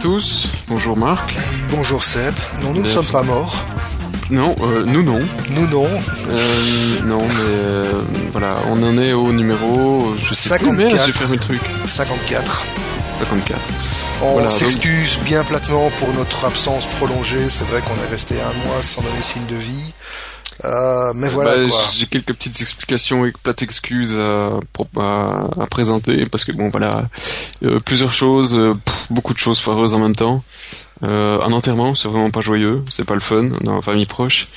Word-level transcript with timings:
tous, 0.00 0.48
bonjour 0.66 0.96
Marc. 0.96 1.34
Bonjour 1.68 2.04
Seb. 2.04 2.34
Non, 2.62 2.72
nous 2.72 2.82
ne 2.82 2.86
sommes 2.86 3.06
pas 3.06 3.22
morts. 3.22 3.54
Non, 4.30 4.56
euh, 4.62 4.82
nous 4.86 5.02
non. 5.02 5.20
Nous 5.50 5.66
non. 5.66 5.86
Euh, 6.30 7.00
non, 7.04 7.18
mais 7.18 7.34
euh, 7.38 8.02
voilà, 8.32 8.56
on 8.70 8.82
en 8.82 8.96
est 8.96 9.12
au 9.12 9.30
numéro. 9.30 10.14
Je 10.18 10.32
sais 10.32 10.48
54. 10.48 10.88
Plus, 10.88 11.06
j'ai 11.06 11.12
fermé 11.12 11.36
le 11.36 11.42
truc. 11.42 11.60
54. 11.84 12.64
54. 13.18 13.60
On 14.22 14.50
s'excuse 14.50 15.18
bien 15.22 15.44
platement 15.44 15.90
pour 15.98 16.12
notre 16.14 16.46
absence 16.46 16.86
prolongée. 16.86 17.50
C'est 17.50 17.66
vrai 17.68 17.82
qu'on 17.82 18.02
est 18.02 18.10
resté 18.10 18.36
un 18.40 18.66
mois 18.66 18.82
sans 18.82 19.02
donner 19.02 19.22
signe 19.22 19.46
de 19.46 19.56
vie. 19.56 19.92
Euh, 20.64 21.12
mais 21.14 21.28
voilà. 21.28 21.56
Bah, 21.56 21.74
J'ai 21.92 22.06
quelques 22.06 22.34
petites 22.34 22.60
explications 22.60 23.24
et 23.24 23.32
plates 23.32 23.62
excuses 23.62 24.14
à, 24.14 24.60
à, 24.98 25.66
présenter 25.70 26.26
parce 26.26 26.44
que 26.44 26.52
bon 26.52 26.68
voilà, 26.68 27.08
euh, 27.64 27.78
plusieurs 27.84 28.12
choses, 28.12 28.56
euh, 28.56 28.74
beaucoup 29.10 29.32
de 29.34 29.38
choses 29.38 29.60
foireuses 29.60 29.94
en 29.94 29.98
même 29.98 30.16
temps. 30.16 30.42
Euh, 31.02 31.40
un 31.40 31.52
enterrement, 31.52 31.94
c'est 31.94 32.08
vraiment 32.08 32.30
pas 32.30 32.42
joyeux, 32.42 32.82
c'est 32.90 33.06
pas 33.06 33.14
le 33.14 33.20
fun 33.20 33.50
dans 33.62 33.76
la 33.76 33.82
famille 33.82 34.06
proche. 34.06 34.48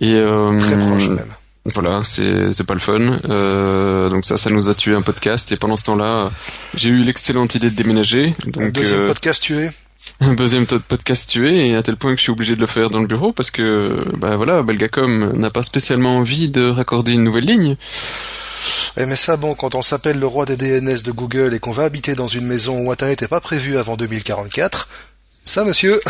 Et 0.00 0.12
très 0.58 0.78
proche 0.78 1.08
même. 1.08 1.34
Voilà, 1.64 2.02
c'est 2.02 2.52
c'est 2.52 2.66
pas 2.66 2.74
le 2.74 2.80
fun. 2.80 3.18
Euh, 3.30 4.08
donc 4.08 4.24
ça, 4.24 4.36
ça 4.36 4.50
nous 4.50 4.68
a 4.68 4.74
tué 4.74 4.94
un 4.94 5.02
podcast. 5.02 5.52
Et 5.52 5.56
pendant 5.56 5.76
ce 5.76 5.84
temps-là, 5.84 6.32
j'ai 6.74 6.88
eu 6.88 7.04
l'excellente 7.04 7.54
idée 7.54 7.70
de 7.70 7.76
déménager. 7.76 8.34
Donc, 8.46 8.72
deuxième 8.72 9.06
podcast 9.06 9.42
tué 9.42 9.70
un 10.20 10.34
deuxième 10.34 10.66
podcast 10.66 11.28
tué 11.28 11.68
et 11.68 11.74
à 11.74 11.82
tel 11.82 11.96
point 11.96 12.12
que 12.12 12.18
je 12.18 12.22
suis 12.22 12.32
obligé 12.32 12.54
de 12.54 12.60
le 12.60 12.66
faire 12.66 12.90
dans 12.90 13.00
le 13.00 13.06
bureau 13.06 13.32
parce 13.32 13.50
que 13.50 14.04
bah 14.16 14.36
voilà 14.36 14.62
Belgacom 14.62 15.32
n'a 15.32 15.50
pas 15.50 15.62
spécialement 15.62 16.18
envie 16.18 16.48
de 16.48 16.68
raccorder 16.68 17.12
une 17.12 17.24
nouvelle 17.24 17.44
ligne. 17.44 17.76
Eh, 18.96 19.06
mais 19.06 19.16
ça 19.16 19.36
bon 19.36 19.54
quand 19.54 19.74
on 19.74 19.82
s'appelle 19.82 20.18
le 20.18 20.26
roi 20.26 20.44
des 20.44 20.56
DNS 20.56 21.02
de 21.02 21.12
Google 21.12 21.54
et 21.54 21.58
qu'on 21.58 21.72
va 21.72 21.84
habiter 21.84 22.14
dans 22.14 22.28
une 22.28 22.46
maison 22.46 22.84
où 22.84 22.92
internet 22.92 23.22
n'est 23.22 23.28
pas 23.28 23.40
prévu 23.40 23.78
avant 23.78 23.96
2044, 23.96 24.88
ça 25.44 25.64
monsieur 25.64 26.00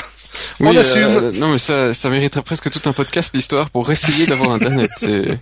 on 0.60 0.77
assume. 0.77 1.02
Euh, 1.02 1.32
non 1.32 1.52
mais 1.52 1.58
ça 1.58 1.94
ça 1.94 2.10
mériterait 2.10 2.42
presque 2.42 2.70
tout 2.70 2.88
un 2.88 2.92
podcast 2.92 3.34
l'histoire 3.34 3.70
pour 3.70 3.90
essayer 3.90 4.27
d'avoir 4.27 4.52
internet. 4.52 4.90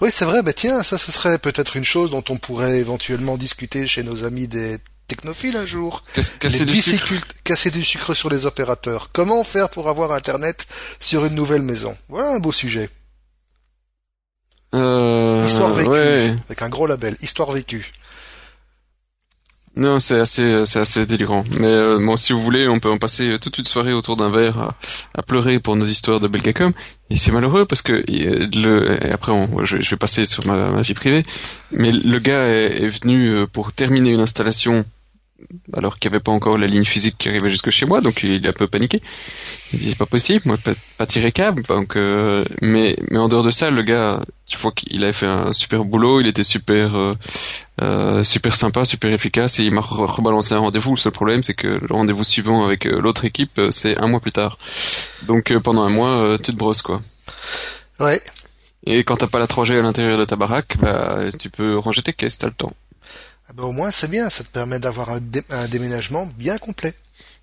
Oui, 0.00 0.10
c'est 0.12 0.24
vrai, 0.24 0.42
bah 0.42 0.52
tiens, 0.52 0.84
ça 0.84 0.96
ce 0.96 1.10
serait 1.10 1.38
peut-être 1.38 1.76
une 1.76 1.84
chose 1.84 2.12
dont 2.12 2.22
on 2.28 2.36
pourrait 2.36 2.78
éventuellement 2.78 3.36
discuter 3.36 3.88
chez 3.88 4.04
nos 4.04 4.22
amis 4.22 4.46
des 4.46 4.78
technophile 5.08 5.56
un 5.56 5.66
jour. 5.66 6.04
Casser 6.38 6.66
du 6.66 6.80
sucre. 6.80 7.14
casser 7.42 7.70
du 7.70 7.82
sucre 7.82 8.14
sur 8.14 8.30
les 8.30 8.46
opérateurs. 8.46 9.08
Comment 9.12 9.42
faire 9.42 9.70
pour 9.70 9.88
avoir 9.88 10.12
Internet 10.12 10.68
sur 11.00 11.24
une 11.24 11.34
nouvelle 11.34 11.62
maison? 11.62 11.96
Voilà 12.08 12.30
un 12.30 12.38
beau 12.38 12.52
sujet. 12.52 12.90
Euh, 14.74 15.40
Histoire 15.44 15.72
vécue, 15.72 16.36
avec 16.46 16.62
un 16.62 16.68
gros 16.68 16.86
label. 16.86 17.16
Histoire 17.22 17.50
vécue. 17.50 17.90
Non, 19.76 20.00
c'est 20.00 20.18
assez, 20.18 20.64
c'est 20.66 20.80
assez 20.80 21.06
délirant. 21.06 21.44
Mais 21.58 21.68
euh, 21.68 22.04
bon, 22.04 22.16
si 22.16 22.32
vous 22.32 22.42
voulez, 22.42 22.68
on 22.68 22.80
peut 22.80 22.90
en 22.90 22.98
passer 22.98 23.38
toute 23.40 23.58
une 23.58 23.64
soirée 23.64 23.92
autour 23.92 24.16
d'un 24.16 24.30
verre 24.30 24.74
à, 25.14 25.22
pleurer 25.22 25.60
pour 25.60 25.76
nos 25.76 25.86
histoires 25.86 26.18
de 26.18 26.26
Belgacom. 26.26 26.72
Et 27.10 27.16
c'est 27.16 27.30
malheureux 27.30 27.64
parce 27.64 27.80
que 27.82 28.02
le, 28.08 29.06
et 29.06 29.12
après, 29.12 29.30
on, 29.30 29.64
je, 29.64 29.76
vais 29.76 29.96
passer 29.96 30.24
sur 30.24 30.44
ma, 30.48 30.70
ma, 30.72 30.82
vie 30.82 30.94
privée. 30.94 31.22
Mais 31.70 31.92
le 31.92 32.18
gars 32.18 32.48
est 32.48 32.88
venu 32.88 33.30
euh, 33.30 33.46
pour 33.46 33.72
terminer 33.72 34.10
une 34.10 34.20
installation 34.20 34.84
alors 35.72 35.98
qu'il 35.98 36.10
n'y 36.10 36.16
avait 36.16 36.22
pas 36.22 36.32
encore 36.32 36.58
la 36.58 36.66
ligne 36.66 36.84
physique 36.84 37.16
qui 37.18 37.28
arrivait 37.28 37.50
jusque 37.50 37.70
chez 37.70 37.86
moi, 37.86 38.00
donc 38.00 38.22
il 38.22 38.44
est 38.44 38.48
un 38.48 38.52
peu 38.52 38.66
paniqué. 38.66 39.00
Il 39.72 39.78
dit 39.78 39.90
c'est 39.90 39.98
pas 39.98 40.06
possible, 40.06 40.42
moi 40.46 40.56
pas, 40.62 40.72
pas 40.96 41.06
tirer 41.06 41.32
câble, 41.32 41.62
donc 41.62 41.96
euh, 41.96 42.44
mais 42.60 42.96
mais 43.10 43.18
en 43.18 43.28
dehors 43.28 43.44
de 43.44 43.50
ça, 43.50 43.70
le 43.70 43.82
gars, 43.82 44.22
tu 44.46 44.58
vois 44.58 44.72
qu'il 44.72 45.02
avait 45.04 45.12
fait 45.12 45.26
un 45.26 45.52
super 45.52 45.84
boulot, 45.84 46.20
il 46.20 46.26
était 46.26 46.44
super 46.44 46.96
euh, 46.96 47.14
euh 47.80 48.24
super 48.24 48.56
sympa, 48.56 48.84
super 48.84 49.12
efficace, 49.12 49.60
et 49.60 49.64
il 49.64 49.72
m'a 49.72 49.80
rebalancé 49.80 50.54
un 50.54 50.58
rendez-vous. 50.58 50.94
Le 50.94 51.00
seul 51.00 51.12
problème, 51.12 51.42
c'est 51.42 51.54
que 51.54 51.68
le 51.68 51.94
rendez-vous 51.94 52.24
suivant 52.24 52.64
avec 52.64 52.86
euh, 52.86 53.00
l'autre 53.00 53.24
équipe, 53.24 53.60
c'est 53.70 53.96
un 53.98 54.08
mois 54.08 54.20
plus 54.20 54.32
tard. 54.32 54.58
Donc 55.22 55.56
pendant 55.58 55.82
un 55.82 55.90
mois, 55.90 56.38
tu 56.38 56.52
te 56.52 56.56
brosses 56.56 56.82
quoi. 56.82 57.00
Ouais. 58.00 58.20
Et 58.86 59.04
quand 59.04 59.16
t'as 59.16 59.26
pas 59.26 59.38
la 59.38 59.46
3G 59.46 59.78
à 59.78 59.82
l'intérieur 59.82 60.18
de 60.18 60.24
ta 60.24 60.36
baraque, 60.36 60.76
bah 60.80 61.30
tu 61.38 61.50
peux 61.50 61.78
ranger 61.78 62.02
tes 62.02 62.12
caisses, 62.12 62.38
t'as 62.38 62.48
le 62.48 62.54
temps. 62.54 62.72
Ah 63.48 63.52
ben, 63.56 63.64
au 63.64 63.72
moins 63.72 63.90
c'est 63.90 64.10
bien, 64.10 64.28
ça 64.28 64.44
te 64.44 64.48
permet 64.48 64.78
d'avoir 64.78 65.08
un, 65.10 65.20
déménagement 65.68 66.28
bien 66.36 66.58
complet. 66.58 66.92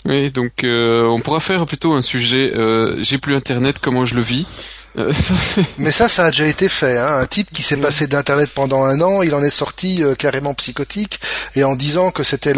Oui, 0.05 0.29
donc 0.29 0.63
euh, 0.63 1.03
on 1.05 1.19
pourra 1.19 1.39
faire 1.39 1.66
plutôt 1.66 1.93
un 1.93 2.03
sujet 2.03 2.51
euh, 2.55 3.01
j'ai 3.01 3.17
plus 3.17 3.35
internet, 3.35 3.77
comment 3.81 4.05
je 4.05 4.13
le 4.13 4.21
vis. 4.21 4.45
Euh, 4.97 5.11
Mais 5.79 5.89
ça, 5.89 6.07
ça 6.07 6.25
a 6.25 6.31
déjà 6.31 6.45
été 6.45 6.69
fait. 6.69 6.99
Hein. 6.99 7.17
Un 7.21 7.25
type 7.25 7.49
qui 7.51 7.63
s'est 7.63 7.77
passé 7.77 8.05
d'internet 8.05 8.51
pendant 8.53 8.83
un 8.83 9.01
an, 9.01 9.23
il 9.23 9.33
en 9.33 9.43
est 9.43 9.49
sorti 9.49 10.03
carrément 10.19 10.53
psychotique 10.53 11.19
et 11.55 11.63
en 11.63 11.75
disant 11.75 12.11
que 12.11 12.22
c'était 12.22 12.53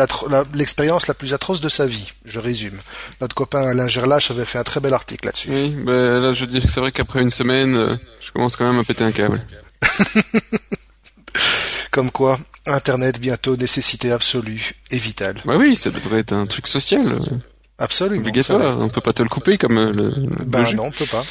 l'expérience 0.54 1.08
la, 1.08 1.14
plus 1.14 1.34
atroce 1.34 1.62
de 1.62 1.70
sa 1.70 1.86
vie. 1.86 2.12
Je 2.26 2.42
résume. 2.42 2.78
Notre 3.22 3.34
copain 3.34 3.62
Alain 3.62 3.88
Gerlache 3.88 4.30
avait 4.30 4.46
fait 4.46 4.60
un 4.60 4.64
très 4.64 4.82
bel 4.82 4.94
article 4.94 5.28
là-dessus. 5.28 5.50
Oui, 5.50 5.70
ben 5.70 6.20
là 6.20 6.34
je 6.34 6.42
veux 6.42 6.52
dire 6.52 6.64
que 6.64 6.70
c'est 6.70 6.82
vrai 6.82 6.92
qu'après 6.92 7.22
une 7.22 7.32
semaine, 7.32 7.98
je 8.20 8.32
commence 8.34 8.58
quand 8.58 8.68
même 8.68 8.80
à 8.80 8.84
péter 8.84 9.06
un 9.06 9.14
câble. 9.14 9.42
Comme 11.98 12.12
quoi, 12.12 12.38
Internet 12.68 13.20
bientôt 13.20 13.58
nécessité 13.58 14.12
absolue 14.12 14.74
et 14.92 14.98
vitale. 14.98 15.38
Bah 15.46 15.58
oui, 15.58 15.76
ça 15.76 15.90
devrait 15.90 16.20
être 16.20 16.32
un 16.32 16.46
truc 16.46 16.68
social. 16.68 17.18
Absolument. 17.80 18.22
Obligatoire. 18.22 18.80
On 18.80 18.90
peut 18.90 19.02
pas 19.02 19.14
te 19.14 19.22
le 19.22 19.30
couper 19.30 19.58
comme 19.58 19.78
euh, 19.78 19.92
le. 19.92 20.14
Bah 20.46 20.72
non, 20.74 20.86
on 20.86 20.92
peut 20.92 21.06
pas. 21.06 21.24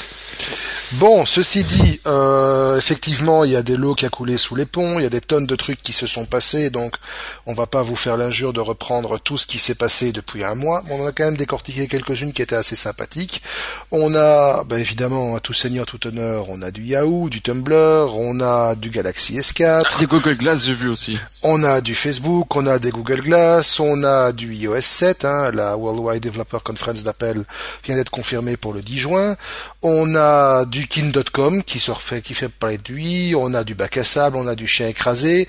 Bon, 0.93 1.27
ceci 1.27 1.65
dit, 1.65 2.01
euh, 2.07 2.79
effectivement, 2.79 3.43
il 3.43 3.51
y 3.51 3.57
a 3.57 3.63
des 3.63 3.77
lots 3.77 3.97
qui 3.97 4.07
a 4.07 4.09
coulé 4.09 4.39
sous 4.39 4.55
les 4.55 4.67
ponts, 4.67 5.01
il 5.01 5.03
y 5.03 5.07
a 5.07 5.11
des 5.11 5.21
tonnes 5.21 5.47
de 5.47 5.57
trucs 5.57 5.83
qui 5.83 5.93
se 5.93 6.07
sont 6.07 6.27
passés, 6.27 6.71
donc 6.71 6.95
on 7.47 7.55
va 7.55 7.67
pas 7.67 7.83
vous 7.83 7.97
faire 7.97 8.17
l'injure 8.17 8.53
de 8.53 8.61
reprendre 8.61 9.19
tout 9.19 9.37
ce 9.37 9.49
qui 9.49 9.59
s'est 9.59 9.75
passé 9.75 10.13
depuis 10.13 10.45
un 10.45 10.55
mois. 10.55 10.85
On 10.89 11.03
en 11.03 11.07
a 11.07 11.13
quand 11.13 11.25
même 11.25 11.37
décortiqué 11.37 11.89
quelques-unes 11.89 12.33
qui 12.33 12.41
étaient 12.41 12.55
assez 12.55 12.77
sympathiques. 12.77 13.43
On 13.91 14.15
a, 14.15 14.63
bah, 14.63 14.79
évidemment, 14.79 15.35
à 15.35 15.41
tout 15.41 15.53
seigneur, 15.53 15.87
tout 15.87 16.07
honneur, 16.07 16.49
on 16.51 16.63
a 16.63 16.71
du 16.71 16.85
Yahoo, 16.85 17.31
du 17.31 17.43
Tumblr, 17.43 18.15
on 18.15 18.41
a 18.41 18.77
du 18.77 18.91
Galaxy 18.91 19.39
S4. 19.39 19.83
Ah, 19.93 19.99
du 19.99 20.07
Google 20.07 20.37
Glass, 20.37 20.65
j'ai 20.67 20.75
vu 20.75 20.89
aussi. 20.89 21.19
On 21.43 21.65
a 21.65 21.81
du 21.81 21.97
Facebook, 21.97 22.55
on 22.55 22.67
a 22.69 22.79
des 22.79 22.91
Google 22.91 23.23
Glass, 23.23 23.81
on 23.81 24.05
a 24.05 24.31
du 24.31 24.55
iOS 24.55 24.83
7, 24.83 25.25
hein, 25.25 25.51
la 25.53 25.77
Worldwide 25.77 26.27
Developer 26.37 26.59
Conference 26.63 27.03
d'Apple 27.03 27.43
vient 27.85 27.97
d'être 27.97 28.11
confirmée 28.11 28.57
pour 28.57 28.73
le 28.73 28.83
10 28.83 28.99
juin. 28.99 29.37
On 29.83 30.15
a 30.15 30.65
du 30.67 30.87
kin.com 30.87 31.63
qui 31.63 31.79
se 31.79 31.91
refait, 31.91 32.21
qui 32.21 32.35
fait 32.35 32.49
parler 32.49 32.79
de 32.79 32.93
lui, 32.93 33.35
on 33.35 33.55
a 33.55 33.65
du 33.65 33.75
bac 33.75 33.97
à 33.97 34.05
sable, 34.05 34.37
on 34.37 34.47
a 34.47 34.55
du 34.55 34.67
chien 34.67 34.89
écrasé, 34.89 35.49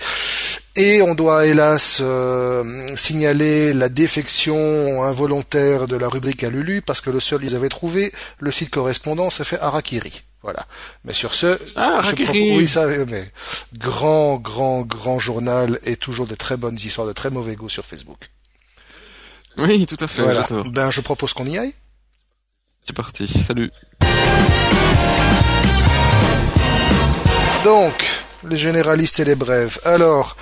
et 0.75 1.01
on 1.01 1.13
doit 1.15 1.45
hélas 1.45 1.99
euh, 2.01 2.63
signaler 2.95 3.73
la 3.73 3.89
défection 3.89 5.03
involontaire 5.03 5.87
de 5.87 5.97
la 5.97 6.07
rubrique 6.07 6.43
à 6.43 6.49
Lulu 6.49 6.81
parce 6.81 7.01
que 7.01 7.09
le 7.09 7.19
seul 7.19 7.41
qu'ils 7.41 7.55
avaient 7.55 7.69
trouvé, 7.69 8.13
le 8.39 8.51
site 8.51 8.69
correspondant, 8.69 9.29
ça 9.29 9.43
fait 9.43 9.59
Arakiri. 9.59 10.23
Voilà. 10.43 10.65
Mais 11.03 11.13
sur 11.13 11.33
ce, 11.33 11.59
ah, 11.75 12.01
je 12.03 12.55
oui, 12.55 12.67
ça, 12.67 12.87
mais 12.87 13.31
grand, 13.73 14.37
grand, 14.37 14.83
grand 14.83 15.19
journal 15.19 15.79
et 15.83 15.97
toujours 15.97 16.27
de 16.27 16.35
très 16.35 16.55
bonnes 16.55 16.75
histoires 16.75 17.07
de 17.07 17.11
très 17.11 17.31
mauvais 17.31 17.55
goût 17.55 17.69
sur 17.69 17.85
Facebook. 17.85 18.29
Oui, 19.57 19.85
tout 19.85 19.97
à 19.99 20.07
fait. 20.07 20.21
Voilà. 20.21 20.47
Ben, 20.71 20.91
je 20.91 21.01
propose 21.01 21.33
qu'on 21.33 21.45
y 21.45 21.57
aille. 21.57 21.73
C'est 22.85 22.95
parti. 22.95 23.27
Salut. 23.27 23.71
Donc, 27.63 28.05
les 28.47 28.57
généralistes 28.57 29.19
et 29.19 29.25
les 29.25 29.35
brèves. 29.35 29.79
Alors, 29.83 30.37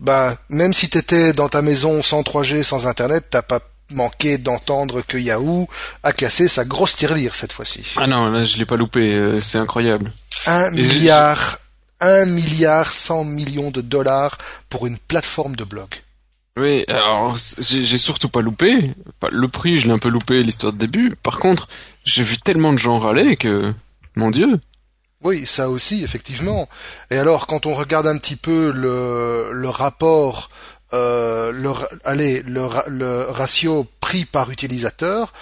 ben, 0.00 0.36
même 0.48 0.74
si 0.74 0.88
t'étais 0.88 1.32
dans 1.32 1.48
ta 1.48 1.62
maison 1.62 2.02
sans 2.02 2.22
3G, 2.22 2.62
sans 2.62 2.86
Internet, 2.86 3.28
t'as 3.30 3.42
pas 3.42 3.60
manqué 3.90 4.38
d'entendre 4.38 5.02
que 5.02 5.16
Yahoo 5.16 5.66
a 6.02 6.12
cassé 6.12 6.46
sa 6.46 6.64
grosse 6.64 6.94
tirelire 6.94 7.34
cette 7.34 7.52
fois-ci. 7.52 7.94
Ah 7.96 8.06
non, 8.06 8.30
là 8.30 8.44
je 8.44 8.58
l'ai 8.58 8.66
pas 8.66 8.76
loupé, 8.76 9.14
euh, 9.14 9.40
c'est 9.40 9.58
incroyable. 9.58 10.12
Un 10.46 10.70
milliard, 10.70 11.58
un 12.00 12.26
milliard 12.26 12.92
cent 12.92 13.24
millions 13.24 13.70
de 13.70 13.80
dollars 13.80 14.36
pour 14.68 14.86
une 14.86 14.98
plateforme 14.98 15.56
de 15.56 15.64
blog. 15.64 15.88
Oui, 16.58 16.84
alors 16.88 17.36
j'ai 17.60 17.98
surtout 17.98 18.28
pas 18.28 18.42
loupé. 18.42 18.80
Le 19.30 19.48
prix, 19.48 19.78
je 19.78 19.86
l'ai 19.86 19.92
un 19.92 19.98
peu 19.98 20.08
loupé 20.08 20.42
l'histoire 20.42 20.72
de 20.72 20.78
début. 20.78 21.14
Par 21.22 21.38
contre, 21.38 21.68
j'ai 22.04 22.24
vu 22.24 22.38
tellement 22.38 22.72
de 22.72 22.78
gens 22.78 22.98
râler 22.98 23.36
que, 23.36 23.72
mon 24.16 24.30
Dieu. 24.30 24.60
Oui, 25.22 25.46
ça 25.46 25.70
aussi, 25.70 26.02
effectivement. 26.02 26.68
Et 27.10 27.16
alors, 27.16 27.46
quand 27.46 27.66
on 27.66 27.74
regarde 27.74 28.06
un 28.06 28.18
petit 28.18 28.36
peu 28.36 28.72
le, 28.74 29.50
le 29.52 29.68
rapport, 29.68 30.50
euh, 30.92 31.52
le, 31.52 31.70
allez, 32.04 32.42
le, 32.42 32.62
le 32.88 33.26
ratio 33.28 33.86
prix 34.00 34.24
par 34.24 34.50
utilisateur, 34.50 35.32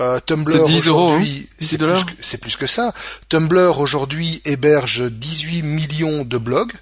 euh, 0.00 0.18
Tumblr 0.24 0.64
10 0.64 0.88
aujourd'hui, 0.88 1.48
c'est 1.60 1.78
plus, 1.78 2.04
que, 2.04 2.36
plus 2.38 2.56
que 2.56 2.66
ça. 2.66 2.92
Tumblr 3.28 3.78
aujourd'hui 3.78 4.40
héberge 4.44 5.02
18 5.10 5.62
millions 5.62 6.24
de 6.24 6.38
blogs. 6.38 6.72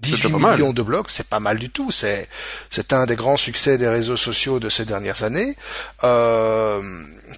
18 0.00 0.28
millions 0.32 0.72
de 0.72 0.82
blogs, 0.82 1.06
c'est 1.08 1.26
pas 1.26 1.40
mal 1.40 1.58
du 1.58 1.70
tout. 1.70 1.90
C'est 1.90 2.28
c'est 2.70 2.92
un 2.92 3.06
des 3.06 3.16
grands 3.16 3.36
succès 3.36 3.78
des 3.78 3.88
réseaux 3.88 4.16
sociaux 4.16 4.60
de 4.60 4.68
ces 4.68 4.84
dernières 4.84 5.24
années. 5.24 5.56
Euh, 6.04 6.80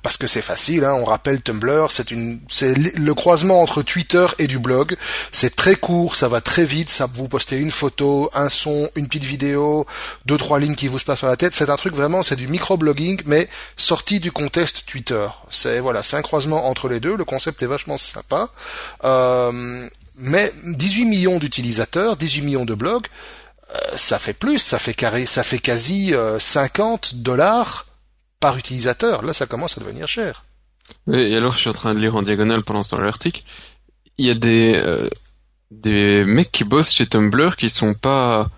parce 0.02 0.16
que 0.16 0.26
c'est 0.26 0.42
facile. 0.42 0.84
Hein. 0.84 0.94
On 0.94 1.04
rappelle 1.04 1.40
Tumblr, 1.40 1.86
c'est 1.90 2.10
une 2.10 2.38
c'est 2.48 2.74
le 2.74 3.14
croisement 3.14 3.62
entre 3.62 3.82
Twitter 3.82 4.26
et 4.38 4.46
du 4.46 4.58
blog. 4.58 4.96
C'est 5.32 5.56
très 5.56 5.74
court, 5.74 6.16
ça 6.16 6.28
va 6.28 6.40
très 6.40 6.64
vite. 6.64 6.90
Ça 6.90 7.06
vous 7.12 7.28
postez 7.28 7.56
une 7.56 7.70
photo, 7.70 8.30
un 8.34 8.50
son, 8.50 8.90
une 8.94 9.08
petite 9.08 9.24
vidéo, 9.24 9.86
deux 10.26 10.36
trois 10.36 10.58
lignes 10.58 10.74
qui 10.74 10.88
vous 10.88 10.98
se 10.98 11.04
passent 11.04 11.18
sur 11.20 11.28
la 11.28 11.36
tête. 11.36 11.54
C'est 11.54 11.70
un 11.70 11.76
truc 11.76 11.94
vraiment, 11.94 12.22
c'est 12.22 12.36
du 12.36 12.46
microblogging, 12.46 13.22
mais 13.26 13.48
sorti 13.76 14.20
du 14.20 14.32
contexte 14.32 14.84
Twitter. 14.86 15.26
C'est 15.50 15.80
voilà, 15.80 16.02
c'est 16.02 16.16
un 16.16 16.22
croisement 16.22 16.68
entre 16.68 16.88
les 16.88 17.00
deux. 17.00 17.16
Le 17.16 17.24
concept 17.24 17.62
est 17.62 17.66
vachement 17.66 17.98
sympa. 17.98 18.48
Euh, 19.04 19.88
mais 20.20 20.52
18 20.64 21.04
millions 21.06 21.38
d'utilisateurs, 21.38 22.16
18 22.16 22.42
millions 22.42 22.64
de 22.64 22.74
blogs, 22.74 23.06
euh, 23.74 23.78
ça 23.96 24.18
fait 24.18 24.32
plus, 24.32 24.58
ça 24.58 24.78
fait 24.78 24.94
carré, 24.94 25.26
ça 25.26 25.42
fait 25.42 25.58
quasi 25.58 26.12
50 26.38 27.12
euh, 27.14 27.16
dollars 27.18 27.86
par 28.40 28.56
utilisateur. 28.56 29.22
Là, 29.22 29.32
ça 29.32 29.46
commence 29.46 29.76
à 29.78 29.80
devenir 29.80 30.08
cher. 30.08 30.44
et 31.12 31.36
alors, 31.36 31.52
je 31.52 31.58
suis 31.58 31.70
en 31.70 31.74
train 31.74 31.94
de 31.94 32.00
lire 32.00 32.16
en 32.16 32.22
diagonale 32.22 32.62
pendant 32.62 32.82
ce 32.82 32.90
temps 32.90 33.00
l'article. 33.00 33.42
Il 34.18 34.26
y 34.26 34.30
a 34.30 34.34
des 34.34 34.74
euh, 34.74 35.08
des 35.70 36.24
mecs 36.24 36.50
qui 36.52 36.64
bossent 36.64 36.92
chez 36.92 37.06
Tumblr 37.06 37.56
qui 37.56 37.70
sont 37.70 37.94
pas 37.94 38.48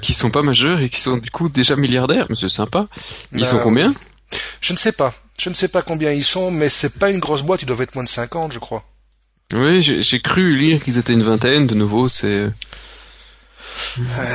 qui 0.00 0.12
sont 0.12 0.30
pas 0.30 0.42
majeurs 0.42 0.78
et 0.78 0.88
qui 0.88 1.00
sont 1.00 1.16
du 1.16 1.30
coup 1.30 1.48
déjà 1.48 1.74
milliardaires. 1.74 2.26
Mais 2.28 2.36
c'est 2.36 2.48
sympa. 2.48 2.86
Ils 3.32 3.44
sont 3.44 3.56
ben, 3.56 3.62
combien? 3.62 3.94
Je 4.60 4.72
ne 4.72 4.78
sais 4.78 4.92
pas. 4.92 5.12
Je 5.38 5.48
ne 5.48 5.54
sais 5.54 5.68
pas 5.68 5.82
combien 5.82 6.12
ils 6.12 6.24
sont, 6.24 6.50
mais 6.50 6.68
c'est 6.68 6.98
pas 6.98 7.10
une 7.10 7.18
grosse 7.18 7.42
boîte. 7.42 7.62
Ils 7.62 7.66
doivent 7.66 7.82
être 7.82 7.94
moins 7.94 8.04
de 8.04 8.08
50, 8.08 8.52
je 8.52 8.58
crois. 8.58 8.84
Oui, 9.52 9.80
j'ai 9.82 10.20
cru 10.20 10.56
lire 10.56 10.82
qu'ils 10.82 10.98
étaient 10.98 11.12
une 11.12 11.22
vingtaine. 11.22 11.66
De 11.66 11.74
nouveau, 11.74 12.08
c'est 12.08 12.50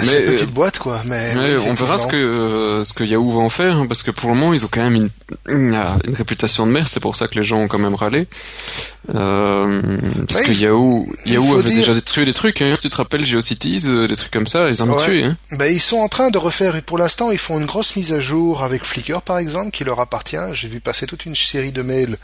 c'est 0.04 0.26
une 0.26 0.34
petite 0.34 0.52
boîte 0.52 0.80
quoi. 0.80 1.02
Mais 1.06 1.34
on 1.68 1.74
verra 1.74 1.98
ce 1.98 2.08
que 2.08 2.16
euh, 2.16 2.86
ce 2.86 2.94
que 2.94 3.04
Yahoo 3.04 3.32
va 3.32 3.40
en 3.40 3.50
faire 3.50 3.76
hein, 3.76 3.86
parce 3.88 4.04
que 4.04 4.12
pour 4.12 4.30
le 4.30 4.36
moment 4.36 4.54
ils 4.54 4.66
ont 4.66 4.70
quand 4.72 4.82
même 4.82 4.96
une, 4.96 5.10
une, 5.48 6.14
réputation 6.14 6.68
de 6.68 6.72
merde. 6.72 6.88
C'est 6.90 7.00
pour 7.00 7.16
ça 7.16 7.28
que 7.28 7.36
les 7.36 7.44
gens 7.44 7.60
ont 7.60 7.68
quand 7.68 7.80
même 7.80 7.96
râlé. 7.96 8.28
Euh, 9.14 10.00
parce 10.28 10.44
que 10.44 10.52
Yahoo 10.52 11.06
Yahoo 11.26 11.58
avait 11.58 11.70
déjà 11.70 12.00
tué 12.02 12.26
des 12.26 12.34
trucs. 12.34 12.62
Hein. 12.62 12.76
Si 12.76 12.84
tu 12.84 12.90
te 12.90 12.98
rappelles 12.98 13.26
GeoCities, 13.26 13.84
euh, 13.86 14.08
des 14.08 14.16
trucs 14.16 14.32
comme 14.32 14.48
ça, 14.48 14.70
ils 14.70 14.82
en 14.82 14.90
ont 14.90 15.04
tué. 15.04 15.24
Hein. 15.24 15.38
Ben, 15.58 15.74
ils 15.74 15.82
sont 15.82 15.98
en 15.98 16.08
train 16.08 16.30
de 16.30 16.38
refaire. 16.38 16.76
Et 16.76 16.82
pour 16.82 16.98
l'instant, 16.98 17.32
ils 17.32 17.38
font 17.38 17.60
une 17.60 17.66
grosse 17.66 17.96
mise 17.96 18.14
à 18.14 18.20
jour 18.20 18.64
avec 18.64 18.84
Flickr 18.84 19.22
par 19.22 19.38
exemple 19.38 19.72
qui 19.72 19.84
leur 19.84 20.00
appartient. 20.00 20.38
J'ai 20.54 20.68
vu 20.68 20.80
passer 20.80 21.06
toute 21.08 21.26
une 21.26 21.36
série 21.36 21.72
de 21.72 21.82
mails 21.82 22.18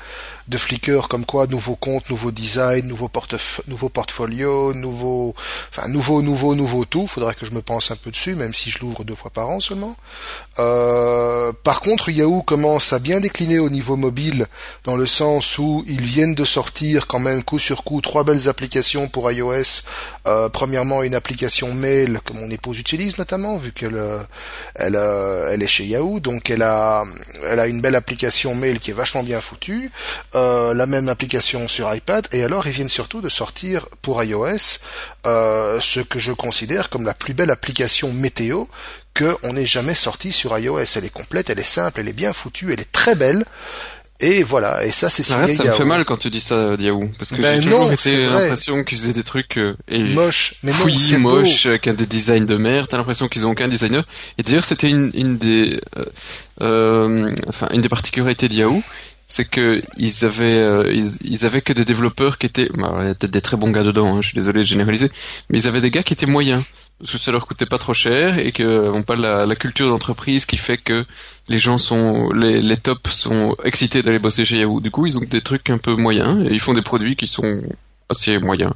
de 0.47 0.57
Flickr 0.57 1.07
comme 1.09 1.25
quoi 1.25 1.47
nouveau 1.47 1.75
compte, 1.75 2.09
nouveau 2.09 2.31
design, 2.31 2.87
nouveau 2.87 3.07
portef 3.07 3.61
nouveau 3.67 3.89
portfolio, 3.89 4.73
nouveau, 4.73 5.33
enfin 5.71 5.87
nouveau, 5.87 6.21
nouveau, 6.21 6.55
nouveau 6.55 6.85
tout. 6.85 7.06
Faudrait 7.07 7.35
que 7.35 7.45
je 7.45 7.51
me 7.51 7.61
pense 7.61 7.91
un 7.91 7.95
peu 7.95 8.11
dessus, 8.11 8.35
même 8.35 8.53
si 8.53 8.69
je 8.69 8.79
l'ouvre 8.79 9.03
deux 9.03 9.15
fois 9.15 9.31
par 9.31 9.49
an 9.49 9.59
seulement. 9.59 9.95
Euh, 10.59 11.51
par 11.63 11.81
contre, 11.81 12.09
Yahoo 12.09 12.41
commence 12.41 12.93
à 12.93 12.99
bien 12.99 13.19
décliner 13.19 13.59
au 13.59 13.69
niveau 13.69 13.95
mobile, 13.95 14.47
dans 14.83 14.95
le 14.95 15.05
sens 15.05 15.57
où 15.57 15.83
ils 15.87 16.01
viennent 16.01 16.35
de 16.35 16.45
sortir 16.45 17.07
quand 17.07 17.19
même 17.19 17.43
coup 17.43 17.59
sur 17.59 17.83
coup 17.83 18.01
trois 18.01 18.23
belles 18.23 18.49
applications 18.49 19.07
pour 19.07 19.31
iOS. 19.31 19.83
Euh, 20.27 20.49
premièrement, 20.49 21.03
une 21.03 21.15
application 21.15 21.73
mail 21.73 22.19
que 22.25 22.33
mon 22.33 22.49
épouse 22.49 22.79
utilise 22.79 23.17
notamment, 23.17 23.57
vu 23.57 23.71
qu'elle 23.71 23.95
euh, 23.95 24.23
elle, 24.75 25.63
est 25.63 25.67
chez 25.67 25.85
Yahoo, 25.85 26.19
donc 26.19 26.49
elle 26.49 26.63
a 26.63 27.05
une 27.67 27.81
belle 27.81 27.95
application 27.95 28.55
mail 28.55 28.79
qui 28.79 28.91
est 28.91 28.95
vachement 28.95 29.23
bien 29.23 29.41
foutue. 29.41 29.91
La 30.33 30.85
même 30.85 31.09
application 31.09 31.67
sur 31.67 31.93
iPad 31.93 32.27
et 32.31 32.43
alors 32.43 32.67
ils 32.67 32.73
viennent 32.73 32.89
surtout 32.89 33.21
de 33.21 33.29
sortir 33.29 33.87
pour 34.01 34.23
iOS 34.23 34.79
ce 35.25 35.99
que 35.99 36.19
je 36.19 36.31
considère 36.31 36.89
comme 36.89 36.96
la 37.05 37.13
plus 37.13 37.33
belle 37.33 37.51
application 37.51 38.11
météo 38.13 38.65
qu'on 39.17 39.53
n'ait 39.53 39.65
jamais 39.65 39.95
sorti 39.95 40.31
sur 40.31 40.57
iOS. 40.57 40.79
Elle 40.95 41.05
est 41.05 41.13
complète, 41.13 41.49
elle 41.49 41.59
est 41.59 41.63
simple, 41.63 42.01
elle 42.01 42.09
est 42.09 42.13
bien 42.13 42.33
foutue, 42.33 42.73
elle 42.73 42.79
est 42.79 42.91
très 42.91 43.15
belle. 43.15 43.45
Et 44.19 44.41
voilà, 44.41 44.83
et 44.83 44.89
ça 44.89 45.11
c'est 45.11 45.21
signé 45.21 45.53
ça 45.53 45.63
me 45.63 45.71
fait 45.73 45.85
mal 45.85 46.03
quand 46.03 46.17
tu 46.17 46.31
dis 46.31 46.41
ça 46.41 46.73
Yahoo, 46.79 47.07
parce 47.19 47.29
que 47.29 47.39
ben 47.39 47.61
j'ai 47.61 47.69
toujours 47.69 47.91
été 47.91 48.25
l'impression 48.25 48.83
qu'ils 48.83 48.97
faisaient 48.97 49.13
des 49.13 49.23
trucs 49.23 49.59
euh, 49.59 49.77
et 49.87 50.01
moches, 50.01 50.55
mais 50.63 50.71
non, 50.71 50.97
c'est 50.97 51.19
moche, 51.19 51.67
avec 51.67 51.87
des 51.87 52.07
designs 52.07 52.47
de 52.47 52.57
merde. 52.57 52.87
T'as 52.89 52.97
l'impression 52.97 53.27
qu'ils 53.27 53.45
ont 53.45 53.51
aucun 53.51 53.67
designer. 53.67 54.07
Et 54.39 54.43
d'ailleurs, 54.43 54.65
c'était 54.65 54.89
une, 54.89 55.11
une 55.13 55.37
des, 55.37 55.79
euh, 56.61 57.31
enfin 57.47 57.69
une 57.71 57.81
des 57.81 57.89
particularités 57.89 58.49
de 58.49 58.55
Yahoo, 58.55 58.81
c'est 59.27 59.47
que 59.47 59.81
ils 59.97 60.25
avaient 60.25 60.45
euh, 60.45 61.07
ils, 61.21 61.45
avaient 61.45 61.61
que 61.61 61.73
des 61.73 61.85
développeurs 61.85 62.37
qui 62.37 62.45
étaient 62.45 62.69
bah, 62.73 62.95
il 63.01 63.07
y 63.07 63.11
a 63.11 63.13
peut-être 63.13 63.31
des 63.31 63.41
très 63.41 63.57
bons 63.57 63.69
gars 63.69 63.83
dedans 63.83 64.15
hein, 64.15 64.21
je 64.21 64.29
suis 64.29 64.35
désolé 64.35 64.61
de 64.61 64.65
généraliser 64.65 65.11
mais 65.49 65.59
ils 65.59 65.67
avaient 65.67 65.81
des 65.81 65.91
gars 65.91 66.01
qui 66.01 66.13
étaient 66.13 66.25
moyens 66.25 66.63
parce 66.99 67.11
que 67.11 67.17
ça 67.17 67.31
leur 67.31 67.45
coûtait 67.45 67.65
pas 67.65 67.77
trop 67.77 67.93
cher 67.93 68.39
et 68.39 68.51
que 68.51 68.89
n'ont 68.89 69.03
pas 69.03 69.15
la, 69.15 69.45
la 69.45 69.55
culture 69.55 69.89
d'entreprise 69.89 70.45
qui 70.45 70.57
fait 70.57 70.77
que 70.77 71.05
les 71.47 71.59
gens 71.59 71.77
sont 71.77 72.31
les, 72.31 72.61
les 72.61 72.77
tops 72.77 73.11
sont 73.11 73.55
excités 73.63 74.01
d'aller 74.01 74.19
bosser 74.19 74.45
chez 74.45 74.57
Yahoo 74.57 74.79
du 74.79 74.89
coup 74.89 75.05
ils 75.05 75.17
ont 75.17 75.21
des 75.21 75.41
trucs 75.41 75.69
un 75.69 75.77
peu 75.77 75.95
moyens 75.95 76.43
et 76.45 76.53
ils 76.53 76.59
font 76.59 76.73
des 76.73 76.81
produits 76.81 77.15
qui 77.15 77.27
sont 77.27 77.61
assez 78.09 78.39
moyens 78.39 78.73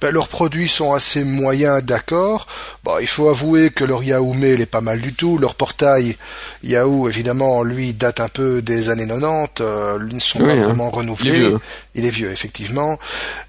ben, 0.00 0.10
leurs 0.10 0.28
produits 0.28 0.68
sont 0.68 0.92
assez 0.92 1.24
moyens, 1.24 1.82
d'accord. 1.82 2.46
Bon, 2.84 2.98
il 3.00 3.06
faut 3.06 3.28
avouer 3.28 3.70
que 3.70 3.84
leur 3.84 4.02
Yahoo 4.02 4.32
Mail 4.34 4.60
est 4.60 4.66
pas 4.66 4.80
mal 4.80 5.00
du 5.00 5.12
tout. 5.12 5.38
Leur 5.38 5.54
portail 5.54 6.16
Yahoo, 6.62 7.08
évidemment, 7.08 7.62
lui 7.62 7.92
date 7.92 8.20
un 8.20 8.28
peu 8.28 8.62
des 8.62 8.88
années 8.90 9.06
90. 9.06 9.60
Euh, 9.60 9.98
ils 10.08 10.14
ne 10.14 10.20
sont 10.20 10.38
pas 10.38 10.52
hein. 10.52 10.64
vraiment 10.64 10.90
renouvelés. 10.90 11.54
Il 11.94 12.06
est, 12.06 12.10
vieux. 12.10 12.30
effectivement. 12.30 12.98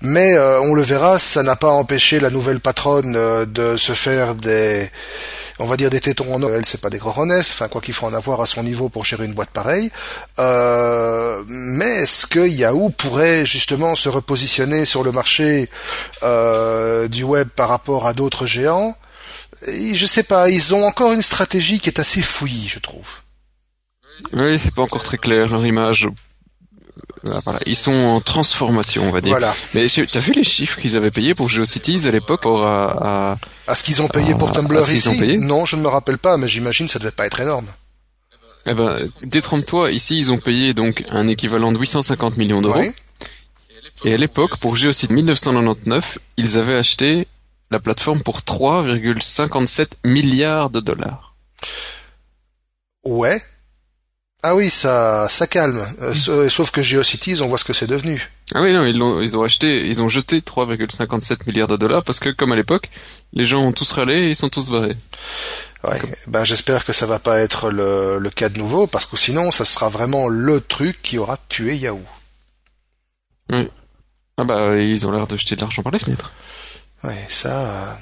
Mais 0.01 0.33
euh, 0.33 0.59
on 0.61 0.73
le 0.73 0.81
verra, 0.81 1.19
ça 1.19 1.43
n'a 1.43 1.55
pas 1.55 1.69
empêché 1.69 2.19
la 2.19 2.29
nouvelle 2.29 2.59
patronne 2.59 3.15
euh, 3.15 3.45
de 3.45 3.77
se 3.77 3.93
faire 3.93 4.35
des 4.35 4.89
on 5.61 5.65
va 5.65 5.77
dire 5.77 5.89
des 5.89 5.99
tétons 5.99 6.33
en 6.33 6.41
or, 6.41 6.51
elle 6.51 6.65
c'est 6.65 6.81
pas 6.81 6.89
des 6.89 6.97
groronnesses, 6.97 7.49
enfin 7.51 7.67
quoi 7.67 7.81
qu'il 7.81 7.93
faut 7.93 8.07
en 8.07 8.13
avoir 8.13 8.41
à 8.41 8.45
son 8.47 8.63
niveau 8.63 8.89
pour 8.89 9.05
gérer 9.05 9.25
une 9.25 9.33
boîte 9.33 9.51
pareille. 9.51 9.91
Euh, 10.39 11.43
mais 11.47 12.01
est-ce 12.01 12.25
que 12.25 12.47
Yahoo 12.47 12.89
pourrait 12.89 13.45
justement 13.45 13.95
se 13.95 14.09
repositionner 14.09 14.85
sur 14.85 15.03
le 15.03 15.11
marché 15.11 15.69
euh, 16.23 17.07
du 17.07 17.23
web 17.23 17.47
par 17.49 17.69
rapport 17.69 18.07
à 18.07 18.13
d'autres 18.13 18.45
géants? 18.45 18.95
Et 19.67 19.93
Je 19.93 20.05
sais 20.07 20.23
pas, 20.23 20.49
ils 20.49 20.73
ont 20.73 20.83
encore 20.83 21.11
une 21.13 21.21
stratégie 21.21 21.77
qui 21.77 21.89
est 21.89 21.99
assez 21.99 22.23
fouillie, 22.23 22.67
je 22.67 22.79
trouve. 22.79 23.21
Oui, 24.33 24.57
c'est 24.57 24.73
pas 24.73 24.81
encore 24.81 25.03
très 25.03 25.17
clair 25.17 25.47
leur 25.47 25.65
image 25.65 26.07
voilà, 27.23 27.59
ils 27.65 27.75
sont 27.75 27.94
en 27.94 28.21
transformation, 28.21 29.03
on 29.07 29.12
va 29.12 29.21
dire. 29.21 29.31
Voilà. 29.31 29.53
Mais 29.73 29.88
t'as 29.88 30.19
vu 30.19 30.33
les 30.33 30.44
chiffres 30.44 30.79
qu'ils 30.79 30.95
avaient 30.95 31.12
payés 31.12 31.35
pour 31.35 31.50
GeoCities 31.50 32.07
à 32.07 32.12
l'époque 32.12 32.45
à, 32.45 33.31
à, 33.31 33.38
à, 33.68 33.75
ce 33.75 33.83
qu'ils 33.83 34.01
ont 34.01 34.07
payé 34.07 34.33
pour 34.35 34.51
Tumblr 34.51 34.89
ici 34.91 35.38
Non, 35.38 35.65
je 35.65 35.75
ne 35.75 35.81
me 35.81 35.88
rappelle 35.88 36.18
pas, 36.18 36.38
mais 36.38 36.47
j'imagine 36.47 36.88
que 36.88 36.91
ça 36.91 37.00
devait 37.00 37.12
pas 37.12 37.25
être 37.25 37.39
énorme. 37.39 37.68
Eh 38.65 38.73
ben, 38.73 39.00
détrompe-toi, 39.23 39.91
ici 39.91 40.18
ils 40.18 40.31
ont 40.31 40.39
payé 40.39 40.73
donc 40.73 41.03
un 41.09 41.27
équivalent 41.27 41.71
de 41.71 41.77
850 41.77 42.38
millions 42.38 42.62
d'euros. 42.62 42.83
Et 44.03 44.13
à 44.13 44.17
l'époque, 44.17 44.59
pour 44.59 44.75
GeoCities 44.75 45.13
1999, 45.13 46.17
ils 46.38 46.57
avaient 46.57 46.75
acheté 46.77 47.27
la 47.69 47.79
plateforme 47.79 48.22
pour 48.24 48.39
3,57 48.39 49.88
milliards 50.03 50.69
de 50.69 50.79
dollars. 50.79 51.36
Ouais, 53.03 53.41
ah 54.43 54.55
oui, 54.55 54.69
ça, 54.69 55.27
ça 55.29 55.45
calme. 55.45 55.86
Euh, 56.01 56.13
euh, 56.29 56.50
sauf 56.50 56.71
que 56.71 56.81
GeoCities, 56.81 57.41
on 57.41 57.48
voit 57.48 57.57
ce 57.57 57.63
que 57.63 57.74
c'est 57.74 57.88
devenu. 57.88 58.31
Ah 58.55 58.62
oui, 58.62 58.74
non, 58.74 58.86
ils 58.86 59.00
ont, 59.01 59.21
ils 59.21 59.38
ont 59.38 59.43
acheté, 59.43 59.88
ils 59.88 60.01
ont 60.01 60.07
jeté 60.07 60.39
3,57 60.39 61.45
milliards 61.48 61.67
de 61.67 61.77
dollars 61.77 62.03
parce 62.03 62.19
que, 62.19 62.29
comme 62.29 62.51
à 62.51 62.55
l'époque, 62.55 62.89
les 63.33 63.45
gens 63.45 63.62
ont 63.62 63.71
tous 63.71 63.91
râlé 63.91 64.13
et 64.13 64.29
ils 64.29 64.36
sont 64.36 64.50
tous 64.50 64.71
barrés. 64.71 64.98
Ouais, 65.83 66.00
ben 66.27 66.43
j'espère 66.43 66.86
que 66.86 66.93
ça 66.93 67.05
va 67.07 67.17
pas 67.17 67.39
être 67.39 67.71
le, 67.71 68.19
le 68.19 68.29
cas 68.29 68.50
de 68.50 68.60
nouveau 68.60 68.88
parce 68.88 69.05
que 69.05 69.17
sinon, 69.17 69.51
ça 69.51 69.65
sera 69.65 69.89
vraiment 69.89 70.27
le 70.27 70.60
truc 70.62 71.01
qui 71.01 71.17
aura 71.17 71.38
tué 71.50 71.75
Yahoo. 71.75 72.03
Oui. 73.50 73.67
Ah 74.38 74.43
bah, 74.43 74.77
ils 74.77 75.07
ont 75.07 75.12
l'air 75.12 75.27
de 75.27 75.38
jeter 75.38 75.55
de 75.55 75.62
l'argent 75.62 75.83
par 75.83 75.91
les 75.91 76.00
fenêtres. 76.00 76.31
Ouais, 77.03 77.25
ça. 77.29 77.98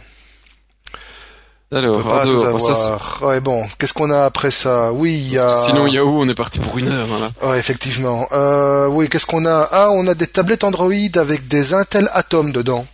Alors, 1.71 2.01
pas 2.07 2.25
tout 2.25 2.41
avoir. 2.41 3.21
ouais, 3.21 3.39
bon, 3.41 3.63
qu'est-ce 3.77 3.93
qu'on 3.93 4.09
a 4.09 4.25
après 4.25 4.49
ça? 4.49 4.91
Oui, 4.91 5.13
il 5.13 5.33
y 5.33 5.37
a. 5.37 5.55
Sinon, 5.57 5.85
Yahoo, 5.85 6.23
on 6.23 6.27
est 6.27 6.35
parti 6.35 6.59
pour 6.59 6.77
une 6.79 6.87
heure. 6.87 7.05
Voilà. 7.05 7.31
Ouais, 7.43 7.59
effectivement. 7.59 8.27
Euh, 8.31 8.87
oui, 8.87 9.07
qu'est-ce 9.07 9.27
qu'on 9.27 9.45
a? 9.45 9.69
Ah, 9.71 9.89
on 9.91 10.07
a 10.07 10.15
des 10.15 10.25
tablettes 10.25 10.63
Android 10.63 10.91
avec 11.15 11.47
des 11.47 11.75
Intel 11.75 12.09
Atom 12.13 12.51
dedans. 12.51 12.87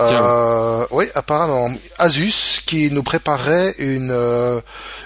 Euh, 0.00 0.86
oui, 0.90 1.06
apparemment, 1.14 1.68
Asus 1.98 2.62
qui 2.64 2.90
nous 2.90 3.02
préparerait 3.02 3.74
une 3.78 4.10
euh, 4.10 4.60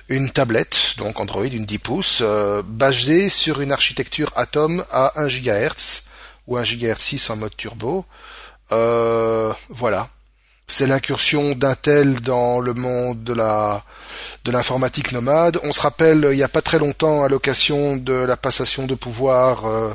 une 0.09 0.31
tablette, 0.31 0.95
donc 0.99 1.19
Android, 1.19 1.45
une 1.45 1.65
10 1.65 1.79
pouces, 1.79 2.19
euh, 2.23 2.63
basée 2.65 3.29
sur 3.29 3.61
une 3.61 3.73
architecture 3.73 4.31
Atom 4.37 4.85
à 4.93 5.13
1 5.21 5.29
GHz 5.29 6.03
ou 6.47 6.57
1 6.57 6.63
GHz 6.63 6.99
6 6.99 7.31
en 7.31 7.37
mode 7.37 7.57
turbo. 7.57 8.05
Euh, 8.73 9.53
voilà 9.71 10.09
c'est 10.69 10.87
l'incursion 10.87 11.55
d'Intel 11.55 12.21
dans 12.21 12.61
le 12.61 12.75
monde 12.75 13.23
de 13.23 13.33
la 13.33 13.85
de 14.45 14.51
l'informatique 14.51 15.13
nomade. 15.13 15.59
On 15.63 15.73
se 15.73 15.81
rappelle 15.81 16.29
il 16.33 16.37
n'y 16.37 16.43
a 16.43 16.49
pas 16.49 16.63
très 16.63 16.79
longtemps 16.79 17.23
à 17.23 17.29
l'occasion 17.29 17.97
de 17.97 18.13
la 18.13 18.37
passation 18.37 18.87
de 18.87 18.95
pouvoir 18.95 19.67
euh, 19.67 19.95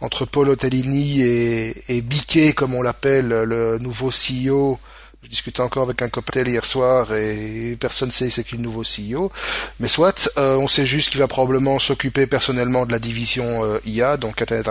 entre 0.00 0.24
Paul 0.26 0.50
Otellini 0.50 1.22
et, 1.22 1.82
et 1.88 2.02
Biquet, 2.02 2.52
comme 2.52 2.74
on 2.74 2.82
l'appelle, 2.82 3.28
le 3.28 3.78
nouveau 3.78 4.10
CEO 4.10 4.78
Je 5.22 5.28
discutais 5.28 5.60
encore 5.60 5.84
avec 5.84 6.02
un 6.02 6.08
cocktail 6.08 6.48
hier 6.48 6.64
soir 6.64 7.14
et 7.14 7.76
personne 7.78 8.08
ne 8.08 8.12
sait 8.12 8.28
c'est 8.28 8.42
qui 8.42 8.56
le 8.56 8.62
nouveau 8.62 8.82
CEO. 8.82 9.30
Mais 9.78 9.86
soit, 9.86 10.28
euh, 10.36 10.56
on 10.56 10.66
sait 10.66 10.84
juste 10.84 11.10
qu'il 11.10 11.20
va 11.20 11.28
probablement 11.28 11.78
s'occuper 11.78 12.26
personnellement 12.26 12.86
de 12.86 12.92
la 12.92 12.98
division 12.98 13.64
euh, 13.64 13.78
IA, 13.86 14.16
donc 14.16 14.42
Internet 14.42 14.68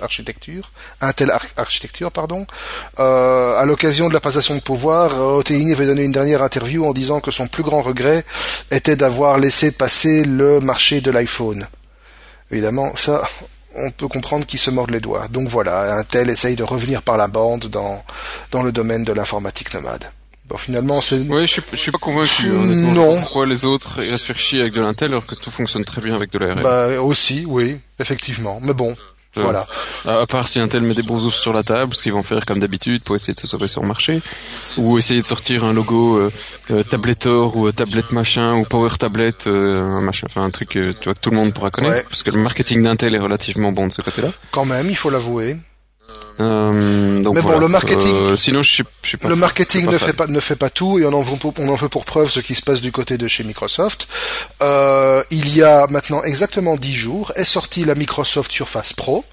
Architecture, 0.00 0.72
Intel 1.02 1.30
Architecture, 1.56 2.10
pardon. 2.10 2.46
Euh, 2.98 3.58
à 3.58 3.66
l'occasion 3.66 4.08
de 4.08 4.14
la 4.14 4.20
passation 4.20 4.54
de 4.54 4.60
pouvoir, 4.60 5.20
Oteini 5.20 5.72
avait 5.72 5.86
donné 5.86 6.04
une 6.04 6.12
dernière 6.12 6.42
interview 6.42 6.86
en 6.86 6.94
disant 6.94 7.20
que 7.20 7.30
son 7.30 7.46
plus 7.46 7.62
grand 7.62 7.82
regret 7.82 8.24
était 8.70 8.96
d'avoir 8.96 9.38
laissé 9.38 9.70
passer 9.70 10.24
le 10.24 10.60
marché 10.60 11.02
de 11.02 11.10
l'iPhone. 11.10 11.66
Évidemment, 12.50 12.96
ça, 12.96 13.22
on 13.76 13.90
peut 13.90 14.08
comprendre 14.08 14.46
qu'il 14.46 14.58
se 14.58 14.70
morde 14.70 14.90
les 14.90 15.00
doigts. 15.00 15.28
Donc 15.28 15.48
voilà, 15.48 15.96
Intel 15.98 16.30
essaye 16.30 16.56
de 16.56 16.62
revenir 16.62 17.02
par 17.02 17.16
la 17.16 17.26
bande 17.28 17.66
dans, 17.66 18.02
dans 18.50 18.62
le 18.62 18.72
domaine 18.72 19.04
de 19.04 19.12
l'informatique 19.12 19.72
nomade. 19.74 20.10
Bon, 20.46 20.58
finalement, 20.58 21.00
c'est... 21.00 21.16
Oui, 21.20 21.42
je 21.46 21.52
suis, 21.54 21.62
je 21.72 21.76
suis 21.76 21.90
pas 21.90 21.98
convaincu. 21.98 22.48
Non. 22.48 23.18
Pourquoi 23.20 23.46
les 23.46 23.64
autres 23.64 24.00
restent 24.00 24.26
faire 24.26 24.36
chier 24.36 24.60
avec 24.60 24.74
de 24.74 24.80
l'Intel 24.82 25.12
alors 25.12 25.24
que 25.24 25.34
tout 25.34 25.50
fonctionne 25.50 25.84
très 25.84 26.02
bien 26.02 26.14
avec 26.14 26.30
de 26.32 26.38
l'ARM 26.38 26.60
Bah, 26.60 27.00
aussi, 27.00 27.44
oui, 27.46 27.80
effectivement. 27.98 28.60
Mais 28.62 28.74
bon, 28.74 28.94
voilà. 29.36 29.66
À 30.06 30.26
part 30.26 30.48
si 30.48 30.60
un 30.60 30.68
tel 30.68 30.82
met 30.82 30.94
des 30.94 31.02
bons 31.02 31.28
sur 31.30 31.52
la 31.52 31.62
table, 31.62 31.94
ce 31.94 32.02
qu'ils 32.02 32.12
vont 32.12 32.22
faire 32.22 32.44
comme 32.46 32.60
d'habitude 32.60 33.02
pour 33.02 33.16
essayer 33.16 33.34
de 33.34 33.40
se 33.40 33.46
sauver 33.46 33.68
sur 33.68 33.82
le 33.82 33.88
marché, 33.88 34.20
ou 34.76 34.98
essayer 34.98 35.20
de 35.20 35.26
sortir 35.26 35.64
un 35.64 35.72
logo 35.72 36.16
euh, 36.16 36.30
euh 36.70 36.82
Tabletor 36.82 37.56
ou 37.56 37.66
euh, 37.66 37.72
tablette 37.72 38.12
machin 38.12 38.56
ou 38.56 38.64
Power 38.64 38.90
Tablet, 38.98 39.34
euh, 39.46 40.00
machin, 40.00 40.26
enfin 40.30 40.42
un 40.42 40.50
truc 40.50 40.70
tu 40.70 40.92
vois, 41.04 41.14
que 41.14 41.20
tout 41.20 41.30
le 41.30 41.36
monde 41.36 41.52
pourra 41.52 41.70
connaître, 41.70 42.08
parce 42.08 42.22
que 42.22 42.30
le 42.30 42.38
marketing 42.38 42.82
d'Intel 42.82 43.14
est 43.14 43.18
relativement 43.18 43.72
bon 43.72 43.86
de 43.86 43.92
ce 43.92 44.02
côté-là. 44.02 44.28
Quand 44.50 44.64
même, 44.64 44.88
il 44.88 44.96
faut 44.96 45.10
l'avouer. 45.10 45.56
Euh, 46.40 47.22
donc 47.22 47.34
mais 47.34 47.42
bon, 47.42 47.58
le 47.58 47.68
marketing. 47.68 48.14
Euh, 48.14 48.36
sinon, 48.36 48.62
je 48.62 48.72
suis, 48.72 48.84
je 49.02 49.08
suis 49.08 49.16
pas. 49.16 49.28
Le 49.28 49.36
marketing 49.36 49.86
ne 49.86 49.98
fait 49.98 50.12
pas 50.12 50.26
ne 50.26 50.40
fait 50.40 50.56
pas 50.56 50.70
tout, 50.70 50.98
et 50.98 51.06
on 51.06 51.12
en 51.12 51.20
veut 51.20 51.36
pour, 51.36 51.54
on 51.58 51.68
en 51.68 51.74
veut 51.74 51.88
pour 51.88 52.04
preuve 52.04 52.28
ce 52.28 52.40
qui 52.40 52.54
se 52.54 52.62
passe 52.62 52.80
du 52.80 52.90
côté 52.90 53.18
de 53.18 53.28
chez 53.28 53.44
Microsoft. 53.44 54.08
Euh, 54.62 55.22
il 55.30 55.54
y 55.54 55.62
a 55.62 55.86
maintenant 55.88 56.22
exactement 56.24 56.76
dix 56.76 56.94
jours 56.94 57.32
est 57.36 57.44
sortie 57.44 57.84
la 57.84 57.94
Microsoft 57.94 58.50
Surface 58.50 58.92
Pro 58.92 59.24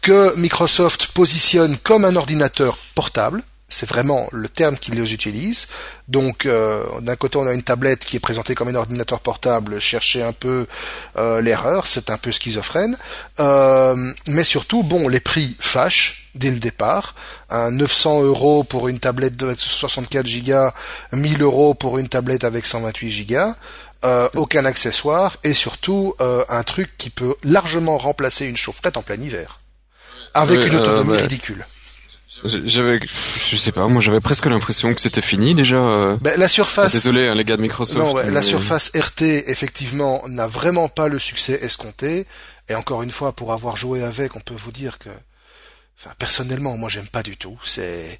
que 0.00 0.34
Microsoft 0.36 1.08
positionne 1.08 1.76
comme 1.76 2.06
un 2.06 2.16
ordinateur 2.16 2.78
portable 2.94 3.42
c'est 3.70 3.88
vraiment 3.88 4.28
le 4.32 4.48
terme 4.48 4.76
qu'ils 4.76 5.00
utilisent. 5.12 5.68
Donc, 6.08 6.44
euh, 6.44 6.84
d'un 7.00 7.16
côté, 7.16 7.38
on 7.38 7.46
a 7.46 7.54
une 7.54 7.62
tablette 7.62 8.04
qui 8.04 8.16
est 8.16 8.20
présentée 8.20 8.54
comme 8.54 8.68
un 8.68 8.74
ordinateur 8.74 9.20
portable. 9.20 9.80
Chercher 9.80 10.22
un 10.22 10.32
peu 10.32 10.66
euh, 11.16 11.40
l'erreur, 11.40 11.86
c'est 11.86 12.10
un 12.10 12.18
peu 12.18 12.32
schizophrène. 12.32 12.98
Euh, 13.38 13.94
mais 14.26 14.44
surtout, 14.44 14.82
bon, 14.82 15.08
les 15.08 15.20
prix 15.20 15.56
fâchent 15.60 16.30
dès 16.34 16.50
le 16.50 16.58
départ. 16.58 17.14
Un 17.48 17.70
900 17.70 18.24
euros 18.24 18.64
pour 18.64 18.88
une 18.88 18.98
tablette 18.98 19.36
de 19.36 19.54
64 19.54 20.26
Go, 20.44 20.70
1000 21.12 21.42
euros 21.42 21.74
pour 21.74 21.98
une 21.98 22.08
tablette 22.08 22.44
avec 22.44 22.66
128 22.66 23.26
Go. 23.26 23.54
aucun 24.34 24.64
accessoire 24.64 25.36
et 25.44 25.54
surtout 25.54 26.14
un 26.20 26.62
truc 26.62 26.96
qui 26.98 27.10
peut 27.10 27.34
largement 27.42 27.98
remplacer 27.98 28.46
une 28.46 28.56
chaufferette 28.56 28.96
en 28.96 29.02
plein 29.02 29.16
hiver 29.16 29.60
avec 30.34 30.64
une 30.66 30.76
autonomie 30.76 31.16
ridicule. 31.16 31.64
J'avais, 32.44 33.00
je 33.50 33.56
sais 33.56 33.72
pas, 33.72 33.88
moi 33.88 34.00
j'avais 34.00 34.20
presque 34.20 34.46
l'impression 34.46 34.94
que 34.94 35.00
c'était 35.00 35.20
fini 35.20 35.54
déjà. 35.54 35.76
Euh. 35.76 36.16
Ben, 36.20 36.38
la 36.38 36.46
surface. 36.46 36.92
Désolé, 36.92 37.26
hein, 37.26 37.34
les 37.34 37.42
gars 37.42 37.56
de 37.56 37.62
Microsoft. 37.62 37.98
Non, 37.98 38.14
la 38.16 38.42
surface 38.42 38.92
RT 38.94 39.22
effectivement 39.48 40.22
n'a 40.28 40.46
vraiment 40.46 40.88
pas 40.88 41.08
le 41.08 41.18
succès 41.18 41.58
escompté. 41.60 42.26
Et 42.68 42.76
encore 42.76 43.02
une 43.02 43.10
fois, 43.10 43.32
pour 43.32 43.52
avoir 43.52 43.76
joué 43.76 44.04
avec, 44.04 44.36
on 44.36 44.40
peut 44.40 44.54
vous 44.56 44.70
dire 44.70 45.00
que, 45.00 45.10
enfin, 45.98 46.14
personnellement, 46.18 46.76
moi 46.76 46.88
j'aime 46.88 47.08
pas 47.08 47.24
du 47.24 47.36
tout. 47.36 47.58
C'est 47.64 48.18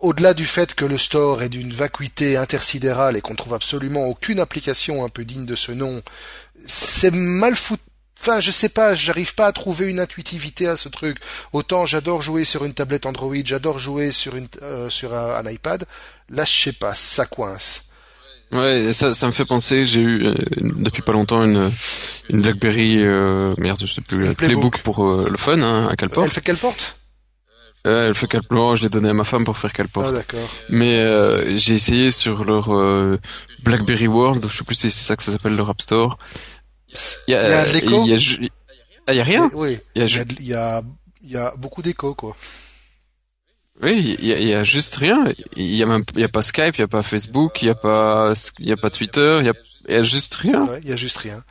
au-delà 0.00 0.34
du 0.34 0.44
fait 0.44 0.74
que 0.74 0.84
le 0.84 0.98
store 0.98 1.42
est 1.42 1.48
d'une 1.48 1.72
vacuité 1.72 2.36
intersidérale 2.36 3.16
et 3.16 3.22
qu'on 3.22 3.36
trouve 3.36 3.54
absolument 3.54 4.04
aucune 4.04 4.38
application 4.38 5.02
un 5.02 5.08
peu 5.08 5.24
digne 5.24 5.46
de 5.46 5.56
ce 5.56 5.72
nom, 5.72 6.02
c'est 6.66 7.10
mal 7.10 7.56
foutu 7.56 7.82
Enfin, 8.20 8.40
je 8.40 8.50
sais 8.50 8.68
pas, 8.68 8.94
j'arrive 8.94 9.34
pas 9.34 9.46
à 9.46 9.52
trouver 9.52 9.88
une 9.88 9.98
intuitivité 9.98 10.66
à 10.66 10.76
ce 10.76 10.90
truc. 10.90 11.16
Autant 11.54 11.86
j'adore 11.86 12.20
jouer 12.20 12.44
sur 12.44 12.66
une 12.66 12.74
tablette 12.74 13.06
Android, 13.06 13.34
j'adore 13.42 13.78
jouer 13.78 14.10
sur 14.10 14.36
une 14.36 14.46
euh, 14.60 14.90
sur 14.90 15.14
un, 15.14 15.42
iPad. 15.50 15.86
Là, 16.28 16.44
je 16.44 16.52
sais 16.52 16.72
pas, 16.72 16.94
ça 16.94 17.24
coince. 17.24 17.86
Ouais, 18.52 18.92
ça, 18.92 19.14
ça 19.14 19.26
me 19.26 19.32
fait 19.32 19.46
penser. 19.46 19.86
J'ai 19.86 20.02
eu 20.02 20.26
euh, 20.26 20.34
depuis 20.58 21.00
pas 21.00 21.12
longtemps 21.12 21.42
une 21.42 21.70
une 22.28 22.42
BlackBerry 22.42 23.02
euh, 23.02 23.54
merde, 23.56 23.78
je 23.80 23.86
sais 23.86 24.02
plus, 24.02 24.34
Playbook, 24.34 24.82
pour 24.82 25.06
le 25.06 25.38
fun 25.38 25.62
hein, 25.62 25.88
à 25.88 25.96
quelle 25.96 26.10
porte 26.10 26.26
Elle 26.26 26.32
fait 26.32 26.40
quelle 26.42 26.58
porte? 26.58 26.98
Elle 27.84 28.14
fait 28.14 28.26
qu'elle 28.26 28.42
oh, 28.50 28.76
je 28.76 28.82
l'ai 28.82 28.90
donné 28.90 29.08
à 29.08 29.14
ma 29.14 29.24
femme 29.24 29.44
pour 29.46 29.56
faire 29.56 29.72
qu'elle 29.72 29.88
porte. 29.88 30.08
Ah 30.10 30.12
d'accord. 30.12 30.46
Mais 30.68 31.56
j'ai 31.56 31.74
essayé 31.74 32.10
sur 32.10 32.44
leur 32.44 32.68
BlackBerry 33.62 34.08
World, 34.08 34.46
je 34.46 34.58
sais 34.58 34.64
plus 34.64 34.74
si 34.74 34.90
c'est 34.90 35.04
ça 35.04 35.16
que 35.16 35.22
ça 35.22 35.32
s'appelle 35.32 35.56
leur 35.56 35.70
App 35.70 35.80
Store. 35.80 36.18
Il 37.28 37.32
y 37.32 37.34
a, 37.34 37.66
de 37.66 37.72
l'écho. 37.72 38.04
Il 38.04 38.10
y 38.10 38.46
a, 38.46 38.50
ah, 39.06 39.14
y 39.14 39.20
a 39.20 39.24
rien. 39.24 39.50
Oui. 39.54 39.78
Il 39.94 40.02
y 40.02 40.18
a, 40.18 40.24
il 40.38 40.46
y 40.46 40.54
a, 40.54 40.82
il 41.22 41.30
y 41.30 41.36
a 41.36 41.54
beaucoup 41.56 41.82
d'écho 41.82 42.14
quoi. 42.14 42.36
Oui, 43.82 44.16
il 44.20 44.28
y, 44.28 44.32
a, 44.32 44.38
il 44.38 44.48
y 44.48 44.54
a 44.54 44.62
juste 44.62 44.96
rien. 44.96 45.24
Il 45.56 45.74
y 45.74 45.82
a 45.82 45.86
même, 45.86 46.02
il 46.14 46.20
y 46.20 46.24
a 46.24 46.28
pas 46.28 46.42
Skype, 46.42 46.76
il 46.76 46.80
y 46.80 46.84
a 46.84 46.88
pas 46.88 47.02
Facebook, 47.02 47.62
il 47.62 47.66
y 47.66 47.70
a 47.70 47.74
pas, 47.74 48.34
il 48.58 48.68
y 48.68 48.72
a 48.72 48.76
pas 48.76 48.90
Twitter, 48.90 49.38
il 49.40 49.46
y 49.46 49.48
a, 49.48 49.54
il 49.88 49.94
y 49.94 49.98
a 49.98 50.02
juste 50.02 50.34
rien. 50.34 50.62
Ouais, 50.62 50.80
il 50.82 50.90
y 50.90 50.92
a 50.92 50.96
juste 50.96 51.16
rien. 51.16 51.42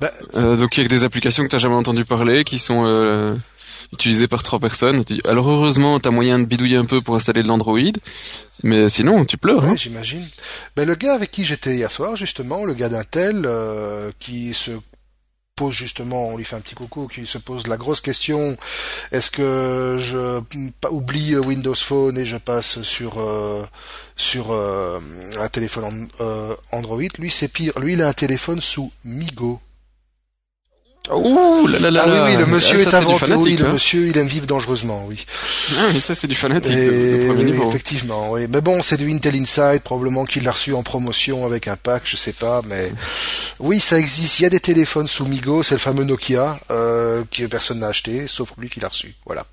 Bah, 0.00 0.10
euh, 0.34 0.56
donc 0.56 0.76
il 0.76 0.80
y 0.80 0.84
a 0.84 0.88
que 0.88 0.94
des 0.94 1.04
applications 1.04 1.44
que 1.44 1.48
t'as 1.48 1.58
jamais 1.58 1.74
entendu 1.74 2.06
parler, 2.06 2.44
qui 2.44 2.58
sont 2.58 2.86
euh, 2.86 3.34
utilisées 3.92 4.28
par 4.28 4.42
trois 4.42 4.58
personnes. 4.58 5.04
Alors 5.24 5.48
heureusement, 5.48 6.00
t'as 6.00 6.10
moyen 6.10 6.38
de 6.38 6.44
bidouiller 6.44 6.76
un 6.76 6.84
peu 6.84 7.00
pour 7.00 7.14
installer 7.14 7.42
de 7.42 7.48
l'Android, 7.48 7.78
mais 8.62 8.88
sinon 8.88 9.24
tu 9.24 9.36
pleures. 9.36 9.64
Ouais, 9.64 9.70
hein. 9.70 9.76
j'imagine. 9.76 10.26
Ben 10.76 10.86
le 10.86 10.94
gars 10.94 11.14
avec 11.14 11.30
qui 11.30 11.44
j'étais 11.44 11.76
hier 11.76 11.90
soir, 11.90 12.16
justement, 12.16 12.64
le 12.64 12.74
gars 12.74 12.88
d'Intel, 12.88 13.42
euh, 13.46 14.10
qui 14.18 14.54
se 14.54 14.72
pose 15.56 15.72
justement, 15.72 16.28
on 16.28 16.36
lui 16.36 16.44
fait 16.44 16.56
un 16.56 16.60
petit 16.60 16.74
coucou, 16.74 17.08
qui 17.08 17.26
se 17.26 17.38
pose 17.38 17.66
la 17.66 17.78
grosse 17.78 18.02
question 18.02 18.56
est-ce 19.10 19.30
que 19.30 19.96
je 19.98 20.40
oublie 20.90 21.36
Windows 21.36 21.74
Phone 21.74 22.18
et 22.18 22.26
je 22.26 22.36
passe 22.36 22.82
sur 22.82 23.18
euh, 23.18 23.64
sur 24.16 24.50
euh, 24.50 25.00
un 25.40 25.48
téléphone 25.48 26.08
euh, 26.20 26.54
Android? 26.72 27.00
Lui, 27.18 27.30
c'est 27.30 27.48
pire. 27.48 27.72
Lui, 27.78 27.94
il 27.94 28.02
a 28.02 28.08
un 28.08 28.12
téléphone 28.12 28.60
sous 28.60 28.90
Migo. 29.04 29.60
Ouh 31.14 31.66
là 31.68 31.78
là 31.78 31.90
là 31.90 32.02
Ah 32.04 32.24
oui, 32.24 32.30
oui, 32.30 32.36
le 32.36 32.46
monsieur 32.46 32.80
est 32.80 32.94
inventé. 32.94 33.32
Oui, 33.34 33.56
le 33.56 33.66
hein. 33.66 33.72
monsieur, 33.72 34.08
il 34.08 34.18
aime 34.18 34.26
vivre 34.26 34.46
dangereusement, 34.46 35.04
oui. 35.06 35.24
Ah 35.78 35.84
oui, 35.92 36.00
ça 36.00 36.14
c'est 36.14 36.26
du 36.26 36.34
fanatique 36.34 36.72
de, 36.72 37.28
premier 37.28 37.44
niveau. 37.44 37.68
Effectivement, 37.68 38.32
oui. 38.32 38.46
Mais 38.48 38.60
bon, 38.60 38.82
c'est 38.82 38.96
du 38.96 39.12
Intel 39.12 39.36
Inside, 39.36 39.80
probablement 39.82 40.24
qu'il 40.24 40.44
l'a 40.44 40.52
reçu 40.52 40.74
en 40.74 40.82
promotion 40.82 41.46
avec 41.46 41.68
un 41.68 41.76
pack, 41.76 42.02
je 42.04 42.16
sais 42.16 42.32
pas, 42.32 42.62
mais 42.66 42.92
oui, 43.60 43.80
ça 43.80 43.98
existe. 43.98 44.40
Il 44.40 44.42
y 44.44 44.46
a 44.46 44.50
des 44.50 44.60
téléphones 44.60 45.08
sous 45.08 45.26
Migo, 45.26 45.62
c'est 45.62 45.74
le 45.74 45.80
fameux 45.80 46.04
Nokia 46.04 46.58
euh, 46.70 47.22
que 47.30 47.44
personne 47.46 47.80
n'a 47.80 47.88
acheté, 47.88 48.26
sauf 48.26 48.52
lui 48.58 48.68
qui 48.68 48.80
l'a 48.80 48.88
reçu. 48.88 49.14
Voilà. 49.26 49.46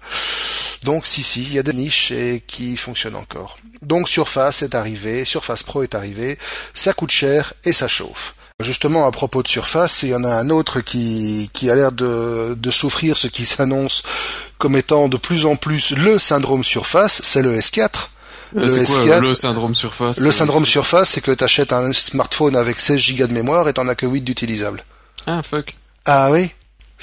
Donc 0.83 1.05
si 1.05 1.23
si, 1.23 1.43
il 1.43 1.53
y 1.53 1.59
a 1.59 1.63
des 1.63 1.73
niches 1.73 2.11
et 2.11 2.43
qui 2.45 2.75
fonctionnent 2.75 3.15
encore. 3.15 3.57
Donc 3.81 4.09
Surface 4.09 4.63
est 4.63 4.75
arrivé, 4.75 5.23
Surface 5.23 5.63
Pro 5.63 5.83
est 5.83 5.95
arrivé, 5.95 6.37
ça 6.73 6.93
coûte 6.93 7.11
cher 7.11 7.53
et 7.63 7.73
ça 7.73 7.87
chauffe. 7.87 8.35
Justement, 8.63 9.05
à 9.05 9.11
propos 9.11 9.43
de 9.43 9.47
Surface, 9.47 10.03
il 10.03 10.09
y 10.09 10.15
en 10.15 10.23
a 10.23 10.33
un 10.33 10.49
autre 10.49 10.81
qui, 10.81 11.49
qui 11.53 11.69
a 11.69 11.75
l'air 11.75 11.91
de, 11.91 12.55
de 12.55 12.71
souffrir 12.71 13.17
ce 13.17 13.27
qui 13.27 13.45
s'annonce 13.45 14.03
comme 14.57 14.75
étant 14.75 15.09
de 15.09 15.17
plus 15.17 15.45
en 15.45 15.55
plus 15.55 15.91
le 15.91 16.19
syndrome 16.19 16.63
Surface, 16.63 17.21
c'est 17.23 17.41
le 17.41 17.57
S4. 17.57 18.07
Le, 18.55 18.67
S4, 18.67 19.19
le 19.21 19.33
syndrome 19.33 19.73
Surface 19.73 20.19
Le 20.19 20.31
syndrome 20.31 20.65
Surface, 20.65 21.09
c'est 21.09 21.21
que 21.21 21.31
tu 21.31 21.43
achètes 21.43 21.73
un 21.73 21.91
smartphone 21.91 22.55
avec 22.55 22.79
16 22.79 23.15
Go 23.17 23.27
de 23.27 23.33
mémoire 23.33 23.67
et 23.67 23.73
t'en 23.73 23.87
as 23.87 23.95
que 23.95 24.05
8 24.05 24.21
d'utilisables. 24.21 24.83
Ah, 25.25 25.41
fuck. 25.41 25.75
Ah 26.05 26.29
oui 26.31 26.51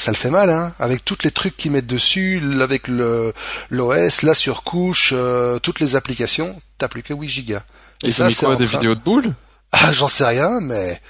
ça 0.00 0.10
le 0.10 0.16
fait 0.16 0.30
mal, 0.30 0.48
hein, 0.48 0.72
avec 0.78 1.04
tous 1.04 1.18
les 1.24 1.30
trucs 1.30 1.58
qu'ils 1.58 1.72
mettent 1.72 1.86
dessus, 1.86 2.40
avec 2.62 2.88
le 2.88 3.34
l'OS, 3.68 4.22
la 4.22 4.32
surcouche, 4.32 5.12
euh, 5.14 5.58
toutes 5.58 5.78
les 5.78 5.94
applications, 5.94 6.58
t'as 6.78 6.88
plus 6.88 7.02
que 7.02 7.12
8 7.12 7.28
gigas. 7.28 7.62
Et, 8.02 8.10
ça, 8.10 8.30
c'est 8.30 8.46
quoi, 8.46 8.56
des 8.56 8.64
vidéos 8.64 8.94
de 8.94 9.00
boules? 9.00 9.34
Ah, 9.72 9.92
j'en 9.92 10.08
sais 10.08 10.24
rien, 10.24 10.60
mais 10.60 11.00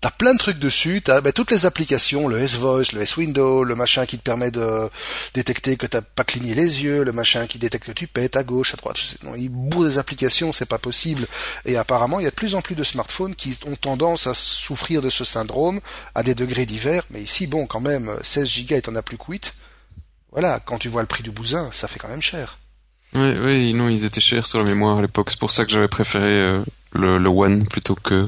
t'as 0.00 0.10
plein 0.10 0.32
de 0.32 0.38
trucs 0.38 0.58
dessus. 0.58 1.02
T'as 1.02 1.20
ben, 1.20 1.32
toutes 1.32 1.50
les 1.50 1.66
applications, 1.66 2.28
le 2.28 2.38
S-Voice, 2.38 2.92
le 2.92 3.02
S-Window, 3.02 3.64
le 3.64 3.74
machin 3.74 4.06
qui 4.06 4.18
te 4.18 4.22
permet 4.22 4.50
de 4.50 4.88
détecter 5.34 5.76
que 5.76 5.86
t'as 5.86 6.00
pas 6.00 6.24
cligné 6.24 6.54
les 6.54 6.82
yeux, 6.82 7.02
le 7.02 7.12
machin 7.12 7.46
qui 7.46 7.58
détecte 7.58 7.86
que 7.86 7.92
tu 7.92 8.06
pètes 8.06 8.36
à 8.36 8.44
gauche, 8.44 8.74
à 8.74 8.76
droite. 8.76 8.96
Je 8.98 9.04
sais, 9.04 9.16
non, 9.24 9.34
il 9.34 9.48
bourre 9.48 9.84
des 9.84 9.98
applications, 9.98 10.52
c'est 10.52 10.68
pas 10.68 10.78
possible. 10.78 11.26
Et 11.64 11.76
apparemment, 11.76 12.20
il 12.20 12.24
y 12.24 12.26
a 12.26 12.30
de 12.30 12.34
plus 12.34 12.54
en 12.54 12.60
plus 12.60 12.76
de 12.76 12.84
smartphones 12.84 13.34
qui 13.34 13.58
ont 13.66 13.76
tendance 13.76 14.26
à 14.26 14.34
souffrir 14.34 15.02
de 15.02 15.10
ce 15.10 15.24
syndrome 15.24 15.80
à 16.14 16.22
des 16.22 16.34
degrés 16.34 16.66
divers. 16.66 17.02
Mais 17.10 17.20
ici, 17.20 17.46
bon, 17.46 17.66
quand 17.66 17.80
même, 17.80 18.16
16 18.22 18.66
Go 18.68 18.74
et 18.76 18.82
t'en 18.82 18.94
as 18.94 19.02
plus 19.02 19.18
que 19.18 19.24
8. 19.28 19.54
Voilà, 20.30 20.60
quand 20.60 20.78
tu 20.78 20.88
vois 20.88 21.00
le 21.00 21.08
prix 21.08 21.22
du 21.22 21.30
bousin, 21.30 21.70
ça 21.72 21.88
fait 21.88 21.98
quand 21.98 22.08
même 22.08 22.22
cher. 22.22 22.58
Oui, 23.14 23.30
oui, 23.38 23.72
non, 23.72 23.88
ils 23.88 24.04
étaient 24.04 24.20
chers 24.20 24.46
sur 24.46 24.58
la 24.58 24.66
mémoire 24.66 24.98
à 24.98 25.02
l'époque. 25.02 25.30
C'est 25.30 25.40
pour 25.40 25.50
ça 25.50 25.64
que 25.64 25.70
j'avais 25.70 25.88
préféré 25.88 26.26
euh, 26.26 26.60
le, 26.92 27.18
le 27.18 27.28
One 27.28 27.66
plutôt 27.66 27.94
que, 27.94 28.24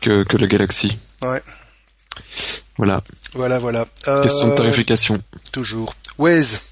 que, 0.00 0.24
que 0.24 0.36
le 0.36 0.46
Galaxy. 0.46 0.98
Ouais. 1.22 1.42
Voilà. 2.76 3.02
Voilà, 3.34 3.58
voilà. 3.58 3.86
Question 4.04 4.48
de 4.48 4.52
euh, 4.52 4.56
tarification. 4.56 5.22
Toujours. 5.52 5.94
Waze. 6.18 6.66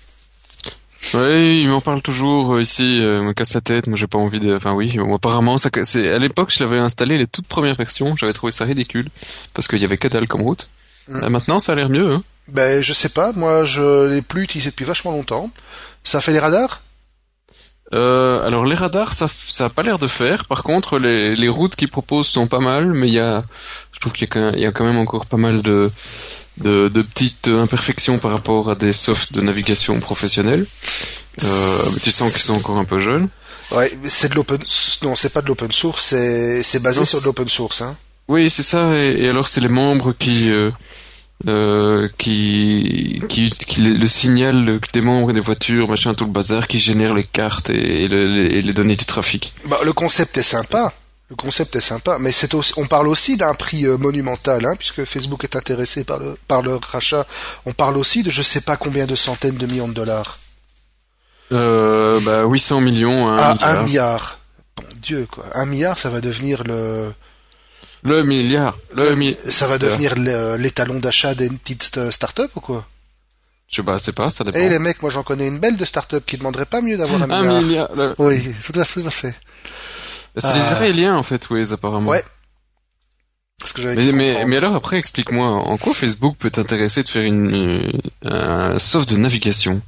Oui, 1.15 1.61
il 1.63 1.69
m'en 1.69 1.81
parle 1.81 2.03
toujours 2.03 2.55
euh, 2.55 2.61
ici, 2.61 2.83
euh, 2.83 3.23
me 3.23 3.33
casse 3.33 3.55
la 3.55 3.61
tête, 3.61 3.87
moi 3.87 3.97
j'ai 3.97 4.09
pas 4.09 4.19
envie 4.19 4.41
de... 4.41 4.57
Enfin 4.57 4.73
oui, 4.73 4.97
bon, 4.97 5.15
apparemment, 5.15 5.57
ça, 5.57 5.71
c'est... 5.85 6.11
à 6.11 6.19
l'époque 6.19 6.53
je 6.53 6.63
l'avais 6.63 6.79
installé 6.79 7.19
les 7.19 7.27
toutes 7.27 7.47
premières 7.47 7.77
versions, 7.77 8.17
j'avais 8.17 8.33
trouvé 8.33 8.51
ça 8.51 8.65
ridicule, 8.65 9.09
parce 9.55 9.69
qu'il 9.69 9.79
y 9.79 9.85
avait 9.85 9.97
que 9.97 10.09
dalle 10.09 10.27
comme 10.27 10.43
route. 10.43 10.71
Mm. 11.07 11.23
Euh, 11.23 11.31
maintenant 11.31 11.61
ça 11.61 11.73
a 11.73 11.75
l'air 11.77 11.89
mieux. 11.89 12.13
Hein. 12.13 12.25
Ben, 12.49 12.83
je 12.83 12.93
sais 12.93 13.11
pas, 13.11 13.33
moi 13.33 13.65
je 13.65 14.07
l'ai 14.07 14.23
plus 14.23 14.43
utilisé 14.43 14.71
depuis 14.71 14.85
vachement 14.85 15.13
longtemps. 15.13 15.51
Ça 16.03 16.21
fait 16.21 16.33
les 16.33 16.41
radars? 16.41 16.83
Euh, 17.95 18.47
alors 18.47 18.67
les 18.67 18.75
radars, 18.75 19.15
ça, 19.15 19.29
ça 19.49 19.67
a 19.67 19.69
pas 19.71 19.83
l'air 19.83 19.99
de 19.99 20.07
faire. 20.07 20.45
Par 20.45 20.63
contre, 20.63 20.99
les, 20.99 21.35
les 21.37 21.49
routes 21.49 21.75
qu'ils 21.75 21.89
proposent 21.89 22.27
sont 22.27 22.47
pas 22.47 22.59
mal, 22.61 22.93
mais 22.93 23.09
il 23.09 23.15
y 23.15 23.21
a, 23.21 23.45
je 23.93 24.01
trouve 24.01 24.13
qu'il 24.13 24.27
y 24.27 24.31
a, 24.31 24.33
quand 24.33 24.41
même, 24.41 24.55
il 24.57 24.63
y 24.63 24.67
a 24.67 24.73
quand 24.73 24.85
même 24.85 24.99
encore 24.99 25.27
pas 25.27 25.39
mal 25.39 25.63
de, 25.63 25.91
de, 26.59 26.89
de 26.89 27.03
petites 27.03 27.49
imperfections 27.49 28.19
par 28.19 28.33
rapport 28.33 28.71
à 28.71 28.75
des 28.75 28.93
softs 28.93 29.33
de 29.33 29.41
navigation 29.41 29.99
professionnels. 30.01 30.67
Euh, 31.43 31.83
tu 32.03 32.11
sens 32.11 32.33
qu'ils 32.33 32.43
sont 32.43 32.57
encore 32.57 32.79
un 32.79 32.85
peu 32.85 32.99
jeunes. 32.99 33.29
Ouais, 33.71 33.91
c'est 34.07 34.31
de 34.31 34.35
l'open... 34.35 34.59
Non, 35.03 35.15
c'est 35.15 35.33
pas 35.33 35.41
de 35.41 35.47
l'open 35.47 35.71
source, 35.73 36.03
c'est 36.03 36.63
c'est 36.63 36.83
basé 36.83 37.05
sur 37.05 37.21
de 37.21 37.25
l'open 37.27 37.49
source. 37.49 37.81
Hein. 37.81 37.97
Oui, 38.27 38.51
c'est 38.51 38.63
ça. 38.63 38.97
Et, 38.99 39.23
et 39.23 39.29
alors 39.29 39.49
c'est 39.49 39.61
les 39.61 39.69
membres 39.69 40.13
qui 40.13 40.51
euh, 40.51 40.71
euh, 41.47 42.09
qui, 42.19 43.23
qui 43.29 43.51
qui 43.51 43.81
le, 43.83 44.07
signal 44.09 44.81
des 44.93 45.01
membres 45.01 45.31
et 45.31 45.35
des 45.35 45.41
voitures, 45.41 45.89
machin, 45.89 46.15
tout 46.15 46.25
le 46.25 46.33
bazar, 46.33 46.67
qui 46.67 46.81
génère 46.81 47.15
les 47.15 47.25
cartes 47.25 47.71
et, 47.71 48.05
et 48.05 48.09
le- 48.09 48.27
les, 48.27 48.47
et 48.59 48.63
les 48.63 48.73
données 48.73 48.97
du 48.97 49.05
trafic. 49.05 49.53
Bah, 49.67 49.79
le 49.85 49.93
concept 49.93 50.37
est 50.39 50.43
sympa. 50.43 50.93
Le 51.31 51.37
concept 51.37 51.77
est 51.77 51.83
sympa, 51.83 52.17
mais 52.19 52.33
c'est 52.33 52.55
aussi, 52.55 52.73
on 52.79 52.87
parle 52.87 53.07
aussi 53.07 53.37
d'un 53.37 53.53
prix 53.53 53.85
euh, 53.87 53.99
monumental, 53.99 54.65
hein, 54.65 54.73
puisque 54.79 55.05
Facebook 55.05 55.45
est 55.45 55.57
intéressé 55.57 56.03
par 56.05 56.19
le 56.19 56.37
par 56.49 56.63
le 56.63 56.77
rachat. 56.77 57.27
On 57.67 57.73
parle 57.73 57.99
aussi 57.99 58.23
de 58.23 58.31
je 58.31 58.41
sais 58.43 58.63
pas 58.63 58.77
combien 58.79 59.07
de 59.07 59.15
centaines 59.15 59.57
de 59.59 59.67
millions 59.67 59.89
de 59.89 59.93
dollars. 59.95 60.39
Euh, 61.53 62.19
bah 62.25 62.45
800 62.47 62.81
millions. 62.81 63.29
Ah, 63.29 63.53
Hein, 63.53 63.57
un 63.79 63.83
milliard. 63.85 64.39
Bon 64.77 64.85
Dieu, 65.03 65.27
quoi. 65.31 65.45
Un 65.55 65.67
milliard, 65.67 65.99
ça 65.99 66.09
va 66.11 66.21
devenir 66.21 66.65
le, 66.65 67.13
Le 68.05 68.23
milliard. 68.23 68.77
Le 68.95 69.15
mi... 69.15 69.37
ça 69.49 69.67
va 69.67 69.79
devenir 69.79 70.15
le- 70.17 70.57
l'étalon 70.57 70.99
d'achat 71.01 71.35
des 71.35 71.49
petites 71.49 71.99
euh, 71.99 72.11
startups 72.11 72.43
ou 72.55 72.61
quoi? 72.61 72.87
Je 73.71 73.77
sais 73.77 73.83
pas, 73.83 73.99
c'est 73.99 74.13
pas, 74.13 74.31
ça 74.31 74.45
dépend. 74.45 74.59
Eh 74.59 74.69
les 74.69 74.79
mecs, 74.79 75.03
moi 75.03 75.11
j'en 75.11 75.23
connais 75.23 75.47
une 75.47 75.59
belle 75.59 75.77
de 75.77 75.85
start-up 75.85 76.25
qui 76.25 76.39
demanderait 76.39 76.65
pas 76.65 76.81
mieux 76.81 76.97
d'avoir 76.97 77.23
un 77.23 77.31
un 77.31 77.43
milliard. 77.43 77.63
milliard. 77.63 77.89
le- 77.95 78.15
Oui, 78.19 78.55
tout 78.65 78.79
à 78.81 78.85
fait, 78.85 79.03
tout 79.03 79.09
à 79.09 79.11
fait. 79.11 79.35
C'est 80.37 80.47
Ah. 80.49 80.55
les 80.55 80.61
Israéliens 80.61 81.17
en 81.17 81.23
fait, 81.23 81.51
oui, 81.51 81.71
apparemment. 81.73 82.09
Ouais. 82.11 82.25
Parce 83.61 83.73
que 83.73 83.83
Mais, 84.13 84.45
mais, 84.47 84.57
alors 84.57 84.77
après, 84.77 84.99
explique-moi, 84.99 85.47
en 85.49 85.77
quoi 85.77 85.93
Facebook 85.93 86.37
peut 86.39 86.51
t'intéresser 86.51 87.03
de 87.03 87.09
faire 87.09 87.25
une, 87.25 87.91
euh, 88.25 88.75
un 88.75 88.79
soft 88.79 89.09
de 89.11 89.17
navigation? 89.17 89.83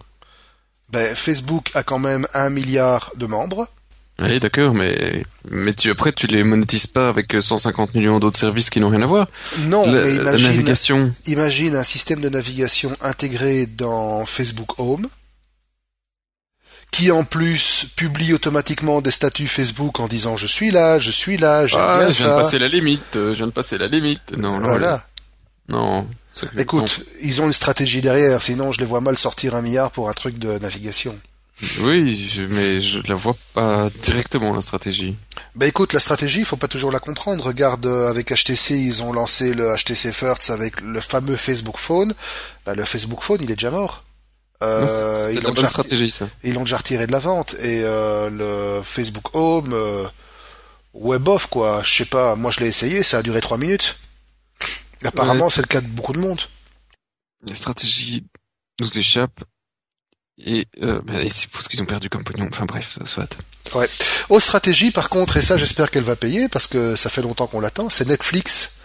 Ben, 0.90 1.14
Facebook 1.14 1.70
a 1.74 1.84
quand 1.84 2.00
même 2.00 2.26
un 2.34 2.50
milliard 2.50 3.12
de 3.16 3.26
membres. 3.26 3.68
Oui, 4.20 4.38
d'accord, 4.38 4.74
mais 4.74 5.22
mais 5.50 5.72
tu 5.72 5.90
après 5.90 6.12
tu 6.12 6.26
les 6.26 6.44
monétises 6.44 6.86
pas 6.86 7.08
avec 7.08 7.34
150 7.40 7.94
millions 7.94 8.18
d'autres 8.18 8.38
services 8.38 8.68
qui 8.70 8.78
n'ont 8.80 8.90
rien 8.90 9.02
à 9.02 9.06
voir. 9.06 9.28
Non, 9.60 9.86
La- 9.86 10.02
mais 10.02 10.14
la 10.16 10.20
imagine, 10.22 10.46
navigation. 10.48 11.12
imagine 11.26 11.74
un 11.74 11.84
système 11.84 12.20
de 12.20 12.28
navigation 12.28 12.94
intégré 13.00 13.66
dans 13.66 14.26
Facebook 14.26 14.78
Home, 14.78 15.08
qui 16.92 17.10
en 17.10 17.24
plus 17.24 17.86
publie 17.96 18.32
automatiquement 18.34 19.00
des 19.00 19.10
statuts 19.12 19.46
Facebook 19.46 20.00
en 20.00 20.08
disant 20.08 20.36
je 20.36 20.46
suis 20.46 20.70
là, 20.70 20.98
je 20.98 21.10
suis 21.10 21.36
là, 21.36 21.66
j'aime 21.66 21.80
Ah, 21.82 21.98
bien 22.00 22.10
je 22.10 22.18
viens 22.18 22.36
de 22.36 22.42
passer 22.42 22.58
la 22.58 22.68
limite. 22.68 23.16
euh, 23.16 23.30
Je 23.32 23.36
viens 23.38 23.46
de 23.46 23.52
passer 23.52 23.78
la 23.78 23.86
limite. 23.86 24.36
Non, 24.36 24.58
non, 24.60 24.68
voilà. 24.68 25.06
non. 25.68 26.06
Écoute, 26.56 27.00
ils 27.22 27.40
ont 27.42 27.46
une 27.46 27.52
stratégie 27.52 28.00
derrière, 28.02 28.42
sinon 28.42 28.70
je 28.72 28.80
les 28.80 28.86
vois 28.86 29.00
mal 29.00 29.16
sortir 29.16 29.54
un 29.54 29.62
milliard 29.62 29.90
pour 29.90 30.08
un 30.08 30.12
truc 30.12 30.38
de 30.38 30.58
navigation. 30.58 31.18
Oui, 31.80 32.26
je, 32.28 32.42
mais 32.42 32.80
je 32.80 32.98
la 33.06 33.14
vois 33.14 33.36
pas 33.54 33.90
directement 34.02 34.54
la 34.54 34.62
stratégie. 34.62 35.16
Ben 35.54 35.66
écoute, 35.66 35.92
la 35.92 36.00
stratégie, 36.00 36.38
il 36.40 36.44
faut 36.46 36.56
pas 36.56 36.68
toujours 36.68 36.90
la 36.90 37.00
comprendre. 37.00 37.44
Regarde, 37.44 37.84
euh, 37.86 38.08
avec 38.08 38.32
HTC, 38.32 38.78
ils 38.78 39.02
ont 39.02 39.12
lancé 39.12 39.52
le 39.52 39.74
HTC 39.76 40.10
First 40.12 40.48
avec 40.50 40.80
le 40.80 41.00
fameux 41.00 41.36
Facebook 41.36 41.76
Phone. 41.76 42.14
Ben, 42.64 42.74
le 42.74 42.84
Facebook 42.84 43.22
Phone, 43.22 43.40
il 43.42 43.50
est 43.50 43.56
déjà 43.56 43.70
mort. 43.70 44.04
Euh, 44.62 45.24
Non, 45.24 45.28
ils 45.30 45.34
la 45.36 45.40
l'ont 45.40 45.46
bonne 45.48 45.54
déjà, 45.54 45.66
stratégie, 45.68 46.10
ça. 46.10 46.28
ils 46.44 46.54
l'ont 46.54 46.62
déjà 46.64 46.78
retiré 46.78 47.06
de 47.06 47.12
la 47.12 47.18
vente. 47.18 47.54
Et 47.60 47.82
euh, 47.84 48.30
le 48.30 48.82
Facebook 48.82 49.34
Home, 49.34 49.72
euh, 49.74 50.06
web 50.94 51.28
off 51.28 51.46
quoi. 51.46 51.82
Je 51.84 51.92
sais 51.94 52.04
pas. 52.06 52.36
Moi, 52.36 52.50
je 52.50 52.60
l'ai 52.60 52.68
essayé, 52.68 53.02
ça 53.02 53.18
a 53.18 53.22
duré 53.22 53.40
trois 53.42 53.58
minutes. 53.58 53.96
Apparemment, 55.04 55.44
Ouais, 55.44 55.50
c'est 55.50 55.62
le 55.62 55.66
cas 55.66 55.80
de 55.80 55.86
beaucoup 55.86 56.12
de 56.12 56.18
monde. 56.18 56.40
La 57.46 57.54
stratégie 57.54 58.24
nous 58.80 58.98
échappe. 58.98 59.44
Et, 60.46 60.66
euh, 60.82 61.00
bah, 61.04 61.22
et 61.22 61.28
c'est 61.30 61.48
pour 61.48 61.62
ce 61.62 61.68
qu'ils 61.68 61.82
ont 61.82 61.86
perdu 61.86 62.08
comme 62.08 62.24
pognon. 62.24 62.48
Enfin 62.50 62.64
bref, 62.66 62.98
soit. 63.04 63.28
Aux 64.30 64.40
stratégies, 64.40 64.90
par 64.90 65.08
contre, 65.08 65.36
et 65.36 65.42
ça, 65.42 65.56
j'espère 65.56 65.90
qu'elle 65.90 66.02
va 66.02 66.16
payer 66.16 66.48
parce 66.48 66.66
que 66.66 66.96
ça 66.96 67.10
fait 67.10 67.22
longtemps 67.22 67.46
qu'on 67.46 67.60
l'attend. 67.60 67.88
C'est 67.90 68.08
Netflix 68.08 68.76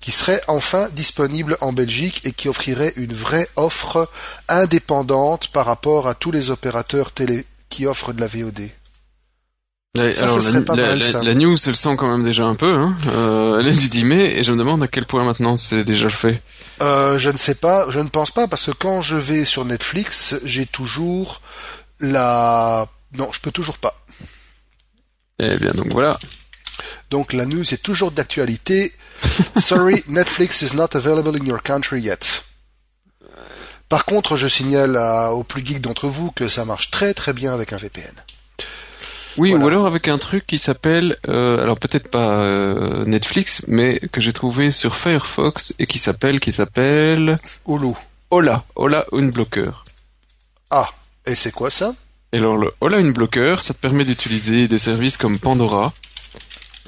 qui 0.00 0.12
serait 0.12 0.40
enfin 0.46 0.88
disponible 0.92 1.56
en 1.60 1.72
Belgique 1.72 2.20
et 2.24 2.32
qui 2.32 2.48
offrirait 2.48 2.92
une 2.96 3.12
vraie 3.12 3.48
offre 3.56 4.08
indépendante 4.48 5.48
par 5.48 5.66
rapport 5.66 6.06
à 6.08 6.14
tous 6.14 6.30
les 6.30 6.50
opérateurs 6.50 7.10
télé 7.12 7.44
qui 7.68 7.86
offrent 7.86 8.12
de 8.12 8.20
la 8.20 8.26
VOD. 8.26 8.70
Ouais, 9.96 10.14
Ça, 10.14 10.24
alors, 10.24 10.38
la, 10.38 10.60
pas 10.60 10.76
la- 10.76 10.88
mal, 10.90 10.98
la- 10.98 11.04
ça. 11.04 11.22
la 11.22 11.34
news, 11.34 11.56
elle 11.66 11.74
sent 11.76 11.96
quand 11.98 12.10
même 12.10 12.22
déjà 12.22 12.44
un 12.44 12.54
peu. 12.54 12.72
Hein. 12.72 12.96
Euh, 13.08 13.58
elle 13.58 13.68
est 13.68 13.72
du 13.76 13.88
10 13.88 14.04
mai 14.04 14.38
et 14.38 14.42
je 14.44 14.52
me 14.52 14.58
demande 14.58 14.82
à 14.82 14.86
quel 14.88 15.06
point 15.06 15.24
maintenant 15.24 15.56
c'est 15.56 15.82
déjà 15.82 16.08
fait. 16.10 16.40
Euh, 16.80 17.18
je 17.18 17.30
ne 17.30 17.36
sais 17.36 17.56
pas, 17.56 17.86
je 17.90 17.98
ne 18.00 18.08
pense 18.08 18.30
pas 18.30 18.46
parce 18.46 18.66
que 18.66 18.70
quand 18.70 19.02
je 19.02 19.16
vais 19.16 19.44
sur 19.44 19.64
Netflix, 19.64 20.36
j'ai 20.44 20.66
toujours 20.66 21.40
la... 22.00 22.88
Non, 23.16 23.30
je 23.32 23.40
peux 23.40 23.50
toujours 23.50 23.78
pas. 23.78 23.98
Eh 25.40 25.56
bien, 25.58 25.72
donc 25.72 25.92
voilà. 25.92 26.18
Donc 27.10 27.32
la 27.32 27.46
news 27.46 27.62
est 27.74 27.82
toujours 27.82 28.12
d'actualité. 28.12 28.92
Sorry, 29.56 30.04
Netflix 30.08 30.62
is 30.62 30.76
not 30.76 30.90
available 30.94 31.36
in 31.40 31.44
your 31.44 31.62
country 31.62 32.02
yet. 32.02 32.44
Par 33.88 34.04
contre, 34.04 34.36
je 34.36 34.46
signale 34.46 34.96
à- 34.96 35.32
aux 35.32 35.42
plus 35.44 35.64
geeks 35.64 35.80
d'entre 35.80 36.06
vous 36.08 36.30
que 36.30 36.46
ça 36.48 36.64
marche 36.64 36.90
très 36.90 37.14
très 37.14 37.32
bien 37.32 37.54
avec 37.54 37.72
un 37.72 37.78
VPN. 37.78 38.12
Oui, 39.38 39.50
Voilà. 39.50 39.64
ou 39.64 39.68
alors 39.68 39.86
avec 39.86 40.08
un 40.08 40.18
truc 40.18 40.46
qui 40.46 40.58
s'appelle, 40.58 41.16
euh, 41.28 41.62
alors 41.62 41.78
peut-être 41.78 42.08
pas 42.08 42.40
euh, 42.40 43.04
Netflix, 43.06 43.64
mais 43.68 44.00
que 44.12 44.20
j'ai 44.20 44.32
trouvé 44.32 44.70
sur 44.70 44.96
Firefox 44.96 45.74
et 45.78 45.86
qui 45.86 45.98
s'appelle, 45.98 46.40
qui 46.40 46.52
s'appelle 46.52 47.38
Hulu. 47.66 47.92
Hola, 48.30 48.64
Hola 48.74 49.06
Unblocker. 49.12 49.70
Ah, 50.70 50.88
et 51.24 51.34
c'est 51.34 51.52
quoi 51.52 51.70
ça? 51.70 51.94
Et 52.32 52.38
alors 52.38 52.56
le 52.56 52.72
Hola 52.80 52.98
Unblocker, 52.98 53.56
ça 53.60 53.72
te 53.74 53.78
permet 53.78 54.04
d'utiliser 54.04 54.68
des 54.68 54.76
services 54.78 55.16
comme 55.16 55.38
Pandora, 55.38 55.92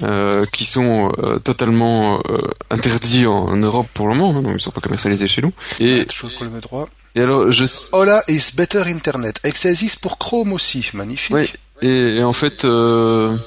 euh, 0.03 0.45
qui 0.51 0.65
sont 0.65 1.11
euh, 1.19 1.39
totalement 1.39 2.21
euh, 2.29 2.39
interdits 2.69 3.27
en, 3.27 3.45
en 3.45 3.55
Europe 3.57 3.87
pour 3.93 4.07
le 4.07 4.15
moment, 4.15 4.37
hein, 4.37 4.41
donc 4.41 4.55
ils 4.57 4.61
sont 4.61 4.71
pas 4.71 4.81
commercialisés 4.81 5.27
chez 5.27 5.41
nous. 5.41 5.53
Et, 5.79 6.05
le 6.05 6.59
droit. 6.59 6.87
et 7.15 7.21
alors 7.21 7.51
je, 7.51 7.65
Hola 7.91 8.23
is 8.27 8.51
better 8.55 8.83
internet. 8.87 9.39
Et 9.43 9.51
que 9.51 9.57
ça 9.59 9.69
existe 9.69 9.99
pour 9.99 10.17
Chrome 10.17 10.53
aussi. 10.53 10.89
Magnifique. 10.93 11.35
oui, 11.35 11.47
et, 11.81 12.17
et 12.17 12.23
en 12.23 12.33
fait, 12.33 12.65
euh, 12.65 13.37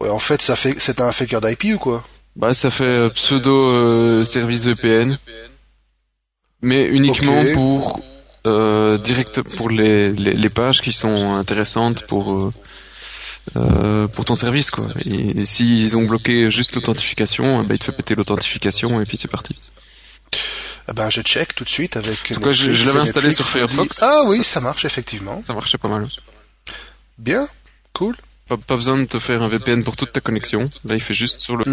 Ouais, 0.00 0.08
en 0.10 0.18
fait, 0.20 0.40
ça 0.42 0.54
fait, 0.54 0.76
c'est 0.78 1.00
un 1.00 1.10
faker 1.12 1.40
d'IP 1.40 1.74
ou 1.74 1.78
quoi? 1.78 2.04
bah 2.36 2.54
ça 2.54 2.70
fait 2.70 2.84
euh, 2.84 3.08
pseudo 3.08 3.66
euh, 3.72 4.24
service 4.24 4.64
VPN, 4.64 5.18
mais 6.62 6.86
uniquement 6.86 7.44
pour 7.52 8.00
euh, 8.46 8.96
direct 8.98 9.42
pour 9.56 9.68
les, 9.70 10.12
les, 10.12 10.34
les 10.34 10.48
pages 10.50 10.80
qui 10.80 10.92
sont 10.92 11.34
intéressantes 11.34 12.06
pour 12.06 12.32
euh, 12.32 12.52
euh, 13.56 14.06
pour 14.06 14.24
ton 14.24 14.36
service 14.36 14.70
quoi. 14.70 14.86
Et, 15.04 15.46
s'ils 15.46 15.96
ont 15.96 16.04
bloqué 16.04 16.48
juste 16.50 16.76
l'authentification, 16.76 17.64
bah, 17.64 17.74
il 17.74 17.78
te 17.80 17.84
fait 17.84 17.92
péter 17.92 18.14
l'authentification 18.14 19.00
et 19.00 19.04
puis 19.04 19.16
c'est 19.16 19.26
parti. 19.26 19.56
Eh 20.88 20.92
ben, 20.92 21.10
je 21.10 21.20
check 21.22 21.54
tout 21.56 21.64
de 21.64 21.68
suite 21.68 21.96
avec. 21.96 22.22
tout 22.22 22.40
cas, 22.40 22.52
je- 22.52 22.70
je 22.70 22.84
l'avais 22.86 23.00
installé 23.00 23.32
sur 23.32 23.44
Firefox. 23.46 23.98
Ah 24.00 24.22
oui, 24.26 24.44
ça 24.44 24.60
marche 24.60 24.84
effectivement. 24.84 25.42
Ça 25.44 25.54
marchait 25.54 25.76
pas 25.78 25.88
mal. 25.88 26.06
Bien, 27.18 27.48
cool. 27.92 28.16
Pas, 28.48 28.56
pas 28.56 28.76
besoin 28.76 28.98
de 28.98 29.04
te 29.04 29.18
faire 29.18 29.42
un 29.42 29.48
VPN 29.48 29.82
pour 29.82 29.96
toute 29.96 30.12
ta 30.12 30.20
connexion. 30.20 30.70
Là, 30.84 30.94
il 30.94 31.02
fait 31.02 31.14
juste 31.14 31.40
sur 31.40 31.56
le 31.56 31.64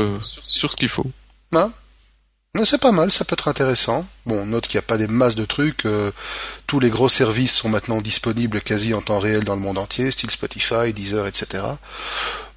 euh, 0.00 0.18
sur 0.22 0.70
ce 0.72 0.76
qu'il 0.76 0.88
faut. 0.88 1.06
Non, 2.56 2.64
c'est 2.64 2.80
pas 2.80 2.92
mal, 2.92 3.10
ça 3.10 3.24
peut 3.24 3.34
être 3.34 3.48
intéressant. 3.48 4.06
Bon, 4.26 4.42
on 4.42 4.46
note 4.46 4.68
qu'il 4.68 4.78
n'y 4.78 4.84
a 4.84 4.86
pas 4.86 4.96
des 4.96 5.08
masses 5.08 5.34
de 5.34 5.44
trucs. 5.44 5.86
euh, 5.86 6.12
tous 6.68 6.78
les 6.78 6.88
gros 6.88 7.08
services 7.08 7.52
sont 7.56 7.68
maintenant 7.68 8.00
disponibles 8.00 8.60
quasi 8.60 8.94
en 8.94 9.02
temps 9.02 9.18
réel 9.18 9.42
dans 9.42 9.56
le 9.56 9.60
monde 9.60 9.76
entier, 9.76 10.12
style 10.12 10.30
Spotify, 10.30 10.92
Deezer, 10.92 11.26
etc. 11.26 11.64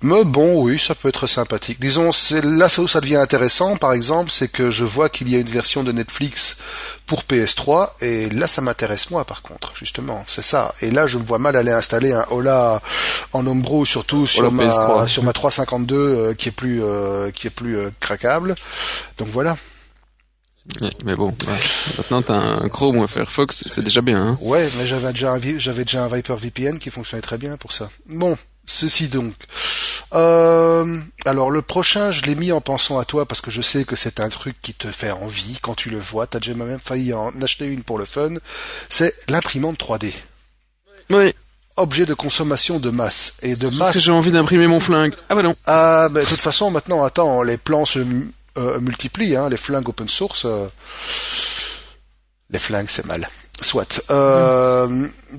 Mais 0.02 0.24
bon, 0.24 0.62
oui, 0.62 0.78
ça 0.78 0.94
peut 0.94 1.10
être 1.10 1.26
sympathique. 1.26 1.80
Disons, 1.80 2.12
c'est 2.12 2.44
là 2.44 2.68
où 2.78 2.88
ça 2.88 3.02
devient 3.02 3.16
intéressant, 3.16 3.78
par 3.78 3.94
exemple, 3.94 4.30
c'est 4.30 4.48
que 4.48 4.70
je 4.70 4.84
vois 4.84 5.10
qu'il 5.10 5.28
y 5.28 5.36
a 5.36 5.40
une 5.40 5.50
version 5.50 5.84
de 5.84 5.92
Netflix 5.92 6.60
pour 7.08 7.22
PS3, 7.22 7.90
et 8.02 8.30
là, 8.30 8.46
ça 8.46 8.62
m'intéresse 8.62 9.10
moi, 9.10 9.26
par 9.26 9.42
contre, 9.42 9.72
justement, 9.76 10.24
c'est 10.28 10.44
ça. 10.44 10.76
Et 10.82 10.92
là, 10.92 11.08
je 11.08 11.18
me 11.18 11.24
vois 11.24 11.40
mal 11.40 11.56
aller 11.56 11.72
installer 11.72 12.14
un 12.14 12.26
Hola 12.30 12.82
en 13.34 13.48
Homebrew, 13.48 13.86
surtout 13.86 14.28
sur 14.28 14.52
ma 14.52 14.66
PS3. 14.66 15.08
sur 15.08 15.24
ma 15.24 15.34
352 15.34 15.96
euh, 15.96 16.34
qui 16.36 16.50
est 16.50 16.52
plus 16.52 16.84
euh, 16.84 17.32
qui 17.32 17.48
est 17.48 17.52
plus 17.52 17.78
euh, 17.78 17.90
craquable. 18.00 18.54
Donc 19.18 19.30
voilà. 19.30 19.56
mais 21.06 21.16
bon, 21.16 21.34
maintenant 21.98 22.22
t'as 22.22 22.36
un 22.36 22.70
Chrome 22.70 22.98
ou 22.98 23.04
un 23.04 23.08
Firefox, 23.08 23.64
c'est 23.72 23.84
déjà 23.84 24.02
bien. 24.02 24.22
Hein. 24.22 24.38
Ouais, 24.42 24.70
mais 24.78 24.86
j'avais 24.86 25.12
déjà 25.12 25.34
un, 25.34 25.40
j'avais 25.58 25.86
déjà 25.86 26.04
un 26.04 26.08
Viper 26.08 26.36
VPN 26.36 26.78
qui 26.78 26.92
fonctionnait 26.92 27.22
très 27.22 27.40
bien 27.40 27.58
pour 27.58 27.72
ça. 27.72 27.90
Bon, 28.08 28.38
ceci 28.68 29.08
donc. 29.08 29.34
Euh, 30.14 31.00
alors 31.26 31.50
le 31.50 31.62
prochain, 31.62 32.12
je 32.12 32.22
l'ai 32.24 32.36
mis 32.36 32.52
en 32.52 32.62
pensant 32.62 33.00
à 33.00 33.06
toi 33.06 33.26
parce 33.26 33.42
que 33.42 33.52
je 33.52 33.62
sais 33.62 33.84
que 33.84 33.96
c'est 33.96 34.20
un 34.20 34.30
truc 34.30 34.56
qui 34.62 34.74
te 34.74 34.90
fait 34.92 35.12
envie 35.12 35.58
quand 35.62 35.74
tu 35.74 35.90
le 35.90 35.98
vois. 36.00 36.28
T'as 36.28 36.40
déjà 36.40 36.54
même 36.54 36.80
failli 36.80 37.14
en 37.14 37.32
acheter 37.42 37.66
une 37.66 37.84
pour 37.84 37.98
le 37.98 38.06
fun. 38.06 38.36
C'est 38.90 39.16
l'imprimante 39.28 39.80
3D. 39.80 40.14
Oui. 41.10 41.34
Objet 41.76 42.06
de 42.06 42.14
consommation 42.14 42.80
de 42.80 42.90
masse 42.90 43.38
et 43.42 43.56
de 43.56 43.68
masse. 43.70 43.80
Parce 43.80 43.94
que 43.94 44.00
j'ai 44.00 44.12
envie 44.12 44.32
d'imprimer 44.32 44.68
mon 44.68 44.80
flingue. 44.80 45.16
Ah 45.30 45.36
bah 45.36 45.44
non. 45.44 45.56
Ah, 45.66 46.08
mais 46.12 46.22
de 46.22 46.26
toute 46.26 46.42
façon 46.42 46.72
maintenant, 46.72 47.04
attends, 47.04 47.44
les 47.44 47.58
plans 47.58 47.86
se 47.86 48.00
euh, 48.58 48.80
multiplient. 48.80 49.36
Hein, 49.36 49.50
les 49.50 49.58
flingues 49.58 49.88
open 49.88 50.08
source. 50.10 50.46
Euh, 50.46 50.68
les 52.50 52.60
flingues, 52.60 52.90
c'est 52.90 53.06
mal. 53.06 53.28
Soit. 53.62 54.02
Euh, 54.10 54.88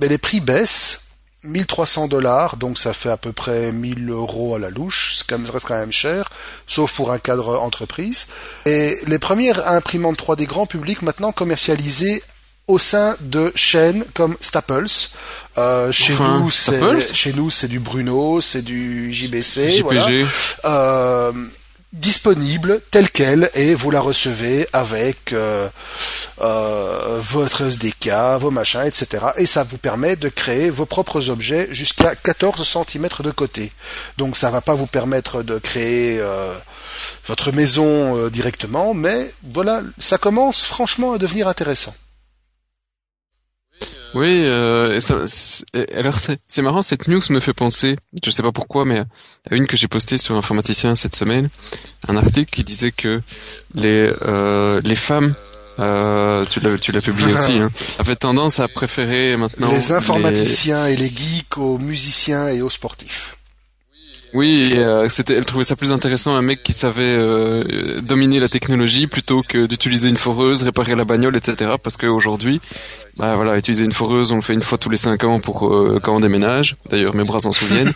Mais 0.00 0.08
les 0.08 0.18
prix 0.18 0.40
baissent 0.40 1.07
1300 1.44 2.08
dollars, 2.08 2.56
donc 2.56 2.78
ça 2.78 2.92
fait 2.92 3.10
à 3.10 3.16
peu 3.16 3.32
près 3.32 3.72
1000 3.72 4.10
euros 4.10 4.56
à 4.56 4.58
la 4.58 4.70
louche, 4.70 5.14
ce 5.14 5.24
qui 5.24 5.34
reste 5.34 5.66
quand 5.66 5.78
même 5.78 5.92
cher, 5.92 6.30
sauf 6.66 6.94
pour 6.94 7.12
un 7.12 7.18
cadre 7.18 7.58
entreprise. 7.58 8.26
Et 8.66 8.98
les 9.06 9.18
premières 9.18 9.68
imprimantes 9.68 10.18
3D 10.18 10.46
grand 10.46 10.66
public 10.66 11.02
maintenant 11.02 11.32
commercialisées 11.32 12.22
au 12.66 12.78
sein 12.78 13.16
de 13.20 13.50
chaînes 13.54 14.04
comme 14.14 14.36
Staples. 14.40 14.86
Euh, 15.56 15.90
chez, 15.90 16.12
nous, 16.12 16.50
c'est, 16.50 17.14
chez 17.14 17.32
nous, 17.32 17.50
c'est 17.50 17.66
du 17.66 17.80
Bruno, 17.80 18.40
c'est 18.40 18.62
du 18.62 19.12
JBC. 19.12 19.78
JPG. 19.78 20.26
Euh, 20.64 21.32
disponible 21.92 22.80
telle 22.90 23.10
qu'elle 23.10 23.50
et 23.54 23.74
vous 23.74 23.90
la 23.90 24.00
recevez 24.00 24.68
avec 24.72 25.32
euh, 25.32 25.68
euh, 26.40 27.18
votre 27.20 27.62
SDK, 27.62 28.10
vos 28.38 28.50
machins, 28.50 28.84
etc. 28.84 29.26
Et 29.36 29.46
ça 29.46 29.64
vous 29.64 29.78
permet 29.78 30.16
de 30.16 30.28
créer 30.28 30.70
vos 30.70 30.86
propres 30.86 31.30
objets 31.30 31.68
jusqu'à 31.70 32.14
14 32.14 32.66
cm 32.66 33.08
de 33.20 33.30
côté. 33.30 33.72
Donc 34.18 34.36
ça 34.36 34.50
va 34.50 34.60
pas 34.60 34.74
vous 34.74 34.86
permettre 34.86 35.42
de 35.42 35.58
créer 35.58 36.18
euh, 36.20 36.54
votre 37.26 37.52
maison 37.52 38.28
directement, 38.28 38.92
mais 38.92 39.32
voilà, 39.42 39.82
ça 39.98 40.18
commence 40.18 40.64
franchement 40.64 41.12
à 41.12 41.18
devenir 41.18 41.48
intéressant. 41.48 41.94
Oui, 44.14 44.44
euh, 44.46 45.00
ça, 45.00 45.16
alors 45.94 46.18
c'est 46.46 46.62
marrant, 46.62 46.82
cette 46.82 47.08
news 47.08 47.20
me 47.30 47.40
fait 47.40 47.52
penser, 47.52 47.96
je 48.24 48.30
sais 48.30 48.42
pas 48.42 48.52
pourquoi, 48.52 48.84
mais 48.84 49.00
à 49.50 49.54
une 49.54 49.66
que 49.66 49.76
j'ai 49.76 49.88
postée 49.88 50.18
sur 50.18 50.34
Informaticien 50.34 50.94
cette 50.94 51.14
semaine, 51.14 51.48
un 52.08 52.16
article 52.16 52.50
qui 52.50 52.64
disait 52.64 52.90
que 52.90 53.20
les 53.74 54.10
euh, 54.22 54.80
les 54.82 54.96
femmes, 54.96 55.34
euh, 55.78 56.44
tu 56.50 56.60
l'as 56.60 56.78
tu 56.78 56.90
l'as 56.92 57.02
publié 57.02 57.32
aussi, 57.34 57.52
hein, 57.58 57.70
avaient 57.98 58.16
tendance 58.16 58.60
à 58.60 58.68
préférer 58.68 59.36
maintenant 59.36 59.70
les 59.70 59.92
informaticiens 59.92 60.86
et 60.86 60.96
les 60.96 61.12
geeks 61.14 61.58
aux 61.58 61.78
musiciens 61.78 62.48
et 62.48 62.62
aux 62.62 62.70
sportifs. 62.70 63.37
Oui, 64.34 64.72
euh, 64.74 65.08
c'était, 65.08 65.34
elle 65.34 65.44
trouvait 65.44 65.64
ça 65.64 65.76
plus 65.76 65.92
intéressant 65.92 66.34
un 66.36 66.42
mec 66.42 66.62
qui 66.62 66.72
savait 66.72 67.02
euh, 67.02 68.00
dominer 68.00 68.40
la 68.40 68.48
technologie 68.48 69.06
plutôt 69.06 69.42
que 69.42 69.66
d'utiliser 69.66 70.08
une 70.08 70.16
foreuse, 70.16 70.62
réparer 70.62 70.94
la 70.94 71.04
bagnole, 71.04 71.36
etc. 71.36 71.72
Parce 71.82 71.96
qu'aujourd'hui, 71.96 72.60
bah 73.16 73.36
voilà, 73.36 73.56
utiliser 73.56 73.84
une 73.84 73.92
foreuse, 73.92 74.32
on 74.32 74.36
le 74.36 74.42
fait 74.42 74.54
une 74.54 74.62
fois 74.62 74.78
tous 74.78 74.90
les 74.90 74.96
cinq 74.96 75.24
ans 75.24 75.40
pour 75.40 75.72
euh, 75.72 76.00
quand 76.02 76.14
on 76.14 76.20
déménage. 76.20 76.76
D'ailleurs, 76.90 77.14
mes 77.14 77.24
bras 77.24 77.40
s'en 77.40 77.52
souviennent. 77.52 77.92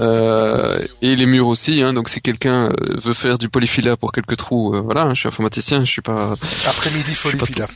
et 1.02 1.16
les 1.16 1.26
murs 1.26 1.48
aussi. 1.48 1.82
Hein, 1.82 1.94
donc, 1.94 2.08
si 2.08 2.20
quelqu'un 2.20 2.70
veut 3.02 3.14
faire 3.14 3.38
du 3.38 3.48
polyfila 3.48 3.96
pour 3.96 4.12
quelques 4.12 4.36
trous, 4.36 4.74
voilà, 4.82 5.02
hein, 5.02 5.14
je 5.14 5.20
suis 5.20 5.28
informaticien, 5.28 5.84
je 5.84 5.90
suis 5.90 6.02
pas. 6.02 6.34
Après-midi 6.66 7.16
polyfila. 7.20 7.68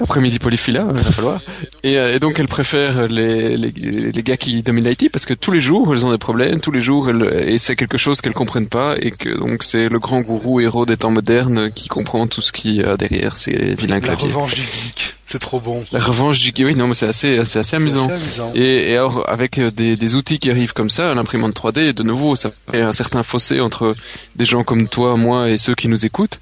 Après-midi 0.00 0.38
polyphila, 0.38 0.86
il 0.94 1.00
va 1.00 1.12
falloir. 1.12 1.40
Et, 1.82 1.98
euh, 1.98 2.14
et, 2.14 2.18
donc 2.20 2.38
elle 2.38 2.48
préfère 2.48 3.08
les, 3.08 3.56
les, 3.56 3.70
les 4.12 4.22
gars 4.22 4.36
qui 4.36 4.62
dominent 4.62 4.88
l'IT 4.88 5.10
parce 5.10 5.26
que 5.26 5.34
tous 5.34 5.50
les 5.50 5.60
jours 5.60 5.92
elles 5.92 6.06
ont 6.06 6.12
des 6.12 6.18
problèmes, 6.18 6.60
tous 6.60 6.72
les 6.72 6.80
jours 6.80 7.10
elles, 7.10 7.48
et 7.48 7.58
c'est 7.58 7.76
quelque 7.76 7.98
chose 7.98 8.20
qu'elles 8.20 8.34
comprennent 8.34 8.68
pas 8.68 8.96
et 9.00 9.10
que 9.10 9.38
donc 9.38 9.64
c'est 9.64 9.88
le 9.88 9.98
grand 9.98 10.20
gourou 10.20 10.60
héros 10.60 10.86
des 10.86 10.96
temps 10.96 11.10
modernes 11.10 11.70
qui 11.72 11.88
comprend 11.88 12.26
tout 12.26 12.42
ce 12.42 12.52
qui 12.52 12.82
a 12.82 12.96
derrière 12.96 13.36
ces 13.36 13.74
vilains 13.74 14.00
La 14.00 14.14
revanche 14.14 14.54
du 14.54 14.62
geek. 14.62 15.16
C'est 15.26 15.40
trop 15.40 15.60
bon. 15.60 15.84
La 15.92 16.00
revanche 16.00 16.38
du 16.38 16.46
geek, 16.46 16.64
oui, 16.64 16.74
non, 16.74 16.88
mais 16.88 16.94
c'est 16.94 17.06
assez, 17.06 17.44
c'est 17.44 17.58
assez 17.58 17.76
amusant. 17.76 18.06
Assez 18.06 18.14
amusant. 18.14 18.52
Et, 18.54 18.92
et, 18.92 18.96
alors, 18.96 19.28
avec 19.28 19.58
euh, 19.58 19.70
des, 19.70 19.94
des, 19.96 20.14
outils 20.14 20.38
qui 20.38 20.50
arrivent 20.50 20.72
comme 20.72 20.88
ça, 20.88 21.14
l'imprimante 21.14 21.54
3D, 21.54 21.92
de 21.92 22.02
nouveau, 22.02 22.34
ça 22.34 22.50
fait 22.70 22.80
un 22.80 22.92
certain 22.92 23.22
fossé 23.22 23.60
entre 23.60 23.94
des 24.36 24.46
gens 24.46 24.64
comme 24.64 24.88
toi, 24.88 25.16
moi 25.18 25.50
et 25.50 25.58
ceux 25.58 25.74
qui 25.74 25.88
nous 25.88 26.06
écoutent 26.06 26.40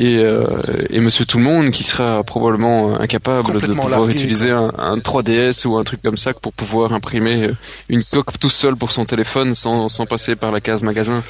et, 0.00 0.16
euh, 0.16 0.46
et 0.88 0.98
Monsieur 0.98 1.26
Tout 1.26 1.36
le 1.36 1.44
Monde 1.44 1.72
qui 1.72 1.84
sera 1.84 2.24
probablement 2.24 2.98
incapable 2.98 3.52
de 3.52 3.66
pouvoir 3.66 4.08
utiliser 4.08 4.50
un, 4.50 4.72
un, 4.78 4.96
3DS 4.96 5.66
ou 5.66 5.76
un 5.76 5.84
truc 5.84 6.00
comme 6.02 6.16
ça 6.16 6.32
pour 6.32 6.54
pouvoir 6.54 6.94
imprimer 6.94 7.44
euh, 7.44 7.56
une 7.90 8.02
coque 8.02 8.38
tout 8.38 8.48
seul 8.48 8.76
pour 8.76 8.92
son 8.92 9.04
téléphone 9.04 9.54
sans, 9.54 9.90
sans 9.90 10.06
passer 10.06 10.36
par 10.36 10.52
la 10.52 10.62
case 10.62 10.82
magasin. 10.82 11.22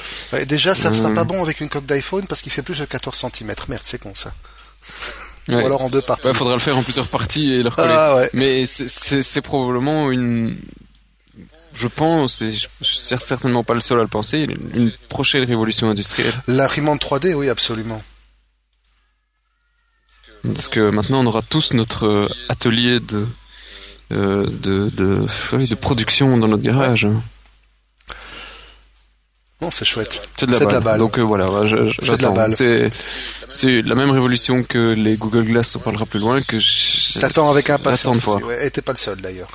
déjà, 0.47 0.73
ça 0.73 0.89
ne 0.89 0.95
sera 0.95 1.09
euh. 1.09 1.13
pas 1.13 1.25
bon 1.25 1.43
avec 1.43 1.59
une 1.59 1.67
coque 1.67 1.85
d'iPhone 1.85 2.27
parce 2.27 2.41
qu'il 2.41 2.51
fait 2.53 2.61
plus 2.61 2.79
de 2.79 2.85
14 2.85 3.25
cm. 3.33 3.53
Merde, 3.67 3.81
c'est 3.83 4.01
con 4.01 4.13
ça. 4.15 4.31
Ou 5.49 5.57
alors 5.57 5.81
en 5.81 5.89
deux 5.89 6.01
parties. 6.01 6.29
Il 6.29 6.33
faudra 6.33 6.53
le 6.53 6.59
faire 6.59 6.77
en 6.77 6.83
plusieurs 6.83 7.09
parties 7.09 7.51
et 7.51 7.63
le 7.63 7.69
recoller. 7.69 7.89
Ah, 7.91 8.15
ouais. 8.15 8.29
Mais 8.33 8.65
c'est 8.67 9.41
probablement 9.41 10.11
une 10.11 10.57
je 11.73 11.87
pense, 11.87 12.41
et 12.41 12.51
je 12.51 12.67
suis 12.81 12.97
certainement 12.97 13.63
pas 13.63 13.73
le 13.73 13.79
seul 13.79 13.99
à 13.99 14.03
le 14.03 14.09
penser, 14.09 14.45
une 14.75 14.91
prochaine 15.09 15.43
révolution 15.45 15.89
industrielle. 15.89 16.33
L'imprimante 16.47 17.01
3D, 17.01 17.33
oui, 17.33 17.47
absolument. 17.47 18.01
Parce 20.43 20.69
que 20.69 20.89
maintenant 20.89 21.21
on 21.21 21.25
aura 21.27 21.41
tous 21.41 21.73
notre 21.73 22.05
euh, 22.05 22.29
atelier 22.49 22.99
de 22.99 23.25
euh, 24.11 24.45
de, 24.45 24.89
de, 24.89 25.25
de 25.67 25.75
production 25.75 26.37
dans 26.37 26.47
notre 26.47 26.63
garage. 26.63 27.07
Non, 29.61 29.69
c'est 29.69 29.85
chouette. 29.85 30.21
C'est 30.37 30.47
de, 30.47 30.65
la 30.65 30.79
balle. 30.79 30.97
Donc 30.97 31.19
euh, 31.19 31.21
voilà, 31.21 31.45
c'est 31.99 32.17
de 32.17 32.23
la 32.23 32.31
balle. 32.31 32.53
C'est 33.51 33.81
la 33.81 33.95
même 33.95 34.11
révolution 34.11 34.63
que 34.63 34.93
les 34.93 35.17
Google 35.17 35.43
Glass, 35.43 35.75
on 35.75 35.79
parlera 35.79 36.05
plus 36.05 36.19
loin. 36.19 36.41
Que 36.41 36.57
t'attends 37.19 37.51
avec 37.51 37.69
impatience. 37.69 38.25
Ouais, 38.25 38.65
et 38.65 38.71
t'es 38.71 38.81
pas 38.81 38.93
le 38.93 38.97
seul 38.97 39.19
d'ailleurs. 39.19 39.49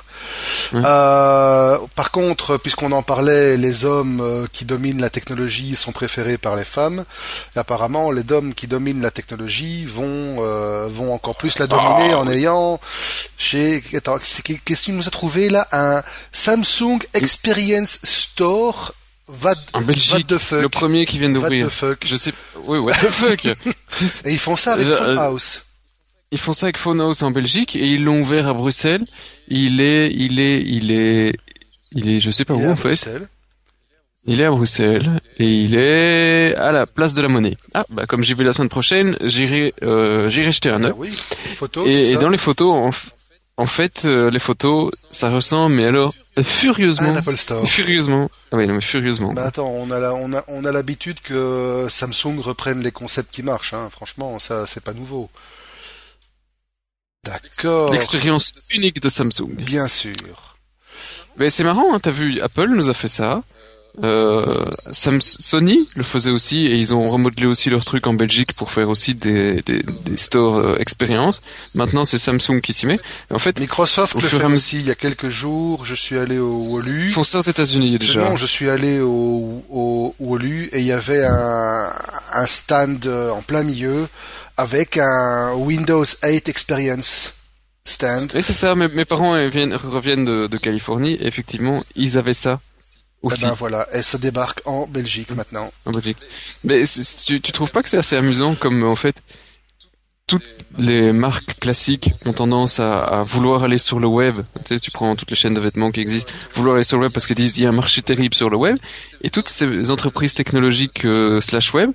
Euh, 0.73 1.77
par 1.95 2.11
contre, 2.11 2.57
puisqu'on 2.57 2.91
en 2.91 3.01
parlait, 3.01 3.57
les 3.57 3.85
hommes 3.85 4.21
euh, 4.21 4.45
qui 4.51 4.65
dominent 4.65 5.01
la 5.01 5.09
technologie 5.09 5.75
sont 5.75 5.91
préférés 5.91 6.37
par 6.37 6.55
les 6.55 6.63
femmes. 6.63 7.05
Et 7.55 7.59
apparemment, 7.59 8.11
les 8.11 8.23
hommes 8.31 8.53
qui 8.53 8.67
dominent 8.67 9.01
la 9.01 9.11
technologie 9.11 9.85
vont 9.85 10.37
euh, 10.39 10.87
vont 10.89 11.13
encore 11.13 11.35
plus 11.35 11.57
la 11.57 11.67
dominer 11.67 12.13
en 12.13 12.27
ayant 12.29 12.79
chez. 13.37 13.81
Attends, 13.95 14.19
qu'est-ce 14.19 14.41
que 14.41 14.85
tu 14.85 14.91
nous 14.91 15.07
as 15.07 15.11
trouvé 15.11 15.49
là? 15.49 15.67
Un 15.71 16.03
Samsung 16.31 16.99
Experience 17.13 17.99
Store 18.03 18.93
What, 19.43 19.55
en 19.73 19.81
Belgique, 19.81 20.29
le 20.29 20.69
premier 20.69 21.05
qui 21.05 21.19
vient 21.19 21.29
d'ouvrir. 21.29 21.65
What 21.65 21.69
the 21.69 21.73
fuck? 21.73 22.05
Je 22.05 22.15
sais, 22.15 22.31
oui, 22.63 22.79
what 22.79 22.93
the 22.93 23.09
fuck? 23.09 23.45
et 24.25 24.31
ils 24.31 24.39
font 24.39 24.55
ça 24.55 24.73
avec 24.73 24.87
euh, 24.87 24.95
Phonehouse. 24.95 25.63
Ils 26.31 26.37
font 26.37 26.53
ça 26.53 26.67
avec 26.67 26.77
Phonehouse 26.77 27.23
en 27.23 27.31
Belgique 27.31 27.75
et 27.75 27.87
ils 27.87 28.03
l'ont 28.03 28.21
ouvert 28.21 28.47
à 28.47 28.53
Bruxelles. 28.53 29.05
Il 29.49 29.81
est, 29.81 30.11
il 30.13 30.39
est, 30.39 30.61
il 30.61 30.91
est, 30.91 31.35
il 31.91 32.09
est, 32.09 32.21
je 32.21 32.31
sais 32.31 32.45
pas 32.45 32.53
où 32.53 32.65
en 32.65 32.75
fait. 32.75 32.89
Bruxelles. 32.89 33.27
Il 34.25 34.41
est 34.41 34.45
à 34.45 34.51
Bruxelles 34.51 35.21
et 35.37 35.45
il 35.45 35.75
est 35.75 36.53
à 36.55 36.71
la 36.71 36.85
place 36.85 37.13
de 37.13 37.21
la 37.21 37.29
Monnaie. 37.29 37.55
Ah, 37.73 37.85
bah 37.89 38.05
comme 38.05 38.23
j'y 38.23 38.33
vais 38.33 38.43
la 38.43 38.51
semaine 38.53 38.67
prochaine, 38.69 39.17
j'irai, 39.21 39.73
euh, 39.83 40.29
j'irai 40.29 40.51
jeter 40.51 40.69
un 40.69 40.83
œil. 40.83 40.93
oui, 40.97 41.11
photos, 41.11 41.87
et, 41.87 42.11
et, 42.11 42.15
dans 42.15 42.29
les 42.29 42.37
photos, 42.37 42.73
en, 42.73 42.89
en 43.55 43.65
fait, 43.65 44.03
euh, 44.03 44.29
les 44.29 44.39
photos, 44.39 44.91
ça 45.09 45.29
ressemble, 45.29 45.75
mais 45.75 45.85
alors 45.85 46.13
furieusement. 46.43 47.09
Un 47.09 47.15
Apple 47.17 47.37
Store. 47.37 47.67
Furieusement. 47.67 48.29
Ah 48.51 48.57
oui, 48.57 48.67
non, 48.67 48.75
mais 48.75 48.81
furieusement. 48.81 49.33
Bah 49.33 49.45
attends, 49.45 49.69
on 49.69 49.91
a 49.91 49.99
la, 49.99 50.13
on 50.13 50.33
a, 50.33 50.43
on 50.47 50.65
a 50.65 50.71
l'habitude 50.71 51.19
que 51.19 51.87
Samsung 51.89 52.39
reprenne 52.39 52.81
les 52.81 52.91
concepts 52.91 53.33
qui 53.33 53.43
marchent. 53.43 53.73
Hein. 53.73 53.89
Franchement, 53.91 54.39
ça, 54.39 54.65
c'est 54.65 54.83
pas 54.83 54.93
nouveau. 54.93 55.29
D'accord. 57.23 57.91
L'expérience 57.91 58.53
unique 58.71 59.01
de 59.01 59.09
Samsung. 59.09 59.55
Bien 59.57 59.87
sûr. 59.87 60.15
Mais 61.37 61.49
c'est 61.49 61.63
marrant, 61.63 61.93
hein, 61.93 61.99
t'as 61.99 62.11
vu, 62.11 62.39
Apple 62.41 62.69
nous 62.69 62.89
a 62.89 62.93
fait 62.93 63.07
ça. 63.07 63.43
Euh, 64.03 64.69
Sony 64.91 65.87
le 65.95 66.03
faisait 66.03 66.29
aussi 66.29 66.67
et 66.67 66.75
ils 66.75 66.93
ont 66.93 67.07
remodelé 67.07 67.47
aussi 67.47 67.71
leur 67.71 67.83
truc 67.83 68.05
en 68.05 68.13
Belgique 68.13 68.53
pour 68.55 68.71
faire 68.71 68.89
aussi 68.89 69.15
des, 69.15 69.61
des, 69.65 69.81
des 69.81 70.17
stores 70.17 70.57
euh, 70.57 70.77
expérience. 70.77 71.41
Maintenant 71.73 72.05
c'est 72.05 72.19
Samsung 72.19 72.61
qui 72.61 72.73
s'y 72.73 72.85
met. 72.85 72.99
En 73.31 73.39
fait, 73.39 73.59
Microsoft 73.59 74.13
le 74.15 74.27
fait 74.27 74.43
aussi. 74.45 74.79
Il 74.79 74.85
y 74.85 74.91
a 74.91 74.95
quelques 74.95 75.29
jours, 75.29 75.83
je 75.83 75.95
suis 75.95 76.17
allé 76.17 76.37
au 76.37 76.51
Wolu. 76.51 77.07
Ils 77.07 77.11
font 77.11 77.23
ça 77.23 77.39
aux 77.39 77.43
États-Unis 77.43 77.97
déjà. 77.97 78.29
Non, 78.29 78.35
je 78.35 78.45
suis 78.45 78.69
allé 78.69 78.99
au, 78.99 79.63
au, 79.69 80.15
Wolu 80.19 80.69
et 80.71 80.79
il 80.79 80.85
y 80.85 80.91
avait 80.91 81.25
un, 81.25 81.89
un 82.33 82.45
stand 82.45 83.05
euh, 83.07 83.31
en 83.31 83.41
plein 83.41 83.63
milieu 83.63 84.07
avec 84.57 84.97
un 84.97 85.53
Windows 85.55 86.05
8 86.23 86.49
Experience. 86.49 87.33
Stand. 87.83 88.35
Et 88.35 88.41
c'est 88.41 88.51
ça, 88.51 88.75
mes, 88.75 88.89
mes 88.89 89.05
parents 89.05 89.47
viennent, 89.47 89.73
reviennent 89.73 90.25
de, 90.25 90.47
de 90.47 90.57
Californie, 90.57 91.13
et 91.13 91.25
effectivement, 91.25 91.81
ils 91.95 92.17
avaient 92.17 92.33
ça. 92.33 92.59
Eh 93.23 93.41
ben 93.41 93.53
voilà, 93.53 93.87
et 93.93 94.03
ça 94.03 94.17
débarque 94.17 94.61
en 94.65 94.87
Belgique 94.87 95.31
maintenant. 95.35 95.71
En 95.85 95.91
Belgique. 95.91 96.17
Mais 96.63 96.83
tu, 97.25 97.41
tu 97.41 97.51
trouves 97.51 97.71
pas 97.71 97.83
que 97.83 97.89
c'est 97.89 97.97
assez 97.97 98.15
amusant 98.15 98.55
comme 98.55 98.83
en 98.83 98.95
fait 98.95 99.15
toutes 100.27 100.43
les 100.77 101.13
marques 101.13 101.57
classiques 101.59 102.11
ont 102.25 102.33
tendance 102.33 102.81
à, 102.81 102.99
à, 102.99 103.23
vouloir 103.23 103.63
aller 103.63 103.77
sur 103.77 103.99
le 103.99 104.07
web? 104.07 104.35
Tu 104.65 104.75
sais, 104.75 104.79
tu 104.79 104.91
prends 104.91 105.15
toutes 105.15 105.29
les 105.29 105.37
chaînes 105.37 105.53
de 105.53 105.61
vêtements 105.61 105.89
qui 105.89 106.01
existent, 106.01 106.33
vouloir 106.53 106.75
aller 106.75 106.83
sur 106.83 106.97
le 106.97 107.03
web 107.03 107.13
parce 107.13 107.25
qu'ils 107.25 107.37
disent 107.37 107.57
il 107.57 107.63
y 107.63 107.65
a 107.65 107.69
un 107.69 107.73
marché 107.73 108.01
terrible 108.01 108.35
sur 108.35 108.49
le 108.49 108.57
web. 108.57 108.77
Et 109.21 109.29
toutes 109.29 109.47
ces 109.47 109.89
entreprises 109.89 110.33
technologiques 110.33 111.05
euh, 111.05 111.39
slash 111.39 111.73
web, 111.73 111.91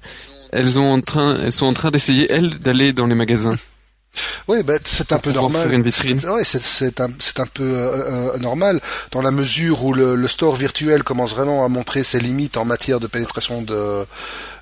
elles 0.50 0.78
ont 0.78 0.92
en 0.92 1.00
train, 1.00 1.40
elles 1.42 1.52
sont 1.52 1.66
en 1.66 1.74
train 1.74 1.90
d'essayer 1.90 2.30
elles 2.32 2.58
d'aller 2.58 2.94
dans 2.94 3.06
les 3.06 3.14
magasins. 3.14 3.56
Oui, 4.48 4.62
ben, 4.62 4.78
c'est 4.84 5.12
un 5.12 5.18
peu 5.18 5.32
normal. 5.32 5.62
Faire 5.62 5.72
une 5.72 5.82
vitrine. 5.82 6.20
Ouais, 6.28 6.44
c'est 6.44 7.00
un, 7.00 7.08
c'est 7.18 7.40
un 7.40 7.46
peu 7.46 7.62
euh, 7.62 8.34
euh, 8.34 8.38
normal 8.38 8.80
dans 9.10 9.22
la 9.22 9.30
mesure 9.30 9.84
où 9.84 9.94
le, 9.94 10.16
le, 10.16 10.28
store 10.28 10.56
virtuel 10.56 11.02
commence 11.02 11.30
vraiment 11.30 11.64
à 11.64 11.68
montrer 11.68 12.02
ses 12.02 12.20
limites 12.20 12.56
en 12.56 12.64
matière 12.64 13.00
de 13.00 13.06
pénétration 13.06 13.62
de 13.62 14.04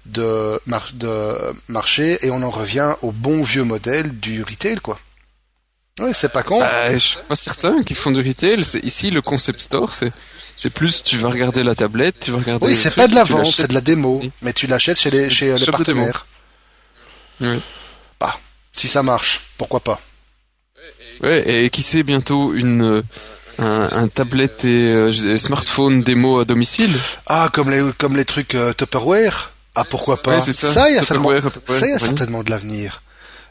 de, 0.06 0.58
mar 0.66 0.88
de 0.94 1.36
marché 1.68 2.18
et 2.22 2.30
on 2.30 2.42
en 2.42 2.50
revient 2.50 2.94
au 3.02 3.12
bon 3.12 3.42
vieux 3.42 3.64
modèle 3.64 4.18
du 4.18 4.42
retail, 4.42 4.76
quoi. 4.76 4.98
Oui, 6.00 6.10
c'est 6.14 6.32
pas 6.32 6.42
con. 6.42 6.60
Bah, 6.60 6.92
je 6.92 6.98
suis 6.98 7.18
pas 7.28 7.36
certain 7.36 7.82
qu'ils 7.82 7.96
font 7.96 8.10
du 8.10 8.26
retail. 8.26 8.62
Ici, 8.82 9.10
le 9.10 9.20
concept 9.20 9.60
store, 9.60 9.94
c'est 9.94 10.10
c'est 10.56 10.70
plus 10.70 11.02
tu 11.02 11.16
vas 11.16 11.28
regarder 11.28 11.62
la 11.62 11.74
tablette, 11.74 12.20
tu 12.20 12.30
vas 12.30 12.38
regarder. 12.38 12.66
Oui, 12.66 12.76
c'est 12.76 12.94
pas 12.94 13.08
de 13.08 13.14
la 13.14 13.24
vente, 13.24 13.52
c'est 13.52 13.68
de 13.68 13.74
la 13.74 13.80
démo, 13.80 14.22
mais 14.42 14.52
tu 14.52 14.66
l'achètes 14.66 14.98
chez 14.98 15.10
les 15.10 15.30
chez 15.30 15.56
les 15.56 15.66
partenaires. 15.66 16.26
Oui. 17.40 17.58
Si 18.72 18.88
ça 18.88 19.02
marche, 19.02 19.42
pourquoi 19.58 19.80
pas. 19.80 20.00
Ouais, 21.22 21.64
et 21.64 21.70
qui 21.70 21.82
sait 21.82 22.02
bientôt 22.02 22.54
une 22.54 23.02
un, 23.60 23.88
un 23.92 24.08
tablette 24.08 24.64
et 24.64 24.90
euh, 24.90 25.36
smartphone 25.36 26.02
démo 26.02 26.38
à 26.38 26.44
domicile. 26.44 26.92
Ah, 27.26 27.48
comme 27.52 27.70
les 27.70 27.92
comme 27.98 28.16
les 28.16 28.24
trucs 28.24 28.54
euh, 28.54 28.72
Tupperware. 28.72 29.52
Ah, 29.74 29.84
pourquoi 29.84 30.20
pas. 30.20 30.38
Ouais, 30.38 30.40
ça. 30.40 30.52
ça, 30.52 30.90
il 30.90 30.96
y 30.96 30.98
a, 30.98 31.04
seulement, 31.04 31.30
ça, 31.68 31.86
y 31.86 31.92
a 31.92 31.98
certainement 31.98 32.42
de 32.42 32.50
l'avenir. 32.50 33.02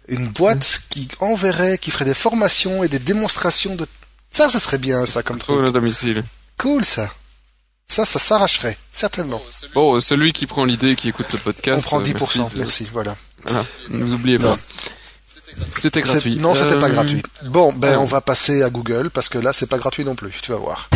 Une 0.08 0.28
boîte 0.28 0.82
qui 0.90 1.08
enverrait, 1.20 1.78
qui 1.78 1.92
ferait 1.92 2.06
des 2.06 2.14
formations 2.14 2.84
et 2.84 2.90
des 2.90 3.00
démonstrations 3.00 3.76
de. 3.76 3.88
Ça, 4.32 4.50
ce 4.50 4.60
serait 4.60 4.78
bien, 4.80 5.06
ça, 5.06 5.24
comme 5.24 5.38
truc. 5.38 5.66
à 5.66 5.72
domicile. 5.72 6.24
Cool, 6.58 6.84
ça. 6.84 7.10
Ça, 7.88 8.06
ça 8.06 8.20
s'arracherait, 8.20 8.78
certainement. 8.94 9.42
Bon, 9.74 10.00
celui 10.00 10.34
qui 10.34 10.46
prend 10.46 10.66
l'idée, 10.66 10.96
qui 10.96 11.10
écoute 11.10 11.26
le 11.32 11.40
podcast. 11.40 11.80
On 11.80 11.82
prend 11.82 12.02
10%, 12.02 12.12
euh, 12.12 12.14
merci, 12.14 12.42
merci, 12.58 12.88
voilà. 12.92 13.16
Voilà, 13.48 13.66
n'oubliez 13.90 14.38
pas. 14.38 14.58
C'était 15.78 16.02
gratuit. 16.02 16.38
Non, 16.38 16.56
c'était 16.56 16.74
Euh, 16.76 16.80
pas 16.80 16.90
gratuit. 16.90 17.22
Bon, 17.46 17.72
ben, 17.74 17.94
ah. 17.96 18.00
on 18.02 18.06
va 18.06 18.22
passer 18.22 18.64
à 18.64 18.70
Google, 18.70 19.10
parce 19.14 19.30
que 19.30 19.38
là, 19.38 19.54
c'est 19.54 19.70
pas 19.70 19.78
gratuit 19.78 20.04
non 20.06 20.16
plus, 20.16 20.32
tu 20.42 20.52
vas 20.52 20.58
voir. 20.58 20.90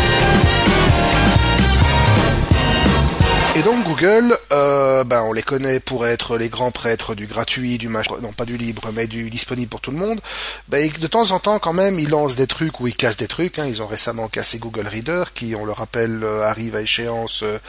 Et 3.56 3.62
donc 3.62 3.84
Google, 3.84 4.36
euh, 4.52 5.04
ben 5.04 5.22
on 5.22 5.32
les 5.32 5.44
connaît 5.44 5.80
pour 5.80 6.08
être 6.08 6.38
les 6.38 6.50
grands 6.50 6.72
prêtres 6.72 7.13
du 7.13 7.28
gratuit, 7.28 7.78
du 7.78 7.88
machin, 7.88 8.16
non 8.20 8.34
pas 8.34 8.46
du 8.46 8.58
libre, 8.58 8.89
mais 8.96 9.06
du 9.06 9.30
disponible 9.30 9.70
pour 9.70 9.80
tout 9.80 9.92
le 9.92 9.98
monde. 9.98 10.22
Ben 10.70 10.89
de 11.00 11.08
temps 11.08 11.30
en 11.30 11.39
temps 11.39 11.60
quand 11.60 11.72
même, 11.74 12.00
ils 12.00 12.10
lancent 12.10 12.36
des 12.36 12.48
trucs 12.48 12.80
ou 12.80 12.88
ils 12.88 12.96
cassent 12.96 13.18
des 13.18 13.28
trucs. 13.28 13.60
Hein. 13.60 13.68
Ils 13.68 13.84
ont 13.84 13.88
récemment 13.88 14.28
cassé 14.28 14.58
Google 14.58 14.88
Reader, 14.88 15.26
qui 15.36 15.54
on 15.56 15.66
le 15.66 15.72
rappelle 15.72 16.24
euh, 16.24 16.42
arrive 16.42 16.76
à 16.76 16.82
échéance. 16.82 17.42
Euh, 17.44 17.60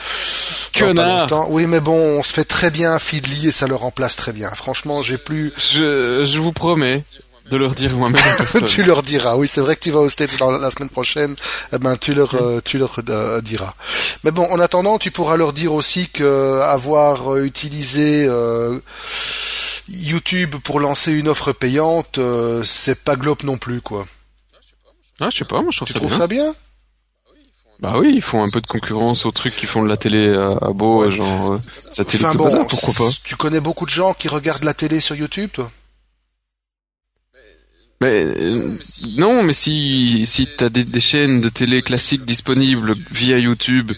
pas 0.73 0.81
Connard. 0.81 1.21
longtemps. 1.21 1.47
Oui, 1.51 1.67
mais 1.67 1.81
bon, 1.81 2.19
on 2.19 2.23
se 2.23 2.33
fait 2.33 2.45
très 2.45 2.71
bien 2.71 2.99
Feedly 2.99 3.49
et 3.49 3.53
ça 3.53 3.67
le 3.67 3.75
remplace 3.75 4.17
très 4.17 4.33
bien. 4.33 4.51
Franchement, 4.53 5.03
j'ai 5.03 5.19
plus. 5.19 5.53
Je, 5.59 6.25
je 6.25 6.39
vous 6.39 6.53
promets 6.53 7.05
de 7.51 7.57
leur 7.57 7.75
dire 7.75 7.95
moi-même 7.97 8.23
tu 8.67 8.83
leur 8.83 9.03
diras. 9.03 9.37
Oui, 9.37 9.49
c'est 9.49 9.61
vrai 9.61 9.75
que 9.77 9.81
tu 9.81 9.91
vas 9.91 10.01
aux 10.01 10.09
States 10.09 10.39
dans 10.39 10.51
la 10.51 10.71
semaine 10.71 10.89
prochaine. 10.89 11.37
Eh 11.73 11.79
ben, 11.79 11.97
tu 11.97 12.15
leur, 12.15 12.35
euh, 12.35 12.61
tu 12.65 12.79
leur 12.79 12.97
euh, 13.09 13.41
diras. 13.41 13.75
Mais 14.25 14.31
bon, 14.31 14.45
en 14.51 14.59
attendant, 14.61 14.99
tu 14.99 15.11
pourras 15.11 15.37
leur 15.37 15.53
dire 15.53 15.73
aussi 15.75 16.09
que 16.09 16.61
avoir 16.63 17.35
euh, 17.35 17.45
utilisé 17.45 18.27
euh, 18.29 18.79
YouTube 19.89 20.55
pour 20.65 20.81
lancer 20.81 21.13
une 21.13 21.29
offre 21.29 21.53
payante, 21.53 22.19
euh, 22.19 22.63
c'est 22.65 23.05
pas 23.05 23.17
globe 23.17 23.43
non 23.45 23.59
plus, 23.59 23.81
quoi. 23.83 24.07
Ah, 25.21 25.29
je 25.31 25.39
sais 25.39 25.45
pas, 25.45 25.61
moi 25.61 25.71
je 25.71 25.77
trouve 25.77 25.87
Tu 25.89 25.93
ça 25.93 25.99
trouves 25.99 26.11
bien. 26.11 26.19
ça 26.19 26.27
bien? 26.27 26.55
Bah 27.81 27.95
oui, 27.99 28.13
ils 28.15 28.23
font 28.23 28.43
un 28.43 28.49
peu 28.49 28.61
de 28.61 28.67
concurrence 28.67 29.27
aux 29.27 29.31
trucs 29.33 29.55
qui 29.57 29.67
font 29.67 29.83
de 29.83 29.89
la 29.89 29.97
télé 29.97 30.33
à, 30.35 30.53
à 30.65 30.73
beau, 30.73 31.11
genre 31.11 31.53
euh, 31.55 31.59
satellite 31.91 32.25
Enfin 32.25 32.35
bon, 32.35 32.45
bazar, 32.45 32.67
pourquoi 32.67 32.95
pas. 32.95 33.13
Tu 33.25 33.37
connais 33.37 33.61
beaucoup 33.61 33.85
de 33.85 33.91
gens 33.91 34.15
qui 34.15 34.29
regardent 34.29 34.65
la 34.65 34.75
télé 34.75 35.01
sur 35.01 35.15
YouTube, 35.17 35.51
toi? 35.53 35.71
Mais 38.05 38.23
euh, 38.27 38.77
non, 39.17 39.43
mais 39.43 39.55
si 39.55 40.27
si 40.27 40.47
t'as 40.47 40.69
des, 40.69 40.85
des 40.85 41.01
chaînes 41.01 41.41
de 41.41 41.49
télé 41.49 41.81
classiques 41.81 42.27
disponibles 42.27 42.95
via 43.11 43.39
YouTube 43.39 43.93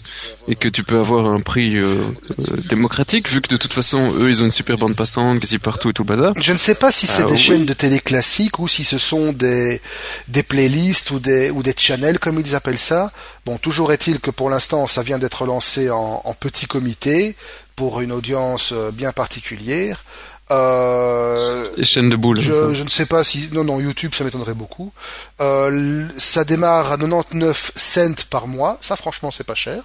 et 0.47 0.55
que 0.55 0.69
tu 0.69 0.85
peux 0.85 0.97
avoir 0.97 1.25
un 1.25 1.41
prix 1.41 1.75
euh, 1.75 1.95
euh, 2.39 2.55
démocratique, 2.69 3.27
vu 3.29 3.41
que 3.41 3.49
de 3.49 3.57
toute 3.57 3.73
façon 3.73 4.13
eux 4.17 4.29
ils 4.29 4.41
ont 4.41 4.45
une 4.45 4.51
super 4.51 4.77
bande 4.77 4.95
passante 4.95 5.41
quasi 5.41 5.57
partout 5.59 5.89
et 5.89 5.93
tout 5.93 6.03
le 6.03 6.07
bazar. 6.15 6.31
Je 6.41 6.53
ne 6.53 6.57
sais 6.57 6.75
pas 6.75 6.89
si 6.89 7.05
c'est 7.05 7.23
Ah 7.23 7.25
des 7.25 7.33
oui. 7.33 7.37
chaînes 7.37 7.65
de 7.65 7.73
télé 7.73 7.99
classiques 7.99 8.59
ou 8.59 8.69
si 8.69 8.85
ce 8.85 8.97
sont 8.97 9.33
des, 9.33 9.81
des 10.29 10.43
playlists 10.43 11.11
ou 11.11 11.19
des, 11.19 11.51
ou 11.51 11.61
des 11.61 11.73
channels 11.77 12.17
comme 12.17 12.39
ils 12.39 12.55
appellent 12.55 12.77
ça. 12.77 13.11
Bon, 13.45 13.57
toujours 13.57 13.91
est-il 13.91 14.21
que 14.21 14.31
pour 14.31 14.49
l'instant, 14.49 14.87
ça 14.87 15.03
vient 15.03 15.19
d'être 15.19 15.45
lancé 15.45 15.89
en, 15.89 16.21
en 16.23 16.33
petit 16.33 16.65
comité 16.65 17.35
pour 17.75 17.99
une 17.99 18.13
audience 18.13 18.73
bien 18.93 19.11
particulière. 19.11 20.05
Euh, 20.51 21.69
Les 21.75 21.85
chaînes 21.85 22.09
de 22.09 22.15
boules. 22.15 22.39
je, 22.39 22.83
ne 22.83 22.89
sais 22.89 23.05
pas 23.05 23.23
si 23.23 23.49
non 23.53 23.63
non 23.63 23.79
YouTube 23.79 24.13
ça 24.13 24.23
m'étonnerait 24.23 24.53
beaucoup. 24.53 24.93
Euh, 25.41 26.07
ça 26.17 26.43
démarre 26.43 26.91
à 26.91 26.97
99 26.97 27.71
cents 27.75 28.23
par 28.29 28.47
mois. 28.47 28.77
Ça 28.81 28.95
franchement 28.95 29.31
c'est 29.31 29.45
pas 29.45 29.55
cher. 29.55 29.83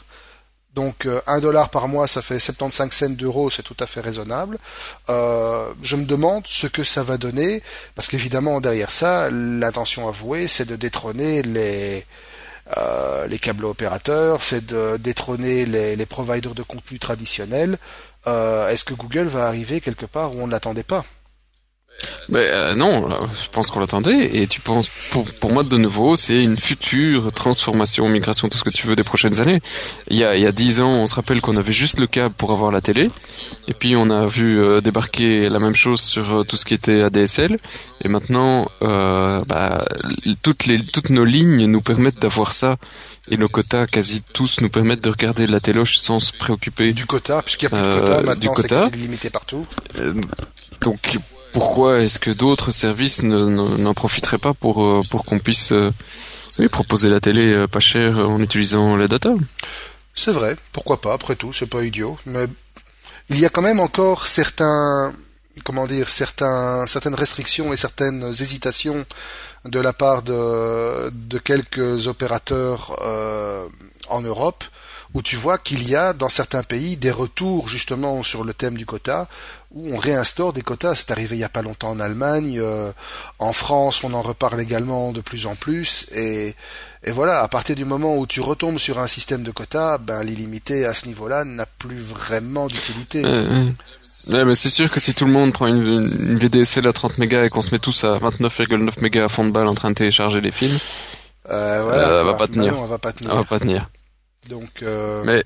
Donc 0.75 1.05
euh, 1.05 1.20
un 1.27 1.40
dollar 1.40 1.68
par 1.68 1.87
mois 1.88 2.07
ça 2.07 2.22
fait 2.22 2.38
75 2.38 2.90
cents 2.92 3.11
d'euros 3.11 3.51
c'est 3.51 3.62
tout 3.62 3.77
à 3.81 3.87
fait 3.87 4.01
raisonnable. 4.01 4.59
Euh, 5.11 5.72
je 5.83 5.96
me 5.96 6.05
demande 6.05 6.44
ce 6.46 6.66
que 6.66 6.85
ça 6.85 7.03
va 7.03 7.18
donner 7.18 7.62
parce 7.94 8.09
qu'évidemment 8.09 8.61
derrière 8.61 8.90
ça 8.90 9.29
l'intention 9.31 10.09
avouée 10.09 10.48
c'est 10.48 10.64
de 10.66 10.77
détrôner 10.77 11.42
les 11.42 12.07
euh, 12.77 13.27
les 13.27 13.38
câbles 13.38 13.64
opérateurs, 13.64 14.42
c'est 14.42 14.64
de 14.64 14.96
détrôner 14.96 15.66
les, 15.66 15.96
les 15.96 16.07
providers 16.07 16.55
de 16.55 16.62
contenu 16.62 16.98
traditionnels. 16.98 17.77
Euh, 18.27 18.69
Est-ce 18.69 18.85
que 18.85 18.95
Google 18.95 19.27
va 19.27 19.47
arriver 19.49 19.81
quelque 19.81 20.07
part 20.07 20.35
où 20.35 20.41
on 20.41 20.47
ne 20.47 20.53
l'attendait 20.53 20.83
pas? 20.83 21.05
Mais 22.29 22.51
euh, 22.51 22.75
non, 22.75 23.09
je 23.11 23.49
pense 23.51 23.71
qu'on 23.71 23.81
l'attendait. 23.81 24.37
Et 24.37 24.47
tu 24.47 24.61
penses, 24.61 24.89
pour, 25.11 25.25
pour 25.25 25.53
moi 25.53 25.63
de 25.63 25.77
nouveau, 25.77 26.17
c'est 26.17 26.43
une 26.43 26.57
future 26.57 27.33
transformation, 27.33 28.09
migration, 28.09 28.49
tout 28.49 28.59
ce 28.59 28.65
que 28.65 28.71
tu 28.71 28.87
veux 28.87 28.97
des 28.97 29.05
prochaines 29.05 29.41
années. 29.41 29.61
Il 30.09 30.17
y 30.17 30.25
a 30.25 30.37
il 30.37 30.43
y 30.43 30.47
a 30.47 30.53
dix 30.53 30.81
ans, 30.81 30.91
on 30.91 31.07
se 31.07 31.15
rappelle 31.15 31.41
qu'on 31.41 31.57
avait 31.57 31.73
juste 31.73 31.99
le 31.99 32.07
câble 32.07 32.35
pour 32.35 32.53
avoir 32.53 32.71
la 32.71 32.81
télé, 32.81 33.11
et 33.69 33.75
puis 33.75 33.97
on 33.97 34.11
a 34.11 34.27
vu 34.27 34.61
euh, 34.61 34.81
débarquer 34.81 35.49
la 35.49 35.59
même 35.59 35.75
chose 35.75 36.01
sur 36.01 36.33
euh, 36.33 36.45
tout 36.45 36.57
ce 36.57 36.65
qui 36.65 36.75
était 36.75 37.03
ADSL. 37.03 37.59
Et 38.05 38.09
maintenant, 38.09 38.67
bah, 38.81 39.85
toutes 40.43 40.67
les 40.67 40.85
toutes 40.85 41.11
nos 41.11 41.25
lignes 41.25 41.67
nous 41.67 41.83
permettent 41.83 42.19
d'avoir 42.19 42.53
ça, 42.53 42.77
et 43.31 43.37
nos 43.37 43.49
quotas 43.49 43.87
quasi 43.87 44.23
tous 44.33 44.61
nous 44.61 44.71
permettent 44.71 45.05
de 45.05 45.11
regarder 45.11 45.47
la 45.47 45.61
téloche 45.61 45.99
sans 45.99 46.19
se 46.19 46.33
préoccuper. 46.33 46.93
Du 46.93 47.07
quota, 47.07 47.43
puisqu'il 47.43 47.69
n'y 47.69 47.79
a 47.79 47.83
plus 47.83 47.91
de 47.91 48.01
quota, 48.01 48.23
maintenant 48.23 48.55
c'est 48.57 48.97
limité 48.97 49.31
partout. 49.31 49.67
Donc 50.81 51.19
pourquoi 51.53 52.01
est-ce 52.01 52.19
que 52.19 52.31
d'autres 52.31 52.71
services 52.73 53.23
ne- 53.23 53.47
ne- 53.47 53.77
n'en 53.77 53.95
profiteraient 53.95 54.38
pas 54.38 54.55
pour 54.55 54.85
euh, 54.85 55.03
pour 55.11 55.25
qu'on 55.25 55.38
puisse 55.38 55.73
euh, 55.73 55.91
proposer 56.71 57.09
la 57.11 57.21
télé 57.21 57.53
euh, 57.53 57.67
pas 57.67 57.81
chère 57.81 58.29
en 58.29 58.41
utilisant 58.41 58.97
les 58.97 59.09
data? 59.09 59.31
C'est 60.15 60.33
vrai, 60.33 60.57
pourquoi 60.73 61.01
pas, 61.01 61.15
après 61.15 61.37
tout, 61.37 61.53
c'est 61.53 61.67
pas 61.67 61.83
idiot, 61.83 62.19
mais 62.27 62.47
il 63.31 63.38
y 63.38 63.47
a 63.47 63.49
quand 63.49 63.62
même 63.62 63.81
encore 63.81 64.27
certains, 64.27 65.12
comment 65.65 65.87
dire, 65.87 66.09
certains, 66.11 66.87
certaines 66.87 67.15
restrictions 67.15 67.73
et 67.73 67.77
certaines 67.79 68.25
hésitations 68.25 69.07
de 69.65 69.81
la 69.81 69.95
part 69.95 70.23
de, 70.23 71.38
quelques 71.38 72.09
opérateurs 72.09 72.99
en 74.09 74.21
Europe, 74.21 74.65
où 75.14 75.22
tu 75.22 75.37
vois 75.37 75.59
qu'il 75.59 75.88
y 75.88 75.94
a 75.94 76.12
dans 76.12 76.29
certains 76.29 76.62
pays 76.62 76.96
des 76.96 77.11
retours 77.11 77.68
justement 77.68 78.22
sur 78.22 78.44
le 78.44 78.55
thème 78.55 78.77
du 78.77 78.87
quota, 78.87 79.29
où 79.75 79.92
on 79.94 79.96
réinstaure 79.96 80.53
des 80.53 80.62
quotas. 80.62 80.94
C'est 80.94 81.11
arrivé 81.11 81.37
il 81.37 81.40
y 81.40 81.44
a 81.44 81.48
pas 81.48 81.62
longtemps 81.62 81.90
en 81.90 82.01
Allemagne, 82.01 82.59
euh, 82.61 82.92
en 83.38 83.53
France, 83.53 84.05
on 84.05 84.14
en 84.14 84.22
reparle 84.22 84.61
également 84.61 85.12
de 85.12 85.20
plus 85.20 85.46
en 85.46 85.55
plus, 85.55 86.07
et 86.14 86.55
et 87.05 87.11
voilà, 87.11 87.42
à 87.42 87.48
partir 87.48 87.75
du 87.75 87.85
moment 87.85 88.16
où 88.16 88.27
tu 88.29 88.40
retombes 88.40 88.79
sur 88.79 89.01
un 89.01 89.09
système 89.09 89.42
de 89.42 89.51
quotas, 89.51 89.98
ben 89.98 90.22
l'illimité 90.22 90.87
à 90.87 90.94
ce 90.94 91.07
niveau-là 91.07 91.44
n'a 91.44 91.66
plus 91.66 91.98
vraiment 91.98 92.68
d'utilité. 92.68 93.25
Euh, 93.25 93.48
euh. 93.51 93.70
Ouais, 94.29 94.44
mais 94.44 94.55
c'est 94.55 94.70
sûr 94.70 94.88
que 94.88 95.01
si 95.01 95.12
tout 95.12 95.25
le 95.25 95.33
monde 95.33 95.53
prend 95.53 95.66
une, 95.66 95.83
une 96.16 96.38
VDSL 96.38 96.87
à 96.87 96.92
30 96.92 97.18
mégas 97.18 97.42
et 97.44 97.48
qu'on 97.48 97.61
se 97.61 97.72
met 97.72 97.81
tous 97.81 98.05
à 98.05 98.18
29,9 98.18 99.01
mégas 99.01 99.25
à 99.25 99.29
fond 99.29 99.44
de 99.44 99.51
balle 99.51 99.66
en 99.66 99.75
train 99.75 99.90
de 99.90 99.96
télécharger 99.96 100.40
les 100.40 100.53
films, 100.53 100.79
Euh, 101.51 101.81
voilà, 101.83 102.09
Euh, 102.09 102.22
quoi. 102.22 102.33
va 102.33 102.38
pas 102.38 102.46
tenir. 102.46 102.72
Non, 102.72 102.83
on 102.83 102.87
va 102.87 102.98
pas 102.98 103.12
tenir. 103.12 103.31
ça 103.31 103.37
va 103.37 103.44
pas 103.44 103.59
tenir. 103.59 103.88
Donc, 104.49 104.83
euh, 104.83 105.23
Mais 105.25 105.45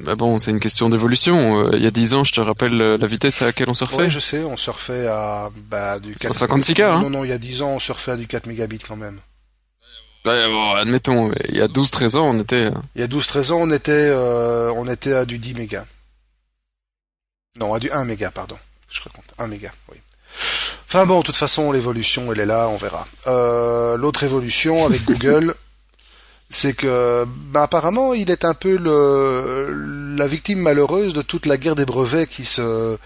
bah 0.00 0.14
bon, 0.14 0.38
c'est 0.38 0.50
une 0.50 0.60
question 0.60 0.88
d'évolution. 0.88 1.66
Euh, 1.66 1.70
il 1.74 1.82
y 1.82 1.86
a 1.86 1.90
10 1.90 2.14
ans, 2.14 2.24
je 2.24 2.32
te 2.32 2.40
rappelle 2.40 2.80
euh, 2.80 2.96
la 2.96 3.06
vitesse 3.06 3.42
à 3.42 3.46
laquelle 3.46 3.68
on 3.68 3.74
surfait. 3.74 3.96
ouais, 3.96 4.10
je 4.10 4.18
sais, 4.18 4.42
on 4.42 4.56
surfait 4.56 5.06
à 5.06 5.50
bah, 5.68 5.98
du 5.98 6.14
4... 6.14 6.34
156K, 6.46 6.82
hein 6.82 7.02
Non, 7.02 7.10
non, 7.10 7.24
il 7.24 7.30
y 7.30 7.32
a 7.32 7.38
10 7.38 7.60
ans, 7.62 7.70
on 7.72 7.78
surfait 7.80 8.12
à 8.12 8.16
du 8.16 8.26
4 8.26 8.46
mégabits 8.46 8.78
quand 8.78 8.96
même. 8.96 9.20
Ouais, 10.24 10.46
bon, 10.48 10.72
admettons, 10.74 11.30
il 11.48 11.56
y 11.56 11.60
a 11.60 11.68
12-13 11.68 12.16
ans, 12.16 12.24
on 12.34 12.40
était... 12.40 12.66
euh, 12.66 12.70
Il 12.94 13.00
y 13.02 13.04
a 13.04 13.06
12-13 13.06 13.52
ans, 13.52 13.58
on 13.60 13.70
était, 13.70 13.92
euh, 13.92 14.72
on 14.74 14.88
était 14.88 15.12
à 15.12 15.24
du 15.26 15.38
10 15.38 15.54
mégas. 15.54 15.84
Non, 17.60 17.74
à 17.74 17.78
du 17.78 17.90
1 17.90 18.04
méga, 18.04 18.30
pardon. 18.30 18.56
Je 18.88 19.02
raconte, 19.02 19.24
1 19.38 19.46
méga, 19.46 19.70
oui. 19.92 19.98
Enfin 20.86 21.04
bon, 21.06 21.20
de 21.20 21.24
toute 21.24 21.36
façon, 21.36 21.70
l'évolution, 21.72 22.32
elle 22.32 22.40
est 22.40 22.46
là, 22.46 22.68
on 22.68 22.76
verra. 22.76 23.06
Euh, 23.26 23.96
L'autre 23.98 24.24
évolution 24.24 24.86
avec 24.86 25.04
Google, 25.06 25.54
c'est 26.50 26.74
que, 26.74 27.24
ben, 27.26 27.62
apparemment, 27.62 28.14
il 28.14 28.30
est 28.30 28.44
un 28.44 28.54
peu 28.54 28.76
le, 28.76 30.16
la 30.16 30.26
victime 30.26 30.60
malheureuse 30.60 31.12
de 31.12 31.22
toute 31.22 31.46
la 31.46 31.56
guerre 31.56 31.74
des 31.74 31.84
brevets 31.84 32.26
qui 32.26 32.44
se, 32.44 32.96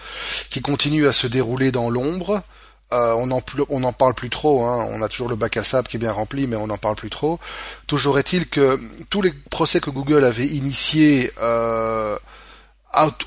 qui 0.49 0.61
continue 0.61 1.07
à 1.07 1.11
se 1.11 1.27
dérouler 1.27 1.71
dans 1.71 1.89
l'ombre. 1.89 2.41
Euh, 2.93 3.13
on 3.13 3.27
n'en 3.27 3.87
en 3.87 3.93
parle 3.93 4.13
plus 4.13 4.29
trop. 4.29 4.63
Hein. 4.63 4.87
On 4.91 5.01
a 5.01 5.09
toujours 5.09 5.27
le 5.27 5.35
bac 5.35 5.57
à 5.57 5.63
sable 5.63 5.87
qui 5.87 5.97
est 5.97 5.99
bien 5.99 6.11
rempli, 6.11 6.47
mais 6.47 6.55
on 6.55 6.67
n'en 6.67 6.77
parle 6.77 6.95
plus 6.95 7.09
trop. 7.09 7.39
Toujours 7.87 8.19
est-il 8.19 8.47
que 8.47 8.79
tous 9.09 9.21
les 9.21 9.33
procès 9.49 9.79
que 9.79 9.89
Google 9.89 10.23
avait 10.23 10.45
initiés 10.47 11.31
euh, 11.41 12.17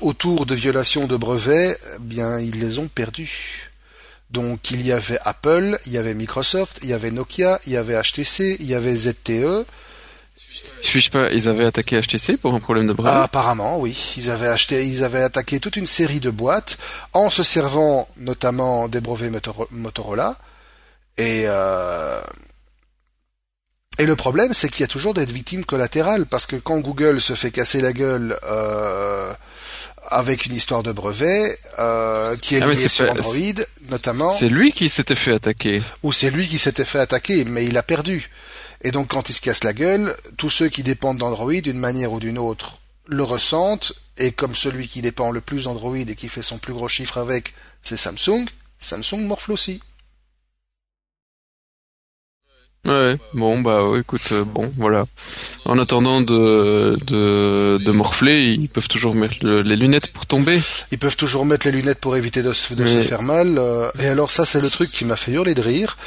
autour 0.01 0.45
de 0.45 0.55
violations 0.55 1.05
de 1.05 1.17
brevets, 1.17 1.77
eh 1.95 1.99
bien, 1.99 2.39
ils 2.39 2.59
les 2.59 2.79
ont 2.79 2.87
perdus. 2.87 3.71
Donc, 4.31 4.71
il 4.71 4.81
y 4.85 4.91
avait 4.91 5.19
Apple, 5.23 5.79
il 5.85 5.91
y 5.91 5.97
avait 5.97 6.13
Microsoft, 6.13 6.79
il 6.83 6.89
y 6.89 6.93
avait 6.93 7.11
Nokia, 7.11 7.59
il 7.65 7.73
y 7.73 7.77
avait 7.77 8.01
HTC, 8.01 8.57
il 8.59 8.65
y 8.65 8.75
avait 8.75 8.95
ZTE. 8.95 9.65
Suis-je 10.81 11.09
pas, 11.11 11.31
ils 11.31 11.47
avaient 11.47 11.65
attaqué 11.65 11.99
HTC 11.99 12.37
pour 12.37 12.53
un 12.53 12.59
problème 12.59 12.87
de 12.87 12.93
brevet 12.93 13.09
ah, 13.11 13.23
Apparemment, 13.23 13.79
oui. 13.79 14.15
Ils 14.17 14.29
avaient 14.29 14.47
acheté, 14.47 14.85
ils 14.85 15.03
avaient 15.03 15.23
attaqué 15.23 15.59
toute 15.59 15.75
une 15.75 15.87
série 15.87 16.19
de 16.19 16.29
boîtes 16.29 16.77
en 17.13 17.29
se 17.29 17.43
servant 17.43 18.07
notamment 18.17 18.87
des 18.87 19.01
brevets 19.01 19.31
Motorola. 19.71 20.35
Et 21.17 21.43
euh, 21.47 22.21
et 23.99 24.05
le 24.05 24.15
problème, 24.15 24.53
c'est 24.53 24.69
qu'il 24.69 24.81
y 24.81 24.83
a 24.83 24.87
toujours 24.87 25.15
des 25.15 25.25
victimes 25.25 25.65
collatérales 25.65 26.27
parce 26.27 26.45
que 26.45 26.55
quand 26.55 26.77
Google 26.79 27.19
se 27.19 27.33
fait 27.33 27.49
casser 27.49 27.81
la 27.81 27.93
gueule 27.93 28.37
euh, 28.43 29.33
avec 30.09 30.45
une 30.45 30.53
histoire 30.53 30.83
de 30.83 30.91
brevet 30.91 31.57
euh, 31.79 32.35
qui 32.37 32.55
est 32.55 32.61
ah, 32.61 32.67
liée 32.67 32.87
sur 32.87 33.09
Android, 33.09 33.35
notamment. 33.89 34.29
C'est 34.29 34.49
lui 34.49 34.71
qui 34.71 34.87
s'était 34.89 35.15
fait 35.15 35.33
attaquer. 35.33 35.81
Ou 36.03 36.13
c'est 36.13 36.29
lui 36.29 36.47
qui 36.47 36.59
s'était 36.59 36.85
fait 36.85 36.99
attaquer, 36.99 37.43
mais 37.45 37.65
il 37.65 37.75
a 37.77 37.83
perdu. 37.83 38.29
Et 38.81 38.91
donc 38.91 39.09
quand 39.09 39.29
il 39.29 39.33
se 39.33 39.41
casse 39.41 39.63
la 39.63 39.73
gueule, 39.73 40.15
tous 40.37 40.49
ceux 40.49 40.69
qui 40.69 40.83
dépendent 40.83 41.17
d'Android 41.17 41.61
d'une 41.61 41.79
manière 41.79 42.11
ou 42.11 42.19
d'une 42.19 42.37
autre 42.37 42.79
le 43.07 43.23
ressentent, 43.23 43.93
et 44.17 44.31
comme 44.31 44.55
celui 44.55 44.87
qui 44.87 45.01
dépend 45.01 45.31
le 45.31 45.41
plus 45.41 45.63
d'Android 45.63 45.95
et 45.95 46.15
qui 46.15 46.27
fait 46.27 46.41
son 46.41 46.57
plus 46.57 46.73
gros 46.73 46.89
chiffre 46.89 47.17
avec, 47.17 47.53
c'est 47.81 47.97
Samsung, 47.97 48.45
Samsung 48.79 49.21
morfle 49.21 49.53
aussi. 49.53 49.79
Ouais, 52.85 53.17
bon 53.33 53.59
bah 53.59 53.79
écoute, 53.99 54.31
euh, 54.31 54.45
bon 54.45 54.71
voilà. 54.77 55.07
En 55.65 55.77
attendant 55.77 56.21
de, 56.21 56.97
de, 57.05 57.79
de 57.83 57.91
morfler, 57.91 58.43
ils 58.43 58.69
peuvent 58.69 58.87
toujours 58.87 59.13
mettre 59.13 59.35
les 59.43 59.75
lunettes 59.75 60.13
pour 60.13 60.25
tomber. 60.25 60.61
Ils 60.91 60.97
peuvent 60.97 61.17
toujours 61.17 61.45
mettre 61.45 61.65
les 61.65 61.73
lunettes 61.73 61.99
pour 61.99 62.15
éviter 62.15 62.43
de, 62.43 62.53
se, 62.53 62.73
de 62.75 62.87
se 62.87 63.01
faire 63.01 63.23
mal. 63.23 63.57
Euh, 63.57 63.91
et 63.99 64.07
alors 64.07 64.31
ça 64.31 64.45
c'est 64.45 64.61
le 64.61 64.69
truc 64.69 64.87
qui 64.87 65.03
m'a 65.03 65.17
fait 65.17 65.33
hurler 65.33 65.53
de 65.53 65.61
rire. 65.61 65.97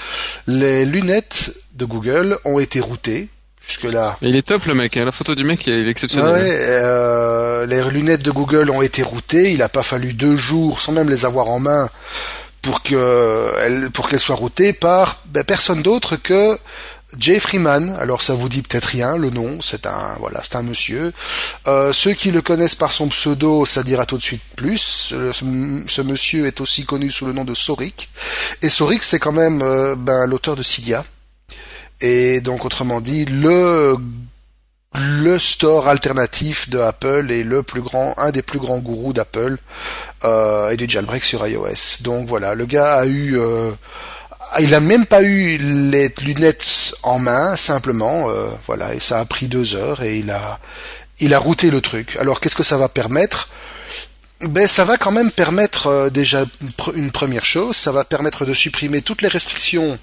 Les 0.46 0.86
lunettes 0.86 1.52
de 1.80 1.84
Google 1.84 2.38
ont 2.44 2.58
été 2.58 2.80
routées. 2.80 3.28
Jusque 3.66 3.84
là. 3.84 4.16
il 4.22 4.34
est 4.36 4.42
top 4.42 4.64
le 4.64 4.74
mec, 4.74 4.96
hein. 4.96 5.04
la 5.04 5.12
photo 5.12 5.34
du 5.34 5.44
mec 5.44 5.66
il 5.66 5.74
est 5.74 5.90
exceptionnel. 5.90 6.32
Ouais, 6.32 6.56
euh, 6.60 7.66
les 7.66 7.84
lunettes 7.90 8.22
de 8.22 8.30
Google 8.30 8.70
ont 8.70 8.80
été 8.80 9.02
routées, 9.02 9.52
il 9.52 9.62
a 9.62 9.68
pas 9.68 9.82
fallu 9.82 10.14
deux 10.14 10.34
jours 10.34 10.80
sans 10.80 10.92
même 10.92 11.10
les 11.10 11.26
avoir 11.26 11.50
en 11.50 11.60
main 11.60 11.88
pour 12.62 12.82
que 12.82 13.88
pour 13.90 14.08
qu'elle 14.08 14.20
soit 14.20 14.36
routée 14.36 14.72
par 14.72 15.18
ben, 15.26 15.44
personne 15.44 15.82
d'autre 15.82 16.16
que 16.16 16.58
Jay 17.18 17.40
Freeman. 17.40 17.96
Alors 18.00 18.22
ça 18.22 18.34
vous 18.34 18.48
dit 18.48 18.62
peut-être 18.62 18.86
rien, 18.86 19.16
le 19.16 19.30
nom, 19.30 19.58
c'est 19.62 19.86
un 19.86 20.16
voilà, 20.18 20.40
c'est 20.42 20.56
un 20.56 20.62
monsieur. 20.62 21.12
Euh, 21.66 21.92
ceux 21.92 22.12
qui 22.12 22.30
le 22.30 22.42
connaissent 22.42 22.74
par 22.74 22.92
son 22.92 23.08
pseudo, 23.08 23.66
ça 23.66 23.82
dira 23.82 24.06
tout 24.06 24.16
de 24.16 24.22
suite 24.22 24.42
plus. 24.56 25.12
Ce, 25.12 26.02
monsieur 26.02 26.46
est 26.46 26.60
aussi 26.60 26.84
connu 26.84 27.10
sous 27.10 27.26
le 27.26 27.32
nom 27.32 27.44
de 27.44 27.54
Sorik. 27.54 28.08
Et 28.62 28.68
Sorik, 28.68 29.02
c'est 29.02 29.18
quand 29.18 29.32
même 29.32 29.62
euh, 29.62 29.96
ben, 29.96 30.26
l'auteur 30.26 30.56
de 30.56 30.62
Cydia. 30.62 31.04
Et 32.00 32.40
donc 32.40 32.64
autrement 32.64 33.00
dit, 33.00 33.24
le 33.26 33.96
le 34.94 35.38
store 35.38 35.88
alternatif 35.88 36.68
de 36.68 36.78
Apple 36.78 37.30
et 37.30 37.44
le 37.44 37.62
plus 37.62 37.80
grand, 37.80 38.14
un 38.18 38.30
des 38.30 38.42
plus 38.42 38.58
grands 38.58 38.78
gourous 38.78 39.12
d'Apple 39.12 39.56
euh, 40.24 40.70
et 40.70 40.76
du 40.76 40.88
jailbreak 40.88 41.22
sur 41.22 41.46
iOS. 41.46 42.02
Donc 42.02 42.26
voilà, 42.26 42.54
le 42.54 42.66
gars 42.66 42.96
a 42.96 43.06
eu, 43.06 43.38
euh, 43.38 43.70
il 44.58 44.74
a 44.74 44.80
même 44.80 45.06
pas 45.06 45.22
eu 45.22 45.58
les 45.58 46.12
lunettes 46.22 46.94
en 47.02 47.18
main, 47.20 47.56
simplement, 47.56 48.30
euh, 48.30 48.48
voilà, 48.66 48.94
et 48.94 49.00
ça 49.00 49.20
a 49.20 49.24
pris 49.24 49.46
deux 49.46 49.76
heures 49.76 50.02
et 50.02 50.18
il 50.18 50.30
a, 50.30 50.58
il 51.20 51.34
a 51.34 51.38
routé 51.38 51.70
le 51.70 51.80
truc. 51.80 52.16
Alors 52.16 52.40
qu'est-ce 52.40 52.56
que 52.56 52.64
ça 52.64 52.76
va 52.76 52.88
permettre? 52.88 53.48
Ben 54.48 54.66
ça 54.66 54.84
va 54.84 54.96
quand 54.96 55.12
même 55.12 55.30
permettre 55.30 55.86
euh, 55.88 56.10
déjà 56.10 56.44
une, 56.94 57.10
première 57.10 57.44
chose, 57.44 57.76
ça 57.76 57.92
va 57.92 58.04
permettre 58.04 58.46
de 58.46 58.54
supprimer 58.54 59.02
toutes 59.02 59.22
les 59.22 59.28
restrictions 59.28 59.98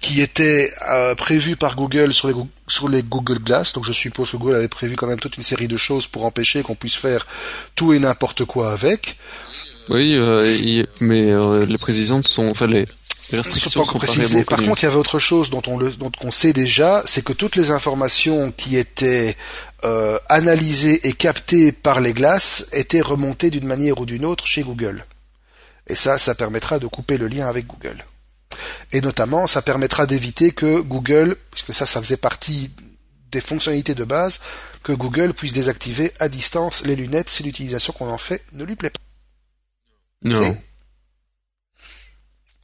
qui 0.00 0.20
étaient 0.20 0.70
euh, 0.90 1.14
prévues 1.14 1.56
par 1.56 1.74
Google 1.74 2.14
sur 2.14 2.28
les, 2.28 2.34
sur 2.68 2.88
les 2.88 3.02
Google 3.02 3.40
Glass. 3.40 3.72
Donc 3.72 3.84
je 3.84 3.92
suppose 3.92 4.30
que 4.30 4.36
Google 4.36 4.54
avait 4.54 4.68
prévu 4.68 4.94
quand 4.94 5.08
même 5.08 5.20
toute 5.20 5.36
une 5.36 5.42
série 5.42 5.68
de 5.68 5.76
choses 5.76 6.06
pour 6.06 6.24
empêcher 6.24 6.62
qu'on 6.62 6.76
puisse 6.76 6.94
faire 6.94 7.26
tout 7.74 7.92
et 7.92 7.98
n'importe 7.98 8.44
quoi 8.44 8.72
avec. 8.72 9.16
Oui, 9.88 10.14
euh, 10.14 10.84
mais 11.00 11.24
les 11.66 11.78
précisions 11.78 12.22
sont, 12.22 12.48
enfin 12.48 12.68
les 12.68 12.86
restrictions 13.38 13.84
sont, 13.84 13.98
précisées. 13.98 14.44
Par 14.44 14.62
contre, 14.62 14.82
il 14.82 14.86
y 14.86 14.88
avait 14.88 14.96
autre 14.96 15.18
chose 15.18 15.50
dont 15.50 15.62
on 15.66 15.78
le, 15.78 15.90
dont 15.90 16.12
on 16.22 16.30
sait 16.30 16.52
déjà, 16.52 17.02
c'est 17.06 17.24
que 17.24 17.32
toutes 17.32 17.56
les 17.56 17.70
informations 17.70 18.52
qui 18.56 18.76
étaient 18.76 19.36
euh, 19.84 20.18
analysées 20.28 21.08
et 21.08 21.12
captées 21.12 21.72
par 21.72 22.00
les 22.00 22.12
glaces 22.12 22.68
étaient 22.72 23.00
remontées 23.00 23.50
d'une 23.50 23.66
manière 23.66 23.98
ou 24.00 24.06
d'une 24.06 24.24
autre 24.24 24.46
chez 24.46 24.62
Google. 24.62 25.04
Et 25.88 25.94
ça, 25.94 26.18
ça 26.18 26.34
permettra 26.34 26.78
de 26.78 26.86
couper 26.86 27.18
le 27.18 27.26
lien 27.26 27.48
avec 27.48 27.66
Google. 27.66 28.04
Et 28.92 29.00
notamment, 29.00 29.46
ça 29.46 29.62
permettra 29.62 30.06
d'éviter 30.06 30.52
que 30.52 30.80
Google, 30.80 31.36
puisque 31.50 31.74
ça, 31.74 31.86
ça 31.86 32.00
faisait 32.00 32.16
partie 32.16 32.70
des 33.30 33.40
fonctionnalités 33.40 33.94
de 33.94 34.04
base, 34.04 34.40
que 34.82 34.92
Google 34.92 35.32
puisse 35.32 35.52
désactiver 35.52 36.12
à 36.20 36.28
distance 36.28 36.84
les 36.84 36.94
lunettes 36.94 37.30
si 37.30 37.42
l'utilisation 37.42 37.92
qu'on 37.92 38.10
en 38.10 38.18
fait 38.18 38.44
ne 38.52 38.64
lui 38.64 38.76
plaît 38.76 38.90
pas. 38.90 39.00
Non. 40.22 40.56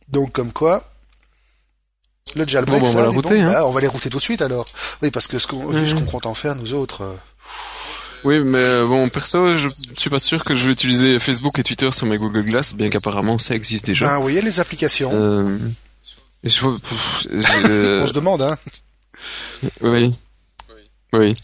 Donc, 0.09 0.33
comme 0.33 0.53
quoi, 0.53 0.93
le 2.35 2.47
jailbreak, 2.47 2.83
on, 2.83 2.93
va 2.93 3.09
hein. 3.09 3.53
bah, 3.53 3.67
on 3.67 3.71
va 3.71 3.81
les 3.81 3.87
router 3.87 4.11
tout 4.11 4.19
de 4.19 4.23
suite 4.23 4.43
alors. 4.43 4.67
Oui, 5.03 5.11
parce 5.11 5.27
que 5.27 5.39
ce 5.39 5.47
qu'on, 5.47 5.59
qu'on 5.61 6.05
compte 6.05 6.27
en 6.27 6.35
faire, 6.35 6.55
nous 6.55 6.75
autres. 6.75 7.03
Euh, 7.03 7.15
oui, 8.25 8.41
mais 8.41 8.59
euh, 8.59 8.87
bon, 8.87 9.09
perso, 9.09 9.57
je 9.57 9.69
suis 9.97 10.11
pas 10.11 10.19
sûr 10.19 10.45
que 10.45 10.55
je 10.55 10.67
vais 10.67 10.73
utiliser 10.73 11.19
Facebook 11.19 11.59
et 11.59 11.63
Twitter 11.63 11.91
sur 11.93 12.07
mes 12.07 12.17
Google 12.17 12.43
Glass, 12.43 12.75
bien 12.75 12.91
qu'apparemment 12.91 13.39
ça 13.39 13.55
existe 13.55 13.87
déjà. 13.87 14.15
Ah 14.15 14.21
oui, 14.21 14.33
il 14.33 14.37
y 14.37 14.39
a 14.39 14.43
les 14.43 14.61
applications. 14.61 15.11
Euh... 15.13 15.59
Je... 16.45 16.67
on 18.03 18.07
se 18.07 18.13
demande, 18.13 18.43
hein. 18.43 18.57
Oui. 19.81 20.15
Oui. 21.13 21.35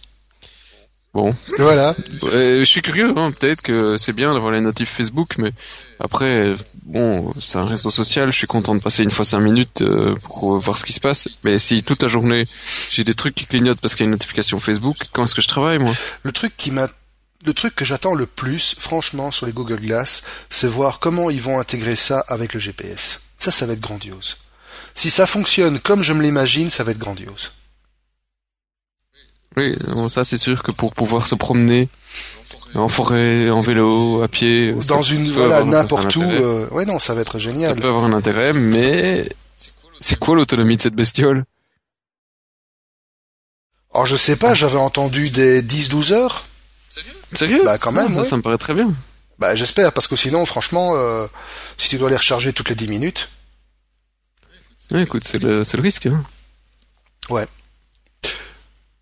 Bon. 1.14 1.32
Voilà. 1.58 1.94
je 2.22 2.64
suis 2.64 2.82
curieux, 2.82 3.12
hein, 3.16 3.30
peut-être 3.30 3.62
que 3.62 3.96
c'est 3.98 4.12
bien 4.12 4.34
d'avoir 4.34 4.52
les 4.52 4.60
notifs 4.60 4.90
Facebook, 4.90 5.36
mais 5.38 5.52
après, 6.00 6.56
bon, 6.82 7.30
c'est 7.40 7.58
un 7.58 7.66
réseau 7.66 7.90
social, 7.90 8.32
je 8.32 8.36
suis 8.36 8.48
content 8.48 8.74
de 8.74 8.82
passer 8.82 9.04
une 9.04 9.12
fois 9.12 9.24
cinq 9.24 9.38
minutes 9.38 9.82
euh, 9.82 10.16
pour 10.24 10.58
voir 10.58 10.76
ce 10.76 10.84
qui 10.84 10.92
se 10.92 11.00
passe. 11.00 11.28
Mais 11.44 11.60
si 11.60 11.84
toute 11.84 12.02
la 12.02 12.08
journée, 12.08 12.46
j'ai 12.90 13.04
des 13.04 13.14
trucs 13.14 13.36
qui 13.36 13.46
clignotent 13.46 13.80
parce 13.80 13.94
qu'il 13.94 14.04
y 14.04 14.06
a 14.06 14.08
une 14.08 14.12
notification 14.12 14.58
Facebook, 14.58 14.96
comment 15.12 15.26
est-ce 15.26 15.36
que 15.36 15.42
je 15.42 15.48
travaille, 15.48 15.78
moi? 15.78 15.92
Le 16.24 16.32
truc 16.32 16.56
qui 16.56 16.72
m'a 16.72 16.88
le 17.44 17.52
truc 17.52 17.76
que 17.76 17.84
j'attends 17.84 18.14
le 18.14 18.26
plus, 18.26 18.74
franchement, 18.78 19.30
sur 19.30 19.44
les 19.46 19.52
Google 19.52 19.80
Glass, 19.80 20.22
c'est 20.48 20.66
voir 20.66 20.98
comment 20.98 21.28
ils 21.28 21.42
vont 21.42 21.60
intégrer 21.60 21.94
ça 21.94 22.24
avec 22.28 22.54
le 22.54 22.60
GPS. 22.60 23.20
Ça, 23.38 23.50
ça 23.50 23.66
va 23.66 23.74
être 23.74 23.80
grandiose. 23.80 24.38
Si 24.94 25.10
ça 25.10 25.26
fonctionne 25.26 25.78
comme 25.78 26.02
je 26.02 26.14
me 26.14 26.22
l'imagine, 26.22 26.70
ça 26.70 26.84
va 26.84 26.92
être 26.92 26.98
grandiose. 26.98 27.52
Oui, 29.56 29.76
ça 30.08 30.24
c'est 30.24 30.36
sûr 30.36 30.62
que 30.62 30.72
pour 30.72 30.94
pouvoir 30.94 31.26
se 31.26 31.34
promener 31.34 31.88
en 32.74 32.88
forêt, 32.88 33.50
en 33.50 33.60
vélo, 33.60 34.22
à 34.22 34.28
pied, 34.28 34.72
dans 34.88 35.02
une 35.02 35.30
voilà 35.30 35.62
n'importe 35.62 36.16
où, 36.16 36.22
euh, 36.22 36.68
ouais 36.70 36.84
non, 36.84 36.98
ça 36.98 37.14
va 37.14 37.20
être 37.20 37.38
génial. 37.38 37.74
Ça 37.74 37.80
peut 37.80 37.88
avoir 37.88 38.04
un 38.04 38.12
intérêt, 38.12 38.52
mais 38.52 39.28
c'est 40.00 40.18
quoi 40.18 40.34
l'autonomie 40.34 40.76
de 40.76 40.82
cette 40.82 40.94
bestiole? 40.94 41.44
Alors 43.92 44.06
je 44.06 44.16
sais 44.16 44.36
pas, 44.36 44.54
j'avais 44.54 44.78
entendu 44.78 45.30
des 45.30 45.62
10-12 45.62 46.12
heures. 46.12 46.46
Sérieux? 47.34 47.62
Bah 47.64 47.78
quand 47.78 47.92
même, 47.92 48.14
ça, 48.16 48.24
ça 48.24 48.36
me 48.36 48.42
paraît 48.42 48.58
très 48.58 48.74
bien. 48.74 48.92
Bah 49.38 49.54
j'espère, 49.54 49.92
parce 49.92 50.08
que 50.08 50.16
sinon, 50.16 50.44
franchement, 50.46 50.92
euh, 50.96 51.26
si 51.76 51.88
tu 51.88 51.98
dois 51.98 52.10
les 52.10 52.16
recharger 52.16 52.52
toutes 52.52 52.70
les 52.70 52.74
10 52.74 52.88
minutes. 52.88 53.28
Ouais, 54.90 55.02
écoute, 55.02 55.22
c'est 55.24 55.38
le, 55.38 55.62
le 55.62 55.80
risque. 55.80 56.06
Hein. 56.06 56.22
Ouais. 57.30 57.46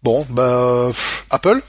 Bon, 0.03 0.27
bah, 0.31 0.91
Apple 1.31 1.63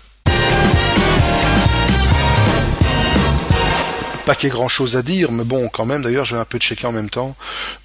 Pas 4.25 4.33
qu'il 4.33 4.49
y 4.49 4.51
ait 4.51 4.55
grand 4.55 4.69
chose 4.69 4.97
à 4.97 5.03
dire, 5.03 5.31
mais 5.31 5.43
bon, 5.43 5.69
quand 5.69 5.85
même, 5.85 6.01
d'ailleurs, 6.01 6.25
je 6.25 6.35
vais 6.35 6.41
un 6.41 6.45
peu 6.45 6.57
checker 6.57 6.87
en 6.87 6.91
même 6.91 7.11
temps. 7.11 7.35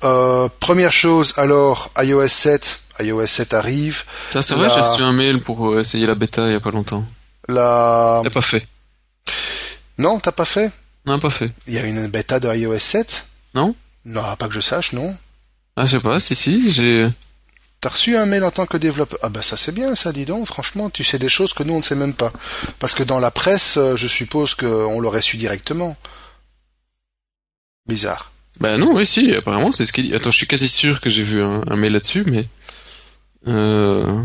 Euh, 0.04 0.48
première 0.60 0.92
chose, 0.92 1.34
alors, 1.36 1.90
iOS 1.98 2.28
7, 2.28 2.80
iOS 3.00 3.26
7 3.26 3.52
arrive. 3.52 4.04
c'est 4.30 4.52
vrai, 4.52 4.70
j'ai 4.74 4.80
reçu 4.80 5.02
un 5.02 5.12
mail 5.12 5.42
pour 5.42 5.68
euh, 5.68 5.80
essayer 5.80 6.06
la 6.06 6.14
bêta 6.14 6.46
il 6.46 6.52
y 6.52 6.56
a 6.56 6.60
pas 6.60 6.70
longtemps. 6.70 7.04
La... 7.46 8.20
T'as 8.24 8.30
pas 8.30 8.40
fait. 8.40 8.66
Non, 9.98 10.18
t'as 10.18 10.32
pas 10.32 10.46
fait? 10.46 10.70
Non, 11.04 11.18
pas 11.18 11.30
fait. 11.30 11.52
Il 11.66 11.74
y 11.74 11.78
a 11.78 11.82
une 11.82 12.06
bêta 12.06 12.40
de 12.40 12.48
iOS 12.54 12.78
7 12.78 13.26
Non? 13.54 13.74
Non, 14.06 14.22
pas 14.38 14.48
que 14.48 14.54
je 14.54 14.60
sache, 14.60 14.94
non. 14.94 15.14
Ah, 15.76 15.84
je 15.84 15.96
sais 15.96 16.00
pas, 16.00 16.20
si, 16.20 16.34
si, 16.34 16.70
j'ai... 16.72 17.08
T'as 17.80 17.90
reçu 17.90 18.16
un 18.16 18.26
mail 18.26 18.42
en 18.42 18.50
tant 18.50 18.66
que 18.66 18.76
développeur? 18.76 19.18
Ah 19.22 19.28
bah 19.28 19.42
ça 19.42 19.56
c'est 19.56 19.70
bien 19.72 19.94
ça, 19.94 20.10
dis 20.12 20.24
donc. 20.24 20.46
Franchement, 20.46 20.90
tu 20.90 21.04
sais 21.04 21.18
des 21.18 21.28
choses 21.28 21.52
que 21.54 21.62
nous 21.62 21.74
on 21.74 21.78
ne 21.78 21.82
sait 21.82 21.94
même 21.94 22.14
pas. 22.14 22.32
Parce 22.80 22.94
que 22.94 23.04
dans 23.04 23.20
la 23.20 23.30
presse, 23.30 23.76
euh, 23.76 23.94
je 23.96 24.06
suppose 24.08 24.54
qu'on 24.56 24.98
l'aurait 25.00 25.22
su 25.22 25.36
directement. 25.36 25.96
Bizarre. 27.86 28.32
Bah 28.60 28.76
non, 28.76 28.94
oui, 28.96 29.06
si, 29.06 29.32
apparemment 29.34 29.70
c'est 29.72 29.86
ce 29.86 29.92
qu'il 29.92 30.08
dit. 30.08 30.14
Attends, 30.14 30.30
je 30.32 30.36
suis 30.38 30.46
quasi 30.48 30.68
sûr 30.68 31.00
que 31.00 31.08
j'ai 31.10 31.22
vu 31.22 31.40
un, 31.42 31.62
un 31.68 31.76
mail 31.76 31.92
là-dessus, 31.92 32.24
mais... 32.26 32.48
Euh... 33.46 34.20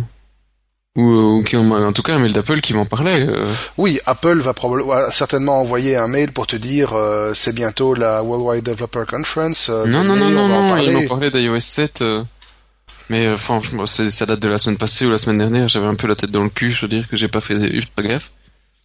Ou, 0.96 1.04
ou 1.04 1.44
qui, 1.44 1.56
en 1.56 1.92
tout 1.94 2.04
cas 2.04 2.14
un 2.16 2.20
mail 2.20 2.34
d'Apple 2.34 2.62
qui 2.62 2.74
m'en 2.76 2.86
parlait. 2.86 3.20
euh. 3.28 3.48
Oui, 3.78 4.00
Apple 4.06 4.40
va 4.40 4.54
probablement 4.54 5.10
certainement 5.12 5.60
envoyer 5.60 5.96
un 5.96 6.08
mail 6.08 6.32
pour 6.32 6.46
te 6.46 6.56
dire 6.56 6.94
euh, 6.94 7.34
c'est 7.34 7.54
bientôt 7.56 7.96
la 7.96 8.22
Worldwide 8.22 8.64
Developer 8.64 9.04
Conference. 9.08 9.70
euh, 9.70 9.86
Non, 9.88 10.04
non, 10.04 10.16
non, 10.16 10.26
venez, 10.26 10.36
non, 10.36 10.42
on 10.44 10.48
va 10.50 10.56
en 10.56 10.68
non, 10.76 10.78
ils 10.84 10.92
m'ont 10.94 11.08
parlé 11.08 11.32
d'iOS 11.32 11.60
7. 11.60 12.04
Euh, 13.04 13.14
Mais 13.14 13.26
euh, 13.28 13.38
franchement, 13.38 13.86
c'est- 13.88 14.10
ça 14.12 14.26
date 14.26 14.40
de 14.40 14.50
la 14.50 14.58
semaine 14.58 14.78
passée 14.78 15.06
ou 15.06 15.10
la 15.12 15.18
semaine 15.18 15.38
dernière. 15.40 15.68
J'avais 15.70 15.88
un 15.88 15.96
peu 15.96 16.08
la 16.08 16.16
tête 16.16 16.32
dans 16.32 16.44
le 16.44 16.50
cul, 16.50 16.72
je 16.72 16.82
veux 16.82 16.88
dire 16.88 17.08
que 17.08 17.16
j'ai 17.18 17.28
pas 17.28 17.42
fait 17.42 17.56
ultra 17.56 18.02
gaffe. 18.04 18.30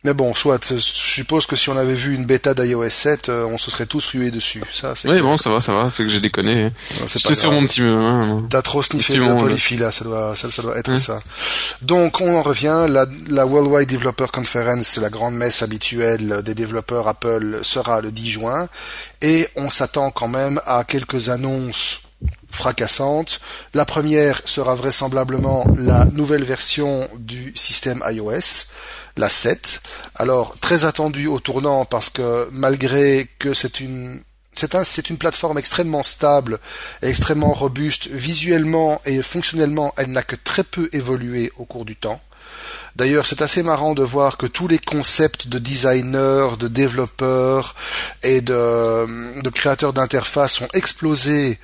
Mais 0.04 0.14
bon, 0.14 0.32
soit, 0.32 0.64
je 0.74 0.78
suppose 0.78 1.44
que 1.46 1.56
si 1.56 1.70
on 1.70 1.76
avait 1.76 1.92
vu 1.96 2.14
une 2.14 2.24
bêta 2.24 2.54
d'iOS 2.54 2.88
7, 2.88 3.28
euh, 3.30 3.44
on 3.46 3.58
se 3.58 3.68
serait 3.68 3.84
tous 3.84 4.06
rués 4.06 4.30
dessus. 4.30 4.62
Ça, 4.72 4.92
c'est 4.94 5.10
Oui, 5.10 5.20
bon, 5.20 5.36
ça 5.36 5.50
va, 5.50 5.60
ça 5.60 5.72
va, 5.72 5.90
c'est 5.90 6.04
que 6.04 6.08
j'ai 6.08 6.20
déconné. 6.20 6.66
hein. 6.66 6.70
J'étais 7.08 7.34
sur 7.34 7.50
mon 7.50 7.66
petit... 7.66 7.82
hein, 7.82 8.46
T'as 8.48 8.62
trop 8.62 8.80
sniffé 8.84 9.14
de 9.14 9.22
la 9.22 9.34
polyphilie, 9.34 9.82
ça 9.90 10.04
doit, 10.04 10.36
ça, 10.36 10.52
ça 10.52 10.62
doit 10.62 10.78
être 10.78 10.92
Hein. 10.92 10.98
ça. 10.98 11.18
Donc, 11.82 12.20
on 12.20 12.32
en 12.38 12.42
revient. 12.42 12.86
La, 12.88 13.06
la 13.28 13.44
Worldwide 13.44 13.88
Developer 13.88 14.26
Conference, 14.32 14.98
la 14.98 15.10
grande 15.10 15.34
messe 15.34 15.62
habituelle 15.64 16.42
des 16.44 16.54
développeurs 16.54 17.08
Apple, 17.08 17.58
sera 17.62 18.00
le 18.00 18.12
10 18.12 18.30
juin. 18.30 18.68
Et 19.20 19.48
on 19.56 19.68
s'attend 19.68 20.12
quand 20.12 20.28
même 20.28 20.60
à 20.64 20.84
quelques 20.84 21.28
annonces 21.28 22.02
fracassantes. 22.58 23.40
La 23.72 23.84
première 23.84 24.42
sera 24.44 24.74
vraisemblablement 24.74 25.64
la 25.76 26.04
nouvelle 26.04 26.44
version 26.44 27.08
du 27.18 27.52
système 27.56 28.02
iOS, 28.06 28.66
la 29.16 29.28
7. 29.28 29.80
Alors, 30.14 30.56
très 30.60 30.84
attendue 30.84 31.28
au 31.28 31.40
tournant 31.40 31.84
parce 31.84 32.10
que 32.10 32.48
malgré 32.52 33.28
que 33.38 33.54
c'est 33.54 33.80
une 33.80 34.22
c'est 34.54 34.74
un, 34.74 34.82
une 34.82 35.18
plateforme 35.18 35.56
extrêmement 35.56 36.02
stable 36.02 36.58
et 37.02 37.06
extrêmement 37.06 37.52
robuste. 37.52 38.08
Visuellement 38.08 39.00
et 39.04 39.22
fonctionnellement, 39.22 39.94
elle 39.96 40.10
n'a 40.10 40.24
que 40.24 40.34
très 40.34 40.64
peu 40.64 40.88
évolué 40.92 41.52
au 41.58 41.64
cours 41.64 41.84
du 41.84 41.94
temps. 41.94 42.20
D'ailleurs, 42.96 43.26
c'est 43.26 43.42
assez 43.42 43.62
marrant 43.62 43.94
de 43.94 44.02
voir 44.02 44.36
que 44.36 44.46
tous 44.46 44.66
les 44.66 44.80
concepts 44.80 45.46
de 45.46 45.60
designers, 45.60 46.56
de 46.58 46.66
développeurs 46.66 47.76
et 48.24 48.40
de, 48.40 49.40
de 49.40 49.50
créateurs 49.50 49.92
d'interfaces 49.92 50.60
ont 50.60 50.68
explosé 50.74 51.60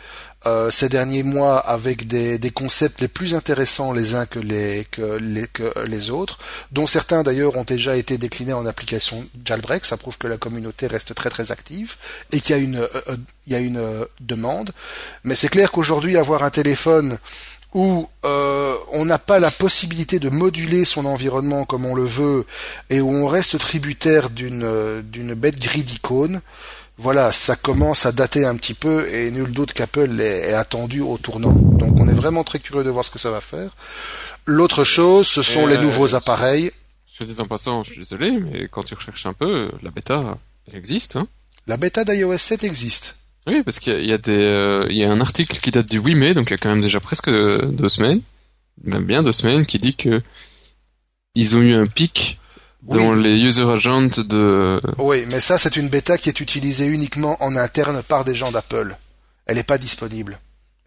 euh, 0.47 0.71
ces 0.71 0.89
derniers 0.89 1.23
mois 1.23 1.59
avec 1.59 2.07
des, 2.07 2.39
des 2.39 2.51
concepts 2.51 3.01
les 3.01 3.09
plus 3.09 3.35
intéressants 3.35 3.93
les 3.93 4.15
uns 4.15 4.27
que 4.27 4.39
les, 4.39 4.87
que 4.91 5.17
les, 5.17 5.47
que 5.47 5.73
les 5.87 6.11
autres, 6.11 6.39
dont 6.73 6.87
certains 6.87 7.23
d'ailleurs 7.23 7.57
ont 7.57 7.65
déjà 7.65 7.97
été 7.97 8.19
déclinés 8.19 8.53
en 8.53 8.67
application 8.67 9.25
jailbreak. 9.45 9.85
Ça 9.85 9.97
prouve 9.97 10.19
que 10.19 10.27
la 10.27 10.37
communauté 10.37 10.87
reste 10.87 11.15
très 11.15 11.31
très 11.31 11.53
active 11.53 11.97
et 12.33 12.41
qu'il 12.41 12.57
y 12.57 12.59
a 12.59 12.63
une, 12.63 12.77
euh, 12.77 12.89
euh, 13.09 13.17
il 13.47 13.53
y 13.53 13.57
a 13.57 13.61
une 13.61 14.07
demande. 14.21 14.71
Mais 15.23 15.35
c'est 15.35 15.49
clair 15.49 15.71
qu'aujourd'hui, 15.71 16.17
avoir 16.17 16.43
un 16.43 16.51
téléphone 16.51 17.19
où 17.75 18.09
euh, 18.25 18.77
on 18.93 19.05
n'a 19.05 19.19
pas 19.19 19.41
la 19.41 19.51
possibilité 19.51 20.21
de 20.21 20.29
moduler 20.31 20.85
son 20.85 21.05
environnement 21.05 21.65
comme 21.65 21.85
on 21.85 21.95
le 21.95 22.05
veut 22.05 22.47
et 22.89 23.01
où 23.01 23.13
on 23.13 23.27
reste 23.27 23.59
tributaire 23.59 24.31
d'une 24.31 25.03
d'une 25.03 25.35
bête 25.35 25.59
grille 25.59 25.83
d'icônes, 25.83 26.41
voilà, 26.97 27.33
ça 27.33 27.57
commence 27.57 28.07
à 28.07 28.13
dater 28.13 28.45
un 28.47 28.57
petit 28.57 28.75
peu 28.75 29.09
et 29.13 29.31
nul 29.31 29.51
doute 29.53 29.73
qu'Apple 29.73 30.21
est, 30.21 30.51
est 30.51 30.53
attendu 30.55 31.01
au 31.01 31.19
tournant. 31.19 31.53
Donc 31.53 31.99
on 31.99 32.09
est 32.09 32.15
vraiment 32.15 32.45
très 32.45 32.59
curieux 32.61 32.85
de 32.85 32.91
voir 32.91 33.05
ce 33.05 33.11
que 33.11 33.19
ça 33.19 33.31
va 33.31 33.41
faire. 33.41 33.71
L'autre 34.47 34.85
chose, 34.85 35.27
ce 35.27 35.43
sont 35.43 35.67
Et, 35.69 35.73
les 35.73 35.77
euh, 35.79 35.83
nouveaux 35.83 36.15
appareils. 36.15 36.71
Je 37.19 37.25
dis 37.25 37.41
en 37.41 37.47
passant, 37.47 37.83
je 37.85 37.91
suis 37.93 38.01
désolé, 38.01 38.33
mais 38.33 38.69
quand 38.69 38.83
tu 38.85 38.95
recherches 38.95 39.27
un 39.27 39.33
peu, 39.33 39.71
la 39.83 39.91
bêta, 39.91 40.39
elle 40.71 40.77
existe, 40.79 41.17
hein. 41.17 41.27
La 41.67 41.77
bêta 41.77 42.05
d'iOS 42.05 42.37
7 42.39 42.65
existe. 42.65 43.17
Oui, 43.47 43.63
parce 43.63 43.79
qu'il 43.79 43.93
y 43.93 43.97
a- 43.97 44.01
il 44.01 44.09
y 44.09 44.13
a 44.13 44.19
des, 44.19 44.39
euh, 44.39 44.87
il 44.91 44.97
y 44.97 45.05
a 45.05 45.11
un 45.11 45.21
article 45.21 45.59
qui 45.61 45.71
date 45.71 45.87
du 45.89 45.99
8 45.99 46.15
mai, 46.15 46.35
donc 46.35 46.49
il 46.49 46.51
y 46.51 46.55
a 46.55 46.59
quand 46.59 46.69
même 46.71 46.83
déjà 46.83 47.01
presque 47.01 47.29
deux 47.31 47.89
semaines, 47.89 48.21
même 48.83 49.05
bien 49.05 49.23
deux 49.23 49.33
semaines, 49.33 49.65
qui 49.67 49.79
dit 49.79 49.95
que 49.95 50.23
ils 51.35 51.57
ont 51.57 51.61
eu 51.63 51.75
un 51.75 51.87
pic 51.87 52.39
Oui. 52.87 52.99
dans 52.99 53.15
les 53.15 53.37
user 53.37 53.65
agents 53.71 54.11
de, 54.17 54.81
Oui, 54.99 55.25
mais 55.31 55.41
ça 55.41 55.59
c'est 55.59 55.77
une 55.77 55.89
bêta 55.89 56.19
qui 56.19 56.29
est 56.29 56.41
utilisée 56.41 56.87
uniquement 56.87 57.37
en 57.43 57.57
interne 57.57 58.03
par 58.03 58.25
des 58.25 58.35
gens 58.35 58.53
d'Apple. 58.53 58.97
Elle 59.47 59.57
n'est 59.57 59.63
pas 59.63 59.79
disponible. 59.79 60.39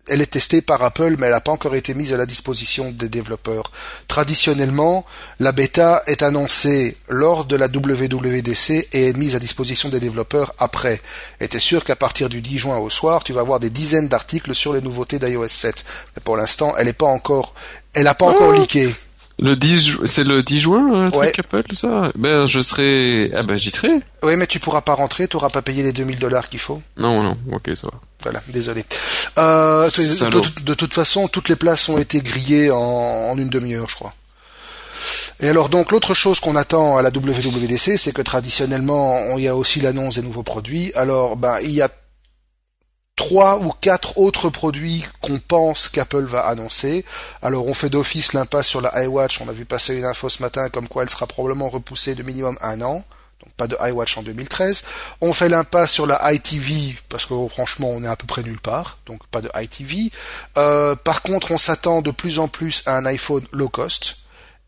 Elle 0.10 0.22
est 0.22 0.32
testée 0.32 0.62
par 0.62 0.82
Apple, 0.84 1.16
mais 1.20 1.26
elle 1.28 1.34
n'a 1.34 1.42
pas 1.42 1.52
encore 1.52 1.76
été 1.76 1.94
mise 1.94 2.14
à 2.14 2.18
la 2.18 2.26
disposition 2.26 2.92
des 2.92 3.10
développeurs. 3.10 3.72
Traditionnellement, 4.08 5.06
la 5.40 5.52
bêta 5.52 6.02
est 6.08 6.24
annoncée 6.24 6.96
lors 7.10 7.44
de 7.44 7.58
la 7.58 7.68
WWDC 7.68 8.88
et 8.94 9.10
est 9.10 9.18
mise 9.18 9.36
à 9.36 9.40
disposition 9.40 9.90
des 9.90 10.00
développeurs 10.00 10.54
après. 10.60 11.02
Et 11.42 11.50
t'es 11.50 11.60
sûr 11.60 11.84
qu'à 11.84 11.98
partir 11.98 12.30
du 12.30 12.42
10 12.42 12.58
juin 12.58 12.78
au 12.78 12.90
soir, 12.90 13.26
tu 13.26 13.34
vas 13.34 13.42
avoir 13.42 13.60
des 13.60 13.70
dizaines 13.70 14.08
d'articles 14.08 14.56
sur 14.56 14.72
les 14.72 14.82
nouveautés 14.82 15.20
d'iOS 15.20 15.50
7. 15.50 15.84
Mais 16.16 16.22
pour 16.24 16.38
l'instant, 16.38 16.74
elle 16.78 16.86
n'est 16.86 16.94
pas 16.94 17.08
encore, 17.08 17.54
elle 17.94 18.06
n'a 18.06 18.16
pas 18.16 18.28
encore 18.28 18.54
Oh 18.56 18.58
leaké. 18.58 18.94
Le 19.40 19.56
10, 19.56 19.80
ju- 19.86 19.98
c'est 20.06 20.24
le 20.24 20.42
10 20.44 20.60
juin, 20.60 20.88
euh, 20.92 21.10
le 21.12 21.18
Ouais. 21.18 21.32
truc 21.32 21.46
Apple, 21.46 21.76
ça? 21.76 22.12
Ben, 22.16 22.46
je 22.48 22.60
serai, 22.62 23.32
ah 23.36 23.44
ben, 23.44 23.58
j'y 23.58 23.70
serai. 23.70 23.90
Oui, 24.24 24.36
mais 24.36 24.48
tu 24.48 24.60
pourras 24.60 24.82
pas 24.82 24.94
rentrer, 24.96 25.28
tu 25.28 25.36
n'auras 25.38 25.50
pas 25.50 25.62
payé 25.62 25.84
les 25.84 25.92
2000 25.94 26.20
dollars 26.20 26.50
qu'il 26.50 26.60
faut. 26.60 26.82
Non, 26.98 27.22
non, 27.22 27.36
ok, 27.52 27.70
ça 27.76 27.88
va. 27.88 28.00
Voilà, 28.24 28.42
désolé. 28.50 28.84
Euh, 29.38 29.88
de, 30.64 30.74
toute 30.74 30.94
façon, 30.94 31.28
toutes 31.28 31.50
les 31.50 31.56
places 31.56 31.88
ont 31.88 31.98
été 32.00 32.20
grillées 32.22 32.72
en, 32.72 32.78
en 32.78 33.38
une 33.38 33.50
demi-heure, 33.50 33.88
je 33.90 33.96
crois. 33.96 34.14
Et 35.40 35.48
alors 35.50 35.70
donc 35.70 35.92
l'autre 35.92 36.16
chose 36.16 36.40
qu'on 36.40 36.56
attend 36.56 36.98
à 36.98 37.04
la 37.04 37.10
WWDC, 37.12 37.98
c'est 37.98 38.12
que 38.12 38.24
traditionnellement, 38.24 39.16
on- 39.30 39.38
il 39.38 39.44
y 39.44 39.48
a 39.48 39.56
aussi 39.56 39.80
l'annonce 39.80 40.16
des 40.16 40.24
nouveaux 40.24 40.42
produits. 40.44 40.92
Alors, 40.96 41.38
ben, 41.38 41.60
il 41.64 41.70
y 41.72 41.82
a 41.84 41.90
trois 43.18 43.58
ou 43.58 43.74
quatre 43.82 44.18
autres 44.18 44.50
produits 44.50 45.06
qu'on 45.22 45.40
pense 45.40 45.90
qu'Apple 45.90 46.24
va 46.24 46.48
annoncer. 46.48 47.04
Alors 47.42 47.68
on 47.68 47.74
fait 47.74 47.90
d'office 47.90 48.32
l'impasse 48.32 48.68
sur 48.68 48.80
la 48.80 49.04
iWatch. 49.04 49.42
On 49.42 49.50
a 49.50 49.52
vu 49.52 49.66
passer 49.66 49.98
une 49.98 50.06
info 50.06 50.30
ce 50.30 50.42
matin 50.42 50.70
comme 50.70 50.88
quoi 50.88 51.04
elle 51.04 51.10
sera 51.10 51.28
probablement 51.28 51.68
repoussée 51.68 52.16
de 52.16 52.24
minimum 52.24 52.58
un 52.62 52.80
an. 52.82 53.04
Donc 53.44 53.54
pas 53.58 53.68
de 53.68 53.76
iWatch 53.82 54.18
en 54.18 54.24
2013. 54.24 54.84
On 55.22 55.34
fait 55.34 55.50
l'impasse 55.50 55.92
sur 55.92 56.06
la 56.06 56.32
iTV 56.32 56.96
parce 57.10 57.26
que 57.26 57.34
oh, 57.34 57.50
franchement 57.50 57.90
on 57.90 58.04
est 58.04 58.08
à 58.08 58.16
peu 58.16 58.28
près 58.28 58.44
nulle 58.44 58.62
part. 58.62 59.00
Donc 59.08 59.26
pas 59.28 59.42
de 59.42 59.50
iTV. 59.56 60.12
Euh, 60.58 60.96
par 60.96 61.24
contre 61.24 61.52
on 61.52 61.58
s'attend 61.58 62.02
de 62.02 62.12
plus 62.12 62.40
en 62.40 62.48
plus 62.48 62.84
à 62.86 62.96
un 62.96 63.06
iPhone 63.06 63.46
low 63.52 63.68
cost. 63.68 64.18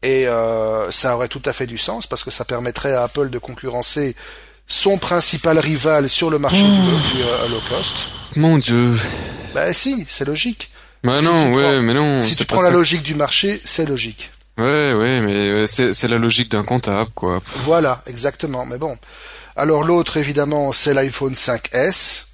Et 0.02 0.28
euh, 0.28 0.90
ça 0.92 1.16
aurait 1.16 1.28
tout 1.28 1.42
à 1.46 1.54
fait 1.54 1.68
du 1.68 1.78
sens 1.78 2.08
parce 2.08 2.24
que 2.24 2.32
ça 2.32 2.46
permettrait 2.46 2.96
à 2.96 3.04
Apple 3.04 3.30
de 3.30 3.38
concurrencer 3.38 4.16
son 4.66 4.98
principal 4.98 5.60
rival 5.60 6.10
sur 6.10 6.32
le 6.32 6.40
marché 6.40 6.64
du, 6.64 6.70
du, 6.70 7.24
euh, 7.24 7.48
low 7.50 7.62
cost. 7.70 8.10
Mon 8.36 8.58
dieu. 8.58 8.98
Ben 9.54 9.74
si, 9.74 10.06
c'est 10.08 10.26
logique. 10.26 10.72
Bah 11.04 11.18
Si 11.18 11.24
non, 11.26 11.52
ouais, 11.54 11.64
prends- 11.64 11.82
mais 11.82 11.94
non. 11.94 12.22
si 12.22 12.36
tu 12.36 12.46
prends 12.46 12.62
la 12.62 12.70
ça. 12.70 12.74
logique 12.74 13.04
du 13.04 13.16
marché, 13.16 13.60
c'est 13.66 13.86
logique. 13.88 14.32
Ouais, 14.58 14.94
ouais, 14.94 15.22
mais 15.22 15.66
c'est, 15.68 16.04
la 16.08 16.18
logique 16.18 16.52
d'un 16.52 16.64
comptable, 16.64 17.10
quoi. 17.16 17.42
Voilà, 17.64 18.02
exactement. 18.08 18.66
Mais 18.66 18.78
bon. 18.78 18.98
Alors 19.56 19.84
l'autre, 19.84 20.18
évidemment, 20.18 20.72
c'est 20.74 20.94
l'iPhone 20.94 21.34
5S, 21.34 22.28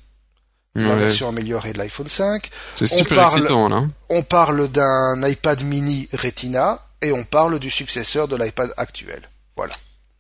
la 0.76 0.90
Ouais. 0.90 0.96
version 0.96 1.30
améliorée 1.30 1.74
de 1.74 1.78
l'iPhone 1.78 2.08
5. 2.08 2.50
C'est 2.76 2.92
on 2.92 2.98
super 2.98 3.18
parle- 3.18 3.38
excitant, 3.40 3.70
là. 3.70 3.84
On 4.10 4.24
parle 4.24 4.68
d'un 4.70 5.22
iPad 5.28 5.62
mini 5.64 6.10
Retina 6.14 6.82
et 7.02 7.12
on 7.12 7.24
parle 7.24 7.60
du 7.60 7.70
successeur 7.70 8.28
de 8.28 8.36
l'iPad 8.36 8.74
actuel. 8.78 9.30
Voilà. 9.56 9.74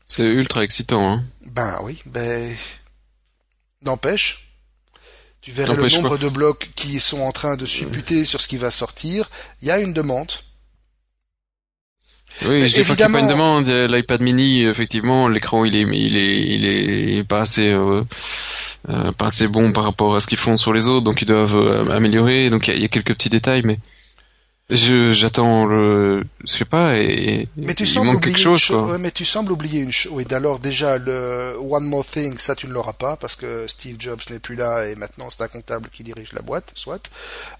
C'est 0.05 0.23
ultra 0.23 0.63
excitant, 0.63 1.11
hein. 1.11 1.23
Ben 1.43 1.79
oui, 1.81 2.01
ben 2.05 2.55
n'empêche. 3.83 4.44
Tu 5.45 5.51
verrais 5.51 5.75
le 5.75 5.87
nombre 5.89 6.17
de 6.17 6.27
blocs 6.27 6.71
qui 6.73 6.99
sont 6.99 7.19
en 7.19 7.31
train 7.31 7.55
de 7.55 7.67
supputer 7.67 8.25
sur 8.25 8.41
ce 8.41 8.47
qui 8.47 8.57
va 8.57 8.71
sortir. 8.71 9.29
Il 9.61 9.67
y 9.67 9.71
a 9.71 9.79
une 9.79 9.93
demande. 9.93 10.31
Oui, 12.45 12.61
Mais 12.61 12.67
je 12.67 12.73
dis 12.73 12.83
pas 12.83 12.95
qu'il 12.95 13.01
y 13.01 13.03
a 13.03 13.09
pas 13.09 13.19
une 13.19 13.27
demande. 13.27 13.67
L'iPad 13.67 14.21
mini, 14.21 14.63
effectivement, 14.63 15.27
l'écran, 15.27 15.63
il 15.63 15.75
est, 15.75 15.81
il 15.83 16.17
est, 16.17 16.41
il 16.55 16.65
est 17.19 17.23
pas 17.23 17.41
assez, 17.41 17.69
euh, 17.69 18.01
euh, 18.89 19.11
pas 19.11 19.27
assez 19.27 19.47
bon 19.47 19.71
par 19.71 19.83
rapport 19.83 20.15
à 20.15 20.19
ce 20.19 20.25
qu'ils 20.25 20.39
font 20.39 20.57
sur 20.57 20.73
les 20.73 20.87
autres, 20.87 21.03
donc 21.03 21.21
ils 21.21 21.27
doivent 21.27 21.57
euh, 21.57 21.95
améliorer. 21.95 22.49
Donc 22.49 22.67
il 22.67 22.77
y, 22.77 22.81
y 22.81 22.85
a 22.85 22.87
quelques 22.87 23.13
petits 23.13 23.29
détails, 23.29 23.61
mais 23.63 23.77
j'attends 24.69 25.65
le, 25.65 26.23
je 26.43 26.51
sais 26.51 26.65
pas, 26.65 26.97
et, 26.97 27.47
Mais 27.55 27.73
tu 27.75 27.83
il 27.83 27.89
sembles 27.89 28.07
manque 28.07 28.23
quelque 28.23 28.37
une 28.37 28.43
chose, 28.43 28.59
chose. 28.61 28.83
quoi. 28.83 28.93
ouais, 28.93 28.97
mais 28.97 29.11
tu 29.11 29.23
sembles 29.25 29.51
oublier 29.51 29.81
une 29.81 29.91
chose. 29.91 30.11
Oui, 30.13 30.25
alors 30.31 30.59
déjà 30.59 30.97
le 30.97 31.55
One 31.59 31.85
More 31.85 32.05
Thing, 32.05 32.37
ça 32.39 32.55
tu 32.55 32.67
ne 32.67 32.73
l'auras 32.73 32.93
pas 32.93 33.15
parce 33.15 33.35
que 33.35 33.67
Steve 33.67 33.97
Jobs 33.99 34.21
n'est 34.31 34.39
plus 34.39 34.55
là 34.55 34.87
et 34.87 34.95
maintenant 34.95 35.27
c'est 35.29 35.43
un 35.43 35.47
comptable 35.47 35.89
qui 35.89 36.03
dirige 36.03 36.33
la 36.33 36.41
boîte, 36.41 36.71
soit. 36.73 37.09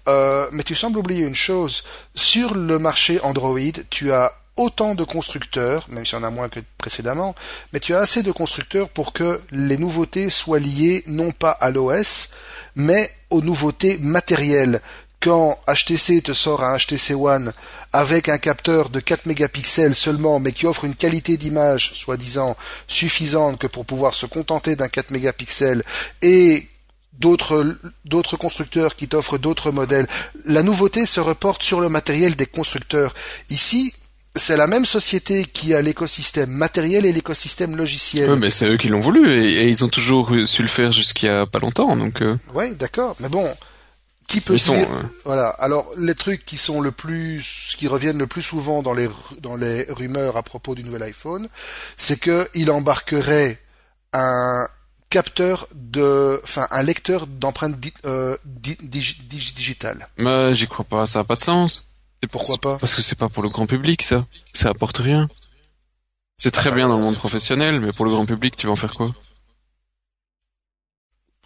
Euh, 0.08 0.46
mais 0.52 0.62
tu 0.64 0.74
sembles 0.74 0.98
oublier 0.98 1.24
une 1.24 1.34
chose. 1.36 1.84
Sur 2.14 2.54
le 2.54 2.78
marché 2.78 3.20
Android, 3.22 3.58
tu 3.90 4.12
as 4.12 4.32
autant 4.56 4.94
de 4.94 5.04
constructeurs, 5.04 5.86
même 5.90 6.06
s'il 6.06 6.18
y 6.18 6.20
en 6.20 6.24
a 6.24 6.30
moins 6.30 6.48
que 6.48 6.60
précédemment, 6.78 7.34
mais 7.72 7.80
tu 7.80 7.94
as 7.94 8.00
assez 8.00 8.22
de 8.22 8.32
constructeurs 8.32 8.88
pour 8.88 9.12
que 9.12 9.40
les 9.52 9.76
nouveautés 9.76 10.30
soient 10.30 10.58
liées 10.58 11.04
non 11.06 11.30
pas 11.30 11.50
à 11.50 11.70
l'OS, 11.70 12.30
mais 12.74 13.10
aux 13.30 13.42
nouveautés 13.42 13.98
matérielles. 13.98 14.80
Quand 15.26 15.58
HTC 15.66 16.22
te 16.22 16.32
sort 16.32 16.62
un 16.62 16.76
HTC 16.76 17.14
One 17.14 17.52
avec 17.92 18.28
un 18.28 18.38
capteur 18.38 18.90
de 18.90 19.00
4 19.00 19.26
mégapixels 19.26 19.96
seulement, 19.96 20.38
mais 20.38 20.52
qui 20.52 20.66
offre 20.66 20.84
une 20.84 20.94
qualité 20.94 21.36
d'image, 21.36 21.94
soi-disant, 21.96 22.56
suffisante 22.86 23.58
que 23.58 23.66
pour 23.66 23.84
pouvoir 23.84 24.14
se 24.14 24.26
contenter 24.26 24.76
d'un 24.76 24.86
4 24.86 25.10
mégapixels, 25.10 25.82
et 26.22 26.68
d'autres 27.18 27.76
d'autres 28.04 28.36
constructeurs 28.36 28.94
qui 28.94 29.08
t'offrent 29.08 29.36
d'autres 29.36 29.72
modèles. 29.72 30.06
La 30.44 30.62
nouveauté 30.62 31.06
se 31.06 31.18
reporte 31.18 31.64
sur 31.64 31.80
le 31.80 31.88
matériel 31.88 32.36
des 32.36 32.46
constructeurs. 32.46 33.12
Ici, 33.50 33.92
c'est 34.36 34.56
la 34.56 34.68
même 34.68 34.86
société 34.86 35.44
qui 35.44 35.74
a 35.74 35.82
l'écosystème 35.82 36.50
matériel 36.50 37.04
et 37.04 37.12
l'écosystème 37.12 37.74
logiciel. 37.74 38.30
Ouais, 38.30 38.38
mais 38.38 38.50
c'est 38.50 38.68
eux 38.68 38.76
qui 38.76 38.90
l'ont 38.90 39.00
voulu 39.00 39.28
et, 39.28 39.68
ils 39.68 39.84
ont 39.84 39.88
toujours 39.88 40.30
su 40.44 40.62
le 40.62 40.68
faire 40.68 40.92
jusqu'il 40.92 41.26
y 41.26 41.30
a 41.30 41.46
pas 41.46 41.58
longtemps, 41.58 41.96
donc. 41.96 42.22
Euh... 42.22 42.36
Ouais, 42.54 42.76
d'accord. 42.76 43.16
Mais 43.18 43.28
bon, 43.28 43.44
qui 44.28 44.40
peut 44.40 44.54
Ils 44.54 44.62
dire 44.62 44.90
euh, 44.92 45.02
Voilà. 45.24 45.48
Alors 45.50 45.86
les 45.98 46.14
trucs 46.14 46.44
qui 46.44 46.56
sont 46.56 46.80
le 46.80 46.90
plus, 46.90 47.74
qui 47.76 47.86
reviennent 47.88 48.18
le 48.18 48.26
plus 48.26 48.42
souvent 48.42 48.82
dans 48.82 48.92
les 48.94 49.08
dans 49.40 49.56
les 49.56 49.84
rumeurs 49.88 50.36
à 50.36 50.42
propos 50.42 50.74
du 50.74 50.82
nouvel 50.84 51.02
iPhone, 51.04 51.48
c'est 51.96 52.18
que 52.18 52.48
il 52.54 52.70
embarquerait 52.70 53.60
un 54.12 54.66
capteur 55.10 55.68
de, 55.74 56.40
enfin 56.42 56.66
un 56.70 56.82
lecteur 56.82 57.26
d'empreintes 57.26 57.78
di- 57.78 57.92
euh, 58.04 58.36
di- 58.44 58.76
dig- 58.82 59.22
dig- 59.28 59.54
digitales. 59.54 60.08
Bah, 60.18 60.52
j'y 60.52 60.66
crois 60.66 60.84
pas, 60.84 61.06
ça 61.06 61.20
a 61.20 61.24
pas 61.24 61.36
de 61.36 61.42
sens. 61.42 61.86
Et 62.22 62.26
pourquoi 62.26 62.56
pas? 62.58 62.78
Parce 62.78 62.94
que 62.94 63.02
c'est 63.02 63.14
pas 63.14 63.28
pour 63.28 63.42
le 63.42 63.48
grand 63.48 63.66
public, 63.66 64.02
ça. 64.02 64.26
Ça 64.54 64.70
apporte 64.70 64.96
rien. 64.98 65.28
C'est 66.36 66.50
très 66.50 66.70
bien 66.70 66.88
dans 66.88 66.96
le 66.96 67.02
monde 67.04 67.16
professionnel, 67.16 67.80
mais 67.80 67.92
pour 67.92 68.04
le 68.04 68.10
grand 68.10 68.26
public, 68.26 68.56
tu 68.56 68.66
vas 68.66 68.72
en 68.72 68.76
faire 68.76 68.94
quoi? 68.94 69.14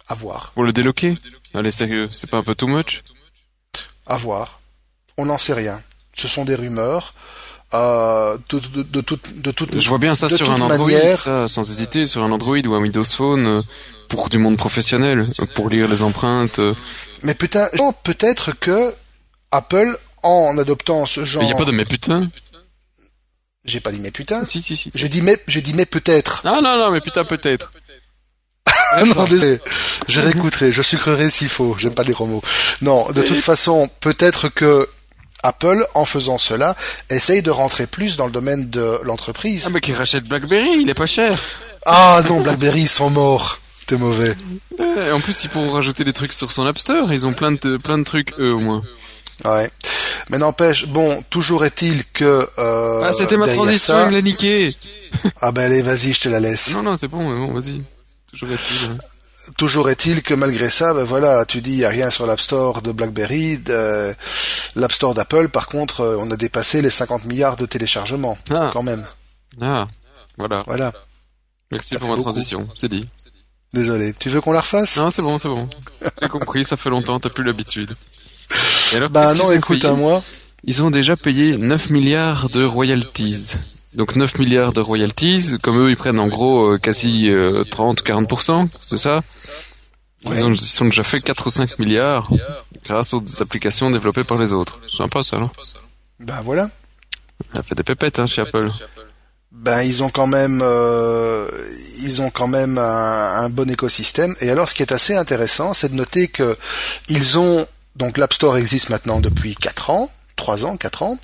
À 0.07 0.13
voir. 0.15 0.51
Pour 0.53 0.63
le 0.63 0.73
déloquer 0.73 1.17
Allez, 1.53 1.71
sérieux, 1.71 2.09
c'est 2.13 2.29
pas 2.29 2.37
un 2.37 2.43
peu 2.43 2.55
too 2.55 2.67
much 2.67 3.03
À 4.05 4.17
voir. 4.17 4.59
On 5.17 5.25
n'en 5.25 5.37
sait 5.37 5.53
rien. 5.53 5.81
Ce 6.13 6.27
sont 6.27 6.45
des 6.45 6.55
rumeurs. 6.55 7.13
Euh, 7.73 8.37
de, 8.49 8.59
de, 8.59 8.83
de, 8.83 9.01
toute, 9.01 9.41
de 9.41 9.51
toute, 9.51 9.79
Je 9.79 9.87
vois 9.87 9.97
bien 9.97 10.13
ça 10.13 10.27
sur 10.27 10.49
un 10.51 10.59
Android, 10.59 10.77
manière- 10.91 11.17
ça, 11.17 11.47
sans 11.47 11.69
hésiter, 11.69 12.05
sur 12.05 12.21
un 12.21 12.31
Android 12.31 12.57
ou 12.57 12.73
un 12.75 12.79
Windows 12.81 13.05
Phone, 13.05 13.45
euh, 13.47 13.61
pour 14.09 14.27
du 14.27 14.37
monde 14.39 14.57
professionnel, 14.57 15.25
euh, 15.39 15.45
pour 15.55 15.69
lire 15.69 15.87
les 15.87 16.03
empreintes. 16.03 16.59
Mais 17.23 17.33
putain, 17.33 17.69
peut-être 18.03 18.51
que 18.59 18.93
Apple, 19.51 19.97
en 20.21 20.57
adoptant 20.57 21.05
ce 21.05 21.23
genre, 21.23 21.43
Mais 21.43 21.49
y 21.49 21.53
a 21.53 21.57
pas 21.57 21.63
de 21.65 21.71
mais 21.71 21.85
putain 21.85 22.29
j'ai 23.63 23.79
pas 23.79 23.91
dit 23.91 23.99
mais 23.99 24.09
putain, 24.11 24.43
Si, 24.43 24.61
si, 24.61 24.75
si. 24.75 24.91
j'ai 24.95 25.07
dit 25.07 25.21
mais, 25.21 25.37
j'ai 25.47 25.61
dit 25.61 25.73
mais 25.75 25.85
peut-être. 25.85 26.41
Ah 26.45 26.61
non, 26.61 26.77
non, 26.77 26.89
mais 26.91 26.99
putain, 26.99 27.23
peut-être. 27.23 27.71
Non, 29.15 29.25
désolé. 29.25 29.59
Je 30.07 30.21
réécouterai, 30.21 30.71
je 30.71 30.81
sucrerai 30.81 31.29
s'il 31.29 31.49
faut. 31.49 31.75
J'aime 31.77 31.93
pas 31.93 32.03
les 32.03 32.13
gros 32.13 32.25
mots. 32.25 32.41
Non, 32.81 33.09
de 33.11 33.21
toute 33.21 33.39
façon, 33.39 33.89
peut-être 33.99 34.49
que 34.49 34.87
Apple, 35.43 35.85
en 35.95 36.05
faisant 36.05 36.37
cela, 36.37 36.75
essaye 37.09 37.41
de 37.41 37.49
rentrer 37.51 37.87
plus 37.87 38.15
dans 38.17 38.25
le 38.25 38.31
domaine 38.31 38.69
de 38.69 38.99
l'entreprise. 39.03 39.63
Ah, 39.65 39.69
mais 39.71 39.81
qui 39.81 39.93
rachète 39.93 40.25
BlackBerry, 40.25 40.81
il 40.81 40.89
est 40.89 40.93
pas 40.93 41.05
cher. 41.07 41.37
Ah 41.85 42.21
non, 42.29 42.41
BlackBerry, 42.41 42.81
ils 42.81 42.87
sont 42.89 43.09
morts. 43.09 43.59
T'es 43.87 43.95
mauvais. 43.97 44.35
Et 44.79 45.11
en 45.11 45.19
plus, 45.19 45.43
ils 45.43 45.49
pourront 45.49 45.71
rajouter 45.71 46.03
des 46.03 46.13
trucs 46.13 46.33
sur 46.33 46.51
son 46.51 46.65
App 46.65 46.77
Store. 46.77 47.11
Ils 47.11 47.25
ont 47.25 47.33
plein 47.33 47.51
de, 47.51 47.77
plein 47.77 47.97
de 47.97 48.03
trucs, 48.03 48.33
eux, 48.39 48.53
au 48.53 48.59
moins. 48.59 48.83
Ouais. 49.43 49.69
Mais 50.29 50.37
n'empêche, 50.37 50.85
bon, 50.85 51.21
toujours 51.29 51.65
est-il 51.65 52.03
que... 52.13 52.47
Euh, 52.59 53.01
ah, 53.03 53.11
c'était 53.11 53.35
ma 53.37 53.47
transition, 53.47 53.93
ça- 53.95 54.05
il 54.07 54.13
l'a 54.13 54.21
niqué. 54.21 54.75
Ah 55.41 55.51
ben 55.51 55.63
allez, 55.63 55.81
vas-y, 55.81 56.13
je 56.13 56.21
te 56.21 56.29
la 56.29 56.39
laisse. 56.39 56.71
Non, 56.73 56.83
non, 56.83 56.95
c'est 56.95 57.07
bon, 57.07 57.27
mais 57.27 57.35
bon, 57.37 57.51
vas-y. 57.51 57.81
Toujours 58.31 58.49
est-il. 58.51 58.91
hein. 58.91 58.97
Toujours 59.57 59.89
est-il 59.89 60.21
que 60.21 60.33
malgré 60.35 60.69
ça, 60.69 60.93
ben 60.93 61.03
voilà, 61.03 61.45
tu 61.45 61.61
dis 61.61 61.71
il 61.71 61.77
y 61.77 61.85
a 61.85 61.89
rien 61.89 62.11
sur 62.11 62.27
l'App 62.27 62.39
Store 62.39 62.81
de 62.83 62.91
BlackBerry, 62.91 63.57
de- 63.57 64.13
l'App 64.75 64.91
Store 64.91 65.13
d'Apple. 65.15 65.49
Par 65.49 65.67
contre, 65.67 66.01
euh, 66.01 66.17
on 66.19 66.29
a 66.29 66.37
dépassé 66.37 66.81
les 66.81 66.91
50 66.91 67.25
milliards 67.25 67.55
de 67.57 67.65
téléchargements, 67.65 68.37
Ah, 68.51 68.69
quand 68.71 68.83
même. 68.83 69.03
ah, 69.59 69.87
voilà. 70.37 70.63
Voilà. 70.67 70.93
Merci 71.71 71.95
Ça 71.95 71.99
pour 71.99 72.09
ma 72.09 72.15
beaucoup. 72.15 72.29
transition, 72.31 72.67
c'est 72.75 72.87
dit. 72.89 73.07
Désolé. 73.73 74.13
Tu 74.19 74.29
veux 74.29 74.41
qu'on 74.41 74.51
la 74.51 74.61
refasse? 74.61 74.97
Non, 74.97 75.09
c'est 75.11 75.21
bon, 75.21 75.39
c'est 75.39 75.47
bon. 75.49 75.67
J'ai 76.21 76.27
compris, 76.29 76.63
ça 76.63 76.77
fait 76.77 76.89
longtemps, 76.89 77.19
t'as 77.19 77.29
plus 77.29 77.43
l'habitude. 77.43 77.95
Et 78.93 78.97
alors, 78.97 79.09
Bah 79.09 79.33
non, 79.33 79.51
écoute 79.51 79.83
à 79.85 79.93
moi. 79.93 80.23
Ils 80.65 80.83
ont 80.83 80.91
déjà 80.91 81.15
payé 81.15 81.57
9 81.57 81.89
milliards 81.89 82.49
de 82.49 82.63
royalties. 82.63 83.53
Donc 83.93 84.15
9 84.15 84.37
milliards 84.39 84.73
de 84.73 84.81
royalties, 84.81 85.57
comme 85.61 85.79
eux 85.79 85.89
ils 85.89 85.97
prennent 85.97 86.19
en 86.19 86.27
gros 86.27 86.73
euh, 86.73 86.77
quasi 86.77 87.29
euh, 87.29 87.63
30-40%, 87.65 88.69
c'est 88.81 88.97
ça? 88.97 89.21
Ouais. 90.23 90.37
ils, 90.37 90.45
ont, 90.45 90.53
ils 90.53 90.59
sont 90.59 90.85
déjà 90.85 91.03
fait 91.03 91.19
4 91.19 91.47
ou 91.47 91.51
5 91.51 91.79
milliards 91.79 92.29
grâce 92.85 93.13
aux 93.13 93.23
applications 93.41 93.89
développées 93.89 94.23
par 94.23 94.37
les 94.37 94.53
autres. 94.53 94.79
Sympa 94.87 95.23
ça, 95.23 95.39
non? 95.39 95.49
Ben 96.19 96.41
voilà. 96.41 96.69
Ça 97.53 97.63
fait 97.63 97.75
des 97.75 97.83
pépettes 97.83 98.19
hein, 98.19 98.27
chez 98.27 98.41
Apple. 98.41 98.69
Ben 99.51 99.81
ils 99.81 100.03
ont 100.03 100.09
quand 100.09 100.27
même, 100.27 100.61
euh, 100.63 101.47
ils 102.01 102.21
ont 102.21 102.29
quand 102.29 102.47
même 102.47 102.77
un, 102.77 103.43
un 103.43 103.49
bon 103.49 103.69
écosystème. 103.69 104.35
Et 104.39 104.49
alors, 104.49 104.69
ce 104.69 104.75
qui 104.75 104.81
est 104.83 104.93
assez 104.93 105.15
intéressant, 105.15 105.73
c'est 105.73 105.91
de 105.91 105.95
noter 105.95 106.27
que 106.29 106.57
ils 107.09 107.37
ont 107.37 107.67
donc 107.95 108.17
l'App 108.17 108.33
Store 108.33 108.57
existe 108.57 108.89
maintenant 108.89 109.19
depuis 109.19 109.55
4 109.55 109.89
ans. 109.89 110.09
3 110.41 110.65
ans, 110.65 110.75
4 110.75 111.03
ans. 111.03 111.19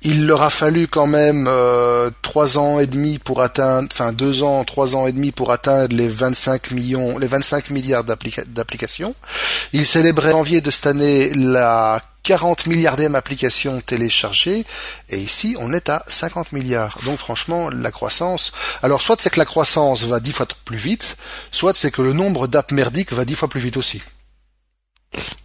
Il 0.00 0.26
leur 0.26 0.40
a 0.42 0.48
fallu 0.48 0.88
quand 0.88 1.06
même 1.06 1.46
euh, 1.46 2.10
3 2.22 2.56
ans 2.56 2.80
et 2.80 2.86
demi 2.86 3.18
pour 3.18 3.42
atteindre, 3.42 3.88
enfin 3.92 4.12
2 4.14 4.42
ans, 4.42 4.64
3 4.64 4.96
ans 4.96 5.06
et 5.06 5.12
demi 5.12 5.30
pour 5.30 5.52
atteindre 5.52 5.94
les 5.94 6.08
25 6.08 6.70
millions, 6.70 7.18
les 7.18 7.26
25 7.26 7.68
milliards 7.68 8.02
d'applica- 8.04 8.44
d'applications. 8.46 9.14
Ils 9.74 9.84
célébraient 9.86 10.32
en 10.32 10.38
janvier 10.38 10.60
de 10.62 10.70
cette 10.70 10.86
année 10.86 11.32
la 11.34 12.00
40 12.22 12.66
milliardième 12.66 13.14
application 13.14 13.80
téléchargée, 13.82 14.64
et 15.10 15.18
ici 15.18 15.54
on 15.60 15.72
est 15.74 15.90
à 15.90 16.02
50 16.08 16.52
milliards. 16.52 16.98
Donc 17.04 17.18
franchement, 17.18 17.68
la 17.68 17.90
croissance. 17.90 18.52
Alors 18.82 19.02
soit 19.02 19.16
c'est 19.20 19.30
que 19.30 19.38
la 19.38 19.44
croissance 19.44 20.02
va 20.04 20.18
10 20.18 20.32
fois 20.32 20.46
plus 20.64 20.78
vite, 20.78 21.16
soit 21.52 21.76
c'est 21.76 21.90
que 21.90 22.00
le 22.02 22.14
nombre 22.14 22.46
d'apps 22.46 22.72
merdiques 22.72 23.12
va 23.12 23.24
10 23.26 23.34
fois 23.34 23.48
plus 23.48 23.60
vite 23.60 23.76
aussi. 23.76 24.00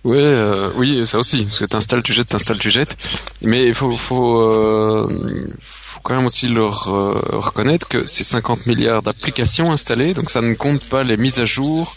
Ouais, 0.04 0.18
euh, 0.18 0.72
oui, 0.76 1.06
ça 1.06 1.20
aussi, 1.20 1.44
parce 1.44 1.60
que 1.60 1.66
t'installes, 1.66 2.02
tu 2.04 2.12
jettes, 2.14 2.30
t'installes, 2.30 2.58
tu 2.58 2.72
jettes. 2.72 2.98
Mais 3.42 3.68
il 3.68 3.74
faut, 3.76 3.96
faut, 3.98 4.40
euh, 4.42 5.48
faut 5.62 6.00
quand 6.04 6.16
même 6.16 6.26
aussi 6.26 6.48
leur 6.48 6.88
euh, 6.90 7.22
reconnaître 7.38 7.88
que 7.88 8.08
c'est 8.08 8.24
50 8.24 8.66
milliards 8.66 9.04
d'applications 9.04 9.72
installées, 9.72 10.14
donc 10.14 10.30
ça 10.30 10.42
ne 10.42 10.54
compte 10.56 10.84
pas 10.90 11.04
les 11.04 11.18
mises 11.18 11.40
à 11.40 11.46
jour 11.46 11.96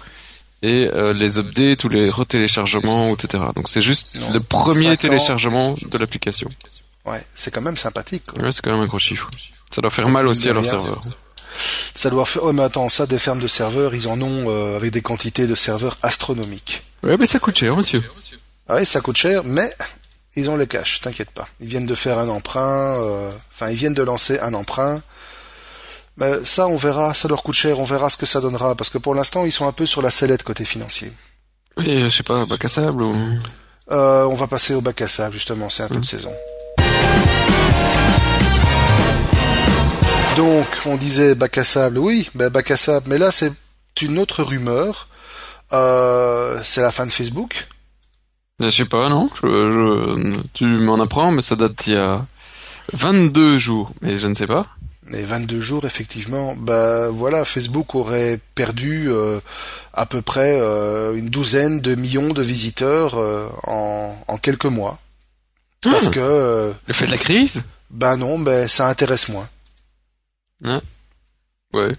et 0.63 0.89
euh, 0.93 1.13
les 1.13 1.39
updates 1.39 1.85
ou 1.85 1.89
les 1.89 2.11
retéléchargements, 2.11 3.15
etc. 3.15 3.43
Donc 3.57 3.69
c'est 3.69 3.81
juste 3.81 4.17
le 4.33 4.41
premier 4.41 4.85
50. 4.85 4.99
téléchargement 4.99 5.75
de 5.75 5.99
l'application. 5.99 6.49
Ouais, 7.07 7.23
c'est 7.35 7.53
quand 7.53 7.61
même 7.63 7.77
sympathique. 7.77 8.25
quoi. 8.27 8.43
Ouais, 8.43 8.53
c'est 8.53 8.63
quand 8.63 8.73
même 8.73 8.83
un 8.83 8.87
gros 8.87 8.99
chiffre. 8.99 9.29
Ça 9.71 9.81
doit 9.81 9.91
faire 9.91 10.09
mal 10.09 10.27
aussi 10.29 10.49
à 10.49 10.53
leur 10.53 10.65
serveur. 10.65 11.01
Ça 11.95 12.11
doit 12.11 12.25
faire. 12.25 12.45
Oh 12.45 12.53
mais 12.53 12.63
attends, 12.63 12.89
ça 12.89 13.07
des 13.07 13.19
fermes 13.19 13.41
de 13.41 13.49
serveurs, 13.49 13.95
ils 13.95 14.09
en 14.09 14.21
ont 14.21 14.47
euh, 14.49 14.77
avec 14.77 14.91
des 14.91 15.03
quantités 15.03 15.47
de 15.47 15.55
serveurs 15.55 15.97
astronomiques. 16.03 16.83
Ouais, 17.03 17.17
mais 17.19 17.27
ça 17.27 17.39
coûte 17.39 17.59
cher, 17.59 17.77
monsieur. 17.77 18.03
Ah 18.69 18.77
oui, 18.77 18.87
ça 18.87 19.01
coûte 19.01 19.17
cher, 19.17 19.43
mais 19.45 19.71
ils 20.37 20.51
ont 20.51 20.57
le 20.57 20.67
cash, 20.67 21.01
t'inquiète 21.01 21.31
pas. 21.31 21.47
Ils 21.61 21.69
viennent 21.69 21.87
de 21.87 21.95
faire 21.95 22.19
un 22.19 22.29
emprunt, 22.29 23.01
euh, 23.03 23.31
enfin 23.53 23.71
ils 23.71 23.77
viennent 23.77 23.95
de 23.95 24.03
lancer 24.03 24.41
un 24.41 24.55
emprunt. 24.55 25.01
Mais 26.17 26.45
ça, 26.45 26.69
on 26.69 26.77
verra, 26.77 27.13
ça 27.13 27.29
leur 27.29 27.43
coûte 27.43 27.57
cher, 27.57 27.81
on 27.81 27.85
verra 27.85 28.09
ce 28.09 28.17
que 28.17 28.27
ça 28.27 28.41
donnera, 28.41 28.75
parce 28.75 28.89
que 28.89 28.99
pour 28.99 29.15
l'instant, 29.15 29.45
ils 29.45 29.53
sont 29.53 29.67
un 29.67 29.73
peu 29.73 29.85
sur 29.85 30.01
la 30.01 30.11
sellette 30.11 30.45
côté 30.45 30.65
financier. 30.65 31.13
Oui, 31.77 31.91
euh, 31.91 32.09
je 32.09 32.17
sais 32.17 32.23
pas, 32.23 32.47
bac 32.47 32.65
à 32.65 32.69
sable 32.69 33.03
ou... 33.03 33.17
Euh, 33.91 34.25
on 34.25 34.35
va 34.35 34.47
passer 34.47 34.75
au 34.75 34.81
bac 34.81 35.03
à 35.03 35.09
sable, 35.09 35.35
justement, 35.35 35.69
c'est 35.71 35.83
un 35.83 35.89
peu 35.89 35.99
de 35.99 36.07
saison. 36.07 36.33
Donc, 40.37 40.67
on 40.87 40.97
disait 40.97 41.35
bac 41.35 41.59
à 41.59 41.65
sable, 41.65 41.99
oui, 41.99 42.29
ben 42.35 42.49
bac 42.49 42.71
à 42.71 42.77
sable, 42.77 43.07
mais 43.09 43.19
là, 43.19 43.31
c'est 43.31 43.53
une 44.03 44.19
autre 44.19 44.43
rumeur. 44.43 45.09
Euh, 45.73 46.59
c'est 46.65 46.81
la 46.83 46.91
fin 46.91 47.07
de 47.07 47.13
Facebook. 47.13 47.69
Je 48.61 48.69
sais 48.71 48.85
pas, 48.85 49.09
non 49.09 49.29
je, 49.43 49.47
je- 49.49 50.41
Tu 50.55 50.65
m'en 50.67 51.01
apprends, 51.01 51.31
mais 51.31 51.41
ça 51.43 51.57
date 51.57 51.75
d'il 51.85 51.95
y 51.95 51.97
a 51.97 52.25
22 52.93 53.59
jours. 53.59 53.93
Mais 54.01 54.17
je 54.17 54.27
ne 54.27 54.35
sais 54.35 54.47
pas. 54.47 54.67
Les 55.11 55.23
22 55.23 55.61
jours, 55.61 55.85
effectivement, 55.85 56.55
bah 56.57 57.11
voilà, 57.11 57.45
Facebook 57.45 57.95
aurait 57.95 58.41
perdu 58.55 59.09
euh, 59.11 59.39
à 59.93 60.07
peu 60.07 60.23
près 60.23 60.59
euh, 60.61 61.15
une 61.15 61.29
douzaine 61.29 61.81
de 61.81 61.95
millions 61.95 62.33
de 62.33 62.43
visiteurs 62.43 63.15
euh, 63.19 63.47
en, 63.65 64.17
en 64.27 64.37
quelques 64.39 64.65
mois. 64.65 64.99
Parce 65.83 66.07
Ah, 66.09 66.11
que, 66.11 66.21
euh, 66.21 66.73
Le 66.87 66.95
fait 66.95 67.07
de 67.07 67.11
la 67.11 67.19
crise? 67.19 67.63
bah 67.91 68.17
non, 68.17 68.39
ben 68.39 68.67
ça 68.67 68.89
intéresse 68.89 69.29
moins. 69.29 69.47
Ouais. 70.65 71.97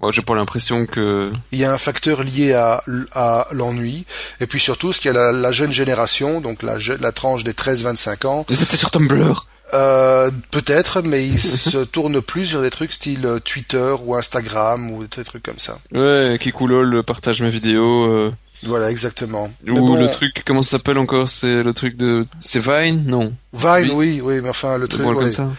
Moi, 0.00 0.12
j'ai 0.12 0.22
pas 0.22 0.34
l'impression 0.34 0.86
que... 0.86 1.32
Il 1.52 1.58
y 1.58 1.64
a 1.64 1.72
un 1.72 1.78
facteur 1.78 2.22
lié 2.24 2.52
à, 2.52 2.82
à 3.12 3.46
l'ennui, 3.52 4.04
et 4.40 4.46
puis 4.46 4.60
surtout, 4.60 4.92
ce 4.92 5.00
qu'il 5.00 5.12
y 5.12 5.16
a 5.16 5.18
la, 5.18 5.32
la 5.32 5.52
jeune 5.52 5.72
génération, 5.72 6.40
donc 6.40 6.62
la, 6.62 6.76
la 7.00 7.12
tranche 7.12 7.44
des 7.44 7.52
13-25 7.52 8.26
ans, 8.26 8.46
Mais 8.50 8.56
c'était 8.56 8.76
sur 8.76 8.90
Tumblr 8.90 9.46
euh, 9.72 10.30
peut-être, 10.50 11.00
mais 11.02 11.26
ils 11.26 11.40
se 11.42 11.78
tournent 11.78 12.20
plus 12.20 12.52
vers 12.52 12.60
des 12.62 12.70
trucs 12.70 12.92
style 12.92 13.24
euh, 13.24 13.38
Twitter 13.40 13.94
ou 14.04 14.14
Instagram 14.14 14.90
ou 14.90 15.04
des 15.06 15.24
trucs 15.24 15.42
comme 15.42 15.58
ça. 15.58 15.78
Ouais, 15.90 16.38
qui 16.40 16.52
coulole 16.52 17.02
partage 17.02 17.40
mes 17.42 17.48
vidéos. 17.48 18.04
euh. 18.04 18.32
Voilà, 18.64 18.90
exactement. 18.90 19.48
Ou 19.66 19.74
bon, 19.74 19.96
le 19.96 20.08
truc, 20.10 20.42
comment 20.46 20.62
ça 20.62 20.72
s'appelle 20.72 20.98
encore? 20.98 21.28
C'est 21.28 21.62
le 21.62 21.72
truc 21.72 21.96
de... 21.96 22.26
C'est 22.40 22.60
Vine? 22.62 23.04
Non. 23.06 23.32
Vine, 23.52 23.90
oui, 23.92 24.20
oui, 24.22 24.40
mais 24.42 24.50
enfin, 24.50 24.76
le 24.78 24.86
truc, 24.86 25.06
ouais, 25.06 25.14
comme 25.14 25.30
ça. 25.30 25.50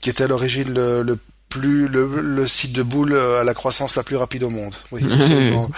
qui 0.00 0.10
était 0.10 0.24
à 0.24 0.28
l'origine 0.28 0.72
le, 0.72 1.02
le 1.02 1.18
plus, 1.58 1.88
le, 1.88 2.20
le 2.20 2.48
site 2.48 2.72
de 2.72 2.82
boule 2.82 3.16
à 3.16 3.44
la 3.44 3.54
croissance 3.54 3.96
la 3.96 4.02
plus 4.02 4.16
rapide 4.16 4.42
au 4.42 4.50
monde. 4.50 4.74
Oui, 4.92 5.02
absolument. 5.12 5.70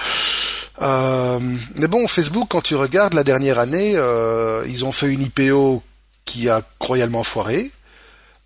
Euh, 0.82 1.38
mais 1.76 1.88
bon, 1.88 2.06
Facebook, 2.08 2.48
quand 2.50 2.60
tu 2.60 2.74
regardes 2.74 3.14
la 3.14 3.24
dernière 3.24 3.58
année, 3.58 3.92
euh, 3.96 4.62
ils 4.68 4.84
ont 4.84 4.92
fait 4.92 5.06
une 5.06 5.22
IPO 5.22 5.82
qui 6.24 6.48
a 6.48 6.62
royalement 6.80 7.22
foiré. 7.22 7.70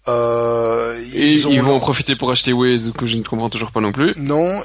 Euh, 0.08 0.98
Et 1.14 1.28
ils 1.28 1.46
ont 1.46 1.50
ils 1.50 1.62
vont 1.62 1.76
en 1.76 1.80
profiter 1.80 2.16
pour 2.16 2.30
acheter 2.30 2.52
Waze, 2.52 2.92
que 2.96 3.06
je 3.06 3.16
ne 3.16 3.22
comprends 3.22 3.50
toujours 3.50 3.70
pas 3.70 3.80
non 3.80 3.92
plus. 3.92 4.14
Non, 4.16 4.62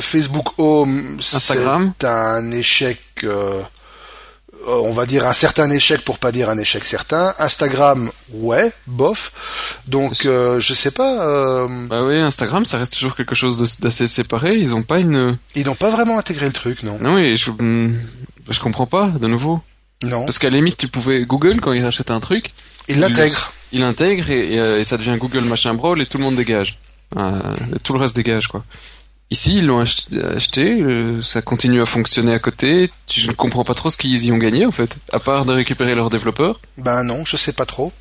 Facebook 0.00 0.48
Home, 0.58 1.18
Instagram 1.18 1.92
c'est 2.00 2.06
un 2.06 2.50
échec, 2.50 3.00
on 4.66 4.92
va 4.92 5.06
dire 5.06 5.26
un 5.26 5.32
certain 5.32 5.70
échec 5.70 6.02
pour 6.04 6.18
pas 6.18 6.32
dire 6.32 6.50
un 6.50 6.58
échec 6.58 6.84
certain. 6.84 7.34
Instagram, 7.38 8.10
ouais, 8.32 8.72
bof. 8.86 9.32
Donc, 9.86 10.26
euh, 10.26 10.60
je 10.60 10.74
sais 10.74 10.90
pas, 10.90 11.26
euh, 11.26 11.68
Bah 11.88 12.02
oui, 12.04 12.20
Instagram, 12.20 12.64
ça 12.66 12.78
reste 12.78 12.94
toujours 12.94 13.14
quelque 13.16 13.34
chose 13.34 13.78
d'assez 13.80 14.06
séparé. 14.06 14.56
Ils 14.56 14.74
ont 14.74 14.82
pas 14.82 14.98
une... 14.98 15.38
ils 15.54 15.66
n'ont 15.66 15.74
pas 15.74 15.90
vraiment 15.90 16.18
intégré 16.18 16.46
le 16.46 16.52
truc, 16.52 16.82
non 16.82 16.98
Non, 17.00 17.18
et 17.18 17.36
je... 17.36 17.50
hmm, 17.50 17.98
Je 18.50 18.60
comprends 18.60 18.86
pas, 18.86 19.10
de 19.10 19.26
nouveau. 19.26 19.60
Non, 20.02 20.24
Parce 20.24 20.38
qu'à 20.38 20.50
la 20.50 20.56
limite, 20.56 20.76
tu 20.76 20.88
pouvais... 20.88 21.24
Google, 21.24 21.60
quand 21.60 21.72
il 21.72 21.82
rachète 21.84 22.10
un 22.10 22.20
truc, 22.20 22.52
il 23.72 23.82
intègre 23.82 24.30
et, 24.30 24.54
et, 24.54 24.58
euh, 24.60 24.78
et 24.80 24.84
ça 24.84 24.96
devient 24.96 25.16
Google 25.18 25.44
machin 25.44 25.74
brawl 25.74 26.00
et 26.00 26.06
tout 26.06 26.18
le 26.18 26.24
monde 26.24 26.36
dégage. 26.36 26.78
Euh, 27.16 27.40
tout 27.82 27.92
le 27.92 28.00
reste 28.00 28.16
dégage 28.16 28.48
quoi. 28.48 28.64
Ici 29.28 29.56
ils 29.56 29.66
l'ont 29.66 29.80
ach- 29.80 30.06
acheté, 30.36 30.80
euh, 30.82 31.20
ça 31.20 31.42
continue 31.42 31.82
à 31.82 31.86
fonctionner 31.86 32.32
à 32.32 32.38
côté. 32.38 32.92
Je 33.12 33.26
ne 33.26 33.32
comprends 33.32 33.64
pas 33.64 33.74
trop 33.74 33.90
ce 33.90 33.96
qu'ils 33.96 34.24
y 34.24 34.30
ont 34.30 34.36
gagné 34.38 34.64
en 34.66 34.70
fait, 34.70 34.94
à 35.12 35.18
part 35.18 35.44
de 35.44 35.52
récupérer 35.52 35.96
leurs 35.96 36.10
développeurs. 36.10 36.60
Ben 36.78 37.02
non, 37.02 37.24
je 37.24 37.36
sais 37.36 37.52
pas 37.52 37.66
trop. 37.66 37.92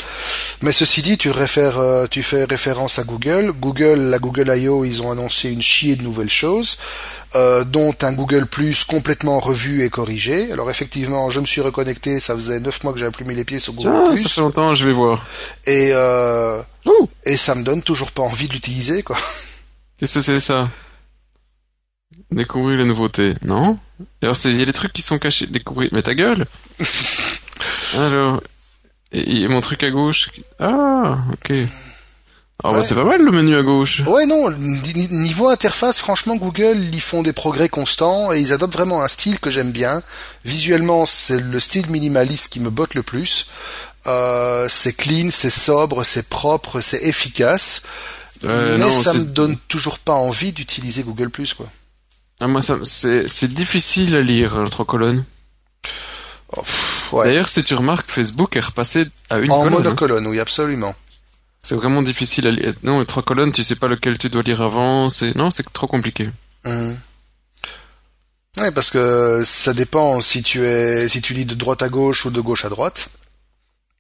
Mais 0.62 0.72
ceci 0.72 1.02
dit, 1.02 1.18
tu 1.18 1.32
réfères, 1.32 1.80
euh, 1.80 2.06
tu 2.06 2.22
fais 2.22 2.44
référence 2.44 3.00
à 3.00 3.04
Google. 3.06 3.54
Google, 3.60 4.00
la 4.12 4.20
Google 4.20 4.52
I.O., 4.56 4.86
ils 4.86 5.02
ont 5.02 5.12
annoncé 5.12 5.50
une 5.50 5.64
chier 5.64 5.96
de 5.96 6.04
nouvelles 6.04 6.30
choses, 6.30 6.78
euh, 7.34 7.64
dont 7.64 7.96
un 8.04 8.14
Google 8.14 8.46
Plus 8.46 8.84
complètement 8.84 9.40
revu 9.40 9.84
et 9.84 9.90
corrigé. 9.90 10.52
Alors 10.52 10.70
effectivement, 10.70 11.32
je 11.32 11.40
me 11.40 11.48
suis 11.48 11.62
reconnecté, 11.62 12.20
ça 12.20 12.36
faisait 12.36 12.60
neuf 12.60 12.84
mois 12.84 12.94
que 12.94 13.00
j'avais 13.00 13.12
plus 13.12 13.26
mis 13.26 13.34
les 13.34 13.46
pieds 13.46 13.60
sur 13.60 13.74
Google 13.74 14.04
ça 14.06 14.12
Plus, 14.12 14.28
fait 14.32 14.42
longtemps, 14.42 14.76
je 14.76 14.86
vais 14.86 14.94
voir. 14.94 15.26
et 15.66 15.92
Oh, 16.88 17.10
et 17.26 17.36
ça 17.36 17.56
me 17.56 17.64
donne 17.64 17.82
toujours 17.82 18.12
pas 18.12 18.22
envie 18.22 18.48
de 18.48 18.54
l'utiliser, 18.54 19.02
quoi. 19.02 19.18
qu'est-ce 20.00 20.14
que 20.14 20.22
c'est 20.22 20.40
ça? 20.40 20.70
Découvrir 22.32 22.78
les 22.80 22.86
nouveautés, 22.86 23.36
non? 23.44 23.76
Alors 24.22 24.36
il 24.46 24.60
y 24.60 24.62
a 24.62 24.66
des 24.66 24.74
trucs 24.74 24.94
qui 24.94 25.02
sont 25.02 25.20
cachés. 25.20 25.48
Découvrir, 25.48 25.90
mais 25.94 26.02
ta 26.02 26.14
gueule. 26.16 26.46
Alors, 27.98 28.42
et, 29.12 29.42
et 29.42 29.48
mon 29.48 29.62
truc 29.62 29.84
à 29.84 29.90
gauche. 29.92 30.30
Ah, 30.60 31.18
ok. 31.34 31.54
Ah 32.64 32.72
bah 32.72 32.84
c'est 32.84 32.96
pas 32.96 33.04
mal 33.04 33.22
le 33.22 33.32
menu 33.32 33.56
à 33.56 33.64
gauche. 33.64 34.02
Ouais, 34.08 34.26
non, 34.26 34.50
ni- 34.50 35.08
niveau 35.10 35.50
interface, 35.50 36.00
franchement, 36.00 36.36
Google, 36.38 36.90
ils 36.94 37.02
font 37.02 37.22
des 37.22 37.34
progrès 37.34 37.68
constants 37.70 38.32
et 38.34 38.40
ils 38.40 38.54
adoptent 38.54 38.74
vraiment 38.74 39.04
un 39.04 39.08
style 39.10 39.40
que 39.40 39.52
j'aime 39.52 39.72
bien. 39.72 40.02
Visuellement, 40.46 41.06
c'est 41.06 41.40
le 41.40 41.60
style 41.60 41.90
minimaliste 41.90 42.48
qui 42.48 42.62
me 42.62 42.70
botte 42.70 42.94
le 42.96 43.04
plus. 43.04 43.48
Euh, 44.08 44.68
c'est 44.70 44.94
clean, 44.94 45.28
c'est 45.32 45.50
sobre, 45.50 46.04
c'est 46.04 46.30
propre, 46.30 46.80
c'est 46.80 47.04
efficace. 47.04 47.84
Euh, 48.46 48.78
mais 48.78 48.86
non, 48.86 48.92
ça 48.92 49.14
me 49.14 49.26
donne 49.26 49.58
toujours 49.68 50.00
pas 50.00 50.14
envie 50.14 50.54
d'utiliser 50.54 51.04
Google 51.04 51.30
Plus, 51.30 51.54
quoi. 51.54 51.68
Ah, 52.40 52.48
moi, 52.48 52.62
ça, 52.62 52.78
c'est, 52.84 53.28
c'est 53.28 53.54
difficile 53.54 54.16
à 54.16 54.22
lire, 54.22 54.58
le 54.62 54.70
trois 54.70 54.86
colonnes. 54.86 55.26
Oh, 56.56 56.62
ouais. 57.14 57.26
D'ailleurs, 57.26 57.50
si 57.50 57.64
tu 57.64 57.74
remarques, 57.76 58.12
Facebook 58.12 58.56
est 58.56 58.60
repassé 58.62 59.06
à 59.30 59.38
une 59.40 59.52
En 59.52 59.64
colonne. 59.64 59.74
hein. 59.74 59.78
monocolonne, 59.84 60.28
oui, 60.28 60.40
absolument. 60.40 60.94
C'est 61.62 61.76
vraiment 61.76 62.02
difficile 62.02 62.46
à 62.48 62.52
lire. 62.52 62.74
Non, 62.84 63.00
les 63.00 63.06
trois 63.06 63.24
colonnes, 63.24 63.52
tu 63.52 63.64
sais 63.64 63.76
pas 63.76 63.88
lequel 63.88 64.18
tu 64.18 64.30
dois 64.30 64.44
lire 64.44 64.62
avant. 64.62 65.10
C'est, 65.10 65.36
non, 65.36 65.50
c'est 65.50 65.64
trop 65.74 65.88
compliqué. 65.88 66.30
Mhm. 66.66 66.98
Ouais, 68.58 68.72
parce 68.72 68.90
que 68.92 69.42
ça 69.44 69.74
dépend 69.74 70.22
si 70.22 70.42
tu 70.44 70.66
es, 70.66 71.10
si 71.10 71.22
tu 71.22 71.34
lis 71.34 71.46
de 71.46 71.56
droite 71.56 71.82
à 71.82 71.90
gauche 71.90 72.26
ou 72.26 72.30
de 72.32 72.40
gauche 72.40 72.64
à 72.66 72.70
droite. 72.70 73.10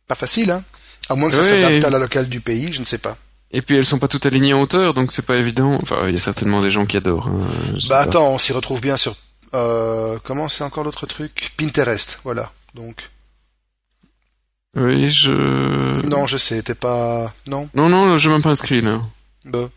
Pas 0.07 0.15
facile, 0.15 0.51
hein. 0.51 0.63
À 1.09 1.15
moins 1.15 1.29
que 1.29 1.35
ça 1.35 1.41
Ouais. 1.41 1.61
s'adapte 1.61 1.83
à 1.83 1.89
la 1.89 1.99
locale 1.99 2.29
du 2.29 2.39
pays, 2.39 2.71
je 2.71 2.79
ne 2.79 2.85
sais 2.85 2.97
pas. 2.99 3.17
Et 3.57 3.61
puis, 3.61 3.77
elles 3.77 3.85
sont 3.85 3.99
pas 3.99 4.09
toutes 4.09 4.25
alignées 4.25 4.53
en 4.53 4.61
hauteur, 4.61 4.93
donc 4.93 5.11
c'est 5.13 5.25
pas 5.25 5.37
évident. 5.37 5.79
Enfin, 5.81 6.07
il 6.09 6.15
y 6.15 6.17
a 6.17 6.21
certainement 6.21 6.59
des 6.61 6.69
gens 6.71 6.85
qui 6.85 6.97
adorent. 6.97 7.27
hein, 7.29 7.47
Bah 7.87 7.99
attends, 7.99 8.29
on 8.33 8.37
s'y 8.39 8.51
retrouve 8.51 8.81
bien 8.81 8.97
sur 8.97 9.15
euh, 9.53 10.17
comment 10.23 10.49
c'est 10.49 10.65
encore 10.65 10.83
l'autre 10.83 11.05
truc? 11.05 11.53
Pinterest, 11.57 12.19
voilà. 12.25 12.51
Donc 12.73 13.09
Oui, 14.75 15.09
je... 15.09 15.31
non, 16.05 16.27
je 16.27 16.35
sais, 16.37 16.61
t'es 16.63 16.75
pas 16.75 17.33
non? 17.47 17.69
Non, 17.73 17.87
non, 17.87 18.17
je 18.17 18.21
suis 18.23 18.29
même 18.29 18.41
pas 18.43 18.49
inscrit, 18.49 18.81
là. 18.81 19.01
Bah, 19.45 19.69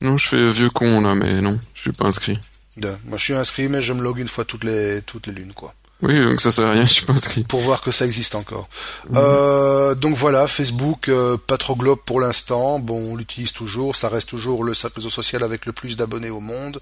Non, 0.00 0.16
je 0.16 0.26
fais 0.28 0.46
vieux 0.50 0.70
con, 0.70 1.02
là, 1.02 1.14
mais 1.14 1.42
non, 1.42 1.58
je 1.74 1.80
suis 1.82 1.92
pas 1.92 2.06
inscrit. 2.06 2.38
de. 2.78 2.88
Moi, 3.04 3.18
je 3.18 3.24
suis 3.24 3.34
inscrit, 3.34 3.68
mais 3.68 3.82
je 3.82 3.92
me 3.92 4.00
log 4.00 4.18
une 4.18 4.28
fois 4.28 4.46
toutes 4.46 4.64
les 4.64 5.02
toutes 5.02 5.26
les 5.26 5.34
lunes, 5.34 5.52
quoi, 5.52 5.74
Oui, 6.02 6.18
donc 6.20 6.40
ça 6.40 6.50
sert 6.52 6.66
à 6.66 6.70
rien, 6.72 6.84
je 6.86 7.04
pas 7.04 7.12
inscrit. 7.12 7.42
pour 7.42 7.60
voir 7.60 7.80
que 7.80 7.90
ça 7.90 8.06
existe 8.06 8.34
encore. 8.36 8.68
Mhm. 9.10 9.16
Euh, 9.16 9.94
donc 9.96 10.14
voilà, 10.14 10.46
Facebook, 10.46 11.08
euh, 11.08 11.36
pas 11.36 11.58
trop 11.58 11.74
globe 11.74 11.98
pour 12.06 12.20
l'instant. 12.20 12.78
Bon, 12.78 13.12
on 13.12 13.16
l'utilise 13.16 13.52
toujours, 13.52 13.96
ça 13.96 14.08
reste 14.08 14.28
toujours 14.28 14.62
le 14.62 14.74
réseau 14.94 15.10
social 15.10 15.42
avec 15.42 15.66
le 15.66 15.72
plus 15.72 15.96
d'abonnés 15.96 16.30
au 16.30 16.40
monde. 16.40 16.80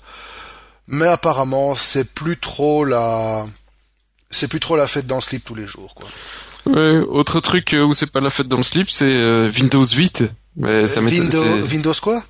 Mais 0.88 1.06
apparemment, 1.06 1.74
c'est 1.74 2.12
plus 2.14 2.36
trop 2.36 2.84
la 2.84 3.46
c'est 4.30 4.48
plus 4.48 4.60
trop 4.60 4.76
la 4.76 4.86
fête 4.86 5.06
dans 5.06 5.16
le 5.16 5.20
slip 5.22 5.44
tous 5.44 5.54
les 5.54 5.66
jours, 5.66 5.94
quoi. 5.94 6.08
Ouais, 6.66 6.98
autre 7.08 7.40
truc 7.40 7.74
euh, 7.74 7.84
où 7.84 7.94
c'est 7.94 8.10
pas 8.10 8.20
la 8.20 8.28
fête 8.30 8.48
dans 8.48 8.56
le 8.58 8.64
slip, 8.64 8.90
c'est 8.90 9.04
euh, 9.06 9.50
Windows 9.52 9.86
8. 9.86 10.24
Mais 10.56 10.88
ça. 10.88 11.00
Windows, 11.00 11.42
c'est- 11.42 11.72
Windows 11.72 11.94
quoi? 12.02 12.22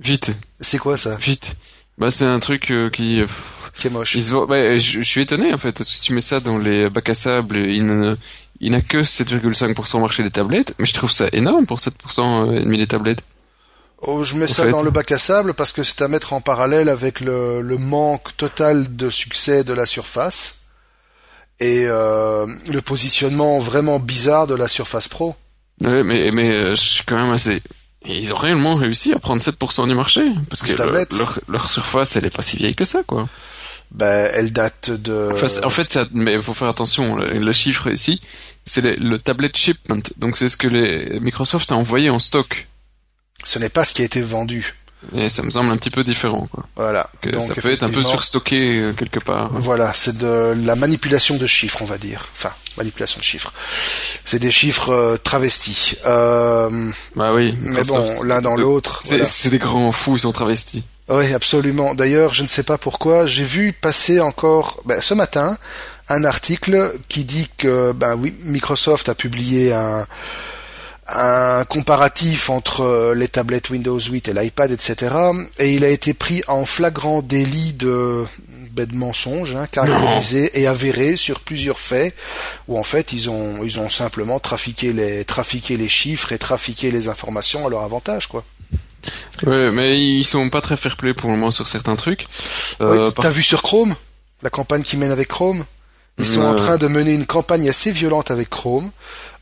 Vite, 0.00 0.32
C'est 0.60 0.78
quoi 0.78 0.96
ça? 0.96 1.14
Vite. 1.16 1.54
Bah 1.98 2.10
c'est 2.10 2.24
un 2.24 2.40
truc 2.40 2.70
euh, 2.72 2.88
qui... 2.90 3.20
Qui 3.74 3.86
est 3.86 3.90
moche. 3.90 4.16
bah, 4.46 4.78
je, 4.78 4.98
je 4.98 5.02
suis 5.02 5.22
étonné 5.22 5.52
en 5.54 5.58
fait, 5.58 5.72
parce 5.72 5.90
que 5.92 6.02
tu 6.02 6.12
mets 6.12 6.20
ça 6.20 6.40
dans 6.40 6.58
les 6.58 6.90
bacs 6.90 7.08
à 7.08 7.14
sable, 7.14 7.56
il 7.66 7.84
n'a 8.70 8.80
que 8.80 8.98
7,5% 8.98 10.00
marché 10.00 10.22
des 10.22 10.30
tablettes, 10.30 10.74
mais 10.78 10.86
je 10.86 10.92
trouve 10.92 11.10
ça 11.10 11.28
énorme 11.32 11.66
pour 11.66 11.78
7% 11.78 12.54
et 12.56 12.60
demi 12.64 12.78
des 12.78 12.86
tablettes. 12.86 13.22
Oh, 14.04 14.24
je 14.24 14.34
mets 14.36 14.48
ça 14.48 14.64
fait. 14.64 14.70
dans 14.70 14.82
le 14.82 14.90
bac 14.90 15.12
à 15.12 15.18
sable 15.18 15.54
parce 15.54 15.72
que 15.72 15.84
c'est 15.84 16.02
à 16.02 16.08
mettre 16.08 16.32
en 16.32 16.40
parallèle 16.40 16.88
avec 16.88 17.20
le, 17.20 17.60
le 17.62 17.78
manque 17.78 18.36
total 18.36 18.96
de 18.96 19.10
succès 19.10 19.62
de 19.64 19.72
la 19.72 19.86
Surface 19.86 20.62
et 21.60 21.84
euh, 21.86 22.46
le 22.68 22.80
positionnement 22.80 23.60
vraiment 23.60 24.00
bizarre 24.00 24.48
de 24.48 24.54
la 24.56 24.66
Surface 24.66 25.06
Pro. 25.06 25.36
Ouais, 25.80 26.02
mais, 26.02 26.30
mais 26.32 26.50
euh, 26.50 26.70
je 26.74 26.80
suis 26.80 27.04
quand 27.04 27.16
même 27.16 27.32
assez... 27.32 27.62
Ils 28.04 28.32
ont 28.32 28.36
réellement 28.36 28.74
réussi 28.74 29.12
à 29.12 29.20
prendre 29.20 29.40
7% 29.40 29.86
du 29.88 29.94
marché, 29.94 30.22
parce 30.50 30.62
que 30.62 30.72
le- 30.72 31.18
leur, 31.18 31.38
leur 31.46 31.68
surface, 31.68 32.16
elle 32.16 32.24
est 32.26 32.30
pas 32.36 32.42
si 32.42 32.56
vieille 32.56 32.74
que 32.74 32.84
ça, 32.84 33.02
quoi. 33.06 33.28
Ben, 33.94 34.30
elle 34.34 34.52
date 34.52 34.90
de. 34.90 35.30
Enfin, 35.32 35.46
en 35.64 35.70
fait, 35.70 35.92
ça, 35.92 36.06
mais 36.12 36.34
il 36.34 36.42
faut 36.42 36.54
faire 36.54 36.68
attention. 36.68 37.16
Le, 37.16 37.38
le 37.38 37.52
chiffre 37.52 37.90
ici, 37.92 38.20
c'est 38.64 38.80
le, 38.80 38.94
le 38.96 39.18
tablet 39.18 39.50
shipment. 39.54 40.02
Donc, 40.16 40.36
c'est 40.38 40.48
ce 40.48 40.56
que 40.56 40.66
les 40.68 41.20
Microsoft 41.20 41.70
a 41.72 41.76
envoyé 41.76 42.08
en 42.10 42.18
stock. 42.18 42.68
ce 43.44 43.58
n'est 43.58 43.68
pas 43.68 43.84
ce 43.84 43.92
qui 43.92 44.02
a 44.02 44.04
été 44.04 44.22
vendu. 44.22 44.74
Et 45.16 45.28
ça 45.28 45.42
me 45.42 45.50
semble 45.50 45.70
un 45.72 45.76
petit 45.76 45.90
peu 45.90 46.04
différent, 46.04 46.46
quoi. 46.46 46.64
Voilà. 46.76 47.10
Donc, 47.24 47.42
ça 47.42 47.54
peut 47.56 47.72
être 47.72 47.82
un 47.82 47.90
peu 47.90 48.02
surstocké 48.04 48.78
euh, 48.78 48.92
quelque 48.92 49.18
part. 49.18 49.50
Voilà, 49.52 49.92
c'est 49.94 50.16
de 50.16 50.54
la 50.64 50.76
manipulation 50.76 51.36
de 51.38 51.46
chiffres, 51.48 51.82
on 51.82 51.86
va 51.86 51.98
dire. 51.98 52.24
Enfin, 52.36 52.52
manipulation 52.78 53.18
de 53.18 53.24
chiffres. 53.24 53.52
C'est 54.24 54.38
des 54.38 54.52
chiffres 54.52 54.90
euh, 54.90 55.16
travestis. 55.16 55.96
Euh, 56.06 56.70
Bah 57.16 57.34
oui. 57.34 57.52
mais 57.62 57.82
bon, 57.82 58.22
l'un 58.22 58.40
dans 58.42 58.54
l'autre. 58.54 59.00
C'est 59.02 59.08
voilà. 59.14 59.24
c'est 59.24 59.50
des 59.50 59.58
grands 59.58 59.90
fous, 59.90 60.16
ils 60.16 60.20
sont 60.20 60.30
travestis. 60.32 60.84
Oui, 61.08 61.32
absolument. 61.32 61.94
D'ailleurs, 61.94 62.32
je 62.32 62.42
ne 62.42 62.48
sais 62.48 62.62
pas 62.62 62.78
pourquoi, 62.78 63.26
j'ai 63.26 63.44
vu 63.44 63.72
passer 63.72 64.20
encore 64.20 64.80
ben, 64.84 65.00
ce 65.00 65.14
matin 65.14 65.58
un 66.08 66.24
article 66.24 66.92
qui 67.08 67.24
dit 67.24 67.48
que 67.56 67.92
ben 67.92 68.14
oui, 68.14 68.34
Microsoft 68.42 69.08
a 69.08 69.14
publié 69.14 69.72
un 69.72 70.06
un 71.08 71.64
comparatif 71.64 72.48
entre 72.48 72.82
euh, 72.82 73.14
les 73.14 73.28
tablettes 73.28 73.70
Windows 73.70 73.98
8 73.98 74.28
et 74.28 74.32
l'iPad, 74.32 74.70
etc. 74.70 75.14
Et 75.58 75.74
il 75.74 75.84
a 75.84 75.88
été 75.88 76.14
pris 76.14 76.42
en 76.46 76.64
flagrant 76.64 77.22
délit 77.22 77.72
de, 77.72 78.24
ben, 78.70 78.86
de 78.86 78.94
mensonge, 78.94 79.54
hein, 79.54 79.66
caractérisé 79.70 80.60
et 80.60 80.66
avéré 80.66 81.16
sur 81.16 81.40
plusieurs 81.40 81.78
faits, 81.78 82.14
où 82.68 82.78
en 82.78 82.84
fait 82.84 83.12
ils 83.12 83.28
ont 83.28 83.62
ils 83.64 83.80
ont 83.80 83.90
simplement 83.90 84.38
trafiqué 84.38 84.92
les 84.92 85.24
trafiqué 85.24 85.76
les 85.76 85.88
chiffres 85.88 86.32
et 86.32 86.38
trafiqué 86.38 86.90
les 86.90 87.08
informations 87.08 87.66
à 87.66 87.70
leur 87.70 87.82
avantage, 87.82 88.28
quoi. 88.28 88.44
Ouais, 89.46 89.70
mais 89.70 90.00
ils 90.00 90.24
sont 90.24 90.48
pas 90.50 90.60
très 90.60 90.76
fair-play 90.76 91.14
pour 91.14 91.30
le 91.30 91.36
moment 91.36 91.50
sur 91.50 91.66
certains 91.68 91.96
trucs. 91.96 92.26
Euh, 92.80 93.06
Oui, 93.06 93.12
par- 93.12 93.22
T'as 93.24 93.30
vu 93.30 93.42
sur 93.42 93.62
Chrome? 93.62 93.94
La 94.42 94.50
campagne 94.50 94.82
qui 94.82 94.96
mène 94.96 95.10
avec 95.10 95.28
Chrome? 95.28 95.64
Ils 96.18 96.26
sont 96.26 96.42
en 96.42 96.54
train 96.54 96.76
de 96.76 96.86
mener 96.86 97.12
une 97.12 97.26
campagne 97.26 97.68
assez 97.68 97.90
violente 97.90 98.30
avec 98.30 98.50
Chrome 98.50 98.90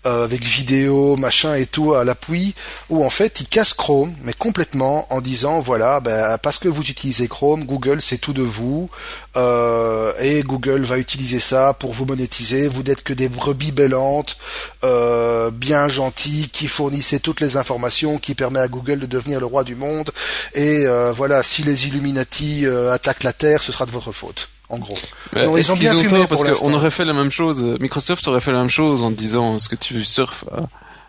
euh, 0.06 0.24
avec 0.24 0.42
vidéo, 0.42 1.16
machin 1.16 1.54
et 1.54 1.66
tout 1.66 1.94
à 1.94 2.04
l'appui, 2.04 2.54
où 2.88 3.04
en 3.04 3.10
fait 3.10 3.40
ils 3.40 3.48
cassent 3.48 3.74
Chrome, 3.74 4.14
mais 4.22 4.32
complètement 4.32 5.06
en 5.12 5.20
disant 5.20 5.60
voilà, 5.60 6.00
ben, 6.00 6.38
parce 6.38 6.58
que 6.58 6.68
vous 6.68 6.88
utilisez 6.88 7.28
Chrome, 7.28 7.64
Google 7.64 8.00
c'est 8.00 8.16
tout 8.16 8.32
de 8.32 8.42
vous, 8.42 8.88
euh, 9.36 10.12
et 10.18 10.42
Google 10.42 10.84
va 10.84 10.98
utiliser 10.98 11.40
ça 11.40 11.74
pour 11.74 11.92
vous 11.92 12.06
monétiser. 12.06 12.68
Vous 12.68 12.82
n'êtes 12.82 13.02
que 13.02 13.12
des 13.12 13.28
brebis 13.28 13.72
bellantes, 13.72 14.38
euh, 14.84 15.50
bien 15.50 15.88
gentilles, 15.88 16.48
qui 16.48 16.68
fournissaient 16.68 17.20
toutes 17.20 17.40
les 17.40 17.56
informations, 17.56 18.18
qui 18.18 18.34
permet 18.34 18.60
à 18.60 18.68
Google 18.68 19.00
de 19.00 19.06
devenir 19.06 19.40
le 19.40 19.46
roi 19.46 19.64
du 19.64 19.74
monde. 19.74 20.10
Et 20.54 20.86
euh, 20.86 21.12
voilà, 21.12 21.42
si 21.42 21.62
les 21.62 21.86
Illuminati 21.86 22.66
euh, 22.66 22.92
attaquent 22.92 23.24
la 23.24 23.32
Terre, 23.32 23.62
ce 23.62 23.72
sera 23.72 23.86
de 23.86 23.90
votre 23.90 24.12
faute 24.12 24.48
en 24.70 24.78
gros. 24.78 24.98
non, 25.34 25.56
ils 25.56 25.72
ont 25.72 25.76
bien 25.76 25.94
fumé 26.02 26.26
parce 26.28 26.42
qu'on 26.42 26.72
aurait 26.72 26.90
fait 26.90 27.04
la 27.04 27.12
même 27.12 27.30
chose. 27.30 27.62
Microsoft 27.80 28.26
aurait 28.28 28.40
fait 28.40 28.52
la 28.52 28.60
même 28.60 28.70
chose 28.70 29.02
en 29.02 29.10
disant 29.10 29.58
ce 29.58 29.68
que 29.68 29.76
tu 29.76 30.04
surfes 30.04 30.44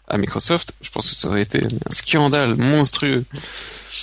à, 0.08 0.18
Microsoft. 0.18 0.74
Je 0.82 0.90
pense 0.90 1.10
que 1.10 1.16
ça 1.16 1.30
aurait 1.30 1.44
été 1.44 1.64
un 1.64 1.92
scandale 1.94 2.56
monstrueux. 2.56 3.24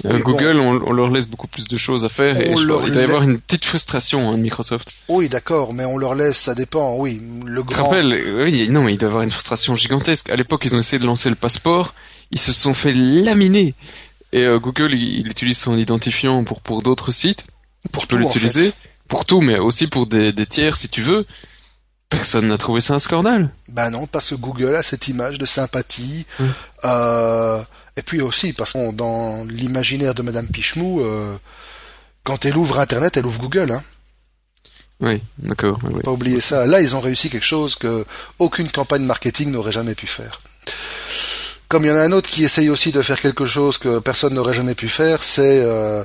Euh, 0.04 0.18
Google, 0.20 0.58
on, 0.60 0.92
leur 0.92 1.10
laisse 1.10 1.26
beaucoup 1.28 1.48
plus 1.48 1.66
de 1.66 1.76
choses 1.76 2.04
à 2.04 2.08
faire 2.08 2.40
et 2.40 2.52
il 2.52 2.66
doit 2.66 2.88
y 2.88 2.98
avoir 2.98 3.22
une 3.22 3.40
petite 3.40 3.64
frustration 3.64 4.30
hein, 4.30 4.38
de 4.38 4.42
Microsoft. 4.42 4.92
Oui, 5.08 5.28
d'accord, 5.28 5.74
mais 5.74 5.84
on 5.84 5.98
leur 5.98 6.14
laisse, 6.14 6.38
ça 6.38 6.54
dépend. 6.54 6.96
Oui, 6.96 7.20
le 7.44 7.62
grand. 7.62 7.76
Je 7.76 7.82
rappelle, 7.82 8.44
oui, 8.44 8.68
non, 8.70 8.86
il 8.88 8.96
doit 8.96 9.08
y 9.08 9.10
avoir 9.10 9.22
une 9.24 9.30
frustration 9.30 9.74
gigantesque. 9.74 10.30
À 10.30 10.36
l'époque, 10.36 10.62
ils 10.64 10.76
ont 10.76 10.78
essayé 10.78 11.00
de 11.00 11.06
lancer 11.06 11.28
le 11.30 11.34
passeport, 11.34 11.94
ils 12.30 12.38
se 12.38 12.52
sont 12.52 12.74
fait 12.74 12.92
laminer. 12.92 13.74
Et 14.32 14.44
euh, 14.44 14.58
Google, 14.58 14.94
il, 14.94 15.26
utilise 15.26 15.58
son 15.58 15.76
identifiant 15.76 16.44
pour 16.44 16.60
pour 16.60 16.82
d'autres 16.82 17.10
sites. 17.10 17.44
Pour 17.92 18.06
tu 18.06 18.14
peux 18.14 18.16
l'utiliser 18.16 18.72
pour 19.08 19.24
tout, 19.24 19.40
mais 19.40 19.58
aussi 19.58 19.86
pour 19.86 20.06
des, 20.06 20.32
des 20.32 20.46
tiers 20.46 20.76
si 20.76 20.88
tu 20.88 21.02
veux. 21.02 21.26
Personne 22.08 22.48
n'a 22.48 22.56
trouvé 22.56 22.80
ça 22.80 22.94
un 22.94 22.98
scandale. 22.98 23.50
Ben 23.68 23.90
non, 23.90 24.06
parce 24.06 24.30
que 24.30 24.34
Google 24.34 24.76
a 24.76 24.82
cette 24.82 25.08
image 25.08 25.38
de 25.38 25.44
sympathie. 25.44 26.24
Euh, 26.84 27.62
et 27.96 28.02
puis 28.02 28.22
aussi, 28.22 28.54
parce 28.54 28.72
que 28.72 28.92
dans 28.92 29.44
l'imaginaire 29.44 30.14
de 30.14 30.22
Madame 30.22 30.48
Pichemou, 30.48 31.00
euh, 31.00 31.36
quand 32.24 32.46
elle 32.46 32.56
ouvre 32.56 32.78
Internet, 32.78 33.18
elle 33.18 33.26
ouvre 33.26 33.40
Google. 33.40 33.72
Hein. 33.72 33.82
Oui, 35.00 35.22
d'accord. 35.38 35.78
Pas 36.02 36.10
oublier 36.10 36.40
ça. 36.40 36.66
Là, 36.66 36.80
ils 36.80 36.96
ont 36.96 37.00
réussi 37.00 37.28
quelque 37.28 37.44
chose 37.44 37.76
que 37.76 38.06
aucune 38.38 38.70
campagne 38.70 39.02
marketing 39.02 39.50
n'aurait 39.50 39.72
jamais 39.72 39.94
pu 39.94 40.06
faire. 40.06 40.40
Comme 41.68 41.84
il 41.84 41.88
y 41.88 41.90
en 41.90 41.96
a 41.96 42.00
un 42.00 42.12
autre 42.12 42.30
qui 42.30 42.44
essaye 42.44 42.70
aussi 42.70 42.90
de 42.90 43.02
faire 43.02 43.20
quelque 43.20 43.44
chose 43.44 43.76
que 43.76 43.98
personne 43.98 44.34
n'aurait 44.34 44.54
jamais 44.54 44.74
pu 44.74 44.88
faire, 44.88 45.22
c'est 45.22 45.60
euh, 45.62 46.02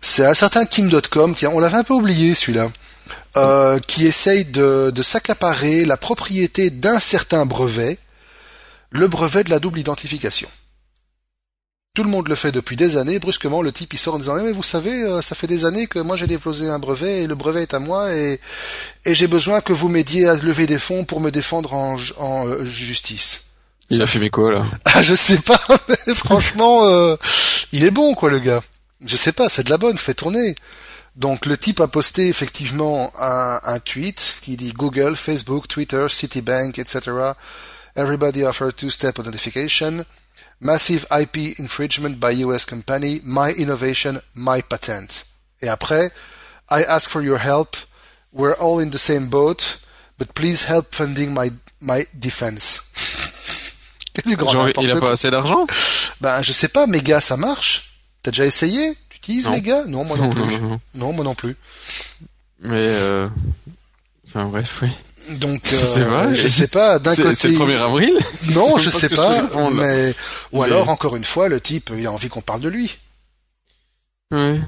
c'est 0.00 0.24
un 0.24 0.34
certain 0.34 0.64
Kim.com, 0.64 1.34
on 1.52 1.58
l'avait 1.58 1.76
un 1.76 1.84
peu 1.84 1.94
oublié 1.94 2.34
celui-là, 2.34 2.70
euh, 3.36 3.78
qui 3.80 4.06
essaye 4.06 4.44
de, 4.44 4.90
de 4.94 5.02
s'accaparer 5.02 5.84
la 5.84 5.96
propriété 5.96 6.70
d'un 6.70 6.98
certain 6.98 7.46
brevet, 7.46 7.98
le 8.90 9.08
brevet 9.08 9.44
de 9.44 9.50
la 9.50 9.58
double 9.58 9.80
identification. 9.80 10.48
Tout 11.94 12.04
le 12.04 12.10
monde 12.10 12.28
le 12.28 12.36
fait 12.36 12.52
depuis 12.52 12.76
des 12.76 12.96
années. 12.96 13.18
Brusquement, 13.18 13.60
le 13.60 13.72
type 13.72 13.92
il 13.92 13.98
sort 13.98 14.14
en 14.14 14.18
disant 14.18 14.38
eh, 14.38 14.42
mais 14.42 14.52
vous 14.52 14.62
savez, 14.62 15.02
euh, 15.02 15.20
ça 15.20 15.34
fait 15.34 15.48
des 15.48 15.64
années 15.64 15.88
que 15.88 15.98
moi 15.98 16.16
j'ai 16.16 16.28
déposé 16.28 16.68
un 16.68 16.78
brevet 16.78 17.22
et 17.22 17.26
le 17.26 17.34
brevet 17.34 17.62
est 17.62 17.74
à 17.74 17.80
moi 17.80 18.14
et, 18.14 18.40
et 19.04 19.14
j'ai 19.16 19.26
besoin 19.26 19.60
que 19.60 19.72
vous 19.72 19.88
m'aidiez 19.88 20.28
à 20.28 20.36
lever 20.36 20.66
des 20.66 20.78
fonds 20.78 21.04
pour 21.04 21.20
me 21.20 21.30
défendre 21.30 21.74
en, 21.74 21.96
en 22.18 22.46
euh, 22.46 22.64
justice. 22.64 23.42
Il 23.90 24.00
a 24.00 24.06
fumé 24.06 24.30
quoi 24.30 24.52
là? 24.52 24.64
Ah 24.84 25.02
je 25.02 25.14
sais 25.14 25.38
pas, 25.38 25.60
mais 25.88 26.14
franchement, 26.14 27.16
il 27.72 27.84
est 27.84 27.90
bon 27.90 28.14
quoi 28.14 28.30
le 28.30 28.38
gars. 28.38 28.62
Je 29.04 29.16
sais 29.16 29.32
pas, 29.32 29.48
c'est 29.48 29.64
de 29.64 29.70
la 29.70 29.78
bonne, 29.78 29.96
fait 29.96 30.14
tourner. 30.14 30.54
Donc 31.16 31.46
le 31.46 31.56
type 31.56 31.80
a 31.80 31.88
posté 31.88 32.28
effectivement 32.28 33.12
un, 33.18 33.60
un 33.64 33.78
tweet 33.80 34.36
qui 34.40 34.56
dit 34.56 34.72
Google, 34.72 35.16
Facebook, 35.16 35.66
Twitter, 35.66 36.06
Citibank, 36.08 36.78
etc. 36.78 37.10
Everybody 37.96 38.44
offer 38.44 38.72
two-step 38.72 39.18
authentication. 39.18 40.04
Massive 40.60 41.06
IP 41.10 41.58
infringement 41.58 42.18
by 42.18 42.44
US 42.44 42.64
company. 42.64 43.20
My 43.24 43.52
innovation, 43.56 44.20
my 44.34 44.62
patent. 44.62 45.24
Et 45.60 45.68
après, 45.68 46.12
I 46.70 46.84
ask 46.84 47.10
for 47.10 47.22
your 47.22 47.38
help. 47.38 47.76
We're 48.32 48.54
all 48.54 48.80
in 48.80 48.90
the 48.90 48.98
same 48.98 49.28
boat, 49.28 49.78
but 50.18 50.34
please 50.34 50.64
help 50.68 50.94
funding 50.94 51.32
my 51.32 51.50
my 51.80 52.06
defense. 52.12 52.82
du 54.26 54.36
grand 54.36 54.52
Genre, 54.52 54.70
il 54.80 54.90
a 54.90 55.00
pas 55.00 55.12
assez 55.12 55.30
d'argent? 55.30 55.66
Ben 56.20 56.42
je 56.42 56.52
sais 56.52 56.68
pas, 56.68 56.86
mais 56.86 57.00
gars, 57.00 57.20
ça 57.20 57.36
marche. 57.36 57.87
T'as 58.22 58.30
déjà 58.30 58.46
essayé? 58.46 58.94
Tu 59.08 59.18
utilises 59.18 59.48
les 59.48 59.60
gars? 59.60 59.84
Non, 59.86 60.04
moi 60.04 60.16
non, 60.16 60.30
plus. 60.30 60.42
Non, 60.94 61.12
moi 61.12 61.24
non 61.24 61.34
plus. 61.34 61.56
Mais 62.60 62.88
euh... 62.90 63.28
enfin 64.26 64.46
bref, 64.46 64.80
oui. 64.82 64.90
Donc 65.36 65.60
je 65.64 65.76
sais 65.76 66.04
pas, 66.04 66.26
euh, 66.26 66.34
je 66.34 66.48
sais 66.48 66.68
pas. 66.68 66.98
D'un 66.98 67.14
côté, 67.14 67.34
c'est 67.34 67.48
le 67.48 67.58
1er 67.58 67.76
avril. 67.78 68.18
Non, 68.54 68.78
je 68.78 68.90
sais 68.90 69.10
pas. 69.10 69.42
mais 69.72 70.14
ou 70.52 70.62
alors 70.62 70.88
encore 70.88 71.16
une 71.16 71.24
fois, 71.24 71.48
le 71.48 71.60
type, 71.60 71.90
il 71.96 72.06
a 72.06 72.12
envie 72.12 72.28
qu'on 72.28 72.40
parle 72.40 72.60
de 72.60 72.68
lui. 72.68 72.96
Oui. 74.30 74.60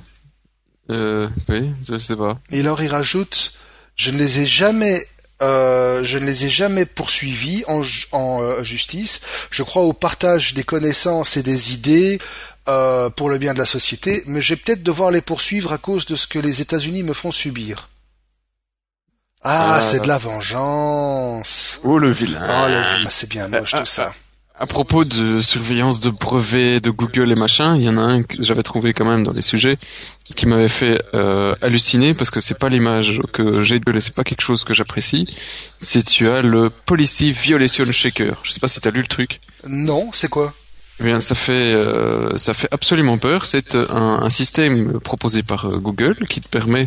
Euh, 0.90 1.28
oui, 1.48 1.72
je 1.88 1.98
sais 1.98 2.16
pas. 2.16 2.38
Et 2.50 2.60
alors 2.60 2.82
il 2.82 2.88
rajoute, 2.88 3.54
je 3.96 4.10
ne 4.10 4.18
les 4.18 4.40
ai 4.40 4.46
jamais 4.46 5.06
euh, 5.42 6.04
je 6.04 6.18
ne 6.18 6.26
les 6.26 6.44
ai 6.44 6.50
jamais 6.50 6.84
poursuivis 6.84 7.64
en, 7.66 7.82
en 8.12 8.42
euh, 8.42 8.62
justice. 8.62 9.22
Je 9.50 9.62
crois 9.62 9.82
au 9.82 9.94
partage 9.94 10.52
des 10.52 10.64
connaissances 10.64 11.38
et 11.38 11.42
des 11.42 11.72
idées, 11.72 12.20
euh, 12.70 13.10
pour 13.10 13.28
le 13.28 13.38
bien 13.38 13.52
de 13.52 13.58
la 13.58 13.64
société, 13.64 14.22
mais 14.26 14.40
je 14.40 14.54
vais 14.54 14.60
peut-être 14.60 14.82
devoir 14.82 15.10
les 15.10 15.20
poursuivre 15.20 15.72
à 15.72 15.78
cause 15.78 16.06
de 16.06 16.16
ce 16.16 16.26
que 16.26 16.38
les 16.38 16.60
États-Unis 16.60 17.02
me 17.02 17.12
font 17.12 17.32
subir. 17.32 17.88
Ah, 19.42 19.76
ah. 19.76 19.82
c'est 19.82 20.02
de 20.02 20.08
la 20.08 20.18
vengeance. 20.18 21.80
Oh 21.82 21.98
le 21.98 22.10
vilain. 22.10 22.40
Oh 22.42 22.68
le 22.68 22.98
vilain, 22.98 23.10
c'est 23.10 23.28
bien 23.28 23.48
moche 23.48 23.72
tout 23.72 23.86
ça. 23.86 24.12
À 24.58 24.66
propos 24.66 25.06
de 25.06 25.40
surveillance 25.40 26.00
de 26.00 26.10
brevets 26.10 26.80
de 26.80 26.90
Google 26.90 27.32
et 27.32 27.34
machin, 27.34 27.76
il 27.76 27.82
y 27.82 27.88
en 27.88 27.96
a 27.96 28.02
un 28.02 28.22
que 28.22 28.42
j'avais 28.42 28.62
trouvé 28.62 28.92
quand 28.92 29.06
même 29.06 29.24
dans 29.24 29.32
les 29.32 29.40
sujets 29.40 29.78
qui 30.36 30.46
m'avait 30.46 30.68
fait 30.68 31.02
euh, 31.14 31.54
halluciner 31.62 32.12
parce 32.12 32.30
que 32.30 32.40
c'est 32.40 32.58
pas 32.58 32.68
l'image 32.68 33.20
que 33.32 33.62
j'ai 33.62 33.80
de 33.80 34.00
c'est 34.00 34.14
pas 34.14 34.22
quelque 34.22 34.42
chose 34.42 34.64
que 34.64 34.74
j'apprécie. 34.74 35.26
C'est 35.78 36.04
tu 36.04 36.28
as 36.28 36.42
le 36.42 36.68
Policy 36.68 37.32
Violation 37.32 37.90
Shaker. 37.90 38.38
Je 38.42 38.52
sais 38.52 38.60
pas 38.60 38.68
si 38.68 38.80
t'as 38.80 38.90
lu 38.90 39.00
le 39.00 39.08
truc. 39.08 39.40
Non, 39.66 40.10
c'est 40.12 40.28
quoi? 40.28 40.52
Eh 41.00 41.04
bien, 41.04 41.20
ça 41.20 41.34
fait 41.34 41.72
euh, 41.72 42.36
ça 42.36 42.52
fait 42.52 42.68
absolument 42.70 43.16
peur. 43.16 43.46
C'est 43.46 43.74
euh, 43.74 43.86
un, 43.90 44.22
un, 44.22 44.30
système 44.30 45.00
proposé 45.00 45.40
par 45.42 45.64
euh, 45.64 45.78
Google 45.78 46.16
qui 46.28 46.40
permet 46.40 46.86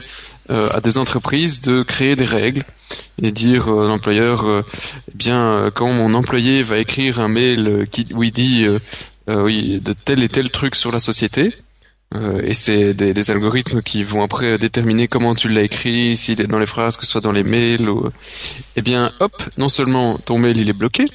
à 0.49 0.81
des 0.81 0.97
entreprises 0.97 1.61
de 1.61 1.83
créer 1.83 2.17
des 2.17 2.25
règles 2.25 2.65
et 3.21 3.31
dire 3.31 3.69
à 3.69 3.87
l'employeur, 3.87 4.45
eh 5.07 5.17
bien, 5.17 5.71
quand 5.73 5.87
mon 5.87 6.13
employé 6.13 6.63
va 6.63 6.79
écrire 6.79 7.21
un 7.21 7.29
mail 7.29 7.87
qui, 7.89 8.07
où 8.13 8.23
il 8.23 8.33
dit 8.33 8.67
oui 9.29 9.79
de 9.79 9.93
tel 9.93 10.21
et 10.21 10.27
tel 10.27 10.51
truc 10.51 10.75
sur 10.75 10.91
la 10.91 10.99
société, 10.99 11.55
et 12.43 12.53
c'est 12.55 12.93
des, 12.93 13.13
des, 13.13 13.31
algorithmes 13.31 13.81
qui 13.81 14.03
vont 14.03 14.21
après 14.21 14.57
déterminer 14.57 15.07
comment 15.07 15.33
tu 15.33 15.47
l'as 15.47 15.63
écrit, 15.63 16.17
s'il 16.17 16.41
est 16.41 16.47
dans 16.47 16.59
les 16.59 16.65
phrases, 16.65 16.97
que 16.97 17.05
ce 17.05 17.13
soit 17.13 17.21
dans 17.21 17.31
les 17.31 17.43
mails. 17.43 17.89
Ou... 17.89 18.09
Eh 18.75 18.81
bien, 18.81 19.13
hop, 19.21 19.41
non 19.57 19.69
seulement 19.69 20.17
ton 20.17 20.37
mail 20.39 20.57
il 20.57 20.69
est 20.69 20.73
bloqué, 20.73 21.05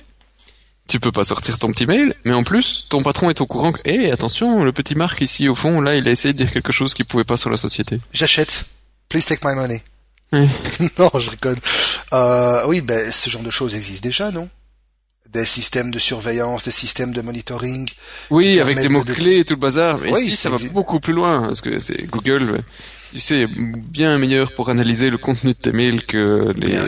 tu 0.88 0.98
peux 0.98 1.12
pas 1.12 1.24
sortir 1.24 1.58
ton 1.58 1.70
petit 1.70 1.86
mail, 1.86 2.14
mais 2.24 2.32
en 2.32 2.42
plus, 2.42 2.86
ton 2.88 3.02
patron 3.02 3.28
est 3.28 3.40
au 3.40 3.46
courant 3.46 3.72
que, 3.72 3.80
hé, 3.84 4.10
attention, 4.10 4.64
le 4.64 4.72
petit 4.72 4.94
Marc 4.94 5.20
ici 5.20 5.48
au 5.48 5.54
fond, 5.54 5.80
là, 5.80 5.96
il 5.96 6.08
a 6.08 6.10
essayé 6.10 6.32
de 6.32 6.38
dire 6.38 6.50
quelque 6.50 6.72
chose 6.72 6.94
qu'il 6.94 7.04
pouvait 7.04 7.24
pas 7.24 7.36
sur 7.36 7.50
la 7.50 7.58
société. 7.58 7.98
J'achète. 8.12 8.64
Please 9.08 9.26
take 9.26 9.46
my 9.46 9.54
money. 9.54 9.82
non, 10.32 11.10
je 11.18 11.30
rigole. 11.30 11.56
Euh, 12.12 12.64
oui, 12.66 12.80
ben, 12.80 13.12
ce 13.12 13.28
genre 13.30 13.42
de 13.42 13.50
choses 13.50 13.76
existe 13.76 14.02
déjà, 14.02 14.30
non? 14.30 14.48
Des 15.30 15.44
systèmes 15.44 15.90
de 15.90 15.98
surveillance, 15.98 16.64
des 16.64 16.70
systèmes 16.70 17.12
de 17.12 17.20
monitoring. 17.20 17.86
Oui, 18.30 18.58
avec 18.58 18.78
des 18.78 18.88
mots-clés 18.88 19.40
et 19.40 19.44
tout 19.44 19.54
le 19.54 19.60
bazar. 19.60 19.98
Mais 19.98 20.10
ici, 20.12 20.36
ça 20.36 20.48
va 20.48 20.56
beaucoup 20.72 21.00
plus 21.00 21.12
loin, 21.12 21.42
parce 21.42 21.60
que 21.60 21.78
c'est 21.80 22.06
Google, 22.06 22.62
tu 23.12 23.20
sais, 23.20 23.46
bien 23.46 24.16
meilleur 24.16 24.54
pour 24.54 24.70
analyser 24.70 25.10
le 25.10 25.18
contenu 25.18 25.50
de 25.50 25.58
tes 25.58 25.72
mails 25.72 26.04
que 26.06 26.50
les, 26.56 26.78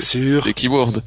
les 0.47 0.55
keywords 0.55 1.03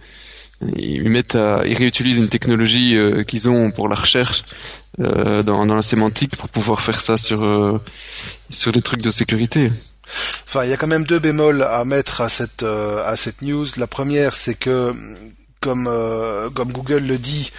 ils 0.76 1.10
mettent 1.10 1.36
à, 1.36 1.64
ils 1.66 1.78
réutilisent 1.78 2.20
une 2.20 2.30
technologie 2.30 2.96
euh, 2.96 3.24
qu'ils 3.24 3.50
ont 3.50 3.72
pour 3.72 3.88
la 3.88 3.96
recherche 3.96 4.44
euh, 5.00 5.44
dans, 5.44 5.66
dans 5.66 5.76
la 5.76 5.82
sémantique 5.82 6.36
pour 6.36 6.50
pouvoir 6.50 6.82
faire 6.82 7.02
ça 7.02 7.18
sur 7.18 7.44
euh, 7.44 7.80
sur 8.50 8.72
des 8.72 8.82
trucs 8.82 9.02
de 9.02 9.12
sécurité. 9.12 9.72
Enfin, 10.46 10.64
il 10.64 10.70
y 10.70 10.74
a 10.74 10.78
quand 10.78 10.88
même 10.88 11.06
deux 11.06 11.20
bémols 11.20 11.64
à 11.64 11.84
mettre 11.86 12.22
à 12.22 12.30
cette 12.30 12.64
à 12.64 13.16
cette 13.16 13.42
news. 13.42 13.66
La 13.78 13.88
première, 13.88 14.36
c'est 14.36 14.56
que 14.56 14.94
comme 15.60 15.90
comme 16.54 16.72
Google 16.72 17.04
le 17.08 17.18
dit, 17.18 17.52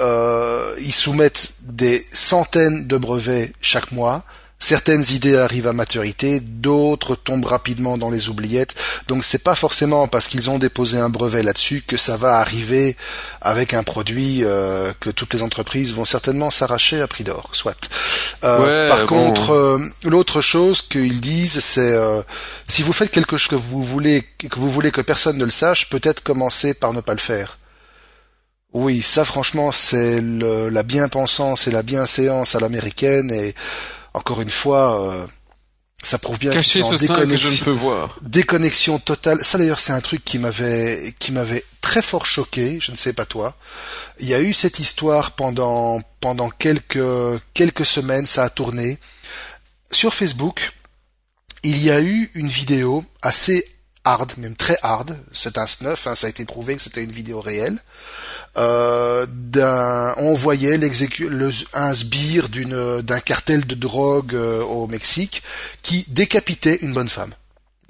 euh, 0.00 0.74
ils 0.80 0.92
soumettent 0.92 1.54
des 1.62 2.04
centaines 2.12 2.86
de 2.86 2.96
brevets 2.98 3.52
chaque 3.60 3.90
mois. 3.92 4.24
Certaines 4.60 5.04
idées 5.12 5.36
arrivent 5.36 5.68
à 5.68 5.72
maturité, 5.72 6.40
d'autres 6.40 7.14
tombent 7.14 7.44
rapidement 7.44 7.96
dans 7.96 8.10
les 8.10 8.28
oubliettes. 8.28 8.74
Donc 9.06 9.24
c'est 9.24 9.44
pas 9.44 9.54
forcément 9.54 10.08
parce 10.08 10.26
qu'ils 10.26 10.50
ont 10.50 10.58
déposé 10.58 10.98
un 10.98 11.08
brevet 11.08 11.44
là-dessus 11.44 11.84
que 11.86 11.96
ça 11.96 12.16
va 12.16 12.38
arriver 12.38 12.96
avec 13.40 13.72
un 13.72 13.84
produit 13.84 14.40
euh, 14.42 14.92
que 14.98 15.10
toutes 15.10 15.32
les 15.32 15.44
entreprises 15.44 15.94
vont 15.94 16.04
certainement 16.04 16.50
s'arracher 16.50 17.00
à 17.00 17.06
prix 17.06 17.22
d'or, 17.22 17.50
soit. 17.52 17.88
Euh, 18.42 18.88
par 18.88 19.06
contre, 19.06 19.52
euh, 19.52 19.78
l'autre 20.02 20.40
chose 20.40 20.82
qu'ils 20.82 21.20
disent, 21.20 21.60
c'est 21.60 21.96
si 22.66 22.82
vous 22.82 22.92
faites 22.92 23.12
quelque 23.12 23.36
chose 23.36 23.48
que 23.48 23.54
vous 23.54 23.82
voulez 23.82 24.24
que 24.38 24.58
vous 24.58 24.70
voulez 24.70 24.90
que 24.90 25.00
personne 25.00 25.38
ne 25.38 25.44
le 25.44 25.52
sache, 25.52 25.88
peut-être 25.88 26.22
commencer 26.24 26.74
par 26.74 26.92
ne 26.92 27.00
pas 27.00 27.12
le 27.12 27.20
faire. 27.20 27.58
Oui, 28.72 29.02
ça 29.02 29.24
franchement, 29.24 29.70
c'est 29.70 30.20
la 30.20 30.82
bien-pensance 30.82 31.68
et 31.68 31.70
la 31.70 31.82
bienséance 31.82 32.56
à 32.56 32.60
l'américaine 32.60 33.30
et 33.30 33.54
encore 34.14 34.40
une 34.40 34.50
fois, 34.50 35.02
euh, 35.02 35.26
ça 36.02 36.18
prouve 36.18 36.38
bien 36.38 36.52
qu'ils 36.52 36.82
sont 36.82 36.94
en 36.94 36.96
déconnexion, 36.96 37.50
je 37.50 37.60
ne 37.60 37.64
peux 37.64 37.70
voir. 37.70 38.16
déconnexion 38.22 38.98
totale. 38.98 39.44
Ça 39.44 39.58
d'ailleurs, 39.58 39.80
c'est 39.80 39.92
un 39.92 40.00
truc 40.00 40.24
qui 40.24 40.38
m'avait 40.38 41.14
qui 41.18 41.32
m'avait 41.32 41.64
très 41.80 42.02
fort 42.02 42.26
choqué. 42.26 42.78
Je 42.80 42.92
ne 42.92 42.96
sais 42.96 43.12
pas 43.12 43.24
toi. 43.24 43.56
Il 44.18 44.26
y 44.28 44.34
a 44.34 44.40
eu 44.40 44.52
cette 44.52 44.78
histoire 44.78 45.32
pendant 45.32 46.00
pendant 46.20 46.50
quelques 46.50 47.40
quelques 47.54 47.86
semaines. 47.86 48.26
Ça 48.26 48.44
a 48.44 48.50
tourné 48.50 48.98
sur 49.90 50.14
Facebook. 50.14 50.72
Il 51.64 51.82
y 51.82 51.90
a 51.90 52.00
eu 52.00 52.30
une 52.34 52.48
vidéo 52.48 53.04
assez 53.20 53.64
hard, 54.08 54.32
même 54.38 54.56
très 54.56 54.78
hard. 54.82 55.18
C'est 55.32 55.58
un 55.58 55.66
snuff. 55.66 56.06
Hein, 56.06 56.14
ça 56.14 56.26
a 56.26 56.30
été 56.30 56.44
prouvé 56.44 56.76
que 56.76 56.82
c'était 56.82 57.02
une 57.02 57.12
vidéo 57.12 57.40
réelle 57.40 57.78
euh, 58.56 59.26
d'un, 59.28 60.14
on 60.18 60.34
voyait 60.34 60.78
le, 60.78 61.50
un 61.74 61.94
sbire 61.94 62.48
d'une, 62.48 63.02
d'un 63.02 63.20
cartel 63.20 63.66
de 63.66 63.74
drogue 63.74 64.34
euh, 64.34 64.62
au 64.62 64.86
Mexique 64.86 65.42
qui 65.82 66.04
décapitait 66.08 66.78
une 66.82 66.92
bonne 66.92 67.08
femme. 67.08 67.32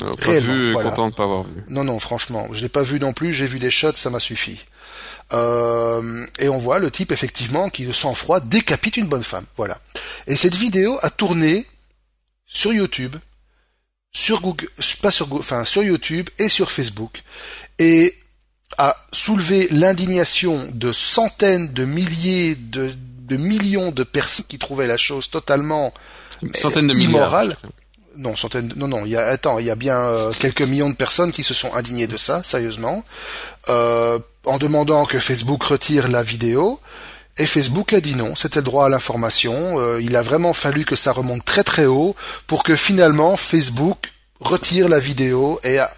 Euh, 0.00 0.12
pas 0.12 0.38
vu, 0.38 0.74
content 0.74 1.08
de 1.08 1.14
pas 1.14 1.24
avoir 1.24 1.42
vu. 1.44 1.64
Non, 1.68 1.84
non, 1.84 1.98
franchement, 1.98 2.46
je 2.52 2.62
l'ai 2.62 2.68
pas 2.68 2.82
vu 2.82 3.00
non 3.00 3.12
plus. 3.12 3.32
J'ai 3.32 3.46
vu 3.46 3.58
des 3.58 3.70
shots, 3.70 3.96
ça 3.96 4.10
m'a 4.10 4.20
suffi. 4.20 4.64
Euh, 5.32 6.26
et 6.38 6.48
on 6.48 6.58
voit 6.58 6.78
le 6.78 6.90
type 6.90 7.12
effectivement 7.12 7.68
qui 7.68 7.84
de 7.84 7.92
sang-froid 7.92 8.40
décapite 8.40 8.96
une 8.96 9.08
bonne 9.08 9.24
femme. 9.24 9.44
Voilà. 9.56 9.78
Et 10.26 10.36
cette 10.36 10.54
vidéo 10.54 10.98
a 11.02 11.10
tourné 11.10 11.66
sur 12.46 12.72
YouTube, 12.72 13.16
sur 14.18 14.40
Google, 14.40 14.68
pas 15.00 15.12
sur 15.12 15.32
enfin 15.32 15.64
sur 15.64 15.84
YouTube 15.84 16.28
et 16.40 16.48
sur 16.48 16.72
Facebook. 16.72 17.22
Et 17.78 18.14
a 18.76 18.96
soulevé 19.12 19.68
l'indignation 19.70 20.68
de 20.74 20.92
centaines 20.92 21.72
de 21.72 21.84
milliers 21.84 22.56
de, 22.56 22.90
de, 23.22 23.36
millions 23.36 23.92
de 23.92 24.02
personnes 24.02 24.44
qui 24.46 24.58
trouvaient 24.58 24.88
la 24.88 24.96
chose 24.96 25.30
totalement 25.30 25.94
immorale. 26.42 27.56
Non, 28.16 28.34
centaines, 28.34 28.72
non, 28.74 28.88
non. 28.88 29.06
Il 29.06 29.12
y 29.12 29.16
a, 29.16 29.26
attends, 29.26 29.60
il 29.60 29.66
y 29.66 29.70
a 29.70 29.76
bien 29.76 29.98
euh, 29.98 30.32
quelques 30.38 30.62
millions 30.62 30.90
de 30.90 30.96
personnes 30.96 31.30
qui 31.30 31.44
se 31.44 31.54
sont 31.54 31.72
indignées 31.74 32.08
de 32.08 32.16
ça, 32.16 32.42
sérieusement, 32.42 33.04
euh, 33.68 34.18
en 34.44 34.58
demandant 34.58 35.04
que 35.06 35.20
Facebook 35.20 35.62
retire 35.62 36.08
la 36.08 36.24
vidéo. 36.24 36.80
Et 37.38 37.46
Facebook 37.46 37.92
a 37.92 38.00
dit 38.00 38.14
non, 38.14 38.34
c'était 38.34 38.60
le 38.60 38.64
droit 38.64 38.86
à 38.86 38.88
l'information. 38.88 39.78
Euh, 39.78 40.00
il 40.02 40.16
a 40.16 40.22
vraiment 40.22 40.52
fallu 40.52 40.84
que 40.84 40.96
ça 40.96 41.12
remonte 41.12 41.44
très 41.44 41.64
très 41.64 41.86
haut 41.86 42.16
pour 42.46 42.62
que 42.62 42.76
finalement 42.76 43.36
Facebook 43.36 44.12
retire 44.40 44.88
la 44.88 44.98
vidéo 44.98 45.60
et 45.64 45.78
a, 45.78 45.90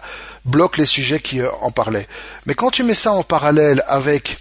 bloque 0.45 0.77
les 0.77 0.85
sujets 0.85 1.19
qui 1.19 1.41
euh, 1.41 1.49
en 1.61 1.71
parlaient. 1.71 2.07
Mais 2.45 2.53
quand 2.53 2.71
tu 2.71 2.83
mets 2.83 2.93
ça 2.93 3.11
en 3.11 3.23
parallèle 3.23 3.83
avec 3.87 4.39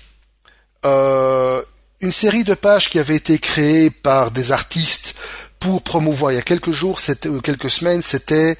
euh, 0.85 1.63
une 2.01 2.13
série 2.13 2.45
de 2.45 2.55
pages 2.55 2.89
qui 2.89 2.99
avaient 2.99 3.17
été 3.17 3.39
créées 3.39 3.91
par 3.91 4.31
des 4.31 4.53
artistes 4.53 5.15
pour 5.59 5.83
promouvoir 5.83 6.33
il 6.33 6.37
y 6.37 6.39
a 6.39 6.43
quelques 6.43 6.73
jours, 6.73 6.99
ou 7.27 7.41
quelques 7.41 7.71
semaines, 7.71 8.03
c'était 8.03 8.57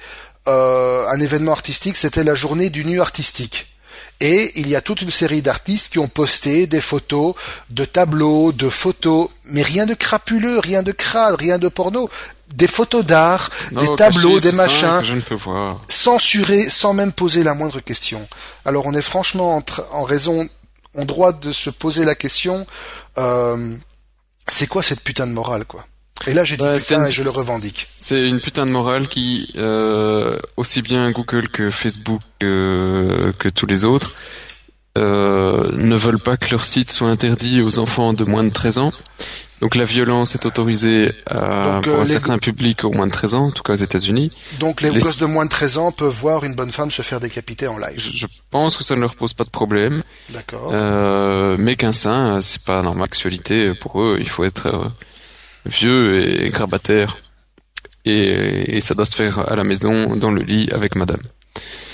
euh, 0.47 1.07
un 1.07 1.19
événement 1.19 1.51
artistique, 1.51 1.97
c'était 1.97 2.23
la 2.23 2.35
journée 2.35 2.69
du 2.69 2.85
nu 2.85 3.01
artistique. 3.01 3.70
Et 4.21 4.51
il 4.55 4.69
y 4.69 4.75
a 4.75 4.81
toute 4.81 5.01
une 5.01 5.09
série 5.09 5.41
d'artistes 5.41 5.91
qui 5.91 5.99
ont 5.99 6.07
posté 6.07 6.67
des 6.67 6.79
photos 6.79 7.33
de 7.71 7.85
tableaux, 7.85 8.51
de 8.51 8.69
photos, 8.69 9.29
mais 9.45 9.63
rien 9.63 9.87
de 9.87 9.95
crapuleux, 9.95 10.59
rien 10.59 10.83
de 10.83 10.91
crade, 10.91 11.35
rien 11.39 11.57
de 11.57 11.67
porno, 11.67 12.07
des 12.53 12.67
photos 12.67 13.03
d'art, 13.03 13.49
des 13.71 13.95
tableaux, 13.95 14.39
des 14.39 14.51
machins, 14.51 15.01
censurés 15.87 16.69
sans 16.69 16.93
même 16.93 17.11
poser 17.11 17.43
la 17.43 17.55
moindre 17.55 17.79
question. 17.79 18.27
Alors 18.63 18.85
on 18.85 18.93
est 18.93 19.01
franchement 19.01 19.63
en, 19.91 20.03
raison, 20.03 20.47
en 20.95 21.05
droit 21.05 21.33
de 21.33 21.51
se 21.51 21.71
poser 21.71 22.05
la 22.05 22.13
question, 22.13 22.67
euh, 23.17 23.75
c'est 24.47 24.67
quoi 24.67 24.83
cette 24.83 25.01
putain 25.01 25.25
de 25.25 25.33
morale 25.33 25.65
quoi? 25.65 25.85
Et 26.27 26.33
là 26.33 26.43
j'ai 26.43 26.57
dit 26.57 26.65
putain 26.75 27.05
et 27.05 27.11
je 27.11 27.23
le 27.23 27.29
revendique. 27.29 27.87
C'est 27.97 28.27
une 28.27 28.39
putain 28.39 28.65
de 28.65 28.71
morale 28.71 29.07
qui, 29.07 29.51
euh, 29.57 30.37
aussi 30.57 30.81
bien 30.81 31.11
Google 31.11 31.49
que 31.49 31.69
Facebook 31.69 32.21
que 32.39 33.49
tous 33.49 33.65
les 33.65 33.85
autres, 33.85 34.15
euh, 34.97 35.71
ne 35.73 35.95
veulent 35.95 36.19
pas 36.19 36.35
que 36.35 36.51
leur 36.51 36.65
site 36.65 36.91
soit 36.91 37.07
interdit 37.07 37.61
aux 37.61 37.79
enfants 37.79 38.13
de 38.13 38.25
moins 38.25 38.43
de 38.43 38.49
13 38.49 38.77
ans. 38.79 38.91
Donc 39.61 39.75
la 39.75 39.85
violence 39.85 40.33
est 40.33 40.45
autorisée 40.45 41.13
euh, 41.31 41.79
pour 41.81 41.99
un 41.99 42.05
certain 42.05 42.39
public 42.39 42.83
au 42.83 42.91
moins 42.91 43.05
de 43.05 43.11
13 43.11 43.35
ans, 43.35 43.43
en 43.43 43.51
tout 43.51 43.61
cas 43.61 43.73
aux 43.73 43.75
États-Unis. 43.75 44.31
Donc 44.59 44.81
les, 44.81 44.89
gosses 44.89 45.19
de 45.19 45.27
moins 45.27 45.45
de 45.45 45.51
13 45.51 45.77
ans 45.77 45.91
peuvent 45.91 46.11
voir 46.11 46.43
une 46.43 46.55
bonne 46.55 46.71
femme 46.71 46.89
se 46.89 47.03
faire 47.03 47.19
décapiter 47.19 47.67
en 47.67 47.77
live. 47.77 47.99
Je, 47.99 48.25
pense 48.49 48.75
que 48.75 48.83
ça 48.83 48.95
ne 48.95 49.01
leur 49.01 49.15
pose 49.15 49.33
pas 49.33 49.43
de 49.43 49.51
problème. 49.51 50.01
D'accord. 50.31 50.71
Euh, 50.73 51.57
mais 51.59 51.75
qu'un 51.75 51.93
sein, 51.93 52.41
c'est 52.41 52.65
pas 52.65 52.81
normal. 52.81 53.05
Actualité 53.05 53.73
pour 53.79 54.01
eux, 54.01 54.17
il 54.19 54.27
faut 54.27 54.43
être 54.43 54.67
euh, 54.67 54.87
vieux 55.65 56.43
et 56.43 56.49
grabataire. 56.49 57.17
Et, 58.05 58.77
et 58.77 58.81
ça 58.81 58.95
doit 58.95 59.05
se 59.05 59.15
faire 59.15 59.39
à 59.39 59.55
la 59.55 59.63
maison, 59.63 60.15
dans 60.15 60.31
le 60.31 60.41
lit, 60.41 60.69
avec 60.71 60.95
madame. 60.95 61.21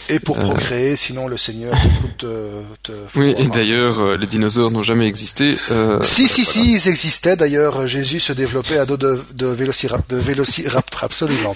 Et 0.10 0.20
pour 0.20 0.38
euh, 0.38 0.42
procréer, 0.42 0.96
sinon 0.96 1.28
le 1.28 1.36
Seigneur 1.36 1.74
te, 2.18 2.62
te, 2.82 2.92
Oui, 3.16 3.36
et 3.38 3.48
d'ailleurs, 3.48 4.00
euh, 4.00 4.18
les 4.18 4.28
dinosaures 4.28 4.72
n'ont 4.72 4.84
jamais 4.84 5.06
existé. 5.06 5.56
Euh, 5.72 6.00
si, 6.02 6.28
si, 6.28 6.46
si, 6.46 6.74
ils 6.74 6.88
existaient. 6.88 7.36
D'ailleurs, 7.36 7.88
Jésus 7.88 8.22
se 8.22 8.32
développait 8.32 8.78
à 8.78 8.86
dos 8.86 8.96
de, 8.96 9.22
de, 9.34 9.48
vélociraptor, 9.48 10.18
de 10.18 10.24
vélociraptor, 10.24 11.04
absolument. 11.04 11.56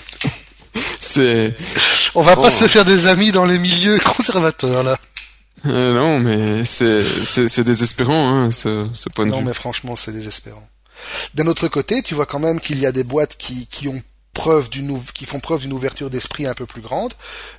C'est. 1.00 1.54
On 2.14 2.22
va 2.22 2.36
pas 2.36 2.52
se 2.52 2.68
faire 2.68 2.84
des 2.84 3.08
amis 3.08 3.32
dans 3.32 3.46
les 3.46 3.58
milieux 3.58 4.00
conservateurs 4.00 4.84
là. 4.84 4.98
Euh, 5.66 5.94
non, 5.94 6.20
mais 6.20 6.66
c'est 6.66 7.04
c'est 7.26 7.64
désespérant 7.64 8.28
hein, 8.28 8.52
ce, 8.52 8.88
ce 8.92 9.10
point 9.10 9.26
de 9.26 9.32
vue. 9.32 9.38
Non, 9.38 9.44
mais 9.44 9.54
franchement, 9.54 9.96
c'est 9.96 10.12
désespérant. 10.12 10.68
D'un 11.34 11.48
autre 11.48 11.68
côté, 11.68 12.02
tu 12.02 12.14
vois 12.14 12.26
quand 12.26 12.40
même 12.40 12.60
qu'il 12.60 12.80
y 12.80 12.86
a 12.86 12.92
des 12.92 13.04
boîtes 13.04 13.36
qui 13.38 13.68
qui 13.68 13.88
ont 13.88 14.02
preuve 14.34 14.70
d'une 14.70 15.02
qui 15.14 15.26
font 15.26 15.40
preuve 15.40 15.62
d'une 15.62 15.74
ouverture 15.74 16.10
d'esprit 16.10 16.48
un 16.48 16.54
peu 16.54 16.66
plus 16.66 16.82
grande. 16.82 17.14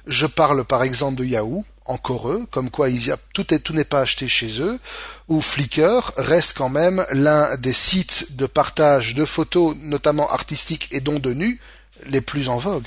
Je 0.07 0.27
parle 0.27 0.65
par 0.65 0.83
exemple 0.83 1.17
de 1.17 1.25
Yahoo, 1.25 1.65
encore 1.85 2.31
eux, 2.31 2.47
comme 2.51 2.71
quoi 2.71 2.89
il 2.89 3.07
y 3.07 3.11
a, 3.11 3.17
tout 3.35 3.53
est 3.53 3.59
tout 3.59 3.75
n'est 3.75 3.85
pas 3.85 4.01
acheté 4.01 4.29
chez 4.29 4.61
eux, 4.61 4.79
ou 5.29 5.41
Flickr 5.41 6.13
reste 6.17 6.57
quand 6.57 6.69
même 6.69 7.05
l'un 7.13 7.57
des 7.57 7.73
sites 7.73 8.37
de 8.37 8.47
partage 8.47 9.15
de 9.15 9.25
photos, 9.25 9.77
notamment 9.81 10.31
artistiques 10.31 10.89
et 10.93 11.01
dont 11.01 11.19
de 11.19 11.33
nus, 11.33 11.61
les 12.07 12.21
plus 12.21 12.49
en 12.49 12.57
vogue. 12.57 12.87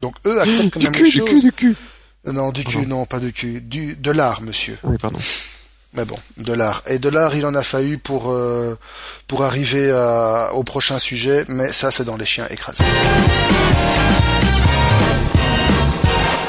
Donc 0.00 0.16
eux 0.26 0.40
acceptent 0.40 0.74
quand 0.74 0.82
même 0.82 0.92
du 0.92 1.02
cul, 1.02 1.10
du 1.10 1.22
Cul, 1.22 1.40
du 1.40 1.52
cul. 1.52 1.76
Non, 2.26 2.52
du 2.52 2.64
cul, 2.64 2.86
non, 2.86 3.04
pas 3.04 3.20
du 3.20 3.32
cul, 3.32 3.60
du 3.60 3.96
de 3.96 4.10
l'art, 4.10 4.40
monsieur. 4.40 4.78
Oui, 4.82 4.96
pardon. 4.98 5.18
Mais 5.94 6.04
bon, 6.04 6.16
de 6.38 6.52
l'art. 6.52 6.82
Et 6.88 6.98
de 6.98 7.08
l'art, 7.08 7.36
il 7.36 7.46
en 7.46 7.54
a 7.54 7.62
fallu 7.62 7.98
pour 7.98 8.32
euh, 8.32 8.76
pour 9.28 9.44
arriver 9.44 9.92
à, 9.92 10.50
au 10.52 10.64
prochain 10.64 10.98
sujet, 10.98 11.44
mais 11.48 11.72
ça, 11.72 11.92
c'est 11.92 12.04
dans 12.04 12.16
les 12.16 12.26
chiens 12.26 12.46
écrasés. 12.50 12.82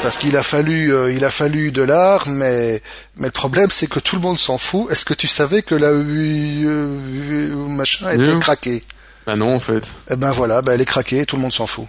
Parce 0.02 0.18
qu'il 0.18 0.36
a 0.36 0.42
fallu, 0.42 0.92
euh, 0.92 1.12
il 1.12 1.24
a 1.24 1.30
fallu 1.30 1.70
de 1.70 1.82
l'art, 1.82 2.28
mais 2.28 2.82
mais 3.16 3.26
le 3.26 3.32
problème, 3.32 3.70
c'est 3.70 3.88
que 3.88 4.00
tout 4.00 4.16
le 4.16 4.22
monde 4.22 4.38
s'en 4.38 4.58
fout. 4.58 4.90
Est-ce 4.90 5.04
que 5.04 5.14
tu 5.14 5.28
savais 5.28 5.62
que 5.62 5.76
la 5.76 5.88
euh, 5.88 7.54
machin 7.68 8.10
était 8.10 8.38
craquée? 8.40 8.82
Bah 9.26 9.36
non, 9.36 9.54
en 9.54 9.58
fait. 9.60 9.82
Eh 10.10 10.16
ben 10.16 10.32
voilà, 10.32 10.62
bah 10.62 10.74
elle 10.74 10.80
est 10.80 10.84
craquée, 10.84 11.24
tout 11.24 11.36
le 11.36 11.42
monde 11.42 11.52
s'en 11.52 11.66
fout. 11.66 11.86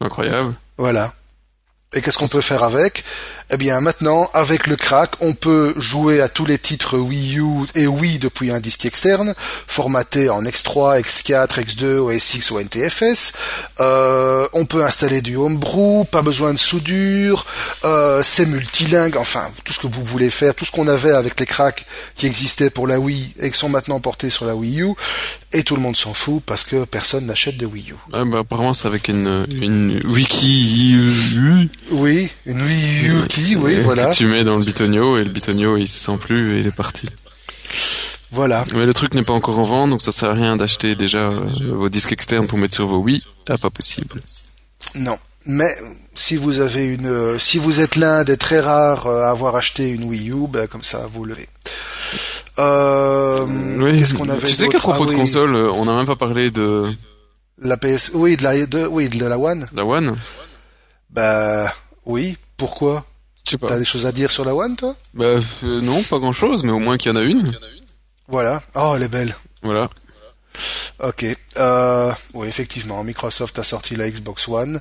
Incroyable. 0.00 0.54
Voilà. 0.76 1.14
Et 1.94 2.02
qu'est-ce 2.02 2.18
qu'on 2.18 2.28
peut 2.28 2.40
faire 2.42 2.62
avec? 2.62 3.04
Eh 3.48 3.56
bien 3.58 3.80
maintenant, 3.80 4.28
avec 4.34 4.66
le 4.66 4.74
crack, 4.74 5.12
on 5.20 5.32
peut 5.32 5.72
jouer 5.76 6.20
à 6.20 6.28
tous 6.28 6.46
les 6.46 6.58
titres 6.58 6.98
Wii 6.98 7.38
U 7.38 7.44
et 7.76 7.86
Wii 7.86 8.18
depuis 8.18 8.50
un 8.50 8.58
disque 8.58 8.84
externe, 8.86 9.34
formaté 9.68 10.28
en 10.28 10.42
X3, 10.42 11.00
X4, 11.00 11.60
X2, 11.64 11.98
OS 11.98 12.50
ou 12.50 12.58
NTFS. 12.58 13.34
Euh, 13.78 14.48
on 14.52 14.64
peut 14.64 14.82
installer 14.84 15.20
du 15.22 15.36
homebrew, 15.36 16.04
pas 16.06 16.22
besoin 16.22 16.54
de 16.54 16.58
soudure, 16.58 17.46
euh, 17.84 18.20
c'est 18.24 18.46
multilingue, 18.46 19.16
enfin 19.16 19.48
tout 19.64 19.72
ce 19.72 19.78
que 19.78 19.86
vous 19.86 20.04
voulez 20.04 20.30
faire, 20.30 20.52
tout 20.52 20.64
ce 20.64 20.72
qu'on 20.72 20.88
avait 20.88 21.12
avec 21.12 21.38
les 21.38 21.46
cracks 21.46 21.86
qui 22.16 22.26
existaient 22.26 22.70
pour 22.70 22.88
la 22.88 22.98
Wii 22.98 23.32
et 23.38 23.52
qui 23.52 23.58
sont 23.58 23.68
maintenant 23.68 24.00
portés 24.00 24.28
sur 24.28 24.46
la 24.46 24.56
Wii 24.56 24.82
U. 24.82 24.94
Et 25.52 25.62
tout 25.62 25.76
le 25.76 25.80
monde 25.80 25.96
s'en 25.96 26.12
fout 26.14 26.42
parce 26.44 26.64
que 26.64 26.84
personne 26.84 27.26
n'achète 27.26 27.56
de 27.56 27.66
Wii 27.66 27.92
U. 27.92 27.94
Ah 28.12 28.24
bah 28.24 28.40
apparemment 28.40 28.74
c'est 28.74 28.88
avec 28.88 29.06
une, 29.06 29.46
une 29.48 30.02
wiki 30.04 30.96
oui, 31.92 32.30
une 32.44 32.60
Wii 32.62 33.06
U 33.06 33.35
qui, 33.44 33.56
oui, 33.56 33.78
voilà. 33.80 34.10
tu 34.12 34.26
mets 34.26 34.44
dans 34.44 34.56
le 34.58 34.64
bitonio 34.64 35.18
et 35.18 35.22
le 35.22 35.30
bitonio 35.30 35.76
il 35.76 35.88
se 35.88 35.98
sent 36.04 36.18
plus 36.18 36.54
et 36.54 36.60
il 36.60 36.66
est 36.66 36.70
parti. 36.74 37.08
Voilà. 38.32 38.64
Mais 38.74 38.84
le 38.86 38.94
truc 38.94 39.14
n'est 39.14 39.22
pas 39.22 39.32
encore 39.32 39.58
en 39.58 39.64
vente, 39.64 39.90
donc 39.90 40.02
ça 40.02 40.12
sert 40.12 40.30
à 40.30 40.34
rien 40.34 40.56
d'acheter 40.56 40.94
déjà 40.94 41.28
euh, 41.28 41.44
vos 41.74 41.88
disques 41.88 42.12
externes 42.12 42.46
pour 42.46 42.58
mettre 42.58 42.74
sur 42.74 42.86
vos 42.86 42.98
Wii. 42.98 43.22
Ah, 43.48 43.58
pas 43.58 43.70
possible. 43.70 44.20
Non. 44.94 45.16
Mais 45.46 45.72
si 46.14 46.36
vous 46.36 46.60
avez 46.60 46.86
une, 46.86 47.06
euh, 47.06 47.38
si 47.38 47.58
vous 47.58 47.80
êtes 47.80 47.94
l'un 47.96 48.24
des 48.24 48.36
très 48.36 48.58
rares 48.60 49.06
euh, 49.06 49.22
à 49.22 49.30
avoir 49.30 49.54
acheté 49.54 49.88
une 49.90 50.04
Wii 50.04 50.30
U, 50.30 50.48
ben, 50.48 50.66
comme 50.66 50.82
ça 50.82 51.06
vous 51.12 51.24
l'avez. 51.24 51.48
Euh, 52.58 53.46
Oui. 53.78 53.98
Qu'est-ce 53.98 54.14
qu'on 54.14 54.28
avait 54.28 54.46
Tu 54.48 54.54
sais 54.54 54.68
qu'à 54.68 54.78
propos 54.78 55.02
Ah 55.02 55.06
de 55.06 55.10
oui, 55.10 55.16
console, 55.16 55.54
on 55.56 55.84
n'a 55.84 55.94
même 55.94 56.06
pas 56.06 56.16
parlé 56.16 56.50
de 56.50 56.88
La 57.60 57.76
PS, 57.76 58.10
oui, 58.14 58.36
de 58.36 58.42
la, 58.42 58.66
de, 58.66 58.86
oui, 58.86 59.08
de 59.08 59.24
la 59.24 59.38
One. 59.38 59.68
la 59.72 59.84
One? 59.84 60.16
Bah, 61.10 61.72
oui. 62.06 62.36
Pourquoi? 62.56 63.04
T'as 63.66 63.78
des 63.78 63.84
choses 63.84 64.06
à 64.06 64.12
dire 64.12 64.30
sur 64.30 64.44
la 64.44 64.54
One, 64.54 64.76
toi? 64.76 64.96
Bah 65.14 65.24
euh, 65.64 65.80
non, 65.80 66.02
pas 66.02 66.18
grand 66.18 66.32
chose, 66.32 66.64
mais 66.64 66.72
au 66.72 66.78
moins 66.78 66.96
qu'il 66.96 67.12
y 67.12 67.16
en 67.16 67.20
a 67.20 67.22
une. 67.22 67.56
Voilà. 68.28 68.62
Oh, 68.74 68.94
elle 68.96 69.04
est 69.04 69.08
belle. 69.08 69.36
Voilà. 69.62 69.86
Ok. 71.02 71.26
Euh, 71.58 72.12
oui, 72.34 72.48
effectivement, 72.48 73.04
Microsoft 73.04 73.58
a 73.58 73.62
sorti 73.62 73.96
la 73.96 74.08
Xbox 74.08 74.48
One. 74.48 74.80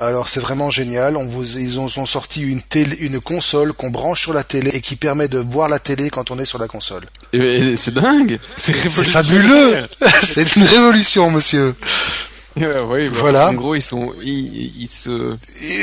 Alors 0.00 0.28
c'est 0.28 0.40
vraiment 0.40 0.70
génial. 0.70 1.16
On 1.16 1.26
vous, 1.26 1.58
ils 1.58 1.80
ont, 1.80 1.86
ont 1.86 2.06
sorti 2.06 2.42
une 2.42 2.62
télé, 2.62 2.96
une 3.00 3.20
console 3.20 3.72
qu'on 3.72 3.90
branche 3.90 4.22
sur 4.22 4.32
la 4.32 4.44
télé 4.44 4.70
et 4.70 4.80
qui 4.80 4.94
permet 4.94 5.26
de 5.26 5.38
voir 5.38 5.68
la 5.68 5.80
télé 5.80 6.08
quand 6.08 6.30
on 6.30 6.38
est 6.38 6.44
sur 6.44 6.58
la 6.58 6.68
console. 6.68 7.04
Et, 7.32 7.38
et 7.38 7.76
c'est 7.76 7.92
dingue. 7.92 8.38
C'est 8.56 8.72
fabuleux. 8.88 9.82
c'est 10.22 10.54
une 10.56 10.64
révolution, 10.64 11.30
monsieur. 11.30 11.74
Bah, 12.72 12.82
Voilà. 13.10 13.48
En 13.48 13.54
gros, 13.54 13.74
ils 13.74 13.82
sont, 13.82 14.12
ils, 14.22 14.82
ils 14.82 14.88
se, 14.88 15.34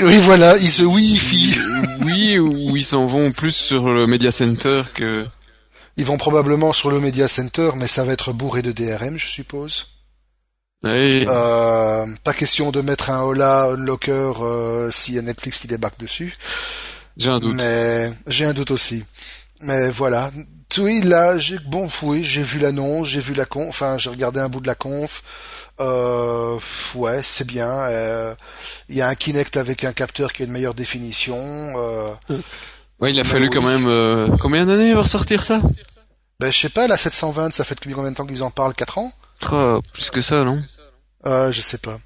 oui, 0.04 0.20
voilà, 0.22 0.58
il 0.58 0.70
se 0.70 0.84
Wi-Fi. 0.84 1.58
oui, 2.02 2.40
ou 2.40 2.76
ils 2.76 2.86
s'en 2.86 3.06
vont 3.06 3.32
plus 3.32 3.52
sur 3.56 3.92
le 3.92 4.08
Media 4.08 4.32
Center 4.32 4.84
que. 4.94 5.26
Ils 5.98 6.06
vont 6.06 6.18
probablement 6.18 6.74
sur 6.74 6.92
le 6.92 7.00
Media 7.00 7.30
Center, 7.30 7.72
mais 7.78 7.88
ça 7.88 8.04
va 8.04 8.12
être 8.12 8.34
bourré 8.34 8.62
de 8.62 8.74
DRM, 8.74 9.18
je 9.18 9.28
suppose. 9.28 9.88
Ouais. 10.84 11.24
Euh, 11.28 12.06
pas 12.24 12.34
question 12.34 12.72
de 12.72 12.82
mettre 12.82 13.10
un 13.10 13.22
Hola 13.22 13.72
Unlocker 13.72 14.34
euh, 14.42 14.92
s'il 14.92 15.16
y 15.16 15.20
a 15.20 15.22
Netflix 15.22 15.58
qui 15.58 15.68
débarque 15.68 16.00
dessus. 16.00 16.34
J'ai 17.18 17.30
un 17.30 17.40
doute. 17.40 17.56
Mais 17.56 18.12
j'ai 18.28 18.46
un 18.46 18.54
doute 18.54 18.72
aussi. 18.72 19.04
Mais 19.62 19.90
voilà. 19.92 20.32
Oui, 20.78 21.02
là, 21.02 21.38
j'ai 21.38 21.58
bon, 21.60 21.88
oui, 22.02 22.24
j'ai 22.24 22.42
vu 22.42 22.60
l'annonce, 22.60 23.08
j'ai 23.08 23.20
vu 23.22 23.34
la 23.34 23.46
conf, 23.46 23.68
enfin, 23.70 23.98
j'ai 23.98 24.10
regardé 24.10 24.40
un 24.40 24.50
bout 24.50 24.60
de 24.60 24.68
la 24.68 24.76
conf. 24.76 25.24
Euh, 25.80 26.58
ouais, 26.96 27.22
c'est 27.24 27.46
bien. 27.48 27.70
euh, 27.70 28.34
Il 28.90 28.96
y 28.96 29.02
a 29.02 29.08
un 29.08 29.16
Kinect 29.16 29.58
avec 29.58 29.84
un 29.84 29.94
capteur 29.94 30.34
qui 30.34 30.42
a 30.42 30.46
une 30.46 30.52
meilleure 30.52 30.74
définition. 30.74 31.38
Euh, 31.40 32.14
Ouais, 33.02 33.12
il 33.12 33.20
a 33.20 33.26
fallu 33.26 33.50
oui. 33.50 33.54
quand 33.54 33.62
même 33.62 33.88
euh, 33.88 34.30
combien 34.40 34.66
d'années 34.66 34.94
pour 34.94 35.06
sortir 35.08 35.44
ça? 35.44 35.62
Ben, 36.40 36.52
je 36.52 36.58
sais 36.58 36.70
pas, 36.70 36.88
la 36.88 36.96
720, 36.98 37.54
ça 37.54 37.64
fait 37.66 37.76
depuis 37.76 37.94
combien 37.94 38.12
de 38.12 38.16
temps 38.16 38.26
qu'ils 38.26 38.42
en 38.44 38.52
parlent? 38.52 38.74
4 38.74 38.98
ans? 39.00 39.12
Oh, 39.52 39.82
plus 39.94 40.10
que 40.10 40.22
ça, 40.22 40.44
non? 40.46 40.62
Euh, 41.26 41.52
Je 41.52 41.60
sais 41.62 41.78
pas. 41.78 42.00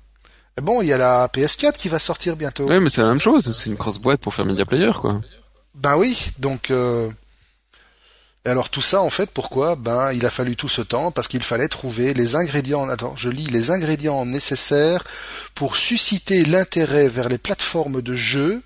Et 0.58 0.62
bon, 0.62 0.82
il 0.82 0.88
y 0.88 0.94
a 0.94 0.98
la 0.98 1.28
PS4 1.28 1.74
qui 1.74 1.90
va 1.90 2.00
sortir 2.00 2.36
bientôt. 2.36 2.66
Ouais, 2.68 2.80
mais 2.80 2.90
c'est 2.90 3.02
la 3.02 3.08
même 3.08 3.22
chose. 3.22 3.52
C'est 3.56 3.70
une 3.70 3.76
grosse 3.76 4.00
boîte 4.00 4.20
pour 4.20 4.34
faire 4.34 4.46
Media 4.46 4.66
Player, 4.66 4.92
quoi. 5.00 5.22
Ben 5.76 5.96
oui, 5.96 6.32
donc 6.40 6.72
euh... 6.72 7.10
et 8.50 8.52
alors 8.52 8.72
tout 8.72 8.82
ça 8.82 9.04
en 9.04 9.12
fait 9.12 9.30
pourquoi? 9.30 9.76
Ben 9.76 10.12
il 10.12 10.26
a 10.26 10.32
fallu 10.32 10.56
tout 10.56 10.68
ce 10.68 10.82
temps 10.82 11.12
parce 11.12 11.28
qu'il 11.28 11.44
fallait 11.44 11.68
trouver 11.68 12.16
les 12.16 12.36
ingrédients. 12.36 12.90
Attends, 12.90 13.16
je 13.16 13.30
lis 13.30 13.46
les 13.46 13.70
ingrédients 13.70 14.26
nécessaires 14.26 15.04
pour 15.54 15.78
susciter 15.78 16.44
l'intérêt 16.46 17.10
vers 17.10 17.30
les 17.30 17.38
plateformes 17.38 18.02
de 18.02 18.16
jeux 18.16 18.64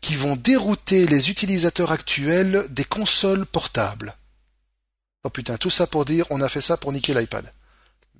qui 0.00 0.14
vont 0.14 0.36
dérouter 0.36 1.08
les 1.08 1.28
utilisateurs 1.28 1.90
actuels 1.90 2.66
des 2.70 2.84
consoles 2.84 3.46
portables. 3.46 4.16
Oh 5.24 5.30
putain, 5.30 5.56
tout 5.56 5.70
ça 5.70 5.88
pour 5.88 6.04
dire 6.04 6.26
on 6.30 6.40
a 6.40 6.48
fait 6.48 6.60
ça 6.60 6.76
pour 6.76 6.92
niquer 6.92 7.12
l'iPad. 7.12 7.50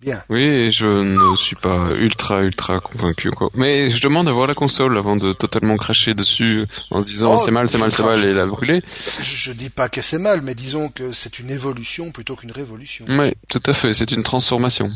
Bien. 0.01 0.23
Oui, 0.29 0.71
je 0.71 0.87
ne 0.87 1.37
suis 1.37 1.57
pas 1.57 1.91
ultra 1.99 2.43
ultra 2.43 2.81
convaincu, 2.81 3.31
quoi. 3.31 3.49
Mais 3.55 3.89
je 3.89 4.01
demande 4.03 4.29
à 4.29 4.33
voir 4.33 4.47
la 4.47 4.55
console 4.55 4.97
avant 4.99 5.17
de 5.17 5.33
totalement 5.33 5.77
cracher 5.77 6.15
dessus 6.15 6.67
en 6.91 7.03
se 7.03 7.07
disant 7.09 7.35
Oh, 7.37 7.39
c'est 7.39 7.51
mal, 7.51 7.69
c'est 7.69 7.79
mal, 7.79 7.91
c'est 7.91 8.05
mal 8.05 8.23
et 8.25 8.33
la 8.35 8.47
brûler. 8.47 8.83
Je, 9.19 9.23
je 9.23 9.53
dis 9.53 9.71
pas 9.71 9.89
que 9.89 10.03
c'est 10.03 10.19
mal, 10.19 10.43
mais 10.43 10.55
disons 10.55 10.91
que 10.91 11.13
c'est 11.13 11.39
une 11.39 11.51
évolution 11.51 12.13
plutôt 12.13 12.37
qu'une 12.37 12.53
révolution. 12.53 13.07
Oui, 13.09 13.33
tout 13.49 13.63
à 13.67 13.73
fait. 13.73 13.95
C'est 13.95 14.13
une 14.13 14.23
transformation. 14.23 14.91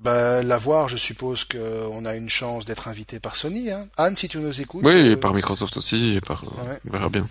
Ben, 0.00 0.42
la 0.46 0.58
voir, 0.58 0.88
je 0.88 0.96
suppose 0.96 1.44
qu'on 1.44 2.04
a 2.04 2.14
une 2.14 2.28
chance 2.28 2.64
d'être 2.64 2.86
invité 2.86 3.18
par 3.18 3.34
Sony. 3.34 3.72
Hein. 3.72 3.88
Anne, 3.96 4.14
si 4.16 4.28
tu 4.28 4.38
nous 4.38 4.60
écoutes, 4.60 4.84
Oui, 4.84 4.92
euh, 4.92 5.12
et 5.12 5.16
par 5.16 5.34
Microsoft 5.34 5.76
aussi, 5.76 6.14
et 6.14 6.20
par. 6.20 6.44
Ouais. 6.44 6.78
On 6.86 6.92
verra 6.92 7.08
bien. 7.08 7.26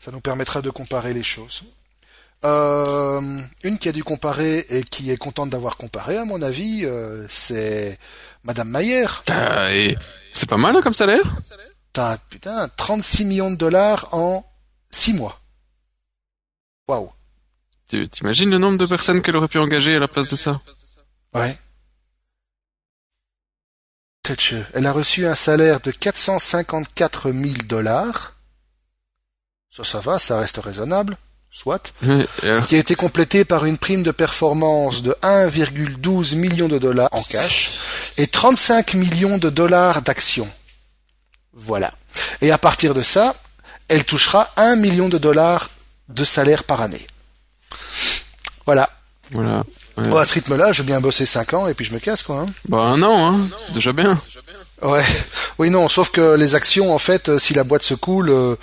ça 0.00 0.10
nous 0.10 0.20
permettra 0.20 0.60
de 0.60 0.70
comparer 0.70 1.12
les 1.14 1.22
choses. 1.22 1.62
Euh, 2.44 3.20
une 3.64 3.78
qui 3.78 3.88
a 3.88 3.92
dû 3.92 4.02
comparer 4.02 4.64
et 4.70 4.82
qui 4.82 5.10
est 5.10 5.16
contente 5.16 5.50
d'avoir 5.50 5.76
comparé, 5.76 6.16
à 6.16 6.24
mon 6.24 6.40
avis, 6.40 6.84
euh, 6.84 7.26
c'est 7.28 7.98
Madame 8.44 8.70
Mayer. 8.70 9.06
Et 9.72 9.96
c'est 10.32 10.48
pas 10.48 10.56
mal 10.56 10.74
hein, 10.76 10.80
comme 10.82 10.94
salaire? 10.94 11.36
T'as, 11.92 12.16
putain, 12.18 12.68
36 12.68 13.24
millions 13.24 13.50
de 13.50 13.56
dollars 13.56 14.08
en 14.12 14.44
6 14.90 15.14
mois. 15.14 15.40
Waouh. 16.88 17.10
Tu 17.88 18.08
t'imagines 18.08 18.50
le 18.50 18.58
nombre 18.58 18.78
de 18.78 18.86
personnes 18.86 19.20
qu'elle 19.20 19.36
aurait 19.36 19.48
pu 19.48 19.58
engager 19.58 19.96
à 19.96 19.98
la 19.98 20.08
place 20.08 20.28
de 20.28 20.36
ça? 20.36 20.60
Ouais. 21.34 21.58
Elle 24.74 24.86
a 24.86 24.92
reçu 24.92 25.26
un 25.26 25.34
salaire 25.34 25.80
de 25.80 25.90
454 25.90 27.32
000 27.32 27.54
dollars. 27.64 28.36
Ça, 29.70 29.82
ça 29.82 30.00
va, 30.00 30.18
ça 30.20 30.38
reste 30.38 30.58
raisonnable. 30.58 31.16
Soit. 31.52 31.92
Oui, 32.02 32.24
et 32.42 32.48
alors, 32.48 32.64
Qui 32.64 32.76
a 32.76 32.78
été 32.78 32.94
complété 32.94 33.44
par 33.44 33.64
une 33.64 33.76
prime 33.78 34.02
de 34.02 34.10
performance 34.12 35.02
de 35.02 35.16
1,12 35.22 36.36
million 36.36 36.68
de 36.68 36.78
dollars 36.78 37.08
en 37.12 37.22
cash 37.22 37.70
et 38.18 38.26
35 38.26 38.94
millions 38.94 39.38
de 39.38 39.50
dollars 39.50 40.02
d'actions. 40.02 40.48
Voilà. 41.52 41.90
Et 42.40 42.50
à 42.52 42.58
partir 42.58 42.94
de 42.94 43.02
ça, 43.02 43.34
elle 43.88 44.04
touchera 44.04 44.50
1 44.56 44.76
million 44.76 45.08
de 45.08 45.18
dollars 45.18 45.70
de 46.08 46.24
salaire 46.24 46.64
par 46.64 46.80
année. 46.80 47.06
Voilà. 48.66 48.88
Voilà. 49.32 49.64
Ouais. 49.96 50.18
À 50.20 50.24
ce 50.24 50.34
rythme-là, 50.34 50.72
je 50.72 50.82
vais 50.82 50.86
bien 50.86 51.00
bosser 51.00 51.26
5 51.26 51.54
ans 51.54 51.66
et 51.66 51.74
puis 51.74 51.84
je 51.84 51.92
me 51.92 51.98
casse, 51.98 52.22
quoi. 52.22 52.40
hein. 52.40 52.46
Bah 52.68 52.78
un 52.78 53.02
an, 53.02 53.34
hein. 53.34 53.48
C'est 53.66 53.74
déjà 53.74 53.92
bien. 53.92 54.20
Ouais. 54.82 55.02
Oui, 55.58 55.68
non, 55.70 55.88
sauf 55.88 56.10
que 56.10 56.36
les 56.36 56.54
actions, 56.54 56.94
en 56.94 56.98
fait, 56.98 57.28
euh, 57.28 57.38
si 57.38 57.52
la 57.54 57.64
boîte 57.64 57.82
se 57.82 57.92
coule, 57.94 58.30
euh, 58.30 58.56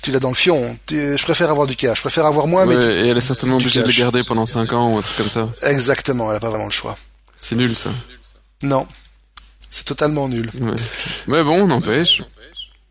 tu 0.00 0.10
l'as 0.10 0.18
dans 0.18 0.30
le 0.30 0.34
fion. 0.34 0.76
Tu- 0.86 1.16
Je 1.18 1.22
préfère 1.24 1.50
avoir 1.50 1.66
du 1.66 1.76
cash. 1.76 1.98
Je 1.98 2.02
préfère 2.02 2.24
avoir 2.26 2.46
moins, 2.46 2.66
Ouais, 2.66 2.74
mais 2.74 2.86
et 3.04 3.08
elle 3.08 3.18
est 3.18 3.20
certainement 3.20 3.56
obligée 3.56 3.80
de 3.80 3.84
le 3.84 3.90
cash. 3.90 3.98
garder 3.98 4.22
pendant 4.22 4.46
5 4.46 4.72
ans 4.72 4.88
ou 4.94 4.98
un 4.98 5.02
truc 5.02 5.16
comme 5.18 5.28
ça. 5.28 5.48
exactement, 5.68 6.30
elle 6.30 6.36
a 6.36 6.40
pas 6.40 6.48
vraiment 6.50 6.64
le 6.64 6.70
choix. 6.70 6.96
C'est 7.36 7.54
nul 7.56 7.76
ça. 7.76 7.90
Non. 8.62 8.86
C'est 9.68 9.84
totalement 9.84 10.28
nul. 10.28 10.50
Ouais. 10.60 10.72
Mais 11.26 11.42
bon, 11.44 11.66
n'empêche. 11.66 12.20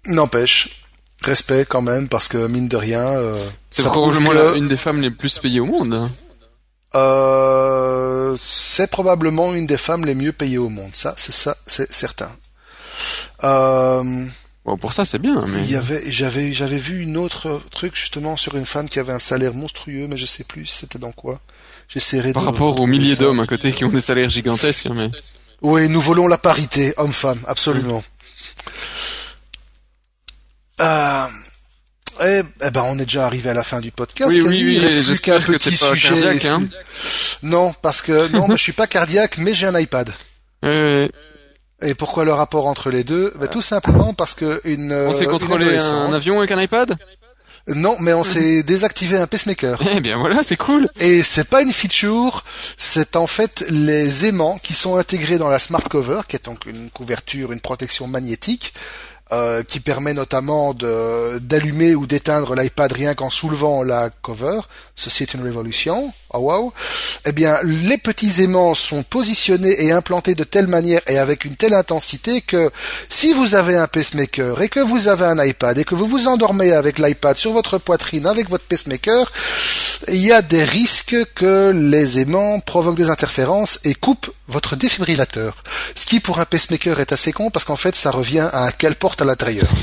N'empêche, 0.07 0.83
respect 1.23 1.65
quand 1.67 1.81
même, 1.81 2.07
parce 2.09 2.27
que 2.27 2.47
mine 2.47 2.67
de 2.67 2.77
rien, 2.77 3.01
euh, 3.01 3.37
C'est 3.69 3.83
probablement 3.83 4.31
que, 4.31 4.57
une 4.57 4.67
des 4.67 4.77
femmes 4.77 4.99
les 5.01 5.11
plus 5.11 5.37
payées 5.39 5.59
au 5.59 5.65
monde. 5.67 6.09
Euh, 6.95 8.35
c'est 8.39 8.87
probablement 8.87 9.53
une 9.53 9.67
des 9.67 9.77
femmes 9.77 10.05
les 10.05 10.15
mieux 10.15 10.31
payées 10.31 10.57
au 10.57 10.69
monde. 10.69 10.91
Ça, 10.93 11.13
c'est 11.17 11.33
ça, 11.33 11.55
c'est 11.65 11.91
certain. 11.91 12.31
Euh, 13.43 14.25
Bon, 14.63 14.77
pour 14.77 14.93
ça, 14.93 15.05
c'est 15.05 15.17
bien, 15.17 15.39
mais... 15.47 15.61
il 15.61 15.71
y 15.71 15.75
avait, 15.75 16.03
j'avais, 16.11 16.53
j'avais 16.53 16.77
vu 16.77 17.01
une 17.01 17.17
autre 17.17 17.61
truc 17.71 17.95
justement 17.95 18.37
sur 18.37 18.55
une 18.55 18.67
femme 18.67 18.87
qui 18.89 18.99
avait 18.99 19.13
un 19.13 19.19
salaire 19.19 19.55
monstrueux, 19.55 20.07
mais 20.07 20.17
je 20.17 20.27
sais 20.27 20.43
plus 20.43 20.67
c'était 20.67 20.99
dans 20.99 21.11
quoi. 21.11 21.39
J'essaierai 21.87 22.31
Par 22.31 22.43
de 22.43 22.49
rapport 22.49 22.79
aux 22.79 22.85
milliers 22.85 23.15
d'hommes 23.15 23.39
à 23.39 23.47
côté 23.47 23.71
qui 23.71 23.83
ont 23.85 23.89
des 23.89 24.01
salaires 24.01 24.29
gigantesques, 24.29 24.87
mais... 24.93 25.09
Oui, 25.63 25.89
nous 25.89 25.99
voulons 25.99 26.27
la 26.27 26.37
parité, 26.37 26.93
homme-femme, 26.97 27.39
absolument. 27.47 28.03
Euh, 30.79 31.27
eh, 32.23 32.43
eh 32.63 32.71
ben, 32.71 32.83
on 32.85 32.95
est 32.99 33.05
déjà 33.05 33.25
arrivé 33.25 33.49
à 33.49 33.53
la 33.53 33.63
fin 33.63 33.79
du 33.79 33.91
podcast. 33.91 34.29
Oui, 34.29 34.41
oui, 34.41 34.47
quasi. 34.47 34.65
oui, 34.65 34.73
Il 34.75 34.85
reste 34.85 35.21
qu'un 35.21 35.41
petit 35.41 35.75
pas 35.77 35.89
sujet. 35.89 36.09
cardiaque, 36.09 36.45
hein. 36.45 36.63
Non, 37.43 37.73
parce 37.81 38.01
que 38.01 38.31
non, 38.31 38.47
je 38.51 38.61
suis 38.61 38.73
pas 38.73 38.87
cardiaque, 38.87 39.37
mais 39.37 39.53
j'ai 39.53 39.67
un 39.67 39.79
iPad. 39.79 40.09
Et 41.83 41.95
pourquoi 41.95 42.25
le 42.25 42.33
rapport 42.33 42.67
entre 42.67 42.91
les 42.91 43.03
deux? 43.03 43.33
Ben, 43.39 43.47
Tout 43.47 43.61
simplement 43.61 44.13
parce 44.13 44.33
que 44.33 44.61
une. 44.65 44.93
On 44.93 45.13
s'est 45.13 45.27
euh, 45.27 45.31
contrôlé 45.31 45.77
un, 45.77 46.13
avion 46.13 46.37
avec 46.39 46.51
un 46.51 46.61
iPad? 46.61 46.95
Non, 47.67 47.95
mais 47.99 48.13
on 48.13 48.23
s'est 48.23 48.63
désactivé 48.63 49.17
un 49.17 49.27
pacemaker. 49.27 49.79
Eh 49.95 49.99
bien 49.99 50.17
voilà, 50.17 50.43
c'est 50.43 50.57
cool. 50.57 50.87
Et 50.99 51.23
c'est 51.23 51.49
pas 51.49 51.61
une 51.61 51.73
feature, 51.73 52.43
c'est 52.77 53.15
en 53.15 53.27
fait 53.27 53.65
les 53.69 54.25
aimants 54.27 54.59
qui 54.61 54.73
sont 54.73 54.95
intégrés 54.95 55.37
dans 55.37 55.49
la 55.49 55.59
smart 55.59 55.83
cover, 55.83 56.21
qui 56.27 56.35
est 56.35 56.45
donc 56.45 56.65
une 56.65 56.89
couverture, 56.91 57.51
une 57.51 57.61
protection 57.61 58.07
magnétique, 58.07 58.73
euh, 59.33 59.63
qui 59.63 59.79
permet 59.79 60.13
notamment 60.13 60.73
d'allumer 60.73 61.95
ou 61.95 62.05
d'éteindre 62.05 62.53
l'iPad 62.53 62.91
rien 62.91 63.13
qu'en 63.15 63.29
soulevant 63.29 63.81
la 63.83 64.09
cover. 64.09 64.59
Ceci 64.95 65.23
est 65.23 65.33
une 65.33 65.43
révolution. 65.43 66.13
Oh 66.33 66.39
wow. 66.39 66.73
Eh 67.25 67.31
bien, 67.31 67.57
les 67.63 67.97
petits 67.97 68.41
aimants 68.41 68.73
sont 68.73 69.03
positionnés 69.03 69.85
et 69.85 69.91
implantés 69.91 70.35
de 70.35 70.43
telle 70.43 70.67
manière 70.67 71.01
et 71.07 71.17
avec 71.17 71.45
une 71.45 71.55
telle 71.55 71.73
intensité 71.73 72.41
que 72.41 72.71
si 73.09 73.33
vous 73.33 73.55
avez 73.55 73.77
un 73.77 73.87
pacemaker 73.87 74.61
et 74.61 74.69
que 74.69 74.79
vous 74.79 75.07
avez 75.07 75.25
un 75.25 75.43
iPad 75.43 75.77
et 75.77 75.83
que 75.83 75.95
vous 75.95 76.07
vous 76.07 76.27
endormez 76.27 76.73
avec 76.73 76.99
l'iPad 76.99 77.37
sur 77.37 77.53
votre 77.53 77.77
poitrine 77.77 78.25
avec 78.25 78.49
votre 78.49 78.65
pacemaker, 78.65 79.31
il 80.07 80.17
y 80.17 80.31
a 80.31 80.41
des 80.41 80.63
risques 80.63 81.17
que 81.35 81.71
les 81.71 82.19
aimants 82.19 82.59
provoquent 82.59 82.95
des 82.95 83.09
interférences 83.09 83.79
et 83.83 83.93
coupent 83.93 84.31
votre 84.47 84.75
défibrillateur. 84.75 85.63
Ce 85.95 86.05
qui 86.05 86.19
pour 86.19 86.39
un 86.39 86.45
pacemaker 86.45 86.99
est 86.99 87.11
assez 87.11 87.31
con 87.31 87.49
parce 87.49 87.65
qu'en 87.65 87.75
fait 87.75 87.95
ça 87.95 88.11
revient 88.11 88.49
à 88.51 88.65
un 88.65 88.71
quelle 88.71 88.95
porte 88.95 89.20
à 89.21 89.25
l'intérieur. 89.25 89.67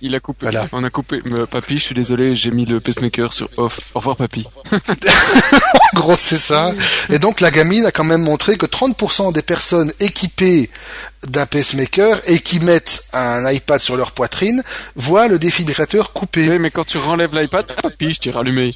Il 0.00 0.14
a 0.14 0.20
coupé. 0.20 0.48
On 0.72 0.84
a 0.84 0.90
coupé. 0.90 1.20
Mais, 1.24 1.44
papy, 1.46 1.78
je 1.78 1.84
suis 1.84 1.94
désolé, 1.94 2.36
j'ai 2.36 2.50
mis 2.50 2.66
le 2.66 2.78
pacemaker 2.78 3.32
sur 3.32 3.48
off. 3.56 3.80
Au 3.94 3.98
revoir, 3.98 4.16
papy. 4.16 4.46
En 5.94 6.00
gros, 6.00 6.16
c'est 6.18 6.38
ça. 6.38 6.72
Et 7.08 7.18
donc, 7.18 7.40
la 7.40 7.50
gamine 7.50 7.86
a 7.86 7.90
quand 7.90 8.04
même 8.04 8.22
montré 8.22 8.58
que 8.58 8.66
30% 8.66 9.32
des 9.32 9.42
personnes 9.42 9.90
équipées 10.00 10.70
d'un 11.26 11.46
pacemaker 11.46 12.20
et 12.26 12.38
qui 12.40 12.60
mettent 12.60 13.04
un 13.14 13.50
iPad 13.50 13.80
sur 13.80 13.96
leur 13.96 14.12
poitrine 14.12 14.62
voient 14.96 15.28
le 15.28 15.38
défibrillateur 15.38 16.12
coupé. 16.12 16.48
Oui, 16.48 16.58
mais 16.58 16.70
quand 16.70 16.84
tu 16.84 16.98
renlèves 16.98 17.34
l'iPad, 17.34 17.66
papy, 17.82 18.12
je 18.14 18.20
t'ai 18.20 18.30
rallumé. 18.30 18.74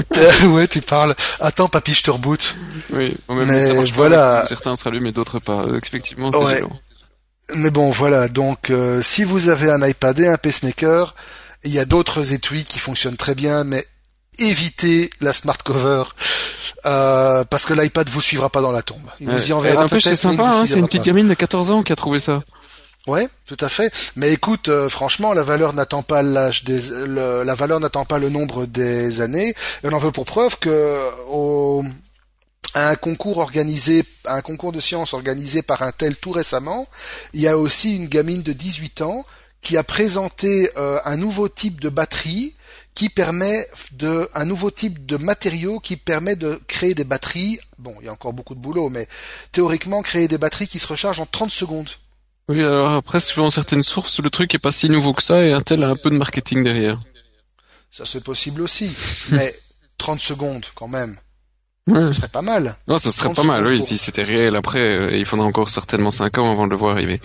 ouais, 0.46 0.66
tu 0.66 0.80
parles. 0.80 1.14
Attends, 1.38 1.68
papy, 1.68 1.92
je 1.92 2.02
te 2.02 2.10
reboot. 2.10 2.56
Oui, 2.94 3.14
bon, 3.28 3.34
même 3.34 3.48
Mais 3.48 3.68
ça 3.68 3.74
marche 3.74 3.90
pas, 3.90 3.96
voilà. 3.96 4.44
Certains 4.48 4.74
se 4.74 4.84
rallument 4.84 5.08
et 5.10 5.12
d'autres 5.12 5.38
pas. 5.38 5.64
Euh, 5.64 5.78
Effectivement, 5.84 6.30
c'est 6.32 6.38
Ouais. 6.38 6.62
Mais 7.54 7.70
bon, 7.70 7.90
voilà. 7.90 8.28
Donc, 8.28 8.70
euh, 8.70 9.02
si 9.02 9.24
vous 9.24 9.48
avez 9.48 9.70
un 9.70 9.86
iPad 9.86 10.18
et 10.20 10.28
un 10.28 10.36
pacemaker, 10.38 11.14
il 11.64 11.72
y 11.72 11.78
a 11.78 11.84
d'autres 11.84 12.32
étuis 12.32 12.64
qui 12.64 12.78
fonctionnent 12.78 13.16
très 13.16 13.34
bien, 13.34 13.64
mais 13.64 13.86
évitez 14.38 15.10
la 15.20 15.32
smart 15.32 15.56
cover 15.64 16.04
euh, 16.86 17.44
parce 17.44 17.64
que 17.66 17.72
l'iPad 17.74 18.08
vous 18.08 18.20
suivra 18.20 18.50
pas 18.50 18.60
dans 18.60 18.72
la 18.72 18.82
tombe. 18.82 19.08
Il 19.20 19.28
vous 19.28 19.48
y 19.48 19.52
enverra 19.52 19.86
peut-être. 19.86 20.02
c'est 20.02 20.16
sympa, 20.16 20.44
hein, 20.44 20.66
c'est 20.66 20.78
une 20.78 20.86
petite 20.86 21.04
gamine 21.04 21.28
de 21.28 21.34
14 21.34 21.70
ans 21.70 21.82
qui 21.82 21.92
a 21.92 21.96
trouvé 21.96 22.18
ça. 22.20 22.42
Ouais, 23.06 23.28
tout 23.46 23.56
à 23.60 23.68
fait. 23.68 23.92
Mais 24.16 24.32
écoute, 24.32 24.68
euh, 24.68 24.88
franchement, 24.88 25.34
la 25.34 25.42
valeur 25.42 25.74
n'attend 25.74 26.02
pas 26.02 26.22
l'âge 26.22 26.64
des, 26.64 26.80
le- 27.06 27.42
la 27.44 27.54
valeur 27.54 27.78
n'attend 27.78 28.06
pas 28.06 28.18
le 28.18 28.30
nombre 28.30 28.64
des 28.64 29.20
années. 29.20 29.50
Et 29.50 29.54
on 29.84 29.92
en 29.92 29.98
veut 29.98 30.10
pour 30.10 30.24
preuve 30.24 30.56
que 30.58 30.98
au, 31.28 31.84
à 32.74 32.90
un 32.90 32.96
concours 32.96 33.38
organisé, 33.38 34.04
à 34.24 34.34
un 34.34 34.40
concours 34.40 34.72
de 34.72 34.80
sciences 34.80 35.14
organisé 35.14 35.62
par 35.62 35.82
un 35.82 35.92
tel 35.92 36.16
tout 36.16 36.32
récemment, 36.32 36.86
il 37.32 37.40
y 37.40 37.48
a 37.48 37.56
aussi 37.56 37.96
une 37.96 38.08
gamine 38.08 38.42
de 38.42 38.52
18 38.52 39.02
ans 39.02 39.24
qui 39.62 39.76
a 39.76 39.82
présenté 39.82 40.70
euh, 40.76 40.98
un 41.04 41.16
nouveau 41.16 41.48
type 41.48 41.80
de 41.80 41.88
batterie 41.88 42.54
qui 42.94 43.08
permet 43.08 43.66
de 43.92 44.28
un 44.34 44.44
nouveau 44.44 44.70
type 44.70 45.04
de 45.06 45.16
matériau 45.16 45.80
qui 45.80 45.96
permet 45.96 46.36
de 46.36 46.60
créer 46.68 46.94
des 46.94 47.04
batteries. 47.04 47.58
Bon, 47.78 47.94
il 48.00 48.06
y 48.06 48.08
a 48.08 48.12
encore 48.12 48.32
beaucoup 48.32 48.54
de 48.54 48.60
boulot, 48.60 48.88
mais 48.88 49.08
théoriquement 49.50 50.02
créer 50.02 50.28
des 50.28 50.38
batteries 50.38 50.68
qui 50.68 50.78
se 50.78 50.86
rechargent 50.86 51.20
en 51.20 51.26
30 51.26 51.50
secondes. 51.50 51.88
Oui, 52.48 52.62
alors 52.62 52.92
après, 52.92 53.20
suivant 53.20 53.48
certaines 53.48 53.82
sources, 53.82 54.20
le 54.20 54.28
truc 54.28 54.54
est 54.54 54.58
pas 54.58 54.70
si 54.70 54.90
nouveau 54.90 55.14
que 55.14 55.22
ça 55.22 55.44
et 55.44 55.52
Intel 55.52 55.82
a 55.82 55.88
un 55.88 55.96
peu 55.96 56.10
de 56.10 56.16
marketing 56.16 56.62
derrière. 56.62 57.02
Ça 57.90 58.04
c'est 58.04 58.22
possible 58.22 58.60
aussi, 58.60 58.94
mais 59.30 59.54
30 59.98 60.20
secondes 60.20 60.66
quand 60.74 60.88
même, 60.88 61.16
Ouais. 61.86 62.00
ce 62.08 62.12
serait 62.14 62.28
pas 62.28 62.40
mal. 62.42 62.76
Non, 62.88 62.98
ça 62.98 63.10
serait 63.10 63.24
30 63.26 63.36
pas 63.36 63.42
mal, 63.42 63.66
oui, 63.66 63.76
pour- 63.78 63.86
si 63.86 63.98
c'était 63.98 64.22
réel 64.22 64.56
après, 64.56 64.78
euh, 64.80 65.16
il 65.16 65.26
faudra 65.26 65.44
encore 65.46 65.68
certainement 65.68 66.10
5 66.10 66.38
ans 66.38 66.50
avant 66.50 66.64
de 66.66 66.70
le 66.70 66.76
voir 66.78 66.94
arriver. 66.94 67.20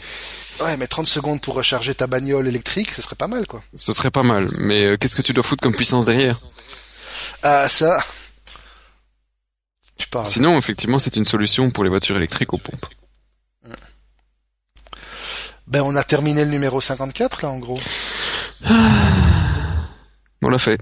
Ouais, 0.60 0.76
mais 0.76 0.88
30 0.88 1.07
secondes 1.07 1.39
pour 1.41 1.53
recharger 1.55 1.95
ta 1.95 2.07
bagnole 2.07 2.45
électrique, 2.47 2.91
ce 2.91 3.01
serait 3.01 3.16
pas 3.16 3.28
mal 3.30 3.47
quoi. 3.47 3.64
Ce 3.76 3.93
serait 3.93 4.12
pas 4.12 4.24
mal, 4.24 4.49
mais 4.57 4.84
euh, 4.84 4.97
qu'est-ce 4.97 5.16
que 5.16 5.22
tu 5.22 5.32
dois 5.32 5.43
foutre 5.45 5.64
comme 5.64 5.74
puissance 5.76 6.03
derrière? 6.03 6.38
Ah 7.41 7.70
ça, 7.70 8.03
tu 9.97 10.10
parles. 10.10 10.28
Sinon, 10.28 10.57
effectivement, 10.57 10.99
c'est 10.99 11.16
une 11.16 11.26
solution 11.26 11.72
pour 11.72 11.86
les 11.86 11.89
voitures 11.89 12.18
électriques 12.18 12.53
aux 12.53 12.57
pompes. 12.57 12.86
Ben 15.68 15.82
on 15.84 15.95
a 15.95 16.03
terminé 16.03 16.43
le 16.43 16.49
numéro 16.49 16.82
54 16.82 17.43
là 17.43 17.49
en 17.49 17.60
gros. 17.60 17.80
On 20.41 20.49
l'a 20.49 20.57
fait. 20.57 20.80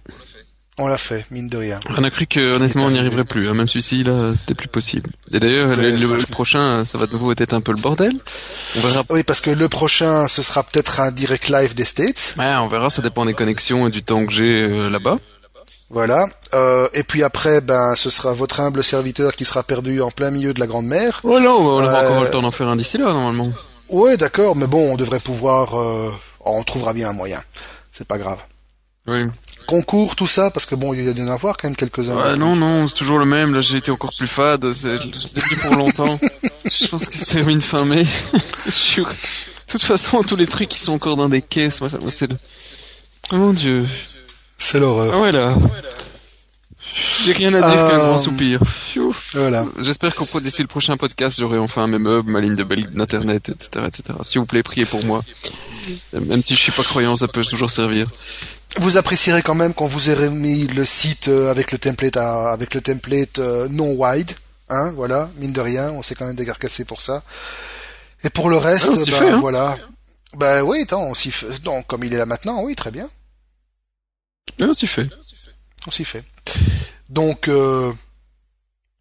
On 0.80 0.88
l'a 0.88 0.98
fait, 0.98 1.26
mine 1.32 1.48
de 1.48 1.58
rien. 1.58 1.80
On 1.90 2.04
a 2.04 2.12
cru 2.12 2.28
que 2.28 2.54
honnêtement 2.56 2.86
on 2.86 2.92
n'y 2.92 3.00
arriverait 3.00 3.24
plus, 3.24 3.50
hein. 3.50 3.56
même 3.56 3.68
celui-ci 3.68 4.04
là, 4.04 4.32
c'était 4.38 4.54
plus 4.54 4.68
possible. 4.68 5.10
Et 5.34 5.40
d'ailleurs, 5.40 5.70
le, 5.76 5.90
le- 5.90 6.18
le 6.18 6.26
prochain, 6.28 6.86
ça 6.86 7.00
va 7.00 7.08
de 7.08 7.14
nouveau 7.14 7.32
être 7.32 7.54
un 7.54 7.62
peu 7.62 7.72
le 7.72 7.80
bordel. 7.82 8.14
On 8.76 8.82
verra. 8.82 9.04
Oui, 9.10 9.24
parce 9.24 9.42
que 9.42 9.50
le 9.50 9.68
prochain, 9.70 10.28
ce 10.28 10.44
sera 10.44 10.62
peut-être 10.64 11.00
un 11.00 11.12
direct 11.12 11.50
live 11.50 11.74
des 11.74 11.84
States. 11.86 12.36
Ouais, 12.38 12.54
on 12.58 12.68
verra, 12.68 12.92
ça 12.92 13.02
dépend 13.02 13.26
des 13.26 13.34
connexions 13.34 13.88
et 13.88 13.92
du 13.92 14.04
temps 14.04 14.24
que 14.26 14.32
j'ai 14.32 14.62
euh, 14.62 14.90
là-bas. 14.92 15.18
Voilà. 15.90 16.28
Euh, 16.54 16.88
et 16.94 17.02
puis 17.04 17.24
après, 17.24 17.60
ben, 17.62 17.96
ce 17.96 18.10
sera 18.12 18.34
votre 18.34 18.60
humble 18.60 18.84
serviteur 18.84 19.34
qui 19.34 19.46
sera 19.46 19.64
perdu 19.64 20.02
en 20.02 20.12
plein 20.12 20.30
milieu 20.30 20.54
de 20.54 20.60
la 20.60 20.68
Grande 20.68 20.86
Mer. 20.86 21.22
Oh 21.24 21.40
non, 21.40 21.56
on 21.60 21.84
aura 21.84 22.04
Euh, 22.04 22.10
encore 22.10 22.24
le 22.24 22.30
temps 22.30 22.42
d'en 22.44 22.52
faire 22.52 22.68
un 22.68 22.76
d'ici 22.76 22.98
là 23.00 23.06
normalement. 23.06 23.52
Ouais, 23.90 24.16
d'accord, 24.18 24.56
mais 24.56 24.68
bon, 24.68 24.92
on 24.94 24.96
devrait 24.98 25.22
pouvoir... 25.22 25.80
euh, 25.80 26.12
on 26.46 26.62
trouvera 26.64 26.94
bien 26.94 27.10
un 27.10 27.14
moyen. 27.14 27.42
C'est 27.92 28.08
pas 28.08 28.18
grave. 28.18 28.40
Oui. 29.08 29.22
Concours, 29.68 30.16
tout 30.16 30.28
ça, 30.28 30.50
parce 30.50 30.66
que 30.66 30.76
bon, 30.76 30.94
il 30.94 31.04
y 31.06 31.10
a 31.10 31.14
d'en 31.14 31.28
avoir 31.28 31.58
quand 31.58 31.68
même 31.68 31.76
quelques-uns. 31.76 32.16
Ouais, 32.16 32.36
non, 32.38 32.56
non, 32.56 32.88
c'est 32.88 32.94
toujours 32.96 33.20
le 33.20 33.26
même. 33.26 33.54
Là, 33.54 33.62
j'ai 33.62 33.78
été 33.78 33.92
encore 33.92 34.12
plus 34.18 34.26
fade. 34.28 34.72
C'est, 34.72 34.98
dit 34.98 35.56
pour 35.62 35.76
longtemps. 35.76 36.18
je 36.72 36.88
pense 36.88 37.08
qu'il 37.10 37.20
se 37.20 37.26
termine 37.26 37.62
fin 37.62 37.84
mai. 37.86 38.06
Je 38.66 38.72
suis- 38.72 39.02
De 39.04 39.08
toute 39.68 39.84
façon, 39.84 40.24
tous 40.24 40.38
les 40.38 40.48
trucs 40.48 40.70
qui 40.70 40.80
sont 40.80 40.94
encore 40.94 41.18
dans 41.18 41.28
des 41.30 41.42
caisses, 41.42 41.82
moi, 41.82 41.90
c'est 42.12 42.30
le... 42.30 42.38
Oh 43.34 43.36
mon 43.36 43.52
dieu. 43.54 43.86
C'est 44.58 44.80
l'horreur. 44.80 45.14
Ah 45.16 45.20
ouais, 45.20 45.32
là. 45.34 45.58
J'ai 47.26 47.34
rien 47.34 47.54
à 47.54 47.60
dire 47.60 47.70
qu'un 47.70 48.00
Euh, 48.00 48.10
grand 48.10 48.18
soupir. 48.20 48.60
Pfiouf. 48.64 49.32
Voilà. 49.36 49.66
J'espère 49.82 50.16
qu'au 50.16 50.40
d'ici 50.40 50.62
le 50.62 50.68
prochain 50.68 50.96
podcast, 50.96 51.38
j'aurai 51.40 51.60
enfin 51.60 51.86
mes 51.88 52.00
meubles, 52.00 52.32
ma 52.32 52.40
ligne 52.40 52.56
de 52.56 52.64
belle 52.64 52.90
d'internet, 52.94 53.50
etc., 53.50 53.86
etc. 53.88 54.18
S'il 54.24 54.40
vous 54.40 54.48
plaît, 54.48 54.64
priez 54.64 54.86
pour 54.86 55.04
moi. 55.06 55.24
Même 56.14 56.42
si 56.42 56.56
je 56.56 56.62
suis 56.62 56.72
pas 56.72 56.84
croyant, 56.84 57.18
ça 57.18 57.28
peut 57.28 57.44
toujours 57.44 57.70
servir. 57.70 58.08
Vous 58.80 58.98
apprécierez 58.98 59.42
quand 59.42 59.56
même 59.56 59.74
qu'on 59.74 59.88
vous 59.88 60.10
ait 60.10 60.14
remis 60.14 60.68
le 60.68 60.86
site 60.86 61.30
euh, 61.30 61.50
avec 61.50 61.72
le 61.72 61.78
template 61.80 62.18
à- 62.18 62.52
avec 62.52 62.74
le 62.74 62.82
template 62.82 63.40
euh, 63.40 63.68
non 63.70 63.94
wide, 63.94 64.32
hein, 64.70 64.92
voilà, 64.96 65.30
mine 65.38 65.54
de 65.54 65.62
rien, 65.62 65.90
on 65.92 66.04
s'est 66.04 66.14
quand 66.16 66.26
même 66.28 66.36
décarcassé 66.36 66.86
pour 66.86 67.02
ça. 67.02 67.24
Et 68.24 68.30
pour 68.30 68.50
le 68.50 68.58
reste, 68.58 68.88
Ah, 68.90 68.94
on 68.94 68.98
s'y 68.98 69.12
ben, 69.12 69.18
fait, 69.18 69.30
hein. 69.30 69.38
voilà. 69.40 69.78
Ben 70.38 70.62
oui, 70.62 70.82
attends, 70.84 71.04
on 71.06 71.16
s'y 71.16 71.32
fait. 71.32 71.48
Non, 71.66 71.82
comme 71.84 72.04
il 72.04 72.14
est 72.14 72.18
là 72.18 72.26
maintenant, 72.26 72.62
oui, 72.64 72.76
très 72.76 72.92
bien, 72.92 73.10
Ouais, 74.60 74.68
c'est 74.74 74.86
fait. 74.88 75.08
on 75.88 75.92
s'y 75.92 76.04
fait. 76.06 76.24
Donc, 77.10 77.48
euh, 77.48 77.92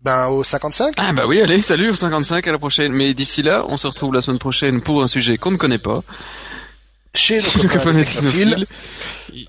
ben 0.00 0.28
au 0.28 0.44
55. 0.44 0.94
Ah 0.98 1.12
bah 1.12 1.26
oui, 1.26 1.40
allez, 1.40 1.60
salut 1.60 1.90
au 1.90 1.94
55, 1.94 2.46
à 2.46 2.52
la 2.52 2.58
prochaine. 2.58 2.92
Mais 2.92 3.12
d'ici 3.14 3.42
là, 3.42 3.64
on 3.68 3.76
se 3.76 3.86
retrouve 3.86 4.14
la 4.14 4.20
semaine 4.22 4.38
prochaine 4.38 4.80
pour 4.80 5.02
un 5.02 5.08
sujet 5.08 5.36
qu'on 5.38 5.50
ne 5.50 5.56
connaît 5.56 5.78
pas. 5.78 6.02
Chez 7.14 7.38
nos 7.38 7.62
Le 7.62 7.68
copains 7.68 7.94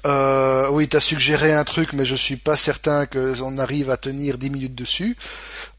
Euh, 0.06 0.68
oui, 0.72 0.88
t'as 0.88 1.00
suggéré 1.00 1.54
un 1.54 1.64
truc, 1.64 1.94
mais 1.94 2.06
je 2.06 2.16
suis 2.16 2.38
pas 2.38 2.56
certain 2.56 3.06
que 3.06 3.40
on 3.42 3.58
arrive 3.58 3.90
à 3.90 3.98
tenir 3.98 4.38
10 4.38 4.50
minutes 4.50 4.76
dessus. 4.76 5.18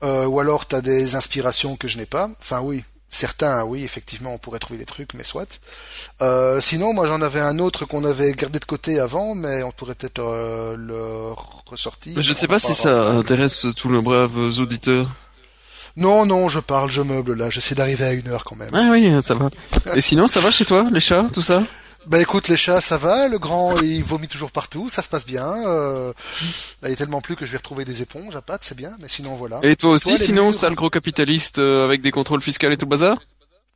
Euh, 0.02 0.26
ou 0.26 0.40
alors 0.40 0.66
t'as 0.66 0.80
des 0.80 1.14
inspirations 1.16 1.76
que 1.76 1.88
je 1.88 1.98
n'ai 1.98 2.06
pas. 2.06 2.30
Enfin 2.40 2.60
oui, 2.60 2.84
certains, 3.10 3.64
oui, 3.64 3.84
effectivement, 3.84 4.34
on 4.34 4.38
pourrait 4.38 4.58
trouver 4.58 4.78
des 4.78 4.84
trucs, 4.84 5.14
mais 5.14 5.24
soit. 5.24 5.60
Euh, 6.22 6.60
sinon, 6.60 6.92
moi 6.92 7.06
j'en 7.06 7.20
avais 7.22 7.40
un 7.40 7.58
autre 7.58 7.84
qu'on 7.84 8.04
avait 8.04 8.32
gardé 8.32 8.58
de 8.58 8.64
côté 8.64 9.00
avant, 9.00 9.34
mais 9.34 9.62
on 9.62 9.72
pourrait 9.72 9.94
peut-être 9.94 10.22
euh, 10.22 10.76
le 10.76 11.34
ressortir. 11.66 12.20
Je 12.20 12.30
On 12.30 12.34
sais 12.34 12.48
pas 12.48 12.58
si 12.58 12.74
ça 12.74 13.10
intéresse 13.10 13.66
tous 13.76 13.90
nos 13.90 14.02
braves 14.02 14.36
auditeurs. 14.36 15.08
Non, 15.96 16.26
non, 16.26 16.48
je 16.48 16.60
parle, 16.60 16.90
je 16.90 17.02
meuble 17.02 17.34
là. 17.34 17.50
J'essaie 17.50 17.74
d'arriver 17.74 18.04
à 18.04 18.12
une 18.12 18.28
heure 18.28 18.44
quand 18.44 18.54
même. 18.54 18.70
Ah 18.72 18.88
oui, 18.92 19.10
ça 19.20 19.34
va. 19.34 19.50
Et 19.96 20.00
sinon, 20.00 20.28
ça 20.28 20.38
va 20.38 20.52
chez 20.52 20.64
toi, 20.64 20.86
les 20.92 21.00
chats, 21.00 21.26
tout 21.32 21.42
ça? 21.42 21.64
Bah 22.06 22.20
écoute, 22.20 22.48
les 22.48 22.56
chats, 22.56 22.80
ça 22.80 22.96
va. 22.96 23.28
Le 23.28 23.38
grand, 23.38 23.78
il 23.80 24.02
vomit 24.02 24.28
toujours 24.28 24.50
partout. 24.50 24.88
Ça 24.88 25.02
se 25.02 25.08
passe 25.08 25.26
bien. 25.26 25.46
Euh, 25.66 26.12
là, 26.82 26.88
il 26.88 26.92
est 26.92 26.96
tellement 26.96 27.20
plus 27.20 27.36
que 27.36 27.44
je 27.44 27.50
vais 27.52 27.58
retrouver 27.58 27.84
des 27.84 28.00
éponges 28.02 28.34
à 28.34 28.40
pattes, 28.40 28.62
c'est 28.64 28.76
bien. 28.76 28.92
Mais 29.02 29.08
sinon, 29.08 29.34
voilà. 29.34 29.60
Et 29.62 29.76
toi 29.76 29.90
aussi, 29.90 30.12
les 30.12 30.16
sinon, 30.16 30.52
sale 30.52 30.74
gros 30.74 30.88
capitaliste 30.90 31.58
euh, 31.58 31.84
avec 31.84 32.00
des 32.00 32.10
contrôles 32.10 32.40
fiscaux 32.42 32.70
et 32.70 32.76
tout 32.78 32.86
le 32.86 32.90
bazar 32.90 33.18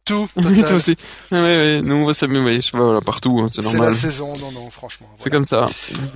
Tout. 0.07 0.29
Oui, 0.37 0.61
toi 0.63 0.73
aussi. 0.73 0.97
Ah, 1.31 1.35
ouais, 1.37 1.41
ouais, 1.43 1.83
nous 1.83 1.97
on 1.97 2.07
va 2.07 2.15
s'amuser, 2.15 2.55
je 2.63 2.67
sais 2.67 2.71
pas, 2.73 2.79
voilà, 2.85 3.01
partout, 3.03 3.39
hein, 3.41 3.49
c'est 3.51 3.61
C'est 3.61 3.69
normal. 3.69 3.91
la 3.91 3.95
saison, 3.97 4.37
non, 4.39 4.51
non, 4.53 4.71
franchement. 4.71 5.09
C'est 5.19 5.31
comme 5.31 5.45
ça. 5.45 5.65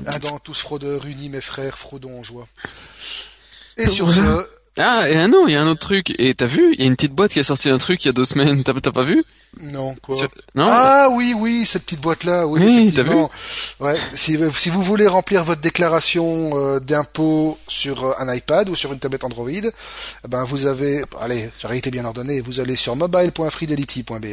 Un 0.07 0.19
dent, 0.19 0.39
tous 0.39 0.59
fraudeurs, 0.59 1.05
unis 1.07 1.29
mes 1.29 1.41
frères, 1.43 1.77
fraudons 1.77 2.19
en 2.21 2.23
joie. 2.23 2.47
Et 3.77 3.89
sur 3.89 4.11
ce, 4.11 4.21
Ah, 4.79 5.09
et 5.11 5.17
ah 5.17 5.29
non, 5.29 5.47
il 5.49 5.53
y 5.53 5.57
a 5.57 5.63
un 5.63 5.69
autre 5.69 5.81
truc. 5.81 6.15
Et 6.19 6.35
t'as 6.35 6.47
vu, 6.47 6.73
il 6.75 6.81
y 6.81 6.83
a 6.83 6.87
une 6.87 6.97
petite 6.97 7.13
boîte 7.13 7.33
qui 7.33 7.41
a 7.41 7.45
sorti 7.45 7.69
un 7.69 7.79
truc 7.79 8.03
il 8.05 8.09
y 8.09 8.11
a 8.11 8.13
deux 8.13 8.25
semaines, 8.25 8.65
t'as 8.65 8.73
t'as 8.75 8.93
pas 8.93 9.03
vu? 9.05 9.25
Non, 9.61 9.95
quoi. 10.03 10.17
Sur- 10.17 10.31
Non 10.55 10.67
Ah 10.69 11.09
oui, 11.13 11.35
oui, 11.37 11.65
cette 11.67 11.85
petite 11.85 12.01
boîte-là, 12.01 12.47
oui, 12.47 12.61
Oui, 12.63 12.89
effectivement. 12.89 13.31
Ouais, 13.81 13.97
si, 14.15 14.39
si 14.53 14.69
vous 14.71 14.83
voulez 14.83 15.07
remplir 15.07 15.45
votre 15.45 15.61
déclaration 15.61 16.51
euh, 16.59 16.81
d'impôt 16.81 17.59
sur 17.69 18.05
euh, 18.05 18.13
un 18.19 18.33
iPad 18.35 18.69
ou 18.69 18.75
sur 18.77 18.93
une 18.93 18.99
tablette 18.99 19.25
Android, 19.25 19.49
eh 19.51 20.29
ben 20.29 20.45
vous 20.45 20.67
avez, 20.67 21.05
allez, 21.21 21.51
sur 21.59 21.69
réalité 21.69 21.91
bien 21.91 22.05
ordonnée, 22.05 22.41
vous 22.41 22.61
allez 22.61 22.77
sur 22.77 22.95
mobile.fidelity.be 22.97 24.25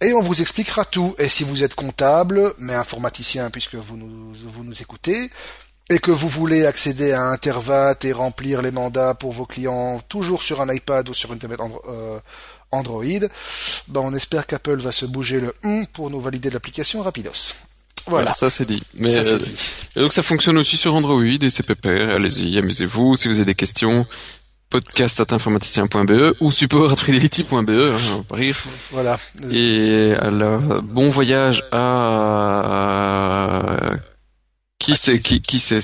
et 0.00 0.12
on 0.12 0.22
vous 0.22 0.40
expliquera 0.40 0.84
tout. 0.84 1.14
Et 1.18 1.28
si 1.28 1.44
vous 1.44 1.62
êtes 1.62 1.74
comptable, 1.74 2.54
mais 2.58 2.74
informaticien 2.74 3.50
puisque 3.50 3.74
vous 3.76 3.96
nous, 3.96 4.32
vous 4.46 4.64
nous 4.64 4.80
écoutez, 4.82 5.30
et 5.90 5.98
que 5.98 6.10
vous 6.10 6.28
voulez 6.28 6.64
accéder 6.64 7.12
à 7.12 7.22
Intervat 7.24 7.96
et 8.02 8.12
remplir 8.12 8.62
les 8.62 8.70
mandats 8.70 9.14
pour 9.14 9.32
vos 9.32 9.46
clients 9.46 10.00
toujours 10.08 10.42
sur 10.42 10.60
un 10.62 10.72
iPad 10.72 11.08
ou 11.08 11.14
sur 11.14 11.32
une 11.32 11.38
tablette 11.38 11.60
Andro- 11.60 11.82
euh, 11.88 12.18
Android, 12.72 13.04
ben 13.88 14.00
on 14.00 14.14
espère 14.14 14.46
qu'Apple 14.46 14.80
va 14.80 14.92
se 14.92 15.06
bouger 15.06 15.40
le 15.40 15.54
1 15.62 15.84
pour 15.92 16.10
nous 16.10 16.20
valider 16.20 16.50
l'application 16.50 17.02
rapidos. 17.02 17.54
Voilà, 18.06 18.34
ça 18.34 18.50
c'est 18.50 18.64
dit. 18.64 18.82
Mais 18.94 19.10
Ça, 19.10 19.22
c'est 19.22 19.34
euh, 19.34 19.38
dit. 19.38 19.54
et 19.96 20.00
donc 20.00 20.12
ça 20.12 20.24
fonctionne 20.24 20.58
aussi 20.58 20.76
sur 20.76 20.92
Android 20.94 21.22
et 21.22 21.50
c'est 21.50 21.62
pépère. 21.62 22.16
Allez-y, 22.16 22.58
amusez-vous. 22.58 23.16
Si 23.16 23.28
vous 23.28 23.36
avez 23.36 23.44
des 23.44 23.54
questions, 23.54 24.06
podcast@informaticien.be 24.70 26.34
ou 26.40 26.50
support@fidelity.be, 26.50 27.70
hein, 27.70 28.24
pas 28.28 28.36
rire. 28.36 28.56
Voilà. 28.90 29.20
Et 29.52 30.14
alors, 30.18 30.82
bon 30.82 31.10
voyage 31.10 31.62
à 31.70 32.72
qui 34.78 34.96
c'est 34.96 35.20
qui 35.20 35.40
qui 35.40 35.60
c'est 35.60 35.80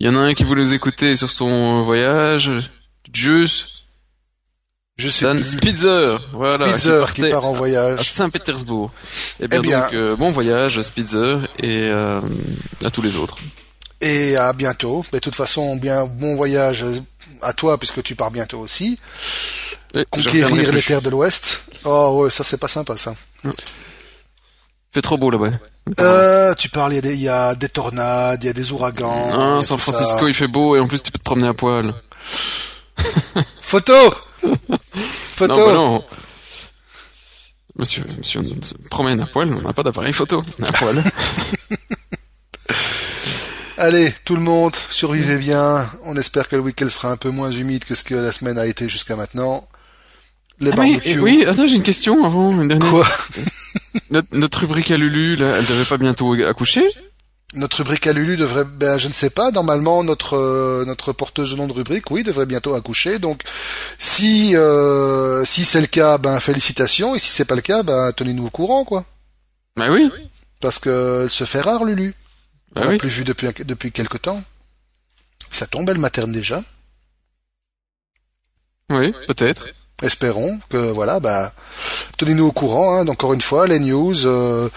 il 0.00 0.06
y 0.06 0.08
en 0.08 0.14
a 0.14 0.20
un 0.20 0.34
qui 0.34 0.44
voulait 0.44 0.62
nous 0.62 0.72
écouter 0.72 1.16
sur 1.16 1.32
son 1.32 1.82
voyage 1.82 2.52
Jus 3.12 3.84
Je 4.98 5.08
sais 5.08 5.24
Dan 5.26 5.36
plus. 5.36 5.44
Spitzer 5.44 6.18
voilà 6.32 6.68
Spitzer 6.70 7.04
qui 7.14 7.28
part 7.30 7.44
en 7.44 7.54
à 7.54 7.56
voyage. 7.56 8.10
Saint-Pétersbourg 8.10 8.90
et 9.40 9.46
bien, 9.46 9.58
Eh 9.58 9.62
bien. 9.62 9.80
donc 9.82 9.94
euh, 9.94 10.16
bon 10.16 10.32
voyage 10.32 10.82
Spitzer 10.82 11.36
et 11.62 11.88
euh, 11.88 12.20
à 12.84 12.90
tous 12.90 13.00
les 13.02 13.14
autres 13.16 13.36
Et 14.00 14.36
à 14.36 14.52
bientôt. 14.52 15.04
Mais 15.12 15.18
de 15.20 15.22
toute 15.22 15.36
façon, 15.36 15.76
bien 15.76 16.04
bon 16.06 16.34
voyage 16.36 16.84
à 17.42 17.52
toi 17.52 17.78
puisque 17.78 18.02
tu 18.02 18.16
pars 18.16 18.32
bientôt 18.32 18.58
aussi. 18.58 18.98
Et 19.94 20.04
Conquérir 20.10 20.72
les 20.72 20.82
terres 20.82 21.02
de 21.02 21.10
l'Ouest. 21.10 21.62
Oh 21.84 22.22
ouais, 22.24 22.30
ça 22.30 22.42
c'est 22.42 22.58
pas 22.58 22.66
sympa 22.68 22.96
ça. 22.96 23.14
fait 24.92 25.00
trop 25.02 25.16
beau 25.16 25.30
là-bas 25.30 25.50
Euh, 26.00 26.54
tu 26.54 26.68
parles, 26.68 26.92
il 26.92 26.96
y, 26.96 26.98
a 26.98 27.02
des- 27.02 27.14
il 27.14 27.22
y 27.22 27.28
a 27.28 27.54
des 27.54 27.68
tornades, 27.68 28.42
il 28.42 28.46
y 28.48 28.50
a 28.50 28.52
des 28.52 28.72
ouragans. 28.72 29.28
y 29.28 29.32
ah, 29.32 29.60
San 29.62 29.78
ça. 29.78 29.92
Francisco 29.92 30.26
il 30.26 30.34
fait 30.34 30.48
beau 30.48 30.74
et 30.76 30.80
en 30.80 30.88
plus 30.88 31.02
tu 31.04 31.10
peux 31.12 31.18
te 31.20 31.24
promener 31.24 31.46
à 31.48 31.54
poil 31.54 31.94
Photo 33.60 33.94
Photo 35.34 35.54
non 35.54 35.66
bah 35.66 35.72
non 35.90 36.04
Monsieur, 37.76 38.02
monsieur, 38.18 38.40
on 38.40 38.62
se 38.62 38.74
promène 38.90 39.20
à 39.20 39.26
poil, 39.26 39.52
on 39.54 39.60
n'a 39.62 39.72
pas 39.72 39.84
d'appareil 39.84 40.12
photo, 40.12 40.42
on 40.58 40.62
est 40.64 40.68
à 40.68 40.72
poil. 40.72 41.00
Allez, 43.76 44.12
tout 44.24 44.34
le 44.34 44.40
monde, 44.42 44.74
survivez 44.90 45.36
bien. 45.36 45.88
On 46.02 46.16
espère 46.16 46.48
que 46.48 46.56
le 46.56 46.62
week-end 46.62 46.88
sera 46.88 47.12
un 47.12 47.16
peu 47.16 47.30
moins 47.30 47.52
humide 47.52 47.84
que 47.84 47.94
ce 47.94 48.02
que 48.02 48.16
la 48.16 48.32
semaine 48.32 48.58
a 48.58 48.66
été 48.66 48.88
jusqu'à 48.88 49.14
maintenant. 49.14 49.68
Les 50.58 50.72
Ah, 50.72 50.74
mais, 50.80 50.94
barbecues. 50.94 51.20
oui, 51.20 51.44
attends, 51.46 51.68
j'ai 51.68 51.76
une 51.76 51.84
question 51.84 52.24
avant, 52.24 52.50
une 52.50 52.66
dernière. 52.66 52.90
Quoi? 52.90 53.06
Notre, 54.10 54.28
notre 54.36 54.58
rubrique 54.60 54.90
à 54.90 54.96
Lulu, 54.96 55.36
là, 55.36 55.58
elle 55.58 55.66
devait 55.66 55.84
pas 55.84 55.98
bientôt 55.98 56.32
accoucher? 56.42 56.82
Notre 57.54 57.78
rubrique 57.78 58.06
à 58.06 58.12
Lulu 58.12 58.36
devrait, 58.36 58.64
ben 58.64 58.98
je 58.98 59.08
ne 59.08 59.12
sais 59.12 59.30
pas. 59.30 59.50
Normalement, 59.50 60.04
notre 60.04 60.36
euh, 60.36 60.84
notre 60.84 61.14
porteuse 61.14 61.52
de 61.52 61.56
nom 61.56 61.66
de 61.66 61.72
rubrique, 61.72 62.10
oui, 62.10 62.22
devrait 62.22 62.44
bientôt 62.44 62.74
accoucher. 62.74 63.18
Donc, 63.18 63.42
si 63.98 64.54
euh, 64.54 65.44
si 65.46 65.64
c'est 65.64 65.80
le 65.80 65.86
cas, 65.86 66.18
ben 66.18 66.40
félicitations. 66.40 67.14
Et 67.14 67.18
si 67.18 67.30
c'est 67.30 67.46
pas 67.46 67.54
le 67.54 67.62
cas, 67.62 67.82
ben 67.82 68.12
tenez-nous 68.12 68.46
au 68.46 68.50
courant, 68.50 68.84
quoi. 68.84 69.06
Bah 69.76 69.90
oui, 69.90 70.10
Parce 70.60 70.78
que 70.78 71.22
elle 71.24 71.30
se 71.30 71.44
fait 71.44 71.62
rare, 71.62 71.84
Lulu. 71.84 72.14
On 72.76 72.84
l'a 72.84 72.90
oui. 72.90 72.96
plus 72.98 73.08
vu 73.08 73.24
depuis 73.24 73.48
depuis 73.64 73.92
quelque 73.92 74.18
temps. 74.18 74.42
Ça 75.50 75.66
tombe, 75.66 75.88
elle 75.88 75.98
materne 75.98 76.32
déjà. 76.32 76.62
Oui, 78.90 79.14
peut-être. 79.26 79.66
Espérons 80.02 80.60
que 80.70 80.76
voilà, 80.92 81.18
bah 81.18 81.52
tenez-nous 82.18 82.46
au 82.46 82.52
courant. 82.52 82.96
Hein, 82.96 83.08
encore 83.08 83.32
une 83.32 83.40
fois, 83.40 83.66
les 83.66 83.80
news, 83.80 84.26
euh, 84.26 84.68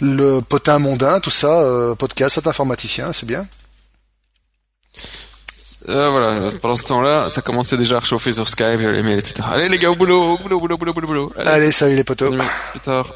le 0.00 0.40
potin 0.40 0.78
mondain, 0.78 1.20
tout 1.20 1.30
ça, 1.30 1.60
euh, 1.60 1.94
podcast, 1.94 2.34
cet 2.34 2.46
informaticien, 2.46 3.12
c'est 3.14 3.26
bien. 3.26 3.46
Euh, 5.88 6.10
voilà, 6.10 6.50
pendant 6.60 6.76
ce 6.76 6.84
temps-là, 6.84 7.30
ça 7.30 7.40
commençait 7.40 7.78
déjà 7.78 7.96
à 7.96 8.00
réchauffer 8.00 8.34
sur 8.34 8.46
Skype, 8.46 8.78
les 8.78 9.02
mails, 9.02 9.18
etc. 9.18 9.48
Allez 9.50 9.70
les 9.70 9.78
gars, 9.78 9.90
au 9.90 9.94
boulot, 9.94 10.34
au 10.34 10.38
boulot, 10.38 10.56
au 10.56 10.60
boulot, 10.60 10.74
au 10.74 10.78
boulot, 10.78 10.92
au 10.92 11.06
boulot. 11.06 11.32
Allez, 11.36 11.50
Allez, 11.50 11.72
salut 11.72 11.96
les 11.96 12.04
potos. 12.04 12.34
plus 12.72 12.80
tard. 12.80 13.10